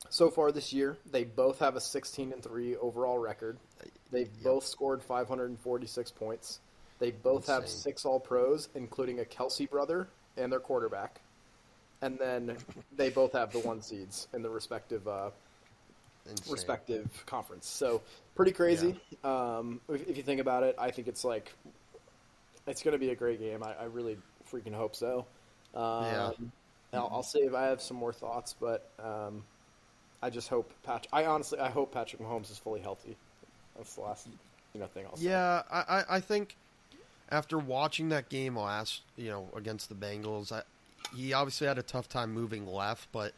so 0.10 0.30
far 0.30 0.52
this 0.52 0.72
year, 0.72 0.98
they 1.12 1.24
both 1.24 1.60
have 1.60 1.76
a 1.76 1.82
16 1.82 2.32
and 2.32 2.42
3 2.44 2.76
overall 2.78 3.18
record. 3.18 3.58
They've 4.12 4.30
both 4.44 4.66
scored 4.66 5.02
546 5.04 6.12
points. 6.12 6.60
They 7.00 7.12
both 7.12 7.48
have 7.48 7.68
six 7.68 8.06
All 8.06 8.20
Pros, 8.22 8.70
including 8.76 9.20
a 9.20 9.24
Kelce 9.24 9.70
brother 9.70 10.08
and 10.38 10.52
their 10.52 10.60
quarterback. 10.62 11.20
And 12.06 12.20
then 12.20 12.56
they 12.96 13.10
both 13.10 13.34
have 13.34 13.52
the 13.52 13.60
one 13.60 13.82
seeds 13.82 14.28
in 14.34 14.44
the 14.44 14.50
respective 14.50 15.08
uh, 15.08 15.32
respective 16.50 17.10
conference. 17.26 17.68
So 17.68 18.02
pretty 18.36 18.52
crazy. 18.52 19.00
Um, 19.24 19.82
if, 19.90 20.08
if 20.08 20.18
you 20.18 20.24
think 20.24 20.40
about 20.40 20.62
it, 20.64 20.76
I 20.78 20.92
think 20.92 21.08
it's 21.08 21.24
like 21.24 21.52
it's 22.68 22.84
going 22.84 22.94
to 22.94 23.00
be 23.00 23.10
a 23.10 23.16
great 23.16 23.40
game. 23.40 23.64
I, 23.64 23.74
I 23.74 23.86
really 23.86 24.18
freaking 24.52 24.74
hope 24.74 24.96
so. 24.96 25.26
Um, 25.74 26.04
Yeah. 26.06 26.32
I'll, 26.94 27.10
I'll 27.12 27.24
save. 27.24 27.56
I 27.56 27.66
have 27.68 27.82
some 27.82 27.98
more 27.98 28.14
thoughts, 28.14 28.56
but 28.60 28.88
um, 29.04 29.44
I 30.22 30.30
just 30.30 30.48
hope 30.48 30.72
Patrick. 30.84 31.10
I 31.12 31.26
honestly, 31.26 31.60
I 31.60 31.70
hope 31.70 31.92
Patrick 31.92 32.22
Mahomes 32.22 32.52
is 32.52 32.58
fully 32.58 32.82
healthy. 32.82 33.16
That's 33.76 33.96
the 33.96 34.02
last, 34.02 34.28
you 34.74 34.80
know, 34.80 34.88
thing 34.88 35.06
I'll 35.10 35.18
say. 35.18 35.30
Yeah, 35.30 35.64
I, 35.72 35.80
I, 35.80 36.04
I 36.10 36.20
think 36.20 36.56
after 37.30 37.58
watching 37.58 38.10
that 38.10 38.30
game 38.30 38.58
last, 38.58 39.02
you 39.18 39.30
know, 39.30 39.50
against 39.56 39.90
the 39.90 39.96
Bengals, 39.96 40.52
I, 40.52 40.62
he 41.16 41.34
obviously 41.34 41.68
had 41.68 41.78
a 41.78 41.84
tough 41.84 42.08
time 42.08 42.34
moving 42.34 42.66
left, 42.66 43.10
but 43.12 43.34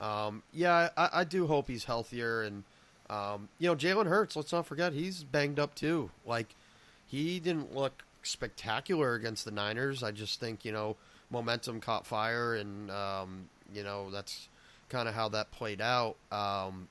um, 0.00 0.42
yeah, 0.52 0.88
I, 0.96 1.08
I 1.12 1.24
do 1.24 1.46
hope 1.46 1.68
he's 1.68 1.84
healthier. 1.84 2.42
And 2.42 2.64
um, 3.10 3.48
you 3.58 3.68
know, 3.68 3.76
Jalen 3.76 4.06
Hurts, 4.06 4.36
let's 4.36 4.52
not 4.52 4.66
forget 4.66 4.92
he's 4.92 5.24
banged 5.24 5.58
up 5.58 5.74
too. 5.74 6.10
Like 6.26 6.54
he 7.06 7.40
didn't 7.40 7.74
look 7.74 8.04
spectacular 8.22 9.14
against 9.14 9.44
the 9.44 9.50
Niners. 9.50 10.02
I 10.02 10.10
just 10.10 10.40
think 10.40 10.64
you 10.64 10.72
know 10.72 10.96
momentum 11.30 11.80
caught 11.80 12.06
fire, 12.06 12.54
and 12.54 12.90
um, 12.90 13.48
you 13.72 13.82
know 13.82 14.10
that's 14.10 14.48
kind 14.88 15.08
of 15.08 15.14
how 15.14 15.28
that 15.30 15.50
played 15.50 15.80
out. 15.80 16.16
Um, 16.30 16.88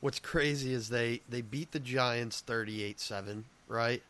what's 0.00 0.18
crazy 0.18 0.72
is 0.72 0.88
they 0.88 1.20
they 1.28 1.40
beat 1.40 1.72
the 1.72 1.80
Giants 1.80 2.42
38-7, 2.46 3.44
right? 3.68 4.02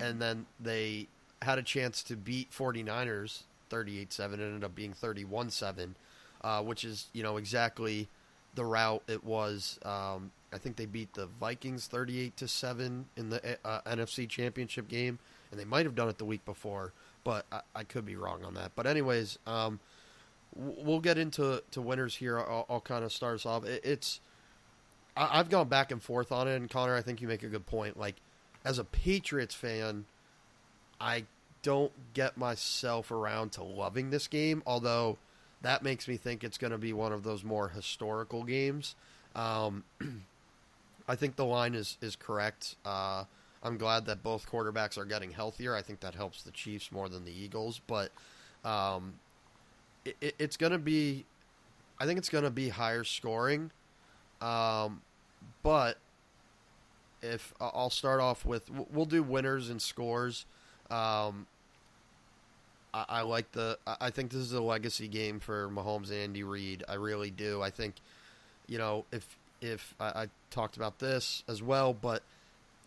And 0.00 0.22
then 0.22 0.46
they 0.60 1.08
had 1.42 1.58
a 1.58 1.64
chance 1.64 2.04
to 2.04 2.14
beat 2.14 2.52
49ers 2.52 3.42
38-7 3.70 4.34
it 4.34 4.40
ended 4.40 4.64
up 4.64 4.74
being 4.74 4.92
31-7, 4.92 5.94
uh, 6.42 6.62
which 6.62 6.84
is, 6.84 7.08
you 7.12 7.22
know, 7.22 7.36
exactly 7.36 8.08
the 8.54 8.64
route 8.64 9.02
it 9.06 9.22
was 9.24 9.78
um, 9.84 10.32
I 10.52 10.58
think 10.58 10.76
they 10.76 10.86
beat 10.86 11.14
the 11.14 11.26
Vikings 11.26 11.86
38 11.86 12.36
to 12.38 12.48
7 12.48 13.06
in 13.16 13.30
the 13.30 13.58
uh, 13.64 13.80
NFC 13.82 14.28
Championship 14.28 14.88
game 14.88 15.18
and 15.50 15.58
they 15.58 15.64
might 15.64 15.86
have 15.86 15.94
done 15.94 16.08
it 16.08 16.18
the 16.18 16.24
week 16.24 16.44
before, 16.44 16.92
but 17.24 17.44
I, 17.50 17.60
I 17.74 17.84
could 17.84 18.04
be 18.04 18.16
wrong 18.16 18.44
on 18.44 18.54
that. 18.54 18.72
But 18.74 18.86
anyways, 18.86 19.38
um, 19.46 19.80
we'll 20.54 21.00
get 21.00 21.18
into 21.18 21.62
to 21.72 21.82
winners 21.82 22.16
here. 22.16 22.38
I'll, 22.38 22.66
I'll 22.68 22.80
kind 22.80 23.04
of 23.04 23.12
start 23.12 23.36
us 23.36 23.46
off. 23.46 23.64
It, 23.64 23.84
it's 23.84 24.20
I, 25.16 25.40
I've 25.40 25.50
gone 25.50 25.68
back 25.68 25.90
and 25.90 26.02
forth 26.02 26.32
on 26.32 26.48
it, 26.48 26.56
and 26.56 26.70
Connor, 26.70 26.94
I 26.94 27.02
think 27.02 27.20
you 27.20 27.28
make 27.28 27.42
a 27.42 27.48
good 27.48 27.66
point. 27.66 27.98
Like, 27.98 28.16
as 28.64 28.78
a 28.78 28.84
Patriots 28.84 29.54
fan, 29.54 30.04
I 31.00 31.24
don't 31.62 31.92
get 32.14 32.36
myself 32.36 33.10
around 33.10 33.52
to 33.52 33.62
loving 33.62 34.10
this 34.10 34.26
game, 34.26 34.62
although 34.66 35.18
that 35.62 35.82
makes 35.82 36.08
me 36.08 36.16
think 36.16 36.42
it's 36.42 36.58
going 36.58 36.70
to 36.70 36.78
be 36.78 36.92
one 36.92 37.12
of 37.12 37.22
those 37.22 37.44
more 37.44 37.68
historical 37.68 38.44
games. 38.44 38.94
Um, 39.34 39.84
I 41.08 41.16
think 41.16 41.36
the 41.36 41.44
line 41.44 41.74
is 41.74 41.98
is 42.00 42.16
correct. 42.16 42.76
Uh, 42.84 43.24
I'm 43.62 43.76
glad 43.76 44.06
that 44.06 44.22
both 44.22 44.50
quarterbacks 44.50 44.96
are 44.96 45.04
getting 45.04 45.32
healthier. 45.32 45.74
I 45.74 45.82
think 45.82 46.00
that 46.00 46.14
helps 46.14 46.42
the 46.42 46.50
Chiefs 46.50 46.90
more 46.90 47.08
than 47.08 47.24
the 47.24 47.32
Eagles, 47.32 47.80
but 47.86 48.10
um, 48.64 49.14
it, 50.04 50.16
it, 50.20 50.34
it's 50.38 50.56
going 50.56 50.72
to 50.72 50.78
be. 50.78 51.26
I 51.98 52.06
think 52.06 52.18
it's 52.18 52.30
going 52.30 52.44
to 52.44 52.50
be 52.50 52.70
higher 52.70 53.04
scoring, 53.04 53.70
um, 54.40 55.02
but 55.62 55.98
if 57.22 57.52
I'll 57.60 57.90
start 57.90 58.20
off 58.20 58.46
with, 58.46 58.70
we'll 58.90 59.04
do 59.04 59.22
winners 59.22 59.68
and 59.68 59.82
scores. 59.82 60.46
Um, 60.90 61.46
I, 62.92 63.04
I 63.08 63.22
like 63.22 63.52
the. 63.52 63.78
I 63.86 64.10
think 64.10 64.30
this 64.30 64.40
is 64.40 64.52
a 64.52 64.62
legacy 64.62 65.08
game 65.08 65.40
for 65.40 65.68
Mahomes 65.68 66.10
and 66.10 66.18
Andy 66.18 66.42
Reid. 66.42 66.84
I 66.88 66.94
really 66.94 67.30
do. 67.30 67.62
I 67.62 67.70
think, 67.70 67.94
you 68.66 68.78
know, 68.78 69.04
if 69.12 69.38
if 69.60 69.94
I, 70.00 70.06
I 70.06 70.28
talked 70.50 70.76
about 70.76 70.98
this 70.98 71.44
as 71.48 71.62
well, 71.62 71.92
but 71.94 72.22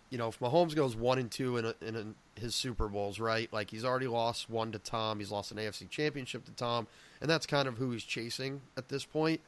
you 0.09 0.17
know, 0.17 0.27
if 0.27 0.39
Mahomes 0.39 0.75
goes 0.75 0.95
one 0.95 1.17
and 1.17 1.31
two 1.31 1.57
in, 1.57 1.65
a, 1.65 1.73
in 1.81 1.95
a, 1.95 2.39
his 2.39 2.53
Super 2.53 2.88
Bowls, 2.88 3.19
right? 3.19 3.51
Like 3.51 3.71
he's 3.71 3.84
already 3.84 4.07
lost 4.07 4.49
one 4.49 4.71
to 4.73 4.80
Tom. 4.80 5.19
He's 5.19 5.31
lost 5.31 5.51
an 5.51 5.57
AFC 5.57 5.89
Championship 5.89 6.45
to 6.45 6.51
Tom, 6.51 6.88
and 7.19 7.30
that's 7.30 7.45
kind 7.45 7.67
of 7.67 7.77
who 7.77 7.91
he's 7.91 8.03
chasing 8.03 8.61
at 8.77 8.89
this 8.89 9.05
point. 9.05 9.41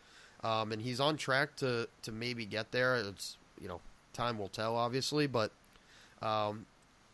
Um, 0.44 0.72
and 0.72 0.82
he's 0.82 1.00
on 1.00 1.18
track 1.18 1.56
to 1.58 1.88
to 2.04 2.12
maybe 2.12 2.46
get 2.46 2.72
there. 2.72 2.96
It's 2.96 3.38
you 3.62 3.68
know, 3.68 3.80
time 4.14 4.38
will 4.38 4.48
tell, 4.48 4.76
obviously, 4.76 5.28
but 5.28 5.52
um, 6.22 6.66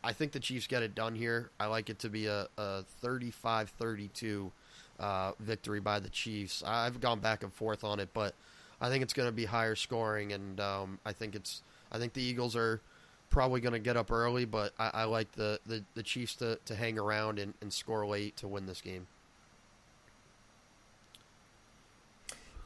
I 0.04 0.14
think 0.14 0.32
the 0.32 0.40
Chiefs 0.40 0.68
get 0.68 0.84
it 0.84 0.96
done 0.96 1.16
here. 1.16 1.52
I 1.60 1.68
like 1.68 1.90
it 1.90 2.00
to 2.00 2.10
be 2.10 2.28
a, 2.28 2.48
a 2.58 2.84
35-32 3.04 4.52
uh, 5.00 5.32
victory 5.40 5.80
by 5.80 6.00
the 6.00 6.10
Chiefs. 6.10 6.64
I've 6.66 7.00
gone 7.00 7.20
back 7.20 7.44
and 7.44 7.54
forth 7.54 7.84
on 7.84 8.00
it, 8.00 8.10
but 8.14 8.34
I 8.80 8.90
think 8.90 9.04
it's 9.04 9.14
going 9.14 9.28
to 9.28 9.34
be 9.34 9.46
higher 9.46 9.76
scoring, 9.76 10.34
and 10.34 10.60
um, 10.60 11.00
I 11.06 11.14
think 11.14 11.36
it's 11.36 11.62
I 11.92 12.00
think 12.00 12.14
the 12.14 12.24
Eagles 12.24 12.56
are 12.56 12.82
probably 13.30 13.62
going 13.62 13.74
to 13.74 13.80
get 13.80 13.98
up 13.98 14.12
early, 14.12 14.46
but 14.46 14.74
I, 14.80 14.92
I 14.94 15.04
like 15.06 15.32
the, 15.34 15.60
the, 15.66 15.84
the, 15.96 16.04
Chiefs 16.04 16.36
to, 16.36 16.58
to 16.66 16.76
hang 16.76 17.00
around 17.00 17.40
and, 17.40 17.54
and 17.62 17.72
score 17.72 18.06
late 18.06 18.38
to 18.38 18.48
win 18.48 18.66
this 18.66 18.82
game. 18.82 19.08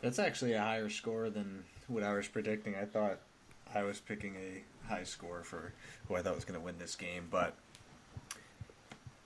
That's 0.01 0.19
actually 0.19 0.53
a 0.53 0.61
higher 0.61 0.89
score 0.89 1.29
than 1.29 1.63
what 1.87 2.03
I 2.03 2.13
was 2.13 2.27
predicting. 2.27 2.75
I 2.75 2.85
thought 2.85 3.19
I 3.75 3.83
was 3.83 3.99
picking 3.99 4.35
a 4.35 4.87
high 4.87 5.03
score 5.03 5.43
for 5.43 5.73
who 6.07 6.15
I 6.15 6.21
thought 6.21 6.35
was 6.35 6.45
going 6.45 6.59
to 6.59 6.65
win 6.65 6.75
this 6.79 6.95
game, 6.95 7.27
but 7.29 7.55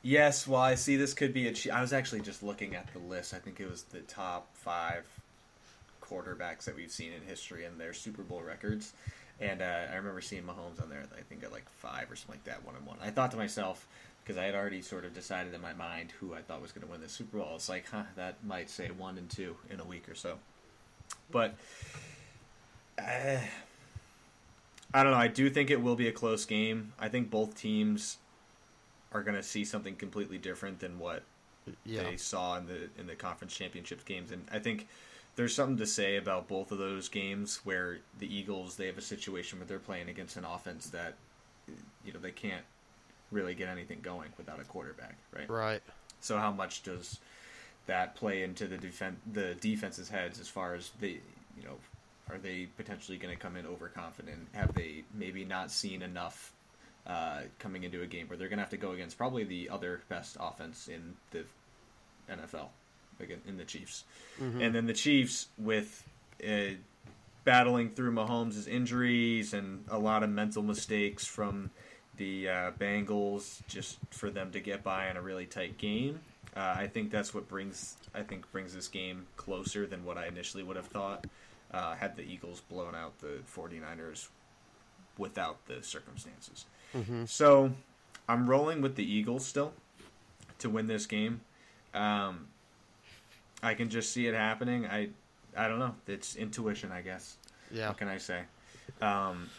yes, 0.01 0.47
while 0.47 0.63
I 0.63 0.75
see 0.75 0.95
this 0.95 1.13
could 1.13 1.33
be 1.33 1.47
a. 1.47 1.73
I 1.73 1.81
was 1.81 1.93
actually 1.93 2.21
just 2.21 2.41
looking 2.41 2.75
at 2.75 2.91
the 2.93 2.99
list. 2.99 3.33
I 3.33 3.37
think 3.37 3.59
it 3.59 3.69
was 3.69 3.83
the 3.83 3.99
top 3.99 4.49
five 4.55 5.05
quarterbacks 6.01 6.63
that 6.63 6.75
we've 6.75 6.91
seen 6.91 7.13
in 7.13 7.21
history 7.21 7.65
and 7.65 7.79
their 7.79 7.93
Super 7.93 8.23
Bowl 8.23 8.41
records. 8.41 8.93
And 9.39 9.61
uh, 9.61 9.87
I 9.91 9.95
remember 9.95 10.19
seeing 10.21 10.43
Mahomes 10.43 10.81
on 10.81 10.89
there. 10.89 11.03
I 11.17 11.21
think 11.21 11.43
at 11.43 11.51
like 11.51 11.69
five 11.69 12.11
or 12.11 12.15
something 12.15 12.35
like 12.35 12.43
that, 12.45 12.65
one 12.65 12.75
and 12.75 12.85
one. 12.85 12.97
I 13.01 13.09
thought 13.09 13.31
to 13.31 13.37
myself 13.37 13.87
because 14.23 14.37
I 14.37 14.45
had 14.45 14.55
already 14.55 14.81
sort 14.81 15.05
of 15.05 15.13
decided 15.13 15.53
in 15.53 15.61
my 15.61 15.73
mind 15.73 16.11
who 16.19 16.33
I 16.33 16.41
thought 16.41 16.61
was 16.61 16.71
going 16.71 16.85
to 16.85 16.91
win 16.91 17.01
the 17.01 17.09
Super 17.09 17.37
Bowl. 17.37 17.53
It's 17.55 17.69
like, 17.69 17.85
huh, 17.89 18.03
that 18.15 18.43
might 18.43 18.69
say 18.69 18.89
one 18.89 19.17
and 19.17 19.29
two 19.29 19.55
in 19.69 19.79
a 19.79 19.85
week 19.85 20.09
or 20.09 20.15
so. 20.15 20.37
But 21.31 21.55
uh, 22.99 23.37
I 24.93 25.03
don't 25.03 25.11
know. 25.11 25.17
I 25.17 25.27
do 25.27 25.49
think 25.49 25.69
it 25.69 25.81
will 25.81 25.95
be 25.95 26.07
a 26.07 26.11
close 26.11 26.45
game. 26.45 26.93
I 26.99 27.09
think 27.09 27.29
both 27.29 27.55
teams 27.55 28.17
are 29.11 29.23
going 29.23 29.35
to 29.35 29.43
see 29.43 29.65
something 29.65 29.95
completely 29.95 30.37
different 30.37 30.79
than 30.79 30.99
what 30.99 31.23
yeah. 31.85 32.03
they 32.03 32.17
saw 32.17 32.57
in 32.57 32.65
the 32.65 32.89
in 32.97 33.07
the 33.07 33.15
conference 33.15 33.55
championship 33.55 34.05
games, 34.05 34.31
and 34.31 34.47
I 34.51 34.59
think 34.59 34.87
there's 35.35 35.55
something 35.55 35.77
to 35.77 35.85
say 35.85 36.17
about 36.17 36.47
both 36.47 36.71
of 36.71 36.79
those 36.79 37.07
games 37.07 37.61
where 37.63 37.99
the 38.17 38.33
Eagles 38.33 38.75
they 38.75 38.87
have 38.87 38.97
a 38.97 39.01
situation 39.01 39.59
where 39.59 39.67
they're 39.67 39.79
playing 39.79 40.09
against 40.09 40.37
an 40.37 40.45
offense 40.45 40.87
that 40.89 41.15
you 42.03 42.11
know 42.13 42.19
they 42.19 42.31
can't 42.31 42.65
really 43.31 43.53
get 43.53 43.69
anything 43.69 43.99
going 44.01 44.29
without 44.37 44.59
a 44.59 44.63
quarterback, 44.63 45.15
right? 45.35 45.49
Right. 45.49 45.81
So 46.19 46.37
how 46.37 46.51
much 46.51 46.83
does 46.83 47.19
that 47.85 48.15
play 48.15 48.43
into 48.43 48.67
the 48.67 48.77
defense 48.77 49.17
the 49.31 49.55
defense's 49.55 50.09
heads 50.09 50.39
as 50.39 50.47
far 50.47 50.75
as 50.75 50.91
the 50.99 51.19
you 51.57 51.63
know 51.63 51.77
are 52.29 52.37
they 52.37 52.67
potentially 52.77 53.17
going 53.17 53.33
to 53.33 53.39
come 53.39 53.55
in 53.55 53.65
overconfident? 53.65 54.47
Have 54.53 54.73
they 54.73 55.03
maybe 55.13 55.45
not 55.45 55.71
seen 55.71 56.01
enough 56.01 56.51
uh, 57.07 57.41
coming 57.57 57.83
into 57.83 58.01
a 58.01 58.07
game 58.07 58.27
where 58.27 58.37
they're 58.37 58.49
going 58.49 58.57
to 58.57 58.63
have 58.63 58.69
to 58.71 58.77
go 58.77 58.91
against 58.91 59.17
probably 59.17 59.43
the 59.43 59.69
other 59.69 60.01
best 60.09 60.37
offense 60.39 60.87
in 60.87 61.15
the 61.31 61.43
NFL, 62.31 62.67
again 63.19 63.41
in 63.47 63.57
the 63.57 63.65
Chiefs, 63.65 64.03
mm-hmm. 64.39 64.61
and 64.61 64.75
then 64.75 64.85
the 64.85 64.93
Chiefs 64.93 65.47
with 65.57 66.03
uh, 66.47 66.75
battling 67.43 67.89
through 67.89 68.11
Mahomes' 68.11 68.67
injuries 68.67 69.53
and 69.53 69.83
a 69.89 69.97
lot 69.97 70.23
of 70.23 70.29
mental 70.29 70.61
mistakes 70.61 71.25
from 71.25 71.71
the 72.17 72.49
uh, 72.49 72.71
Bengals 72.79 73.65
just 73.67 73.97
for 74.11 74.29
them 74.29 74.51
to 74.51 74.59
get 74.59 74.83
by 74.83 75.09
in 75.09 75.17
a 75.17 75.21
really 75.21 75.45
tight 75.45 75.77
game. 75.77 76.19
Uh, 76.55 76.75
I 76.77 76.87
think 76.87 77.11
that's 77.11 77.33
what 77.33 77.47
brings 77.47 77.95
I 78.13 78.21
think 78.21 78.51
brings 78.51 78.73
this 78.73 78.87
game 78.87 79.25
closer 79.37 79.87
than 79.87 80.03
what 80.03 80.17
I 80.17 80.27
initially 80.27 80.63
would 80.63 80.75
have 80.75 80.87
thought 80.87 81.25
uh, 81.73 81.95
had 81.95 82.15
the 82.15 82.23
Eagles 82.23 82.61
blown 82.61 82.95
out 82.95 83.19
the 83.19 83.39
49ers 83.55 84.29
without 85.17 85.65
the 85.67 85.83
circumstances. 85.83 86.65
Mm-hmm. 86.95 87.25
So 87.25 87.71
I'm 88.27 88.49
rolling 88.49 88.81
with 88.81 88.95
the 88.95 89.03
Eagles 89.03 89.45
still 89.45 89.73
to 90.59 90.69
win 90.69 90.87
this 90.87 91.05
game. 91.05 91.41
Um, 91.93 92.47
I 93.61 93.73
can 93.73 93.89
just 93.89 94.11
see 94.11 94.27
it 94.27 94.33
happening. 94.33 94.85
I 94.85 95.09
I 95.57 95.67
don't 95.67 95.79
know. 95.79 95.95
It's 96.07 96.35
intuition, 96.35 96.91
I 96.91 97.01
guess. 97.01 97.37
Yeah. 97.71 97.89
What 97.89 97.97
can 97.97 98.07
I 98.07 98.17
say? 98.17 98.41
Um, 99.01 99.49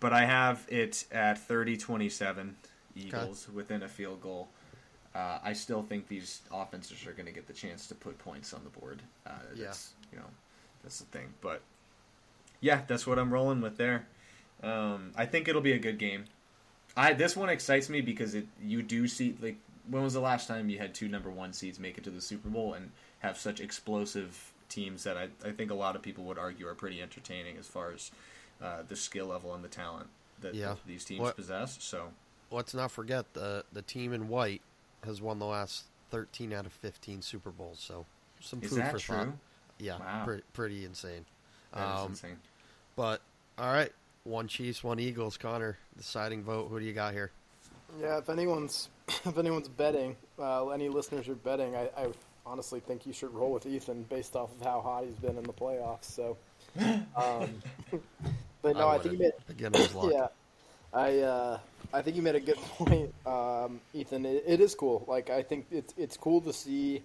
but 0.00 0.12
I 0.12 0.24
have 0.24 0.64
it 0.68 1.04
at 1.10 1.36
30-27 1.36 2.52
Eagles 2.94 3.46
okay. 3.48 3.56
within 3.56 3.82
a 3.82 3.88
field 3.88 4.20
goal. 4.20 4.48
Uh, 5.16 5.38
I 5.42 5.54
still 5.54 5.82
think 5.82 6.08
these 6.08 6.42
offenses 6.52 7.06
are 7.06 7.12
going 7.12 7.24
to 7.24 7.32
get 7.32 7.46
the 7.46 7.54
chance 7.54 7.86
to 7.86 7.94
put 7.94 8.18
points 8.18 8.52
on 8.52 8.60
the 8.64 8.80
board. 8.80 9.00
Uh, 9.26 9.30
yeah. 9.54 9.72
You 10.12 10.18
know, 10.18 10.26
that's 10.82 10.98
the 10.98 11.06
thing. 11.06 11.32
But 11.40 11.62
yeah, 12.60 12.82
that's 12.86 13.06
what 13.06 13.18
I'm 13.18 13.32
rolling 13.32 13.62
with 13.62 13.78
there. 13.78 14.06
Um, 14.62 15.12
I 15.16 15.24
think 15.24 15.48
it'll 15.48 15.62
be 15.62 15.72
a 15.72 15.78
good 15.78 15.98
game. 15.98 16.24
I 16.98 17.14
this 17.14 17.34
one 17.34 17.48
excites 17.48 17.88
me 17.88 18.02
because 18.02 18.34
it 18.34 18.46
you 18.62 18.82
do 18.82 19.08
see 19.08 19.36
like 19.40 19.56
when 19.88 20.02
was 20.02 20.14
the 20.14 20.20
last 20.20 20.48
time 20.48 20.68
you 20.68 20.78
had 20.78 20.94
two 20.94 21.08
number 21.08 21.30
one 21.30 21.52
seeds 21.52 21.78
make 21.78 21.96
it 21.96 22.04
to 22.04 22.10
the 22.10 22.20
Super 22.20 22.48
Bowl 22.48 22.74
and 22.74 22.90
have 23.20 23.38
such 23.38 23.60
explosive 23.60 24.52
teams 24.68 25.04
that 25.04 25.16
I, 25.16 25.28
I 25.46 25.52
think 25.52 25.70
a 25.70 25.74
lot 25.74 25.96
of 25.96 26.02
people 26.02 26.24
would 26.24 26.38
argue 26.38 26.66
are 26.68 26.74
pretty 26.74 27.00
entertaining 27.00 27.56
as 27.56 27.66
far 27.66 27.92
as 27.92 28.10
uh, 28.62 28.82
the 28.86 28.96
skill 28.96 29.26
level 29.26 29.54
and 29.54 29.64
the 29.64 29.68
talent 29.68 30.08
that 30.40 30.54
yeah. 30.54 30.74
these 30.86 31.04
teams 31.04 31.20
what, 31.20 31.36
possess. 31.36 31.78
So 31.80 32.08
let's 32.50 32.74
not 32.74 32.90
forget 32.90 33.32
the 33.32 33.64
the 33.72 33.82
team 33.82 34.12
in 34.12 34.28
white 34.28 34.62
has 35.06 35.22
won 35.22 35.38
the 35.38 35.46
last 35.46 35.84
13 36.10 36.52
out 36.52 36.66
of 36.66 36.72
15 36.72 37.22
Super 37.22 37.50
Bowls. 37.50 37.78
So 37.80 38.06
some 38.40 38.60
food 38.60 38.84
for 38.90 38.98
true? 38.98 39.16
thought. 39.16 39.28
Yeah, 39.78 39.98
wow. 39.98 40.24
pretty, 40.24 40.42
pretty 40.52 40.84
insane. 40.84 41.24
Um, 41.74 42.10
insane. 42.10 42.36
But 42.94 43.20
all 43.58 43.72
right, 43.72 43.92
one 44.24 44.48
Chiefs, 44.48 44.82
one 44.82 44.98
Eagles. 44.98 45.36
Connor, 45.36 45.78
deciding 45.96 46.42
vote. 46.42 46.68
Who 46.68 46.80
do 46.80 46.84
you 46.84 46.92
got 46.92 47.12
here? 47.12 47.30
Yeah, 48.00 48.18
if 48.18 48.28
anyone's 48.28 48.88
if 49.08 49.38
anyone's 49.38 49.68
betting, 49.68 50.16
uh, 50.38 50.68
any 50.68 50.88
listeners 50.88 51.28
are 51.28 51.34
betting, 51.34 51.76
I, 51.76 51.90
I, 51.96 52.08
honestly 52.44 52.78
think 52.78 53.04
you 53.04 53.12
should 53.12 53.34
roll 53.34 53.50
with 53.50 53.66
Ethan 53.66 54.04
based 54.04 54.36
off 54.36 54.52
of 54.52 54.64
how 54.64 54.80
hot 54.80 55.04
he's 55.04 55.16
been 55.16 55.36
in 55.36 55.42
the 55.42 55.52
playoffs. 55.52 56.04
So, 56.04 56.36
um, 56.78 57.60
but 58.62 58.76
no, 58.76 58.86
I, 58.86 58.94
I 58.94 58.98
think 58.98 59.14
he 59.14 59.18
made 59.20 59.32
again. 59.48 59.72
yeah, 60.12 60.28
I 60.92 61.18
uh, 61.20 61.58
I 61.92 62.02
think 62.02 62.16
you 62.16 62.22
made 62.22 62.36
a 62.36 62.40
good 62.40 62.56
point, 62.78 63.14
um, 63.26 63.80
Ethan. 63.94 64.26
It, 64.26 64.44
it 64.46 64.60
is 64.60 64.74
cool. 64.74 65.04
Like 65.06 65.30
I 65.30 65.42
think 65.42 65.66
it's 65.70 65.94
it's 65.96 66.16
cool 66.16 66.40
to 66.42 66.52
see 66.52 67.02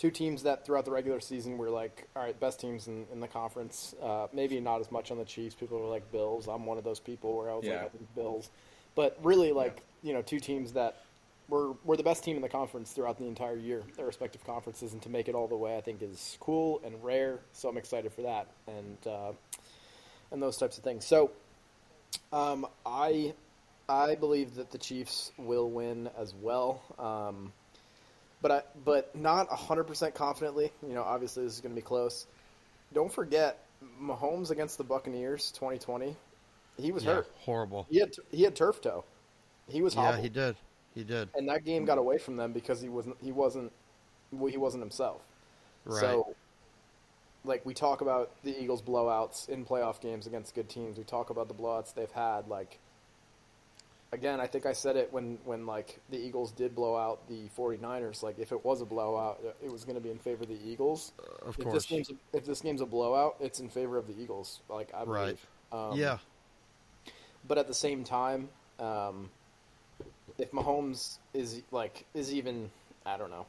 two 0.00 0.10
teams 0.10 0.44
that 0.44 0.64
throughout 0.64 0.86
the 0.86 0.90
regular 0.90 1.20
season 1.20 1.58
were 1.58 1.68
like, 1.68 2.08
all 2.16 2.22
right, 2.22 2.38
best 2.40 2.58
teams 2.58 2.88
in, 2.88 3.06
in 3.12 3.20
the 3.20 3.28
conference. 3.28 3.94
Uh, 4.02 4.28
maybe 4.32 4.58
not 4.58 4.80
as 4.80 4.90
much 4.90 5.10
on 5.10 5.18
the 5.18 5.26
Chiefs. 5.26 5.54
People 5.54 5.78
were 5.78 5.88
like 5.88 6.10
Bills. 6.10 6.48
I'm 6.48 6.64
one 6.64 6.78
of 6.78 6.84
those 6.84 7.00
people 7.00 7.36
where 7.36 7.50
I 7.50 7.54
was 7.54 7.66
yeah. 7.66 7.72
like, 7.72 7.84
I 7.84 7.88
think 7.88 8.14
Bills. 8.14 8.50
But 8.94 9.18
really, 9.22 9.52
like 9.52 9.82
yeah. 10.02 10.08
you 10.08 10.14
know, 10.14 10.22
two 10.22 10.40
teams 10.40 10.72
that 10.72 11.02
were 11.48 11.72
were 11.84 11.96
the 11.96 12.02
best 12.02 12.24
team 12.24 12.36
in 12.36 12.42
the 12.42 12.48
conference 12.48 12.92
throughout 12.92 13.18
the 13.18 13.26
entire 13.26 13.56
year, 13.56 13.82
their 13.96 14.06
respective 14.06 14.44
conferences, 14.44 14.94
and 14.94 15.02
to 15.02 15.10
make 15.10 15.28
it 15.28 15.34
all 15.34 15.48
the 15.48 15.56
way, 15.56 15.76
I 15.76 15.82
think 15.82 16.00
is 16.00 16.38
cool 16.40 16.80
and 16.84 17.02
rare. 17.04 17.40
So 17.52 17.68
I'm 17.68 17.76
excited 17.76 18.12
for 18.12 18.22
that 18.22 18.48
and 18.66 18.98
uh, 19.06 19.32
and 20.32 20.42
those 20.42 20.56
types 20.56 20.78
of 20.78 20.84
things. 20.84 21.04
So 21.04 21.30
um, 22.32 22.66
I 22.86 23.34
I 23.88 24.14
believe 24.14 24.54
that 24.56 24.70
the 24.70 24.78
Chiefs 24.78 25.32
will 25.38 25.70
win 25.70 26.08
as 26.18 26.34
well. 26.34 26.82
Um, 26.98 27.52
but 28.42 28.50
I, 28.50 28.62
but 28.84 29.14
not 29.14 29.48
hundred 29.48 29.84
percent 29.84 30.14
confidently. 30.14 30.72
You 30.86 30.94
know, 30.94 31.02
obviously 31.02 31.44
this 31.44 31.54
is 31.54 31.60
going 31.60 31.74
to 31.74 31.80
be 31.80 31.84
close. 31.84 32.26
Don't 32.92 33.12
forget, 33.12 33.58
Mahomes 34.02 34.50
against 34.50 34.78
the 34.78 34.84
Buccaneers 34.84 35.52
2020, 35.52 36.16
he 36.78 36.92
was 36.92 37.04
Yeah, 37.04 37.14
hurt. 37.16 37.28
horrible. 37.38 37.86
He 37.90 37.98
had 38.00 38.12
he 38.30 38.42
had 38.42 38.54
turf 38.56 38.80
toe. 38.80 39.04
He 39.68 39.82
was 39.82 39.94
Yeah, 39.94 40.16
he 40.20 40.28
did. 40.28 40.56
He 40.94 41.04
did. 41.04 41.28
and 41.34 41.48
that 41.48 41.64
game 41.64 41.84
got 41.84 41.98
away 41.98 42.18
from 42.18 42.36
them 42.36 42.52
because 42.52 42.80
he 42.80 42.88
wasn't 42.88 43.16
he 43.22 43.32
wasn't 43.32 43.72
well, 44.32 44.50
he 44.50 44.56
wasn't 44.58 44.82
himself. 44.82 45.22
Right. 45.84 46.00
So, 46.00 46.34
like 47.44 47.64
we 47.64 47.74
talk 47.74 48.00
about 48.00 48.30
the 48.44 48.60
Eagles' 48.62 48.82
blowouts 48.82 49.48
in 49.48 49.64
playoff 49.64 50.00
games 50.00 50.26
against 50.26 50.54
good 50.54 50.68
teams. 50.68 50.98
We 50.98 51.04
talk 51.04 51.30
about 51.30 51.48
the 51.48 51.54
blowouts 51.54 51.94
they've 51.94 52.10
had. 52.12 52.48
Like 52.48 52.78
again, 54.12 54.40
I 54.40 54.46
think 54.46 54.66
I 54.66 54.72
said 54.72 54.96
it 54.96 55.12
when 55.12 55.38
when 55.44 55.66
like 55.66 55.98
the 56.10 56.18
Eagles 56.18 56.52
did 56.52 56.74
blow 56.74 56.96
out 56.96 57.26
the 57.28 57.42
49ers. 57.56 58.22
Like 58.22 58.38
if 58.38 58.52
it 58.52 58.64
was 58.64 58.80
a 58.80 58.84
blowout, 58.84 59.40
it 59.64 59.70
was 59.72 59.84
going 59.84 59.96
to 59.96 60.00
be 60.02 60.10
in 60.10 60.18
favor 60.18 60.42
of 60.42 60.48
the 60.48 60.58
Eagles. 60.68 61.12
of 61.42 61.56
if 61.58 61.64
course. 61.64 61.74
this 61.74 61.86
game's 61.86 62.10
if 62.32 62.44
this 62.44 62.60
game's 62.60 62.80
a 62.80 62.86
blowout, 62.86 63.36
it's 63.40 63.60
in 63.60 63.68
favor 63.68 63.96
of 63.96 64.06
the 64.06 64.20
Eagles. 64.22 64.60
Like 64.68 64.90
I 64.94 65.04
Right. 65.04 65.24
believe. 65.24 65.46
Um, 65.72 65.96
yeah. 65.98 66.18
but 67.46 67.56
at 67.58 67.68
the 67.68 67.74
same 67.74 68.02
time, 68.04 68.48
um, 68.80 69.30
if 70.36 70.50
Mahomes 70.52 71.18
is 71.32 71.62
like 71.70 72.04
is 72.12 72.32
even 72.34 72.70
I 73.06 73.16
don't 73.16 73.30
know 73.30 73.46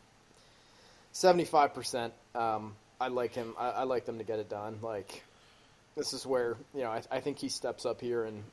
seventy 1.12 1.46
five 1.46 1.74
percent, 1.74 2.14
um, 2.36 2.76
I 3.02 3.08
like 3.10 3.34
him. 3.34 3.56
I, 3.58 3.70
I 3.70 3.84
like 3.84 4.06
them 4.06 4.18
to 4.20 4.24
get 4.24 4.40
it 4.40 4.50
done. 4.50 4.80
Like 4.82 5.24
this 5.96 6.14
is 6.14 6.26
where 6.26 6.56
you 6.74 6.82
know 6.82 6.90
I, 6.92 7.02
I 7.12 7.20
think 7.20 7.40
he 7.40 7.50
steps 7.50 7.86
up 7.86 8.00
here 8.02 8.24
and 8.26 8.44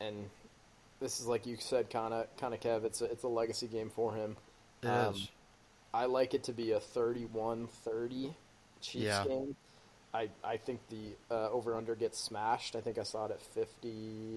and 0.00 0.28
this 1.00 1.20
is 1.20 1.26
like 1.26 1.46
you 1.46 1.56
said, 1.58 1.90
kind 1.90 2.14
of 2.14 2.26
kind 2.36 2.54
of 2.54 2.60
Kev. 2.60 2.84
It's 2.84 3.00
a, 3.00 3.06
it's 3.06 3.24
a 3.24 3.28
legacy 3.28 3.66
game 3.66 3.90
for 3.90 4.14
him. 4.14 4.36
Um. 4.84 5.14
I 5.94 6.06
like 6.06 6.32
it 6.32 6.44
to 6.44 6.52
be 6.54 6.72
a 6.72 6.80
31-30 6.80 8.32
Chiefs 8.80 9.04
Yeah. 9.04 9.24
game. 9.26 9.54
I, 10.14 10.30
I 10.42 10.56
think 10.56 10.80
the 10.88 11.14
uh, 11.30 11.50
over 11.50 11.76
under 11.76 11.94
gets 11.94 12.18
smashed. 12.18 12.76
I 12.76 12.80
think 12.80 12.96
I 12.96 13.02
saw 13.02 13.26
it 13.26 13.30
at 13.32 13.42
50 13.42 13.88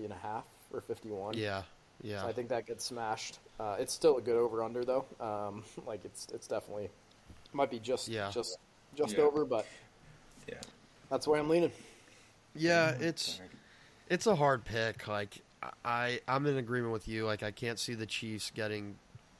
and 0.03 0.11
a 0.11 0.17
half 0.17 0.43
or 0.73 0.81
51. 0.81 1.35
Yeah. 1.37 1.63
Yeah. 2.01 2.21
So 2.23 2.27
I 2.27 2.33
think 2.33 2.49
that 2.49 2.65
gets 2.67 2.83
smashed. 2.83 3.39
Uh, 3.57 3.77
it's 3.79 3.93
still 3.93 4.17
a 4.17 4.21
good 4.21 4.35
over 4.35 4.63
under 4.63 4.83
though. 4.83 5.05
Um, 5.21 5.63
like 5.87 6.03
it's 6.03 6.27
it's 6.33 6.47
definitely 6.47 6.89
might 7.53 7.71
be 7.71 7.79
just 7.79 8.09
Yeah. 8.09 8.31
just 8.31 8.57
just 8.95 9.17
Yeah. 9.17 9.23
over, 9.23 9.45
but 9.45 9.65
Yeah. 10.47 10.61
that's 11.09 11.27
where 11.27 11.39
I'm 11.39 11.49
leaning. 11.49 11.71
yeah, 12.55 12.91
it's 12.99 13.39
it's 14.09 14.27
a 14.27 14.35
hard 14.35 14.63
pick. 14.65 15.07
Like 15.07 15.41
I, 15.83 16.19
I'm 16.27 16.45
in 16.45 16.57
agreement 16.57 16.93
with 16.93 17.07
you. 17.07 17.25
Like 17.25 17.43
I 17.43 17.51
can't 17.51 17.79
see 17.79 17.93
the 17.95 18.05
Chiefs 18.05 18.51
getting, 18.53 18.97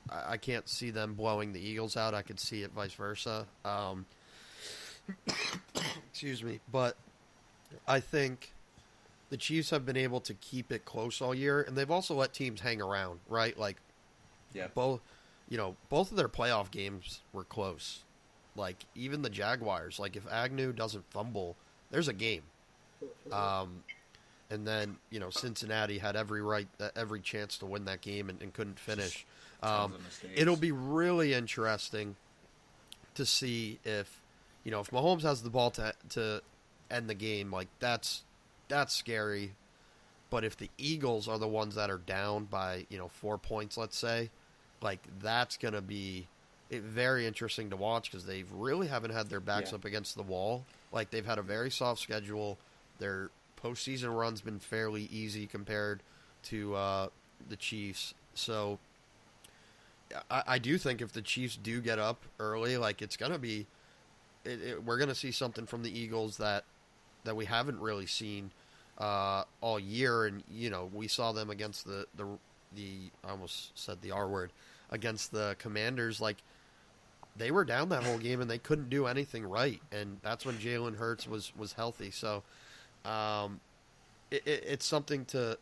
I 0.10 0.34
I 0.34 0.38
can't 0.38 0.68
see 0.68 0.90
them 0.92 1.14
blowing 1.14 1.54
the 1.54 1.60
Eagles 1.60 1.96
out. 1.98 2.14
I 2.14 2.22
could 2.24 2.40
see 2.40 2.64
it 2.64 2.72
vice 2.72 2.94
versa. 2.94 3.46
Um, 3.64 4.06
excuse 6.10 6.44
me, 6.44 6.60
but 6.72 6.96
I 7.88 8.00
think 8.00 8.52
the 9.30 9.38
Chiefs 9.38 9.70
have 9.72 9.86
been 9.86 9.98
able 9.98 10.20
to 10.22 10.34
keep 10.36 10.72
it 10.72 10.86
close 10.86 11.22
all 11.22 11.36
year, 11.36 11.62
and 11.62 11.76
they've 11.78 11.92
also 11.92 12.16
let 12.16 12.34
teams 12.34 12.62
hang 12.62 12.82
around. 12.82 13.20
Right, 13.28 13.58
like 13.58 13.78
Yeah. 14.54 14.68
both, 14.74 15.02
you 15.50 15.58
know, 15.58 15.76
both 15.90 16.12
of 16.12 16.18
their 16.18 16.30
playoff 16.30 16.72
games 16.72 17.22
were 17.34 17.44
close. 17.44 18.04
Like 18.56 18.78
even 18.96 19.22
the 19.22 19.30
Jaguars, 19.30 20.00
like 20.00 20.16
if 20.16 20.26
Agnew 20.32 20.72
doesn't 20.72 21.06
fumble, 21.12 21.56
there's 21.92 22.08
a 22.08 22.14
game. 22.14 22.44
Um, 23.32 23.84
and 24.50 24.66
then 24.66 24.98
you 25.10 25.20
know 25.20 25.30
Cincinnati 25.30 25.98
had 25.98 26.16
every 26.16 26.42
right, 26.42 26.68
uh, 26.80 26.90
every 26.96 27.20
chance 27.20 27.58
to 27.60 27.66
win 27.66 27.86
that 27.86 28.02
game 28.02 28.30
and, 28.30 28.42
and 28.42 28.54
couldn't 28.54 28.80
finish. 28.80 29.26
Um, 29.62 29.94
it'll 30.36 30.56
be 30.56 30.72
really 30.72 31.34
interesting 31.34 32.16
to 33.16 33.26
see 33.26 33.80
if 33.84 34.22
you 34.64 34.72
know 34.72 34.80
if 34.80 34.92
Mahomes 34.92 35.24
has 35.24 35.42
the 35.42 35.50
ball 35.50 35.72
to 35.72 35.94
to 36.10 36.42
end 36.90 37.10
the 37.10 37.16
game. 37.16 37.52
Like 37.52 37.68
that's 37.80 38.24
that's 38.68 38.94
scary. 38.96 39.54
But 40.30 40.44
if 40.44 40.58
the 40.58 40.70
Eagles 40.78 41.28
are 41.28 41.38
the 41.38 41.48
ones 41.48 41.76
that 41.76 41.90
are 41.90 42.00
down 42.00 42.46
by 42.46 42.86
you 42.90 42.98
know 42.98 43.08
four 43.08 43.38
points, 43.38 43.78
let's 43.78 43.98
say, 43.98 44.30
like 44.82 45.00
that's 45.22 45.58
gonna 45.58 45.82
be 45.82 46.28
it, 46.70 46.82
very 46.82 47.26
interesting 47.28 47.70
to 47.70 47.76
watch 47.76 48.12
because 48.12 48.26
they 48.26 48.44
really 48.52 48.88
haven't 48.88 49.12
had 49.12 49.30
their 49.30 49.40
backs 49.40 49.72
Yeah. 49.72 49.76
up 49.76 49.86
against 49.86 50.16
the 50.16 50.24
wall. 50.24 50.66
Like 50.92 51.10
they've 51.12 51.26
had 51.26 51.38
a 51.38 51.44
very 51.44 51.70
soft 51.72 52.02
schedule. 52.02 52.58
Their 53.00 53.30
postseason 53.64 54.16
run's 54.18 54.42
been 54.42 54.60
fairly 54.60 55.04
easy 55.12 55.46
compared 55.48 56.02
to 56.44 56.76
uh, 56.76 57.08
the 57.50 57.56
Chiefs. 57.56 58.14
So 58.34 58.80
I, 60.30 60.44
I 60.48 60.60
do 60.60 60.78
think 60.78 61.02
if 61.02 61.12
the 61.12 61.22
Chiefs 61.22 61.58
do 61.58 61.82
get 61.82 62.00
up 62.00 62.22
early, 62.40 62.78
like 62.78 63.02
it's 63.02 63.18
gonna 63.18 63.40
be, 63.40 63.66
it, 64.44 64.62
it, 64.62 64.84
we're 64.84 64.98
gonna 64.98 65.16
see 65.16 65.32
something 65.32 65.66
from 65.66 65.84
the 65.84 65.98
Eagles 65.98 66.38
that 66.38 66.64
that 67.24 67.36
we 67.36 67.46
haven't 67.46 67.80
really 67.80 68.06
seen 68.06 68.52
uh, 69.00 69.44
all 69.62 69.80
year, 69.80 70.26
and 70.26 70.44
you 70.52 70.70
know 70.70 70.90
we 70.94 71.08
saw 71.08 71.32
them 71.32 71.50
against 71.50 71.86
the 71.86 72.06
the 72.16 72.26
the 72.76 73.10
I 73.28 73.32
almost 73.32 73.78
said 73.78 74.02
the 74.02 74.12
R 74.12 74.28
word 74.28 74.52
against 74.92 75.32
the 75.32 75.56
Commanders, 75.60 76.22
like 76.22 76.38
they 77.36 77.52
were 77.52 77.66
down 77.66 77.90
that 77.90 78.04
whole 78.04 78.18
game 78.18 78.42
and 78.42 78.50
they 78.50 78.58
couldn't 78.58 78.90
do 78.90 79.08
anything 79.08 79.46
right, 79.46 79.82
and 79.92 80.18
that's 80.22 80.46
when 80.46 80.56
Jalen 80.56 80.98
Hurts 80.98 81.28
was 81.28 81.52
was 81.58 81.74
healthy. 81.74 82.12
So 82.12 82.44
um, 83.04 83.60
it, 84.32 84.44
it, 84.46 84.64
it's 84.68 84.86
something 84.86 85.26
to 85.26 85.58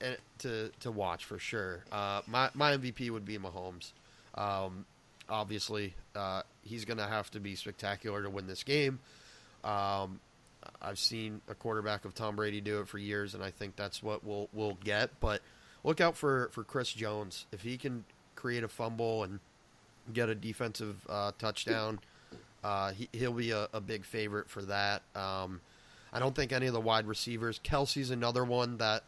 eh, 0.00 0.14
to 0.38 0.70
to 0.80 0.90
watch 0.90 1.24
for 1.24 1.38
sure. 1.38 1.84
Uh, 1.90 2.22
my 2.26 2.50
my 2.54 2.76
MVP 2.76 3.10
would 3.10 3.24
be 3.24 3.38
Mahomes. 3.38 3.92
Um, 4.34 4.84
obviously, 5.28 5.94
uh, 6.14 6.42
he's 6.62 6.84
going 6.84 6.98
to 6.98 7.06
have 7.06 7.30
to 7.32 7.40
be 7.40 7.54
spectacular 7.54 8.22
to 8.22 8.30
win 8.30 8.46
this 8.46 8.62
game. 8.62 9.00
Um, 9.64 10.20
I've 10.80 10.98
seen 10.98 11.40
a 11.48 11.54
quarterback 11.54 12.04
of 12.04 12.14
Tom 12.14 12.36
Brady 12.36 12.60
do 12.60 12.80
it 12.80 12.88
for 12.88 12.98
years, 12.98 13.34
and 13.34 13.42
I 13.42 13.50
think 13.50 13.76
that's 13.76 14.02
what 14.02 14.24
we'll 14.24 14.48
we'll 14.52 14.78
get. 14.84 15.18
But 15.20 15.42
look 15.84 16.00
out 16.00 16.16
for, 16.16 16.50
for 16.52 16.64
Chris 16.64 16.92
Jones 16.92 17.46
if 17.52 17.62
he 17.62 17.76
can 17.76 18.04
create 18.36 18.64
a 18.64 18.68
fumble 18.68 19.24
and 19.24 19.40
get 20.12 20.28
a 20.28 20.34
defensive 20.34 20.96
uh, 21.08 21.32
touchdown. 21.38 22.00
Uh, 22.62 22.92
he, 22.92 23.08
he'll 23.12 23.32
be 23.32 23.50
a, 23.52 23.68
a 23.72 23.80
big 23.80 24.04
favorite 24.04 24.48
for 24.50 24.62
that. 24.62 25.02
Um, 25.14 25.60
I 26.12 26.18
don't 26.18 26.34
think 26.34 26.52
any 26.52 26.66
of 26.66 26.72
the 26.74 26.80
wide 26.80 27.06
receivers. 27.06 27.58
Kelce's 27.64 28.10
another 28.10 28.44
one 28.44 28.76
that 28.78 29.04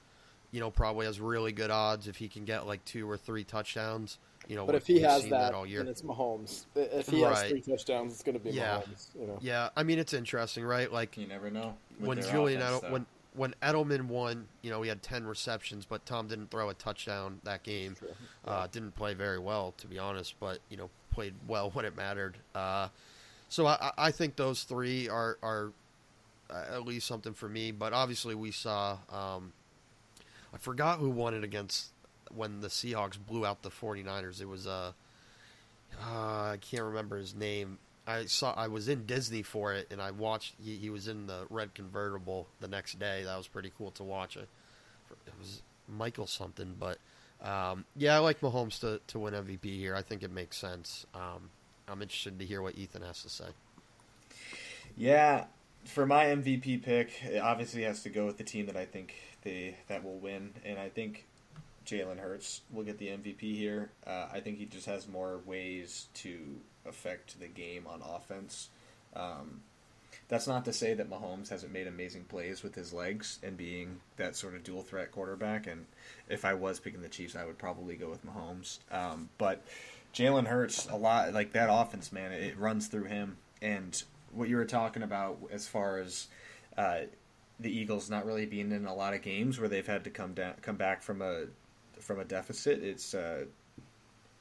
you 0.53 0.61
know 0.61 0.71
probably 0.71 1.07
has 1.07 1.21
really 1.21 1.53
good 1.53 1.71
odds 1.71 2.09
if 2.09 2.17
he 2.17 2.29
can 2.29 2.45
get 2.45 2.67
like 2.67 2.85
two 2.85 3.11
or 3.11 3.17
three 3.17 3.45
touchdowns. 3.45 4.19
You 4.49 4.57
know, 4.57 4.67
But 4.67 4.75
if 4.75 4.87
he 4.89 5.01
has 5.03 5.23
seen 5.23 5.31
that, 5.31 5.55
all 5.55 5.65
year. 5.65 5.79
then 5.81 5.89
it's 5.89 6.03
Mahomes. 6.03 6.65
If 6.75 7.09
he 7.09 7.21
has 7.21 7.31
Right. 7.39 7.51
three 7.51 7.61
touchdowns, 7.61 8.13
it's 8.13 8.25
going 8.25 8.37
to 8.37 8.43
be 8.43 8.51
Yeah. 8.51 8.81
Mahomes. 8.81 9.07
You 9.21 9.27
know. 9.29 9.39
Yeah, 9.41 9.69
I 9.77 9.83
mean 9.85 9.99
it's 10.01 10.13
interesting, 10.13 10.65
right? 10.65 10.91
Like 10.93 11.17
You 11.17 11.29
never 11.29 11.49
know. 11.51 11.75
with 12.01 12.09
when 12.09 12.21
their 12.21 12.31
Julian 12.33 12.61
offense, 12.61 12.79
Edel- 12.79 12.81
though. 12.89 12.93
when 12.93 13.07
when 13.35 13.55
Edelman 13.63 14.03
won, 14.09 14.47
you 14.63 14.71
know, 14.71 14.83
he 14.83 14.89
had 14.89 15.03
ten 15.03 15.27
receptions, 15.27 15.85
but 15.87 16.05
Tom 16.07 16.27
didn't 16.29 16.51
throw 16.51 16.69
a 16.69 16.75
touchdown 16.75 17.41
that 17.45 17.63
game. 17.63 17.95
True. 17.95 18.09
Uh, 18.47 18.67
didn't 18.67 18.95
play 18.95 19.15
very 19.15 19.39
well, 19.39 19.73
to 19.79 19.87
be 19.87 19.99
honest, 19.99 20.35
but 20.41 20.59
you 20.69 20.77
know, 20.77 20.91
played 21.13 21.35
well 21.47 21.71
when 21.71 21.85
it 21.85 21.97
mattered. 21.97 22.37
Uh, 22.55 22.89
so 23.49 23.67
I, 23.67 23.73
I- 23.97 24.07
I 24.07 24.11
think 24.11 24.37
those 24.37 24.63
three 24.65 25.09
are 25.09 25.39
are 25.43 25.73
uh, 26.51 26.65
at 26.75 26.85
least 26.85 27.07
something 27.07 27.33
for 27.35 27.49
me. 27.49 27.71
But 27.73 27.93
obviously, 27.93 28.35
we 28.35 28.51
saw. 28.51 28.99
Um, 29.11 29.53
I 30.55 30.59
forgot 30.59 30.99
who 30.99 31.09
won 31.11 31.33
it 31.35 31.45
against 31.45 31.87
when 32.35 32.61
the 32.61 32.69
Seahawks 32.69 33.19
blew 33.19 33.47
out 33.47 33.63
the 33.63 33.71
49ers. 33.71 34.41
It 34.43 34.49
was 34.49 34.67
uh, 34.67 34.93
uh 36.01 36.05
I 36.53 36.59
can't 36.61 36.85
remember 36.85 37.17
his 37.17 37.35
name. 37.35 37.79
I 38.07 38.25
saw 38.25 38.53
I 38.55 38.69
was 38.69 38.89
in 38.89 39.07
Disney 39.07 39.43
for 39.43 39.73
it, 39.73 39.89
and 39.91 40.01
I 40.01 40.11
watched. 40.11 40.55
He, 40.63 40.77
he 40.77 40.91
was 40.91 41.09
in 41.09 41.27
the 41.27 41.47
red 41.51 41.75
convertible 41.75 42.49
the 42.61 42.69
next 42.69 42.99
day. 42.99 43.23
That 43.25 43.37
was 43.37 43.47
pretty 43.47 43.73
cool 43.77 43.93
to 43.93 44.03
watch. 44.03 44.37
It, 44.37 44.49
it 45.27 45.33
was 45.39 45.63
Michael 45.89 46.27
something, 46.27 46.75
but 46.79 46.99
um, 47.43 47.85
yeah, 47.97 48.17
I 48.17 48.19
like 48.19 48.41
Mahomes 48.41 48.81
to 48.81 49.01
to 49.09 49.19
win 49.19 49.35
MVP 49.35 49.65
here. 49.65 49.95
I 49.95 50.03
think 50.03 50.23
it 50.23 50.33
makes 50.33 50.57
sense. 50.57 51.07
Um, 51.15 51.51
I'm 51.89 52.03
interested 52.03 52.39
to 52.39 52.45
hear 52.45 52.63
what 52.63 52.77
Ethan 52.77 53.03
has 53.03 53.23
to 53.23 53.29
say. 53.29 53.49
Yeah, 54.97 55.45
for 55.85 56.07
my 56.07 56.27
MVP 56.27 56.83
pick, 56.83 57.23
it 57.25 57.39
obviously 57.39 57.83
has 57.83 58.03
to 58.03 58.11
go 58.11 58.27
with 58.27 58.37
the 58.37 58.45
team 58.45 58.67
that 58.67 58.77
I 58.77 58.85
think 58.85 59.15
they 59.43 59.77
that 59.89 60.03
will 60.03 60.19
win, 60.19 60.55
and 60.65 60.79
I 60.79 60.89
think 60.89 61.27
Jalen 61.87 62.19
Hurts 62.19 62.63
will 62.73 62.85
get 62.85 62.99
the 62.99 63.09
MVP 63.09 63.57
here. 63.57 63.91
Uh, 64.07 64.27
I 64.33 64.41
think 64.41 64.59
he 64.59 64.67
just 64.67 64.87
has 64.87 65.09
more 65.09 65.41
ways 65.45 66.07
to 66.15 66.39
affect 66.87 67.39
the 67.41 67.49
game 67.49 67.87
on 67.87 68.03
offense. 68.03 68.69
Um, 69.15 69.63
that's 70.29 70.47
not 70.47 70.65
to 70.65 70.73
say 70.73 70.95
that 70.95 71.11
Mahomes 71.11 71.51
hasn't 71.51 71.73
made 71.73 71.87
amazing 71.87 72.25
plays 72.25 72.63
with 72.63 72.75
his 72.75 72.93
legs 72.93 73.39
and 73.43 73.57
being 73.57 74.01
that 74.17 74.35
sort 74.37 74.55
of 74.55 74.65
dual 74.65 74.83
threat 74.83 75.13
quarterback. 75.13 75.67
And 75.67 75.87
if 76.29 76.45
I 76.45 76.55
was 76.55 76.81
picking 76.81 77.03
the 77.03 77.09
Chiefs, 77.09 77.37
I 77.37 77.45
would 77.45 77.59
probably 77.59 77.97
go 77.97 78.09
with 78.09 78.25
Mahomes. 78.25 78.79
Um, 78.91 79.29
but 79.37 79.63
Jalen 80.15 80.47
Hurts, 80.47 80.87
a 80.89 80.97
lot 80.97 81.33
like 81.33 81.53
that 81.53 81.69
offense, 81.71 82.13
man, 82.13 82.33
it 82.33 82.59
runs 82.59 82.89
through 82.89 83.05
him. 83.05 83.37
And 83.61 84.03
what 84.33 84.49
you 84.49 84.57
were 84.57 84.65
talking 84.65 85.03
about 85.03 85.39
as 85.51 85.69
far 85.69 85.99
as 85.99 86.29
uh, 86.77 87.01
the 87.61 87.71
Eagles 87.71 88.11
not 88.11 88.27
really 88.27 88.47
being 88.47 88.73
in 88.73 88.87
a 88.87 88.95
lot 88.95 89.15
of 89.15 89.23
games 89.23 89.59
where 89.59 89.69
they've 89.69 89.87
had 89.87 90.05
to 90.05 90.11
come 90.11 90.35
down, 90.35 90.55
come 90.63 90.77
back 90.77 91.03
from 91.03 91.23
a 91.23 91.45
from 92.01 92.19
a 92.19 92.25
deficit, 92.25 92.83
it's 92.83 93.15
uh, 93.15 93.45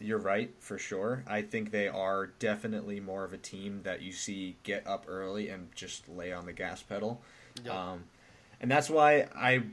you're 0.01 0.19
right 0.19 0.51
for 0.59 0.77
sure. 0.77 1.23
I 1.27 1.41
think 1.41 1.71
they 1.71 1.87
are 1.87 2.27
definitely 2.39 2.99
more 2.99 3.23
of 3.23 3.33
a 3.33 3.37
team 3.37 3.81
that 3.83 4.01
you 4.01 4.11
see 4.11 4.57
get 4.63 4.85
up 4.87 5.05
early 5.07 5.49
and 5.49 5.69
just 5.75 6.07
lay 6.09 6.31
on 6.31 6.45
the 6.45 6.53
gas 6.53 6.81
pedal. 6.81 7.21
Yep. 7.63 7.73
Um, 7.73 8.03
and 8.59 8.69
that's 8.69 8.89
why 8.89 9.27
I 9.35 9.63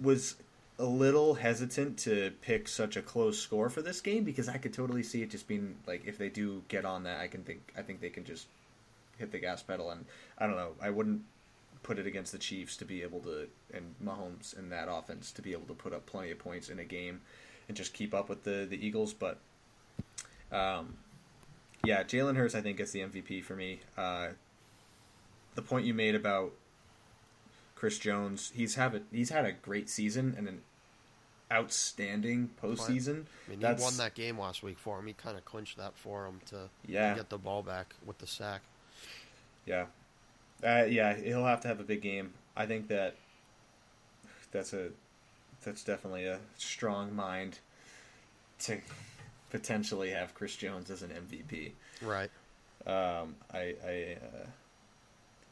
was 0.00 0.36
a 0.78 0.84
little 0.84 1.34
hesitant 1.34 1.98
to 1.98 2.32
pick 2.40 2.66
such 2.66 2.96
a 2.96 3.02
close 3.02 3.38
score 3.38 3.70
for 3.70 3.80
this 3.80 4.00
game 4.00 4.24
because 4.24 4.48
I 4.48 4.58
could 4.58 4.72
totally 4.72 5.02
see 5.02 5.22
it 5.22 5.30
just 5.30 5.46
being 5.46 5.76
like 5.86 6.04
if 6.06 6.18
they 6.18 6.28
do 6.28 6.62
get 6.68 6.84
on 6.84 7.04
that, 7.04 7.20
I 7.20 7.28
can 7.28 7.44
think 7.44 7.72
I 7.76 7.82
think 7.82 8.00
they 8.00 8.10
can 8.10 8.24
just 8.24 8.46
hit 9.18 9.30
the 9.30 9.38
gas 9.38 9.62
pedal 9.62 9.90
and 9.90 10.04
I 10.38 10.46
don't 10.46 10.56
know. 10.56 10.72
I 10.80 10.90
wouldn't 10.90 11.22
put 11.82 11.98
it 11.98 12.06
against 12.06 12.32
the 12.32 12.38
Chiefs 12.38 12.76
to 12.78 12.84
be 12.84 13.02
able 13.02 13.20
to 13.20 13.46
and 13.72 13.94
Mahomes 14.04 14.58
in 14.58 14.70
that 14.70 14.88
offense 14.90 15.30
to 15.32 15.42
be 15.42 15.52
able 15.52 15.66
to 15.66 15.74
put 15.74 15.92
up 15.92 16.06
plenty 16.06 16.32
of 16.32 16.38
points 16.38 16.68
in 16.68 16.78
a 16.80 16.84
game 16.84 17.20
and 17.68 17.76
just 17.76 17.92
keep 17.94 18.14
up 18.14 18.28
with 18.28 18.44
the 18.44 18.66
the 18.68 18.84
Eagles. 18.84 19.12
But 19.14 19.38
um, 20.52 20.94
yeah, 21.84 22.02
Jalen 22.02 22.36
Hurts 22.36 22.54
I 22.54 22.60
think 22.60 22.78
gets 22.78 22.92
the 22.92 23.00
MVP 23.00 23.42
for 23.44 23.56
me. 23.56 23.80
Uh, 23.96 24.28
the 25.54 25.62
point 25.62 25.86
you 25.86 25.94
made 25.94 26.14
about 26.14 26.52
Chris 27.74 27.98
Jones, 27.98 28.52
he's 28.54 28.74
have 28.76 28.94
a, 28.94 29.02
he's 29.12 29.30
had 29.30 29.44
a 29.44 29.52
great 29.52 29.88
season 29.88 30.34
and 30.36 30.48
an 30.48 30.62
outstanding 31.52 32.50
postseason. 32.62 33.26
I 33.46 33.50
mean, 33.50 33.60
That's- 33.60 33.78
he 33.80 33.84
won 33.84 33.96
that 33.98 34.14
game 34.14 34.38
last 34.38 34.62
week 34.62 34.78
for 34.78 34.98
him. 34.98 35.06
He 35.06 35.12
kind 35.12 35.36
of 35.36 35.44
clinched 35.44 35.76
that 35.76 35.94
for 35.96 36.26
him 36.26 36.40
to 36.46 36.68
Yeah. 36.86 37.14
get 37.14 37.28
the 37.28 37.38
ball 37.38 37.62
back 37.62 37.94
with 38.04 38.18
the 38.18 38.26
sack. 38.26 38.62
Yeah, 39.66 39.86
uh, 40.62 40.84
yeah, 40.88 41.14
he'll 41.14 41.44
have 41.44 41.60
to 41.62 41.68
have 41.68 41.80
a 41.80 41.84
big 41.84 42.02
game. 42.02 42.32
I 42.56 42.66
think 42.66 42.88
that 42.88 43.16
that's 44.50 44.72
a 44.72 44.90
that's 45.64 45.84
definitely 45.84 46.26
a 46.26 46.38
strong 46.56 47.14
mind 47.14 47.58
to 48.60 48.78
potentially 49.50 50.10
have 50.10 50.34
Chris 50.34 50.56
Jones 50.56 50.90
as 50.90 51.02
an 51.02 51.10
MVP. 51.10 51.72
Right. 52.02 52.30
Um, 52.86 53.36
I 53.52 53.74
I 53.86 54.16
uh, 54.22 54.46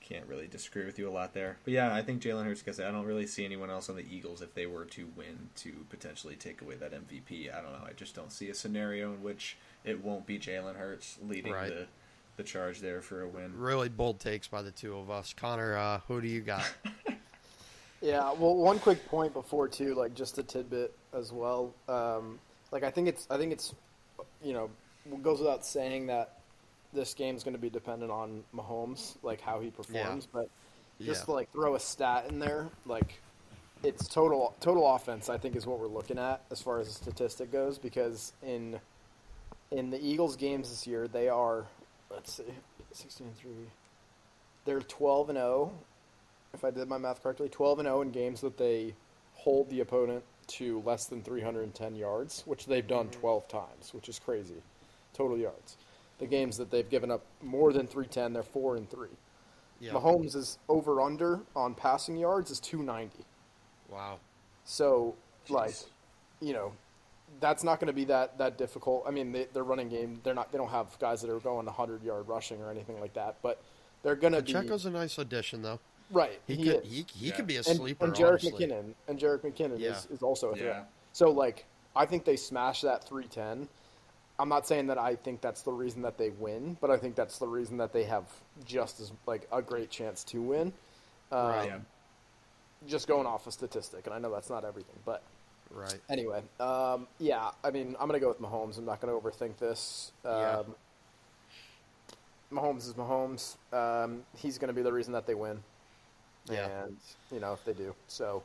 can't 0.01 0.27
really 0.27 0.47
disagree 0.47 0.85
with 0.85 0.99
you 0.99 1.09
a 1.09 1.11
lot 1.13 1.33
there, 1.33 1.57
but 1.65 1.73
yeah, 1.73 1.95
I 1.95 2.03
think 2.03 2.21
Jalen 2.23 2.45
Hurts 2.45 2.63
gets 2.63 2.79
it. 2.79 2.85
I 2.85 2.91
don't 2.91 3.07
really 3.07 3.27
see 3.27 3.45
anyone 3.45 3.71
else 3.71 3.89
on 3.89 3.97
the 3.97 4.05
Eagles 4.11 4.43
if 4.43 4.53
they 4.55 4.67
were 4.67 4.85
to 4.87 5.07
win 5.17 5.49
to 5.57 5.73
potentially 5.89 6.35
take 6.37 6.61
away 6.61 6.75
that 6.77 6.93
MVP. 6.93 7.57
I 7.57 7.63
don't 7.63 7.73
know. 7.73 7.87
I 7.87 7.93
just 7.93 8.15
don't 8.15 8.33
see 8.33 8.51
a 8.51 8.55
scenario 8.55 9.13
in 9.15 9.23
which 9.23 9.57
it 9.85 10.03
won't 10.05 10.27
be 10.27 10.39
Jalen 10.39 10.77
Hurts 10.77 11.19
leading 11.27 11.53
Right. 11.53 11.69
the 11.69 11.87
the 12.37 12.43
charge 12.43 12.81
there 12.81 13.03
for 13.03 13.21
a 13.23 13.29
win. 13.29 13.53
Really 13.57 13.89
bold 13.91 14.19
takes 14.19 14.49
by 14.49 14.63
the 14.63 14.71
two 14.71 14.97
of 14.97 15.11
us. 15.11 15.35
Connor, 15.35 15.77
uh, 15.77 16.01
who 16.09 16.21
do 16.21 16.29
you 16.29 16.41
got? 16.41 16.65
Yeah, 18.03 18.33
well, 18.33 18.57
one 18.57 18.81
quick 18.81 19.07
point 19.07 19.33
before 19.33 19.69
too, 19.69 19.95
like 19.95 20.15
just 20.15 20.37
a 20.39 20.43
tidbit 20.43 20.93
as 21.15 21.33
well. 21.33 21.73
Um, 21.89 22.41
like 22.73 22.83
I 22.83 22.91
think 22.91 23.07
it's, 23.09 23.27
I 23.31 23.37
think 23.39 23.53
it's, 23.53 23.75
you 24.43 24.53
know, 24.53 24.69
goes 25.23 25.39
without 25.39 25.65
saying 25.65 26.09
that 26.09 26.41
this 26.93 27.15
game's 27.15 27.45
going 27.45 27.55
to 27.55 27.61
be 27.61 27.71
dependent 27.71 28.11
on 28.11 28.43
Mahomes, 28.55 29.17
like 29.23 29.41
how 29.41 29.61
he 29.61 29.71
performs. 29.71 30.27
But 30.27 30.49
just 31.01 31.23
Yeah. 31.23 31.25
to 31.27 31.33
like 31.33 31.53
throw 31.53 31.77
a 31.77 31.81
stat 31.81 32.27
in 32.29 32.39
there, 32.41 32.69
like 32.87 33.21
it's 33.85 34.09
total 34.09 34.55
total 34.61 34.95
offense. 34.95 35.29
I 35.29 35.39
think 35.39 35.55
is 35.57 35.65
what 35.67 35.79
we're 35.79 35.87
looking 35.87 36.19
at 36.19 36.43
as 36.51 36.61
far 36.61 36.81
as 36.81 36.89
the 36.89 36.95
statistic 36.95 37.53
goes, 37.53 37.79
because 37.79 38.33
in 38.43 38.81
in 39.71 39.91
the 39.91 40.05
Eagles 40.05 40.37
games 40.37 40.71
this 40.71 40.87
year, 40.87 41.07
they 41.09 41.29
are 41.29 41.67
let's 42.11 42.35
see, 42.35 42.45
sixteen 42.93 43.29
and 43.29 43.37
three. 43.37 43.71
They're 44.65 44.81
twelve 44.81 45.31
and 45.31 45.37
zero 45.39 45.73
if 46.55 46.65
I 46.65 46.71
did 46.71 46.89
my 46.89 46.99
math 46.99 47.23
correctly, 47.23 47.49
12 47.49 47.81
and 47.81 47.87
0 47.87 48.03
in 48.03 48.11
games 48.11 48.41
that 48.41 48.59
they 48.59 48.95
hold 49.35 49.69
the 49.71 49.81
opponent 49.81 50.23
to 50.47 50.83
less 50.85 51.07
than 51.07 51.23
310 51.23 51.97
yards, 51.97 52.43
which 52.47 52.67
they've 52.67 52.87
done 52.87 53.07
mm-hmm. 53.07 53.21
12 53.21 53.49
times, 53.49 53.95
which 53.95 54.09
is 54.09 54.19
crazy. 54.19 54.63
Total 55.15 55.37
yards. 55.37 55.77
The 56.19 56.27
games 56.27 56.57
that 56.59 56.71
they've 56.71 56.89
given 56.89 57.11
up 57.11 57.25
more 57.43 57.73
than 57.73 57.87
310, 57.87 58.33
they're 58.33 58.43
4 58.43 58.77
and 58.77 58.91
3. 58.91 59.09
Yeah. 59.81 59.93
Mahomes 59.93 60.37
is 60.37 60.59
over 60.69 61.01
under 61.01 61.41
on 61.57 61.75
passing 61.75 62.17
yards 62.17 62.51
is 62.51 62.61
290. 62.61 63.25
Wow. 63.91 64.19
So, 64.65 65.17
like, 65.49 65.75
you 66.41 66.53
know, 66.53 66.73
that's 67.41 67.65
not 67.65 67.81
going 67.81 67.89
to 67.89 67.93
be 67.93 68.05
that 68.05 68.39
that 68.39 68.59
difficult. 68.59 69.05
I 69.07 69.11
mean, 69.11 69.33
they, 69.33 69.47
their 69.53 69.65
running 69.65 69.89
game, 69.89 70.21
they're 70.23 70.35
not 70.35 70.53
they 70.53 70.59
don't 70.59 70.71
have 70.71 70.97
guys 71.01 71.21
that 71.23 71.31
are 71.31 71.41
going 71.41 71.67
100 71.67 72.05
yard 72.05 72.29
rushing 72.29 72.63
or 72.63 72.71
anything 72.71 73.01
like 73.01 73.15
that, 73.15 73.37
but 73.43 73.61
they're 74.03 74.15
going 74.15 74.35
to 74.35 74.43
be 74.43 74.53
Pacheco's 74.53 74.87
a 74.87 74.91
nice 74.91 75.19
addition, 75.19 75.63
though. 75.63 75.81
Right. 76.13 76.41
He, 76.47 76.55
he 76.57 76.65
could 76.65 76.85
is. 76.85 76.91
he, 76.93 77.07
he 77.15 77.27
Yeah. 77.29 77.35
could 77.37 77.47
be 77.47 77.55
a 77.57 77.59
and, 77.67 77.77
sleeper. 77.77 78.05
and 78.05 78.15
Jarek 78.15 78.29
honestly. 78.29 78.53
McKinnon 78.53 78.95
and 79.09 79.19
Jerick 79.19 79.41
McKinnon 79.41 79.79
Yeah. 79.79 79.97
is, 79.97 80.07
is 80.07 80.23
also 80.23 80.51
a 80.51 80.55
threat. 80.57 80.67
Yeah. 80.67 80.85
So 81.13 81.31
like 81.31 81.65
I 81.97 82.07
think 82.07 82.25
they 82.25 82.37
smash 82.37 82.83
that 82.83 83.03
three 83.05 83.27
ten. 83.27 83.69
I'm 84.39 84.49
not 84.49 84.67
saying 84.67 84.87
that 84.89 84.99
I 84.99 85.15
think 85.15 85.41
that's 85.41 85.63
the 85.63 85.73
reason 85.73 86.03
that 86.03 86.19
they 86.19 86.31
win, 86.31 86.77
but 86.81 86.91
I 86.91 86.97
think 86.99 87.15
that's 87.15 87.39
the 87.39 87.47
reason 87.47 87.77
that 87.79 87.93
they 87.93 88.05
have 88.05 88.25
just 88.65 89.01
as 89.01 89.13
like 89.27 89.47
a 89.53 89.61
great 89.63 89.91
chance 89.91 90.23
to 90.25 90.41
win. 90.43 90.73
Um, 91.31 91.47
Right. 91.49 91.67
Yeah. 91.67 91.79
Just 92.89 93.07
going 93.09 93.27
off 93.27 93.47
a 93.47 93.53
statistic, 93.53 94.07
and 94.07 94.15
I 94.15 94.19
know 94.19 94.31
that's 94.33 94.51
not 94.51 94.65
everything, 94.65 94.97
but 95.05 95.23
Right. 95.71 95.99
anyway, 96.11 96.43
um, 96.61 97.07
yeah. 97.19 97.53
I 97.65 97.71
mean, 97.71 97.95
I'm 98.01 98.07
gonna 98.09 98.21
go 98.21 98.29
with 98.29 98.41
Mahomes. 98.41 98.77
I'm 98.77 98.85
not 98.85 99.01
gonna 99.01 99.13
overthink 99.15 99.57
this. 99.59 100.13
Um, 100.25 100.33
Yeah. 100.33 100.63
Mahomes 102.53 102.87
is 102.89 102.95
Mahomes. 102.95 103.57
Um, 103.73 104.25
he's 104.37 104.59
gonna 104.59 104.73
be 104.75 104.83
the 104.83 104.93
reason 104.93 105.13
that 105.15 105.27
they 105.27 105.35
win 105.35 105.63
Yeah. 106.51 106.85
and 106.85 106.97
you 107.31 107.41
know 107.41 107.53
if 107.53 107.65
they 107.65 107.73
do. 107.73 107.95
So 108.09 108.43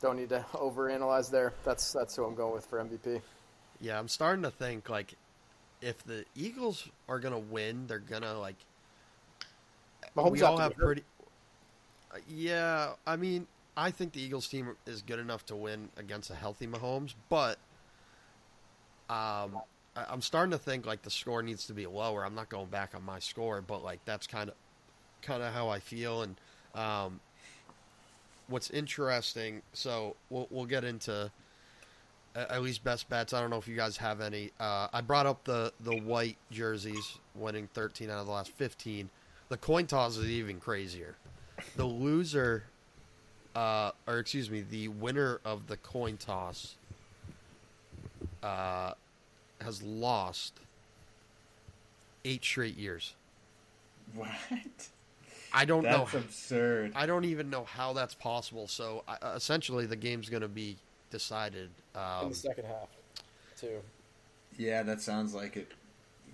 don't 0.00 0.16
need 0.16 0.30
to 0.30 0.44
overanalyze 0.52 1.30
there. 1.30 1.52
That's 1.64 1.92
that's 1.92 2.16
who 2.16 2.24
I'm 2.24 2.34
going 2.34 2.54
with 2.54 2.66
for 2.66 2.82
MVP. 2.82 3.20
Yeah, 3.80 3.98
I'm 3.98 4.08
starting 4.08 4.42
to 4.42 4.50
think 4.50 4.88
like 4.88 5.14
if 5.80 6.02
the 6.04 6.24
Eagles 6.34 6.88
are 7.08 7.18
gonna 7.18 7.38
win, 7.38 7.86
they're 7.86 7.98
gonna 7.98 8.38
like. 8.38 8.56
Mahomes 10.16 10.30
we 10.32 10.42
all 10.42 10.58
have 10.58 10.74
hurt. 10.74 10.84
pretty. 10.84 11.02
Yeah, 12.28 12.92
I 13.06 13.16
mean, 13.16 13.46
I 13.76 13.90
think 13.90 14.12
the 14.12 14.20
Eagles 14.20 14.48
team 14.48 14.76
is 14.86 15.02
good 15.02 15.20
enough 15.20 15.46
to 15.46 15.56
win 15.56 15.88
against 15.96 16.30
a 16.30 16.34
healthy 16.34 16.66
Mahomes, 16.66 17.14
but 17.28 17.58
um, 19.08 19.60
I'm 19.96 20.22
starting 20.22 20.50
to 20.52 20.58
think 20.58 20.86
like 20.86 21.02
the 21.02 21.10
score 21.10 21.42
needs 21.42 21.66
to 21.66 21.74
be 21.74 21.86
lower. 21.86 22.24
I'm 22.24 22.34
not 22.34 22.48
going 22.48 22.68
back 22.68 22.94
on 22.94 23.04
my 23.04 23.18
score, 23.18 23.60
but 23.60 23.84
like 23.84 24.04
that's 24.04 24.26
kind 24.26 24.50
of 24.50 24.56
kind 25.22 25.42
of 25.42 25.52
how 25.52 25.68
I 25.68 25.78
feel. 25.78 26.22
And 26.22 26.36
um, 26.74 27.20
what's 28.48 28.70
interesting, 28.70 29.62
so 29.72 30.16
we'll 30.28 30.46
we'll 30.50 30.66
get 30.66 30.84
into 30.84 31.30
at 32.34 32.62
least 32.62 32.84
best 32.84 33.08
bets. 33.08 33.32
I 33.32 33.40
don't 33.40 33.50
know 33.50 33.58
if 33.58 33.66
you 33.66 33.76
guys 33.76 33.96
have 33.96 34.20
any. 34.20 34.50
Uh, 34.60 34.88
I 34.92 35.00
brought 35.00 35.26
up 35.26 35.44
the 35.44 35.72
the 35.80 35.96
white 35.96 36.36
jerseys 36.50 37.18
winning 37.34 37.68
13 37.74 38.10
out 38.10 38.18
of 38.18 38.26
the 38.26 38.32
last 38.32 38.50
15. 38.52 39.10
The 39.48 39.56
coin 39.56 39.86
toss 39.86 40.16
is 40.16 40.26
even 40.28 40.60
crazier. 40.60 41.16
The 41.76 41.84
loser, 41.84 42.64
uh, 43.54 43.90
or 44.06 44.18
excuse 44.18 44.50
me, 44.50 44.64
the 44.68 44.88
winner 44.88 45.40
of 45.44 45.66
the 45.66 45.76
coin 45.76 46.16
toss, 46.16 46.76
uh, 48.42 48.92
has 49.60 49.82
lost 49.82 50.60
eight 52.24 52.44
straight 52.44 52.76
years. 52.76 53.14
What? 54.14 54.28
I 55.52 55.64
don't 55.64 55.82
know. 55.84 56.06
That's 56.10 56.14
absurd. 56.14 56.92
I 56.94 57.06
don't 57.06 57.24
even 57.24 57.50
know 57.50 57.64
how 57.64 57.92
that's 57.92 58.14
possible. 58.14 58.68
So 58.68 59.04
uh, 59.08 59.32
essentially, 59.34 59.86
the 59.86 59.96
game's 59.96 60.28
going 60.28 60.42
to 60.42 60.48
be 60.48 60.76
decided. 61.10 61.70
in 61.94 62.00
Um, 62.00 62.28
the 62.30 62.34
second 62.34 62.64
half, 62.66 62.88
too. 63.58 63.80
Yeah, 64.56 64.82
that 64.82 65.00
sounds 65.00 65.34
like 65.34 65.56
it. 65.56 65.72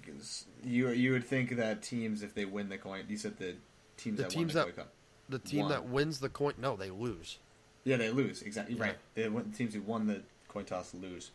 Because 0.00 0.44
you 0.64 0.88
you 0.90 1.12
would 1.12 1.24
think 1.24 1.56
that 1.56 1.82
teams, 1.82 2.22
if 2.22 2.34
they 2.34 2.44
win 2.44 2.68
the 2.68 2.78
coin, 2.78 3.04
you 3.08 3.16
said 3.16 3.38
the 3.38 3.56
teams 3.96 4.16
The 4.18 4.22
that 4.24 4.30
teams 4.30 4.54
won 4.54 4.66
that- 4.66 4.76
the 4.76 4.82
coin, 4.82 4.90
the 5.28 5.38
team 5.40 5.60
One. 5.62 5.68
that 5.70 5.84
wins 5.88 6.20
the 6.20 6.28
coin, 6.28 6.54
no, 6.58 6.76
they 6.76 6.90
lose. 6.90 7.38
yeah, 7.84 7.96
they 7.96 8.10
lose 8.10 8.42
exactly 8.42 8.76
Yeah. 8.76 8.82
right. 8.82 8.96
They 9.14 9.28
the 9.28 9.42
teams 9.56 9.74
who 9.74 9.82
won 9.82 10.06
the 10.06 10.22
coin 10.48 10.64
toss 10.64 10.94
lose. 10.94 11.30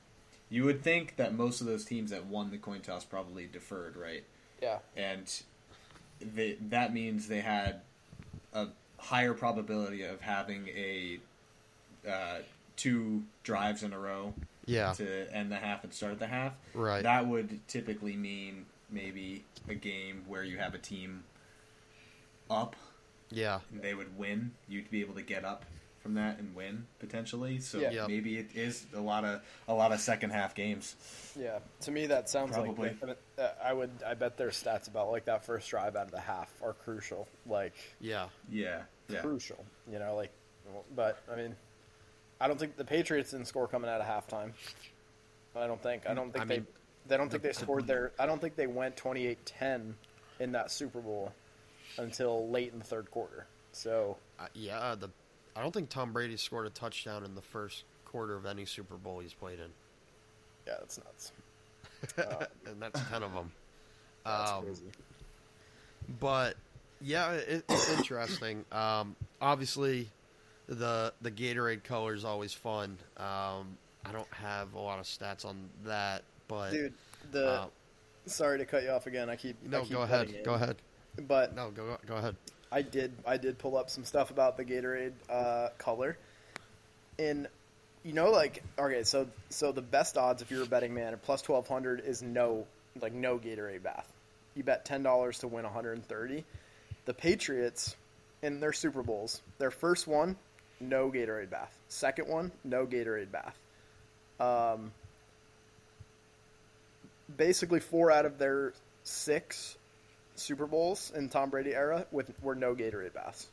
You 0.49 0.63
would 0.65 0.83
think 0.83 1.15
that 1.17 1.33
most 1.33 1.59
of 1.61 1.67
those 1.67 1.83
teams 1.85 2.11
that 2.11 2.25
won 2.25 2.51
the 2.51 2.57
coin 2.57 2.81
toss 2.81 3.03
probably 3.05 3.47
deferred, 3.47 3.95
right? 3.97 4.23
Yeah, 4.61 4.79
And 4.95 5.31
they, 6.35 6.57
that 6.69 6.93
means 6.93 7.27
they 7.27 7.41
had 7.41 7.81
a 8.53 8.67
higher 8.97 9.33
probability 9.33 10.03
of 10.03 10.21
having 10.21 10.67
a 10.69 11.19
uh, 12.07 12.39
two 12.75 13.23
drives 13.43 13.83
in 13.83 13.93
a 13.93 13.99
row 13.99 14.33
Yeah, 14.65 14.93
to 14.93 15.33
end 15.33 15.51
the 15.51 15.57
half 15.57 15.83
and 15.83 15.93
start 15.93 16.19
the 16.19 16.27
half. 16.27 16.53
Right. 16.73 17.03
That 17.03 17.27
would 17.27 17.67
typically 17.67 18.15
mean 18.15 18.65
maybe 18.89 19.43
a 19.69 19.75
game 19.75 20.23
where 20.27 20.43
you 20.43 20.57
have 20.57 20.73
a 20.73 20.79
team 20.79 21.23
up 22.49 22.75
yeah, 23.31 23.59
they 23.71 23.93
would 23.93 24.17
win. 24.17 24.51
You'd 24.67 24.91
be 24.91 25.01
able 25.01 25.15
to 25.15 25.21
get 25.21 25.45
up 25.45 25.65
from 26.01 26.15
that 26.15 26.39
and 26.39 26.55
win 26.55 26.85
potentially. 26.99 27.59
So 27.59 27.79
Yeah. 27.79 27.91
Yep. 27.91 28.07
maybe 28.07 28.37
it 28.37 28.49
is 28.55 28.85
a 28.93 28.99
lot 28.99 29.23
of 29.23 29.41
a 29.67 29.73
lot 29.73 29.91
of 29.91 29.99
second 29.99 30.31
half 30.31 30.55
games. 30.55 30.95
yeah. 31.39 31.59
To 31.81 31.91
me, 31.91 32.07
that 32.07 32.29
sounds 32.29 32.51
Probably. 32.53 32.89
like 33.01 33.17
I, 33.37 33.41
uh, 33.41 33.51
I 33.63 33.73
would. 33.73 33.91
I 34.05 34.13
bet 34.15 34.37
their 34.37 34.49
stats 34.49 34.87
about 34.87 35.11
like 35.11 35.25
that 35.25 35.45
first 35.45 35.69
drive 35.69 35.95
out 35.95 36.05
of 36.05 36.11
the 36.11 36.19
half 36.19 36.51
are 36.61 36.73
crucial. 36.73 37.27
Like 37.45 37.73
yeah. 37.99 38.27
Yeah. 38.49 38.81
Yeah. 39.09 39.21
crucial. 39.21 39.63
You 39.91 39.99
know, 39.99 40.15
like, 40.15 40.31
but 40.95 41.19
I 41.31 41.35
mean, 41.35 41.55
I 42.39 42.47
don't 42.47 42.59
think 42.59 42.77
the 42.77 42.85
Patriots 42.85 43.31
didn't 43.31 43.47
score 43.47 43.67
coming 43.67 43.89
out 43.89 44.01
of 44.01 44.07
halftime. 44.07 44.53
I 45.55 45.67
don't 45.67 45.81
think. 45.83 46.07
I 46.07 46.13
don't 46.13 46.31
think 46.31 46.43
I 46.43 46.47
they. 46.47 46.55
mean, 46.57 46.67
They 47.07 47.17
don't 47.17 47.29
think 47.29 47.43
they 47.43 47.51
scored 47.51 47.87
their. 47.87 48.11
I 48.17 48.25
don't 48.25 48.39
think 48.39 48.55
they 48.55 48.67
went 48.67 48.95
28-10 48.95 49.93
in 50.39 50.51
that 50.53 50.71
Super 50.71 51.01
Bowl 51.01 51.33
until 51.97 52.47
late 52.49 52.71
in 52.71 52.79
the 52.79 52.85
third 52.85 53.11
quarter. 53.11 53.45
So 53.73 54.17
Uh, 54.39 54.47
yeah, 54.53 54.95
the 54.97 55.09
I 55.55 55.61
don't 55.61 55.71
think 55.73 55.89
Tom 55.89 56.13
Brady 56.13 56.37
scored 56.37 56.67
a 56.67 56.69
touchdown 56.69 57.23
in 57.25 57.35
the 57.35 57.41
first 57.41 57.83
quarter 58.05 58.35
of 58.35 58.45
any 58.45 58.65
Super 58.65 58.95
Bowl 58.95 59.19
he's 59.19 59.33
played 59.33 59.59
in, 59.59 59.69
yeah, 60.67 60.75
that's 60.79 60.97
nuts. 60.97 61.31
and 62.65 62.81
that's 62.81 62.99
ten 63.09 63.23
of 63.23 63.33
them. 63.33 63.51
That's 64.25 64.51
Um, 64.51 64.63
crazy. 64.63 64.83
But 66.19 66.55
yeah, 66.99 67.31
it, 67.33 67.63
it's 67.69 67.97
interesting. 67.97 68.65
Um, 68.71 69.15
obviously, 69.41 70.07
the 70.67 71.13
the 71.21 71.31
Gatorade 71.31 71.83
color 71.83 72.13
is 72.13 72.23
always 72.25 72.53
fun. 72.53 72.97
Um, 73.17 73.77
I 74.05 74.11
don't 74.11 74.31
have 74.33 74.73
a 74.73 74.79
lot 74.79 74.99
of 74.99 75.05
stats 75.05 75.45
on 75.45 75.69
that, 75.85 76.23
but 76.47 76.71
Dude, 76.71 76.93
the 77.31 77.47
uh, 77.47 77.65
sorry 78.25 78.57
to 78.57 78.65
cut 78.65 78.83
you 78.83 78.89
off 78.89 79.07
again. 79.07 79.29
I 79.29 79.35
keep 79.35 79.57
I 79.65 79.69
no, 79.69 79.81
keep 79.81 79.91
go 79.91 80.01
ahead, 80.01 80.43
go 80.43 80.53
ahead. 80.53 80.77
But 81.27 81.55
No, 81.55 81.69
go 81.71 81.97
go 82.05 82.15
ahead. 82.15 82.35
I 82.71 82.81
did 82.81 83.11
I 83.25 83.37
did 83.37 83.57
pull 83.57 83.77
up 83.77 83.89
some 83.89 84.05
stuff 84.05 84.31
about 84.31 84.57
the 84.57 84.63
Gatorade 84.65 85.13
uh, 85.29 85.69
color. 85.77 86.17
and 87.19 87.47
you 88.03 88.13
know 88.13 88.31
like 88.31 88.63
okay, 88.79 89.03
so 89.03 89.27
so 89.49 89.71
the 89.71 89.81
best 89.81 90.17
odds 90.17 90.41
if 90.41 90.49
you're 90.51 90.63
a 90.63 90.67
betting 90.67 90.93
man 90.93 91.13
at 91.13 91.21
plus 91.21 91.41
twelve 91.41 91.67
hundred 91.67 92.01
is 92.05 92.21
no 92.21 92.65
like 93.01 93.13
no 93.13 93.37
Gatorade 93.37 93.83
bath. 93.83 94.07
You 94.55 94.63
bet 94.63 94.85
ten 94.85 95.03
dollars 95.03 95.39
to 95.39 95.47
win 95.47 95.63
one 95.63 95.73
hundred 95.73 95.93
and 95.93 96.05
thirty. 96.05 96.43
The 97.05 97.13
Patriots 97.13 97.95
in 98.41 98.59
their 98.59 98.73
Super 98.73 99.03
Bowls, 99.03 99.41
their 99.59 99.71
first 99.71 100.07
one, 100.07 100.35
no 100.79 101.11
Gatorade 101.11 101.49
bath. 101.49 101.75
Second 101.89 102.27
one, 102.27 102.51
no 102.63 102.85
Gatorade 102.85 103.31
bath. 103.31 103.57
Um, 104.39 104.91
basically 107.37 107.79
four 107.79 108.11
out 108.11 108.25
of 108.25 108.37
their 108.39 108.73
six 109.03 109.77
Super 110.35 110.65
Bowls 110.67 111.11
in 111.15 111.29
Tom 111.29 111.49
Brady 111.49 111.73
era 111.75 112.05
with 112.11 112.31
were 112.41 112.55
no 112.55 112.73
Gatorade 112.75 113.13
baths. 113.13 113.47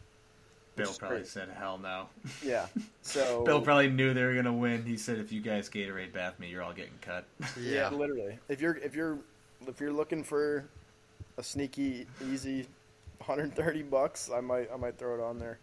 Bill 0.77 0.95
probably 0.95 1.19
crazy. 1.19 1.31
said 1.31 1.49
hell 1.59 1.77
no. 1.79 2.07
Yeah. 2.45 2.67
So 3.03 3.43
Bill 3.43 3.63
probably 3.63 3.89
knew 3.89 4.13
they 4.13 4.23
were 4.23 4.35
gonna 4.35 4.53
win. 4.53 4.85
He 4.85 4.99
said, 4.99 5.19
"If 5.19 5.33
you 5.33 5.41
guys 5.41 5.71
Gatorade 5.71 6.13
bath 6.13 6.39
me, 6.39 6.49
you're 6.51 6.63
all 6.63 6.75
getting 6.75 6.93
cut." 7.01 7.25
yeah, 7.59 7.89
literally. 7.93 8.39
If 8.51 8.61
you're 8.61 8.77
if 8.77 8.95
you're 8.95 9.19
if 9.67 9.81
you're 9.81 9.93
looking 9.95 10.23
for 10.23 10.67
a 11.39 11.43
sneaky 11.43 12.07
easy 12.31 12.67
130 13.25 13.83
bucks, 13.85 14.31
I 14.31 14.41
might 14.41 14.69
I 14.73 14.77
might 14.77 14.99
throw 14.99 15.15
it 15.15 15.23
on 15.23 15.39
there. 15.39 15.59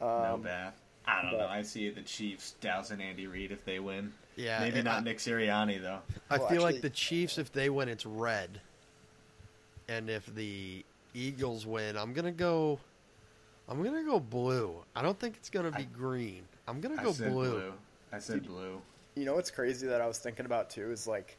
no 0.00 0.34
Um, 0.34 0.42
bath. 0.42 0.80
I 1.06 1.22
don't 1.22 1.32
but- 1.32 1.38
know. 1.38 1.46
I 1.46 1.60
see 1.62 1.90
the 1.90 2.02
Chiefs 2.02 2.54
dousing 2.60 3.00
Andy 3.02 3.26
Reid 3.26 3.52
if 3.52 3.64
they 3.64 3.78
win. 3.80 4.12
Yeah, 4.36 4.60
Maybe 4.60 4.80
not 4.82 5.00
I- 5.00 5.04
Nick 5.04 5.18
Sirianni 5.18 5.80
though. 5.82 6.00
I 6.30 6.38
Well, 6.38 6.48
feel 6.48 6.62
like 6.62 6.80
the 6.80 6.90
Chiefs, 6.90 7.36
if 7.38 7.52
they 7.52 7.68
win, 7.70 7.88
it's 7.90 8.06
red, 8.06 8.60
and 9.88 10.10
if 10.10 10.26
the 10.34 10.84
Eagles 11.14 11.66
win, 11.66 11.96
I'm 11.96 12.12
gonna 12.12 12.32
go. 12.32 12.78
I'm 13.68 13.82
gonna 13.82 14.04
go 14.04 14.18
blue. 14.20 14.76
I 14.96 15.02
don't 15.02 15.18
think 15.18 15.36
it's 15.36 15.50
gonna 15.50 15.70
be 15.70 15.84
green. 15.84 16.42
I'm 16.66 16.80
gonna 16.80 16.96
I 16.98 17.04
go 17.04 17.12
said 17.12 17.32
blue. 17.32 17.52
blue. 17.52 17.72
I 18.12 18.18
said 18.18 18.46
blue. 18.46 18.80
You 19.16 19.24
know 19.24 19.34
what's 19.34 19.50
crazy 19.50 19.86
that 19.88 20.00
I 20.00 20.06
was 20.06 20.18
thinking 20.18 20.46
about 20.46 20.70
too 20.70 20.90
is 20.90 21.06
like, 21.06 21.36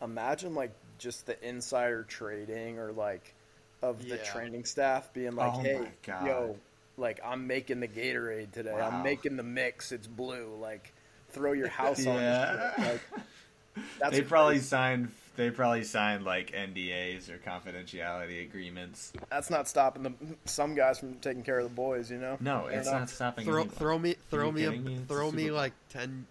imagine 0.00 0.54
like 0.54 0.72
just 0.98 1.26
the 1.26 1.36
insider 1.48 2.04
trading 2.04 2.78
or 2.78 2.92
like 2.92 3.34
of 3.82 4.08
the 4.08 4.16
Yeah. 4.16 4.22
training 4.22 4.64
staff 4.64 5.12
being 5.12 5.34
like, 5.34 5.54
Oh 5.54 5.62
hey, 5.62 5.90
yo, 6.24 6.56
like 6.96 7.20
I'm 7.24 7.46
making 7.46 7.80
the 7.80 7.88
Gatorade 7.88 8.52
today. 8.52 8.72
Wow. 8.72 8.88
I'm 8.88 9.02
making 9.02 9.36
the 9.36 9.42
mix. 9.42 9.92
It's 9.92 10.06
blue. 10.06 10.56
Like, 10.60 10.92
throw 11.30 11.52
your 11.52 11.68
house 11.80 12.06
on 12.06 12.16
Yeah. 12.16 12.56
this. 12.56 12.78
Like, 12.84 13.00
that's 14.00 14.16
they 14.16 14.22
probably 14.22 14.56
crazy. 14.56 14.66
signed. 14.66 15.08
They 15.34 15.50
probably 15.50 15.84
signed 15.84 16.24
like 16.24 16.52
NDAs 16.52 17.30
or 17.30 17.38
confidentiality 17.38 18.42
agreements. 18.44 19.12
that's 19.30 19.48
not 19.48 19.66
stopping 19.68 20.02
the 20.02 20.12
some 20.44 20.74
guys 20.74 20.98
from 20.98 21.14
taking 21.14 21.42
care 21.42 21.58
of 21.58 21.64
the 21.64 21.74
boys. 21.74 22.10
You 22.10 22.18
know? 22.18 22.36
No, 22.40 22.66
it's 22.66 22.86
enough. 22.86 23.00
not 23.00 23.10
stopping. 23.10 23.44
Throw, 23.44 23.60
anyone. 23.62 23.76
throw 23.76 23.98
me, 23.98 24.16
throw 24.30 24.52
me, 24.52 24.64
a, 24.64 24.72
me? 24.72 24.98
Throw 25.08 25.32
me 25.32 25.44
Super 25.44 25.54
like 25.54 25.72
ten, 25.88 26.26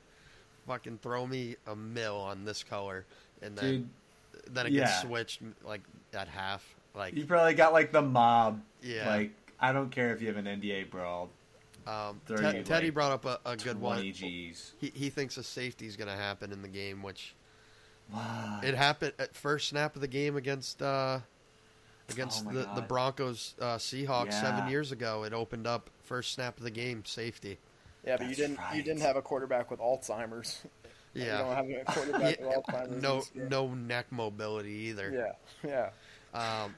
fucking 0.68 1.00
throw 1.02 1.26
me 1.26 1.56
a 1.68 1.76
mill 1.76 2.18
on 2.18 2.46
this 2.46 2.64
color, 2.64 3.06
and 3.42 3.58
then 3.58 3.72
Dude, 3.72 4.54
then 4.54 4.66
it 4.68 4.72
yeah. 4.74 4.82
gets 4.86 5.02
switched 5.02 5.42
like 5.66 5.82
at 6.14 6.28
half. 6.28 6.64
Like 6.94 7.16
you 7.16 7.26
probably 7.26 7.54
got 7.56 7.74
like 7.74 7.92
the 7.92 8.02
mob. 8.04 8.62
yeah, 8.84 9.08
Like 9.08 9.32
I 9.60 9.72
don't 9.74 9.90
care 9.90 10.14
if 10.14 10.22
you 10.22 10.28
have 10.28 10.38
an 10.38 10.46
NDA 10.46 10.90
brawl. 10.92 11.30
um, 11.88 12.22
throw 12.28 12.38
Ted- 12.38 12.56
you, 12.56 12.64
Teddy 12.64 12.88
like, 12.88 12.94
brought 12.94 13.12
up 13.14 13.26
a, 13.26 13.40
a 13.50 13.58
good 13.58 13.82
one. 13.82 14.04
G's. 14.14 14.74
He 14.80 14.92
he 14.94 15.10
thinks 15.10 15.38
a 15.38 15.44
safety 15.44 15.88
is 15.88 15.96
going 15.98 16.10
to 16.10 16.16
happen 16.16 16.52
in 16.52 16.62
the 16.62 16.68
game, 16.68 17.02
which 17.02 17.34
Wow. 18.14 18.60
it 18.64 18.76
happened 18.76 19.14
at 19.20 19.36
first 19.36 19.70
snap 19.70 19.96
of 19.96 20.02
the 20.02 20.08
game 20.08 20.36
against 20.36 20.82
uh, 20.82 21.20
against 22.10 22.42
Oh 22.42 22.46
my 22.46 22.54
the, 22.54 22.70
the 22.76 22.82
Broncos 22.82 23.56
uh, 23.60 23.78
Seahawks 23.78 24.26
Yeah. 24.32 24.42
seven 24.42 24.70
years 24.70 24.92
ago. 24.92 25.24
It 25.24 25.34
opened 25.34 25.66
up 25.68 25.90
first 26.04 26.34
snap 26.34 26.58
of 26.58 26.64
the 26.64 26.72
game 26.72 27.04
safety. 27.06 27.58
Yeah, 28.06 28.18
but 28.18 28.28
you 28.30 28.36
didn't. 28.36 28.60
You 28.74 28.82
didn't 28.84 29.02
have 29.02 29.16
a 29.16 29.22
quarterback 29.22 29.70
with 29.72 29.80
Alzheimer's. 29.80 30.62
You 31.14 31.26
don't 31.26 31.30
Yeah, 31.46 31.56
have 31.56 31.66
a 31.70 31.84
quarterback 31.92 32.40
Yeah, 32.40 32.48
with 32.48 32.56
Alzheimer's. 32.66 33.02
no 33.02 33.24
no 33.36 33.68
neck 33.74 34.06
mobility 34.12 34.72
either. 34.90 35.36
Yeah, 35.66 35.90
yeah. 36.34 36.64
Um, 36.64 36.74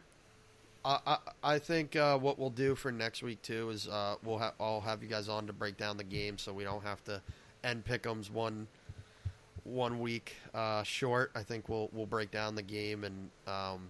I, 0.83 0.99
I 1.05 1.17
I 1.43 1.59
think 1.59 1.95
uh, 1.95 2.17
what 2.17 2.39
we'll 2.39 2.49
do 2.49 2.73
for 2.73 2.91
next 2.91 3.21
week 3.21 3.43
too 3.43 3.69
is 3.69 3.87
uh, 3.87 4.15
we'll 4.23 4.39
ha- 4.39 4.55
I'll 4.59 4.81
have 4.81 5.03
you 5.03 5.07
guys 5.07 5.29
on 5.29 5.45
to 5.45 5.53
break 5.53 5.77
down 5.77 5.97
the 5.97 6.03
game 6.03 6.39
so 6.39 6.51
we 6.51 6.63
don't 6.63 6.81
have 6.83 7.03
to 7.03 7.21
end 7.63 7.85
pick'ems 7.85 8.31
one 8.31 8.65
one 9.63 9.99
week 9.99 10.35
uh, 10.53 10.83
short. 10.83 11.31
I 11.35 11.43
think 11.43 11.69
we'll 11.69 11.89
we'll 11.93 12.05
break 12.05 12.31
down 12.31 12.55
the 12.55 12.61
game 12.61 13.03
and 13.03 13.29
um, 13.47 13.89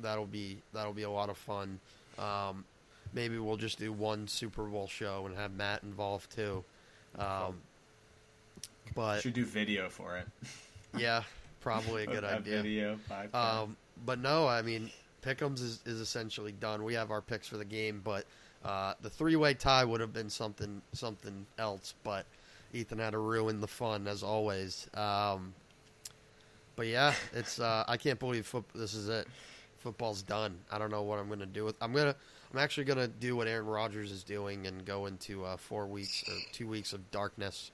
that'll 0.00 0.26
be 0.26 0.58
that'll 0.72 0.92
be 0.92 1.02
a 1.02 1.10
lot 1.10 1.30
of 1.30 1.36
fun. 1.36 1.80
Um, 2.18 2.64
maybe 3.12 3.38
we'll 3.38 3.56
just 3.56 3.78
do 3.78 3.92
one 3.92 4.26
Super 4.28 4.64
Bowl 4.64 4.86
show 4.86 5.26
and 5.26 5.36
have 5.36 5.52
Matt 5.54 5.82
involved 5.82 6.34
too. 6.34 6.64
Um, 7.18 7.60
but 8.94 9.20
Should 9.20 9.34
do 9.34 9.44
video 9.44 9.88
for 9.88 10.16
it. 10.16 10.26
yeah, 10.98 11.22
probably 11.60 12.04
a 12.04 12.06
good 12.06 12.24
A 12.24 12.36
idea. 12.36 12.62
Video. 12.62 12.98
Podcast. 13.10 13.34
Um, 13.34 13.76
but 14.04 14.18
no, 14.20 14.46
I 14.46 14.62
mean, 14.62 14.90
Pick'ems 15.22 15.60
is, 15.60 15.80
is 15.84 16.00
essentially 16.00 16.52
done. 16.52 16.84
We 16.84 16.94
have 16.94 17.10
our 17.10 17.20
picks 17.20 17.46
for 17.46 17.56
the 17.56 17.64
game, 17.64 18.00
but 18.04 18.24
uh, 18.64 18.94
the 19.02 19.10
three 19.10 19.36
way 19.36 19.54
tie 19.54 19.84
would 19.84 20.00
have 20.00 20.12
been 20.12 20.30
something 20.30 20.82
something 20.92 21.46
else. 21.58 21.94
But 22.04 22.26
Ethan 22.72 22.98
had 22.98 23.10
to 23.10 23.18
ruin 23.18 23.60
the 23.60 23.66
fun 23.66 24.06
as 24.06 24.22
always. 24.22 24.88
Um, 24.94 25.54
but 26.76 26.86
yeah, 26.86 27.14
it's 27.34 27.58
uh, 27.60 27.84
I 27.88 27.96
can't 27.96 28.18
believe 28.18 28.46
foot- 28.46 28.68
this 28.74 28.94
is 28.94 29.08
it. 29.08 29.26
Football's 29.78 30.22
done. 30.22 30.58
I 30.70 30.78
don't 30.78 30.90
know 30.90 31.02
what 31.02 31.18
I'm 31.18 31.28
gonna 31.28 31.46
do 31.46 31.64
with. 31.64 31.76
I'm 31.80 31.92
gonna. 31.92 32.14
I'm 32.52 32.58
actually 32.58 32.84
gonna 32.84 33.08
do 33.08 33.36
what 33.36 33.46
Aaron 33.46 33.66
Rodgers 33.66 34.10
is 34.10 34.22
doing 34.22 34.66
and 34.66 34.84
go 34.84 35.06
into 35.06 35.44
uh, 35.44 35.56
four 35.56 35.86
weeks 35.86 36.24
or 36.28 36.34
two 36.52 36.66
weeks 36.66 36.92
of 36.92 37.10
darkness. 37.10 37.70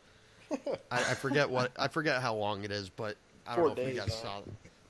I, 0.51 0.57
I 0.91 1.15
forget 1.15 1.49
what 1.49 1.73
I 1.79 1.89
forget 1.89 2.21
how 2.21 2.35
long 2.35 2.65
it 2.65 2.71
is, 2.71 2.89
but 2.89 3.17
I 3.47 3.57
don't 3.57 3.69
Four 3.69 3.77
know 3.77 3.83
if 3.83 3.95
you 3.95 4.01
guys 4.01 4.15
huh? 4.15 4.23
saw 4.23 4.39
it. 4.39 4.45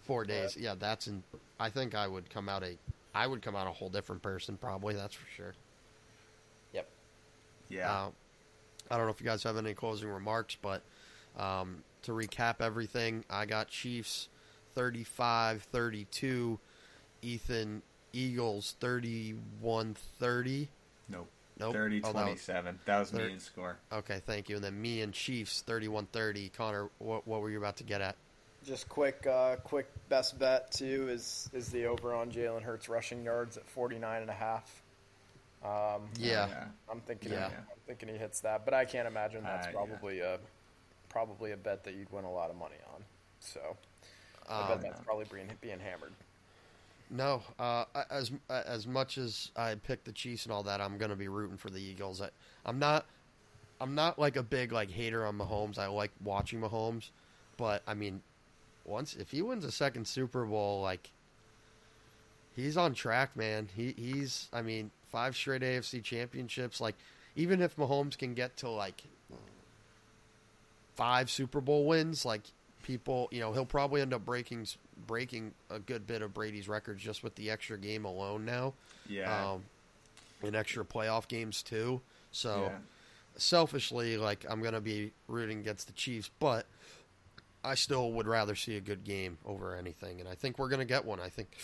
Four 0.06 0.24
days. 0.24 0.56
Yeah, 0.56 0.74
that's 0.78 1.06
in. 1.06 1.22
I 1.58 1.70
think 1.70 1.94
I 1.94 2.06
would 2.06 2.28
come 2.30 2.48
out 2.48 2.62
a. 2.62 2.76
I 3.14 3.26
would 3.26 3.42
come 3.42 3.54
out 3.56 3.66
a 3.66 3.70
whole 3.70 3.88
different 3.88 4.22
person, 4.22 4.56
probably. 4.56 4.94
That's 4.94 5.14
for 5.14 5.26
sure. 5.36 5.54
Yep. 6.72 6.88
yeah. 7.68 7.92
Uh, 7.92 8.08
I 8.90 8.96
don't 8.96 9.06
know 9.06 9.12
if 9.12 9.20
you 9.20 9.26
guys 9.26 9.42
have 9.44 9.56
any 9.56 9.74
closing 9.74 10.08
remarks, 10.08 10.56
but 10.60 10.82
um, 11.38 11.82
to 12.02 12.12
recap 12.12 12.56
everything, 12.60 13.24
I 13.30 13.46
got 13.46 13.68
Chiefs 13.68 14.28
35 14.74 15.62
32, 15.64 16.58
Ethan 17.22 17.82
Eagles 18.12 18.76
31 18.80 19.94
30. 20.18 20.68
nope. 21.08 21.28
Nope. 21.58 21.72
30 21.72 22.00
Oh, 22.02 22.06
that 22.08 22.14
was- 22.14 22.24
27. 22.24 22.80
That 22.84 22.98
was 22.98 23.10
Thir- 23.10 23.26
me 23.26 23.32
in 23.34 23.38
score. 23.40 23.76
okay, 23.92 24.20
thank 24.26 24.48
you. 24.48 24.56
And 24.56 24.64
then 24.64 24.80
me 24.80 25.02
and 25.02 25.12
Chiefs 25.14 25.62
31 25.62 26.06
30. 26.06 26.48
Connor, 26.50 26.90
what, 26.98 27.26
what 27.28 27.40
were 27.40 27.50
you 27.50 27.58
about 27.58 27.76
to 27.76 27.84
get 27.84 28.00
at? 28.00 28.16
Just 28.66 28.88
quick, 28.88 29.26
uh, 29.26 29.56
quick 29.56 29.86
best 30.08 30.38
bet 30.38 30.72
too 30.72 31.06
is 31.10 31.48
is 31.52 31.68
the 31.68 31.84
over 31.86 32.14
on 32.14 32.32
Jalen 32.32 32.62
Hurts 32.62 32.88
rushing 32.88 33.22
yards 33.22 33.56
at 33.56 33.68
49 33.68 34.22
and 34.22 34.30
a 34.30 34.34
half. 34.34 34.82
Um, 35.64 36.08
Yeah. 36.18 36.66
Oh, 36.88 36.92
I'm 36.92 37.00
thinking, 37.00 37.32
Yeah. 37.32 37.46
I'm 37.46 37.80
thinking 37.86 38.08
he 38.08 38.16
hits 38.16 38.40
that, 38.40 38.64
but 38.64 38.74
I 38.74 38.84
can't 38.84 39.08
imagine 39.08 39.42
that's 39.42 39.66
Uh, 39.66 39.70
yeah. 39.70 39.76
probably 39.76 40.20
a 40.20 40.38
probably 41.08 41.52
a 41.52 41.56
bet 41.56 41.84
that 41.84 41.94
you'd 41.94 42.10
win 42.10 42.24
a 42.24 42.30
lot 42.32 42.50
of 42.50 42.56
money 42.56 42.74
on. 42.92 43.04
So 43.40 43.76
I 44.48 44.62
Um, 44.62 44.68
bet 44.68 44.82
that's 44.82 45.00
probably 45.04 45.24
being 45.32 45.56
being 45.60 45.80
hammered. 45.80 46.12
No, 47.10 47.42
uh, 47.58 47.84
as 48.10 48.32
as 48.48 48.86
much 48.86 49.18
as 49.18 49.50
I 49.56 49.74
pick 49.76 50.04
the 50.04 50.12
Chiefs 50.12 50.44
and 50.44 50.52
all 50.52 50.62
that, 50.64 50.80
I'm 50.80 50.98
gonna 50.98 51.16
be 51.16 51.28
rooting 51.28 51.56
for 51.56 51.70
the 51.70 51.80
Eagles. 51.80 52.20
I, 52.20 52.30
I'm 52.66 52.78
not, 52.78 53.06
I'm 53.80 53.94
not 53.94 54.18
like 54.18 54.36
a 54.36 54.42
big 54.42 54.72
like 54.72 54.90
hater 54.90 55.24
on 55.24 55.38
Mahomes. 55.38 55.78
I 55.78 55.86
like 55.86 56.10
watching 56.22 56.60
Mahomes, 56.60 57.10
but 57.56 57.82
I 57.86 57.94
mean, 57.94 58.22
once 58.84 59.14
if 59.14 59.30
he 59.30 59.42
wins 59.42 59.64
a 59.64 59.70
second 59.72 60.06
Super 60.08 60.44
Bowl, 60.44 60.80
like 60.82 61.10
he's 62.56 62.76
on 62.76 62.94
track, 62.94 63.36
man. 63.36 63.68
He 63.74 63.92
he's, 63.92 64.48
I 64.52 64.62
mean, 64.62 64.90
five 65.14 65.36
straight 65.36 65.62
AFC 65.62 66.02
championships. 66.02 66.80
Like 66.80 66.96
even 67.36 67.62
if 67.62 67.76
Mahomes 67.76 68.18
can 68.18 68.34
get 68.34 68.56
to 68.58 68.68
like 68.68 69.04
five 70.96 71.30
Super 71.30 71.60
Bowl 71.60 71.86
wins, 71.86 72.24
like 72.24 72.42
people, 72.82 73.28
you 73.30 73.38
know, 73.38 73.52
he'll 73.52 73.64
probably 73.64 74.00
end 74.00 74.12
up 74.12 74.24
breaking 74.24 74.66
breaking 75.06 75.52
a 75.70 75.78
good 75.78 76.04
bit 76.08 76.20
of 76.20 76.34
Brady's 76.34 76.68
records 76.68 77.00
just 77.00 77.22
with 77.22 77.36
the 77.36 77.48
extra 77.48 77.78
game 77.78 78.04
alone 78.04 78.44
now. 78.44 78.74
Yeah. 79.08 79.52
Um, 79.52 79.62
and 80.42 80.56
extra 80.56 80.84
playoff 80.84 81.28
games 81.28 81.62
too. 81.62 82.00
So 82.32 82.70
yeah. 82.72 82.78
selfishly, 83.36 84.16
like 84.16 84.44
I'm 84.48 84.62
gonna 84.62 84.80
be 84.80 85.12
rooting 85.28 85.60
against 85.60 85.86
the 85.86 85.92
Chiefs, 85.92 86.28
but 86.40 86.66
I 87.62 87.76
still 87.76 88.10
would 88.12 88.26
rather 88.26 88.56
see 88.56 88.76
a 88.76 88.80
good 88.80 89.04
game 89.04 89.38
over 89.46 89.76
anything, 89.76 90.18
and 90.18 90.28
I 90.28 90.34
think 90.34 90.58
we're 90.58 90.68
gonna 90.68 90.84
get 90.84 91.04
one. 91.04 91.20
I 91.20 91.28
think, 91.28 91.56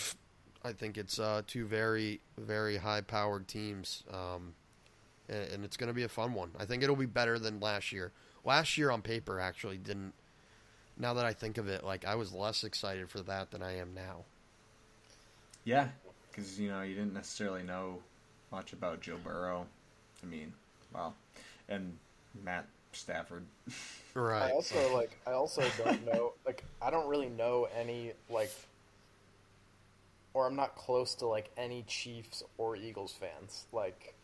I 0.65 0.73
think 0.73 0.99
it's 0.99 1.19
uh, 1.19 1.43
two 1.47 1.67
very, 1.67 2.21
very 2.39 2.77
high-powered 2.77 3.49
teams, 3.49 4.03
um, 4.13 4.55
and, 5.29 5.53
and 5.53 5.65
it's 5.65 5.77
gonna 5.77 5.93
be 5.93 6.03
a 6.03 6.09
fun 6.09 6.35
one. 6.35 6.51
I 6.59 6.65
think 6.65 6.83
it'll 6.83 6.97
be 6.97 7.07
better 7.07 7.39
than 7.39 7.61
last 7.61 7.93
year. 7.93 8.13
Last 8.45 8.77
year 8.77 8.91
on 8.91 9.03
paper 9.03 9.41
actually 9.41 9.79
didn't. 9.79 10.13
Now 10.99 11.15
that 11.15 11.25
I 11.25 11.33
think 11.33 11.57
of 11.57 11.69
it, 11.69 11.85
like 11.85 12.05
I 12.05 12.15
was 12.15 12.33
less 12.33 12.65
excited 12.65 13.09
for 13.09 13.21
that 13.23 13.51
than 13.51 13.63
I 13.63 13.79
am 13.79 13.95
now. 13.95 14.25
Yeah, 15.65 15.89
because 16.31 16.59
you 16.59 16.69
know 16.69 16.83
you 16.83 16.95
didn't 16.95 17.15
necessarily 17.15 17.63
know 17.63 17.99
much 18.53 18.73
about 18.73 19.01
Joe 19.01 19.17
Burrow. 19.23 19.67
I 20.23 20.27
mean, 20.27 20.53
well, 20.93 21.15
and 21.69 21.97
Matt 22.45 22.67
Stafford. 22.93 23.45
Right. 24.13 24.51
I 24.51 24.51
also 24.51 24.93
like. 24.93 25.17
I 25.25 25.31
also 25.31 25.63
don't 25.79 26.05
know. 26.05 26.33
Like, 26.45 26.65
I 26.83 26.91
don't 26.91 27.09
really 27.09 27.29
know 27.29 27.69
any 27.79 28.11
like, 28.29 28.51
or 30.35 30.47
I'm 30.47 30.57
not 30.57 30.77
close 30.77 31.15
to 31.17 31.27
like 31.27 31.51
any 31.57 31.83
Chiefs 31.87 32.43
or 32.59 32.77
Eagles 32.77 33.13
fans. 33.13 33.67
Like, 33.73 34.15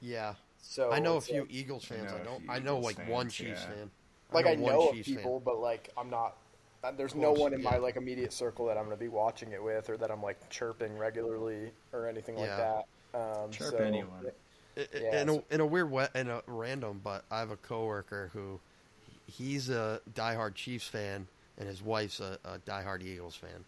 yeah. 0.00 0.34
so 0.60 0.92
I 0.92 0.98
know 0.98 1.16
a 1.16 1.20
few 1.20 1.42
like- 1.42 1.52
Eagles 1.52 1.90
I 1.90 1.94
fans. 1.96 2.10
know 2.12 2.16
I 2.16 2.20
a 2.20 2.24
don't. 2.24 2.40
few 2.42 2.50
I 2.50 2.58
know 2.58 2.78
Eagles 2.78 2.84
like 2.98 3.08
one 3.08 3.28
Chiefs 3.28 3.60
yeah. 3.68 3.74
fan. 3.74 3.90
like 4.32 4.46
I 4.46 4.56
one 4.56 4.72
know 4.72 4.88
of 4.88 4.94
Chiefs 4.94 5.08
fan. 5.08 5.16
people, 5.16 5.40
but 5.44 5.58
like 5.60 5.90
I'm 5.96 6.10
not. 6.10 6.36
uh, 6.82 6.90
There's 6.92 7.12
Of 7.12 7.18
no 7.18 7.32
one 7.32 7.54
in 7.54 7.62
my 7.62 7.72
yeah. 7.72 7.78
like 7.78 7.96
immediate 7.96 8.32
circle 8.32 8.66
that 8.66 8.76
I'm 8.76 8.84
going 8.84 8.96
to 8.96 9.00
be 9.02 9.08
watching 9.08 9.52
it 9.52 9.62
with, 9.62 9.88
or 9.88 9.96
that 9.96 10.10
I'm 10.10 10.22
like 10.22 10.48
chirping 10.50 10.96
regularly, 10.98 11.70
or 11.92 12.06
anything 12.08 12.36
like 12.36 12.48
that. 12.50 12.84
Um, 13.14 13.50
Chirp 13.50 13.70
so, 13.70 13.76
anyone. 13.78 14.10
I- 14.26 14.28
I- 14.28 14.86
Yeah, 15.00 15.22
in 15.22 15.28
a 15.28 15.42
in 15.54 15.60
a 15.60 15.66
weird 15.66 15.88
way, 15.90 16.08
in 16.16 16.28
a 16.28 16.42
random, 16.48 17.00
but 17.04 17.24
I 17.30 17.38
have 17.38 17.52
a 17.52 17.56
coworker 17.56 18.30
who 18.32 18.58
he's 19.26 19.70
a 19.70 20.00
diehard 20.14 20.56
Chiefs 20.56 20.88
fan, 20.88 21.28
and 21.58 21.68
his 21.68 21.80
wife's 21.80 22.18
a, 22.18 22.38
a 22.44 22.58
diehard 22.58 23.02
Eagles 23.02 23.36
fan. 23.36 23.64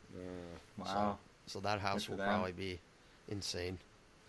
Wow. 0.79 0.85
So 0.85 1.19
that 1.55 1.81
house 1.81 2.09
will 2.09 2.17
them. 2.17 2.27
probably 2.27 2.53
be 2.53 2.79
insane. 3.29 3.79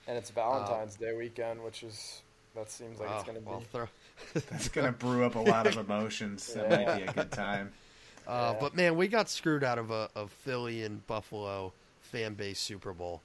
And 0.08 0.18
it's 0.18 0.30
Valentine's 0.30 0.96
Day 0.96 1.14
weekend, 1.16 1.64
which 1.64 1.84
is 1.84 2.22
that 2.56 2.70
seems 2.72 3.00
like 3.00 3.10
Oh, 3.12 3.16
it's 3.16 3.24
going 3.24 3.38
to 3.44 3.50
well, 3.50 3.60
be. 3.60 3.66
throw- 3.66 3.90
That's 4.50 4.70
gonna 4.70 4.92
brew 4.92 5.26
up 5.26 5.36
a 5.36 5.40
lot 5.40 5.68
of 5.68 5.78
emotions. 5.78 6.54
That 6.54 6.70
might 6.70 6.98
be 6.98 7.04
a 7.04 7.14
good 7.14 7.32
time. 7.32 7.72
uh, 8.28 8.54
Yeah. 8.54 8.60
But 8.60 8.76
man, 8.76 8.96
we 8.96 9.08
got 9.08 9.30
screwed 9.30 9.64
out 9.64 9.78
of 9.78 9.92
a 9.92 10.10
of 10.16 10.32
Philly 10.32 10.84
and 10.84 11.06
Buffalo 11.06 11.74
fan 12.02 12.34
base 12.34 12.60
Super 12.60 12.94
Bowl. 12.94 13.22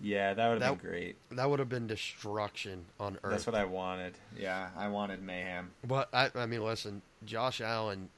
Yeah, 0.00 0.34
that 0.34 0.48
would 0.48 0.62
have 0.62 0.80
been 0.80 0.90
great. 0.90 1.16
That 1.30 1.48
would 1.48 1.60
have 1.60 1.68
been 1.68 1.86
destruction 1.86 2.86
on 2.98 3.18
earth. 3.22 3.30
That's 3.30 3.46
what 3.46 3.54
I 3.54 3.64
wanted. 3.64 4.14
Yeah, 4.36 4.70
I 4.76 4.88
wanted 4.88 5.22
mayhem. 5.22 5.70
But 5.86 6.08
I, 6.12 6.30
I 6.34 6.46
mean, 6.46 6.64
listen, 6.64 7.02
Josh 7.24 7.60
Allen, 7.60 8.08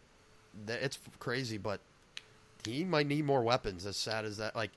th- 0.66 0.78
it's 0.80 0.98
crazy, 1.18 1.58
but 1.58 1.80
he 2.64 2.84
might 2.84 3.06
need 3.06 3.26
more 3.26 3.42
weapons. 3.42 3.84
As 3.84 3.98
sad 3.98 4.24
as 4.24 4.38
that, 4.38 4.56
like 4.56 4.70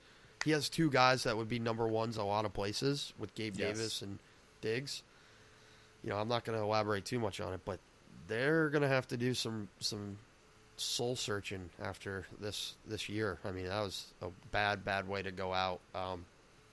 he 0.48 0.53
has 0.53 0.69
two 0.69 0.90
guys 0.90 1.24
that 1.24 1.36
would 1.36 1.49
be 1.49 1.60
number 1.60 1.86
ones 1.88 2.15
a 2.15 2.24
lot 2.24 2.45
of 2.45 2.53
places 2.53 3.11
with 3.19 3.36
Gabe 3.36 3.56
Yes. 3.57 3.76
Davis 3.78 4.02
and 4.02 4.18
Diggs. 4.61 5.03
You 6.03 6.10
know, 6.11 6.18
I'm 6.18 6.30
not 6.30 6.45
going 6.45 6.57
to 6.57 6.64
elaborate 6.64 7.03
too 7.03 7.19
much 7.19 7.41
on 7.41 7.52
it, 7.52 7.60
but 7.65 7.80
they're 8.30 8.69
going 8.69 8.82
to 8.82 8.88
have 8.88 9.07
to 9.10 9.18
do 9.18 9.34
some 9.34 9.68
some 9.82 10.18
soul 10.78 11.18
searching 11.18 11.69
after 11.84 12.26
this 12.40 12.76
this 12.88 13.10
year. 13.10 13.40
I 13.44 13.52
mean, 13.52 13.65
that 13.68 13.82
was 13.82 14.06
a 14.22 14.28
bad 14.52 14.86
bad 14.86 15.10
way 15.10 15.22
to 15.22 15.32
go 15.32 15.53
out. 15.53 15.82
Um, 15.94 16.24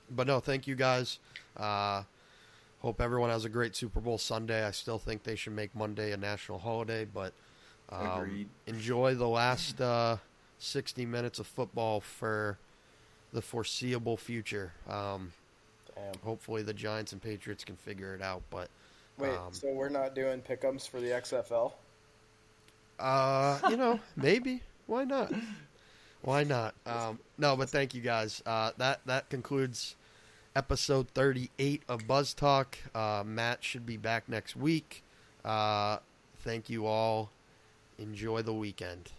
but 0.09 0.29
no, 0.29 0.39
thank 0.39 0.69
you 0.69 0.77
guys. 0.77 1.19
Uh, 1.57 2.05
Hope 2.81 3.01
everyone 3.01 3.31
has 3.31 3.45
a 3.47 3.49
great 3.49 3.75
Super 3.75 3.99
Bowl 3.99 4.19
Sunday. 4.19 4.65
I 4.65 4.71
still 4.71 4.99
think 4.99 5.23
they 5.25 5.37
should 5.37 5.55
make 5.55 5.75
Monday 5.75 6.13
a 6.13 6.19
national 6.19 6.59
holiday, 6.59 7.07
but 7.07 7.33
um, 7.91 8.47
enjoy 8.67 9.15
the 9.15 9.27
last 9.27 9.81
uh, 9.81 10.19
60 10.59 11.07
minutes 11.07 11.39
of 11.39 11.47
football 11.47 12.01
for 12.01 12.59
the 13.35 13.43
foreseeable 13.43 14.17
future. 14.17 14.73
Um, 14.89 15.33
hopefully, 16.25 16.63
the 16.63 16.73
Giants 16.73 17.13
and 17.13 17.21
Patriots 17.21 17.65
can 17.65 17.77
figure 17.77 18.15
it 18.15 18.23
out. 18.23 18.43
But 18.49 18.71
Wait, 19.19 19.31
um, 19.31 19.53
so 19.53 19.71
we're 19.73 19.91
not 19.91 20.15
doing 20.15 20.41
pickums 20.41 20.89
for 20.89 21.01
the 21.01 21.09
XFL? 21.09 21.73
Uh, 22.99 23.59
you 23.71 23.77
know, 23.77 24.01
maybe. 24.17 24.63
Why 24.87 25.05
not? 25.05 25.33
Why 26.23 26.45
not? 26.45 26.75
Um, 26.87 27.19
no, 27.37 27.57
but 27.57 27.69
thank 27.69 27.95
you 27.95 28.01
guys. 28.01 28.43
Uh, 28.47 28.71
that 28.79 29.01
that 29.07 29.29
concludes 29.29 29.97
episode 30.57 31.09
thirty-eight 31.11 31.83
of 31.89 32.07
Buzz 32.07 32.33
Talk. 32.33 32.79
Uh, 32.95 33.23
Matt 33.27 33.65
should 33.65 33.85
be 33.85 33.97
back 33.97 34.29
next 34.29 34.57
week. 34.57 35.03
Uh, 35.45 35.99
thank 36.41 36.71
you 36.71 36.87
all. 36.87 37.31
Enjoy 37.99 38.43
the 38.43 38.55
weekend. 38.55 39.11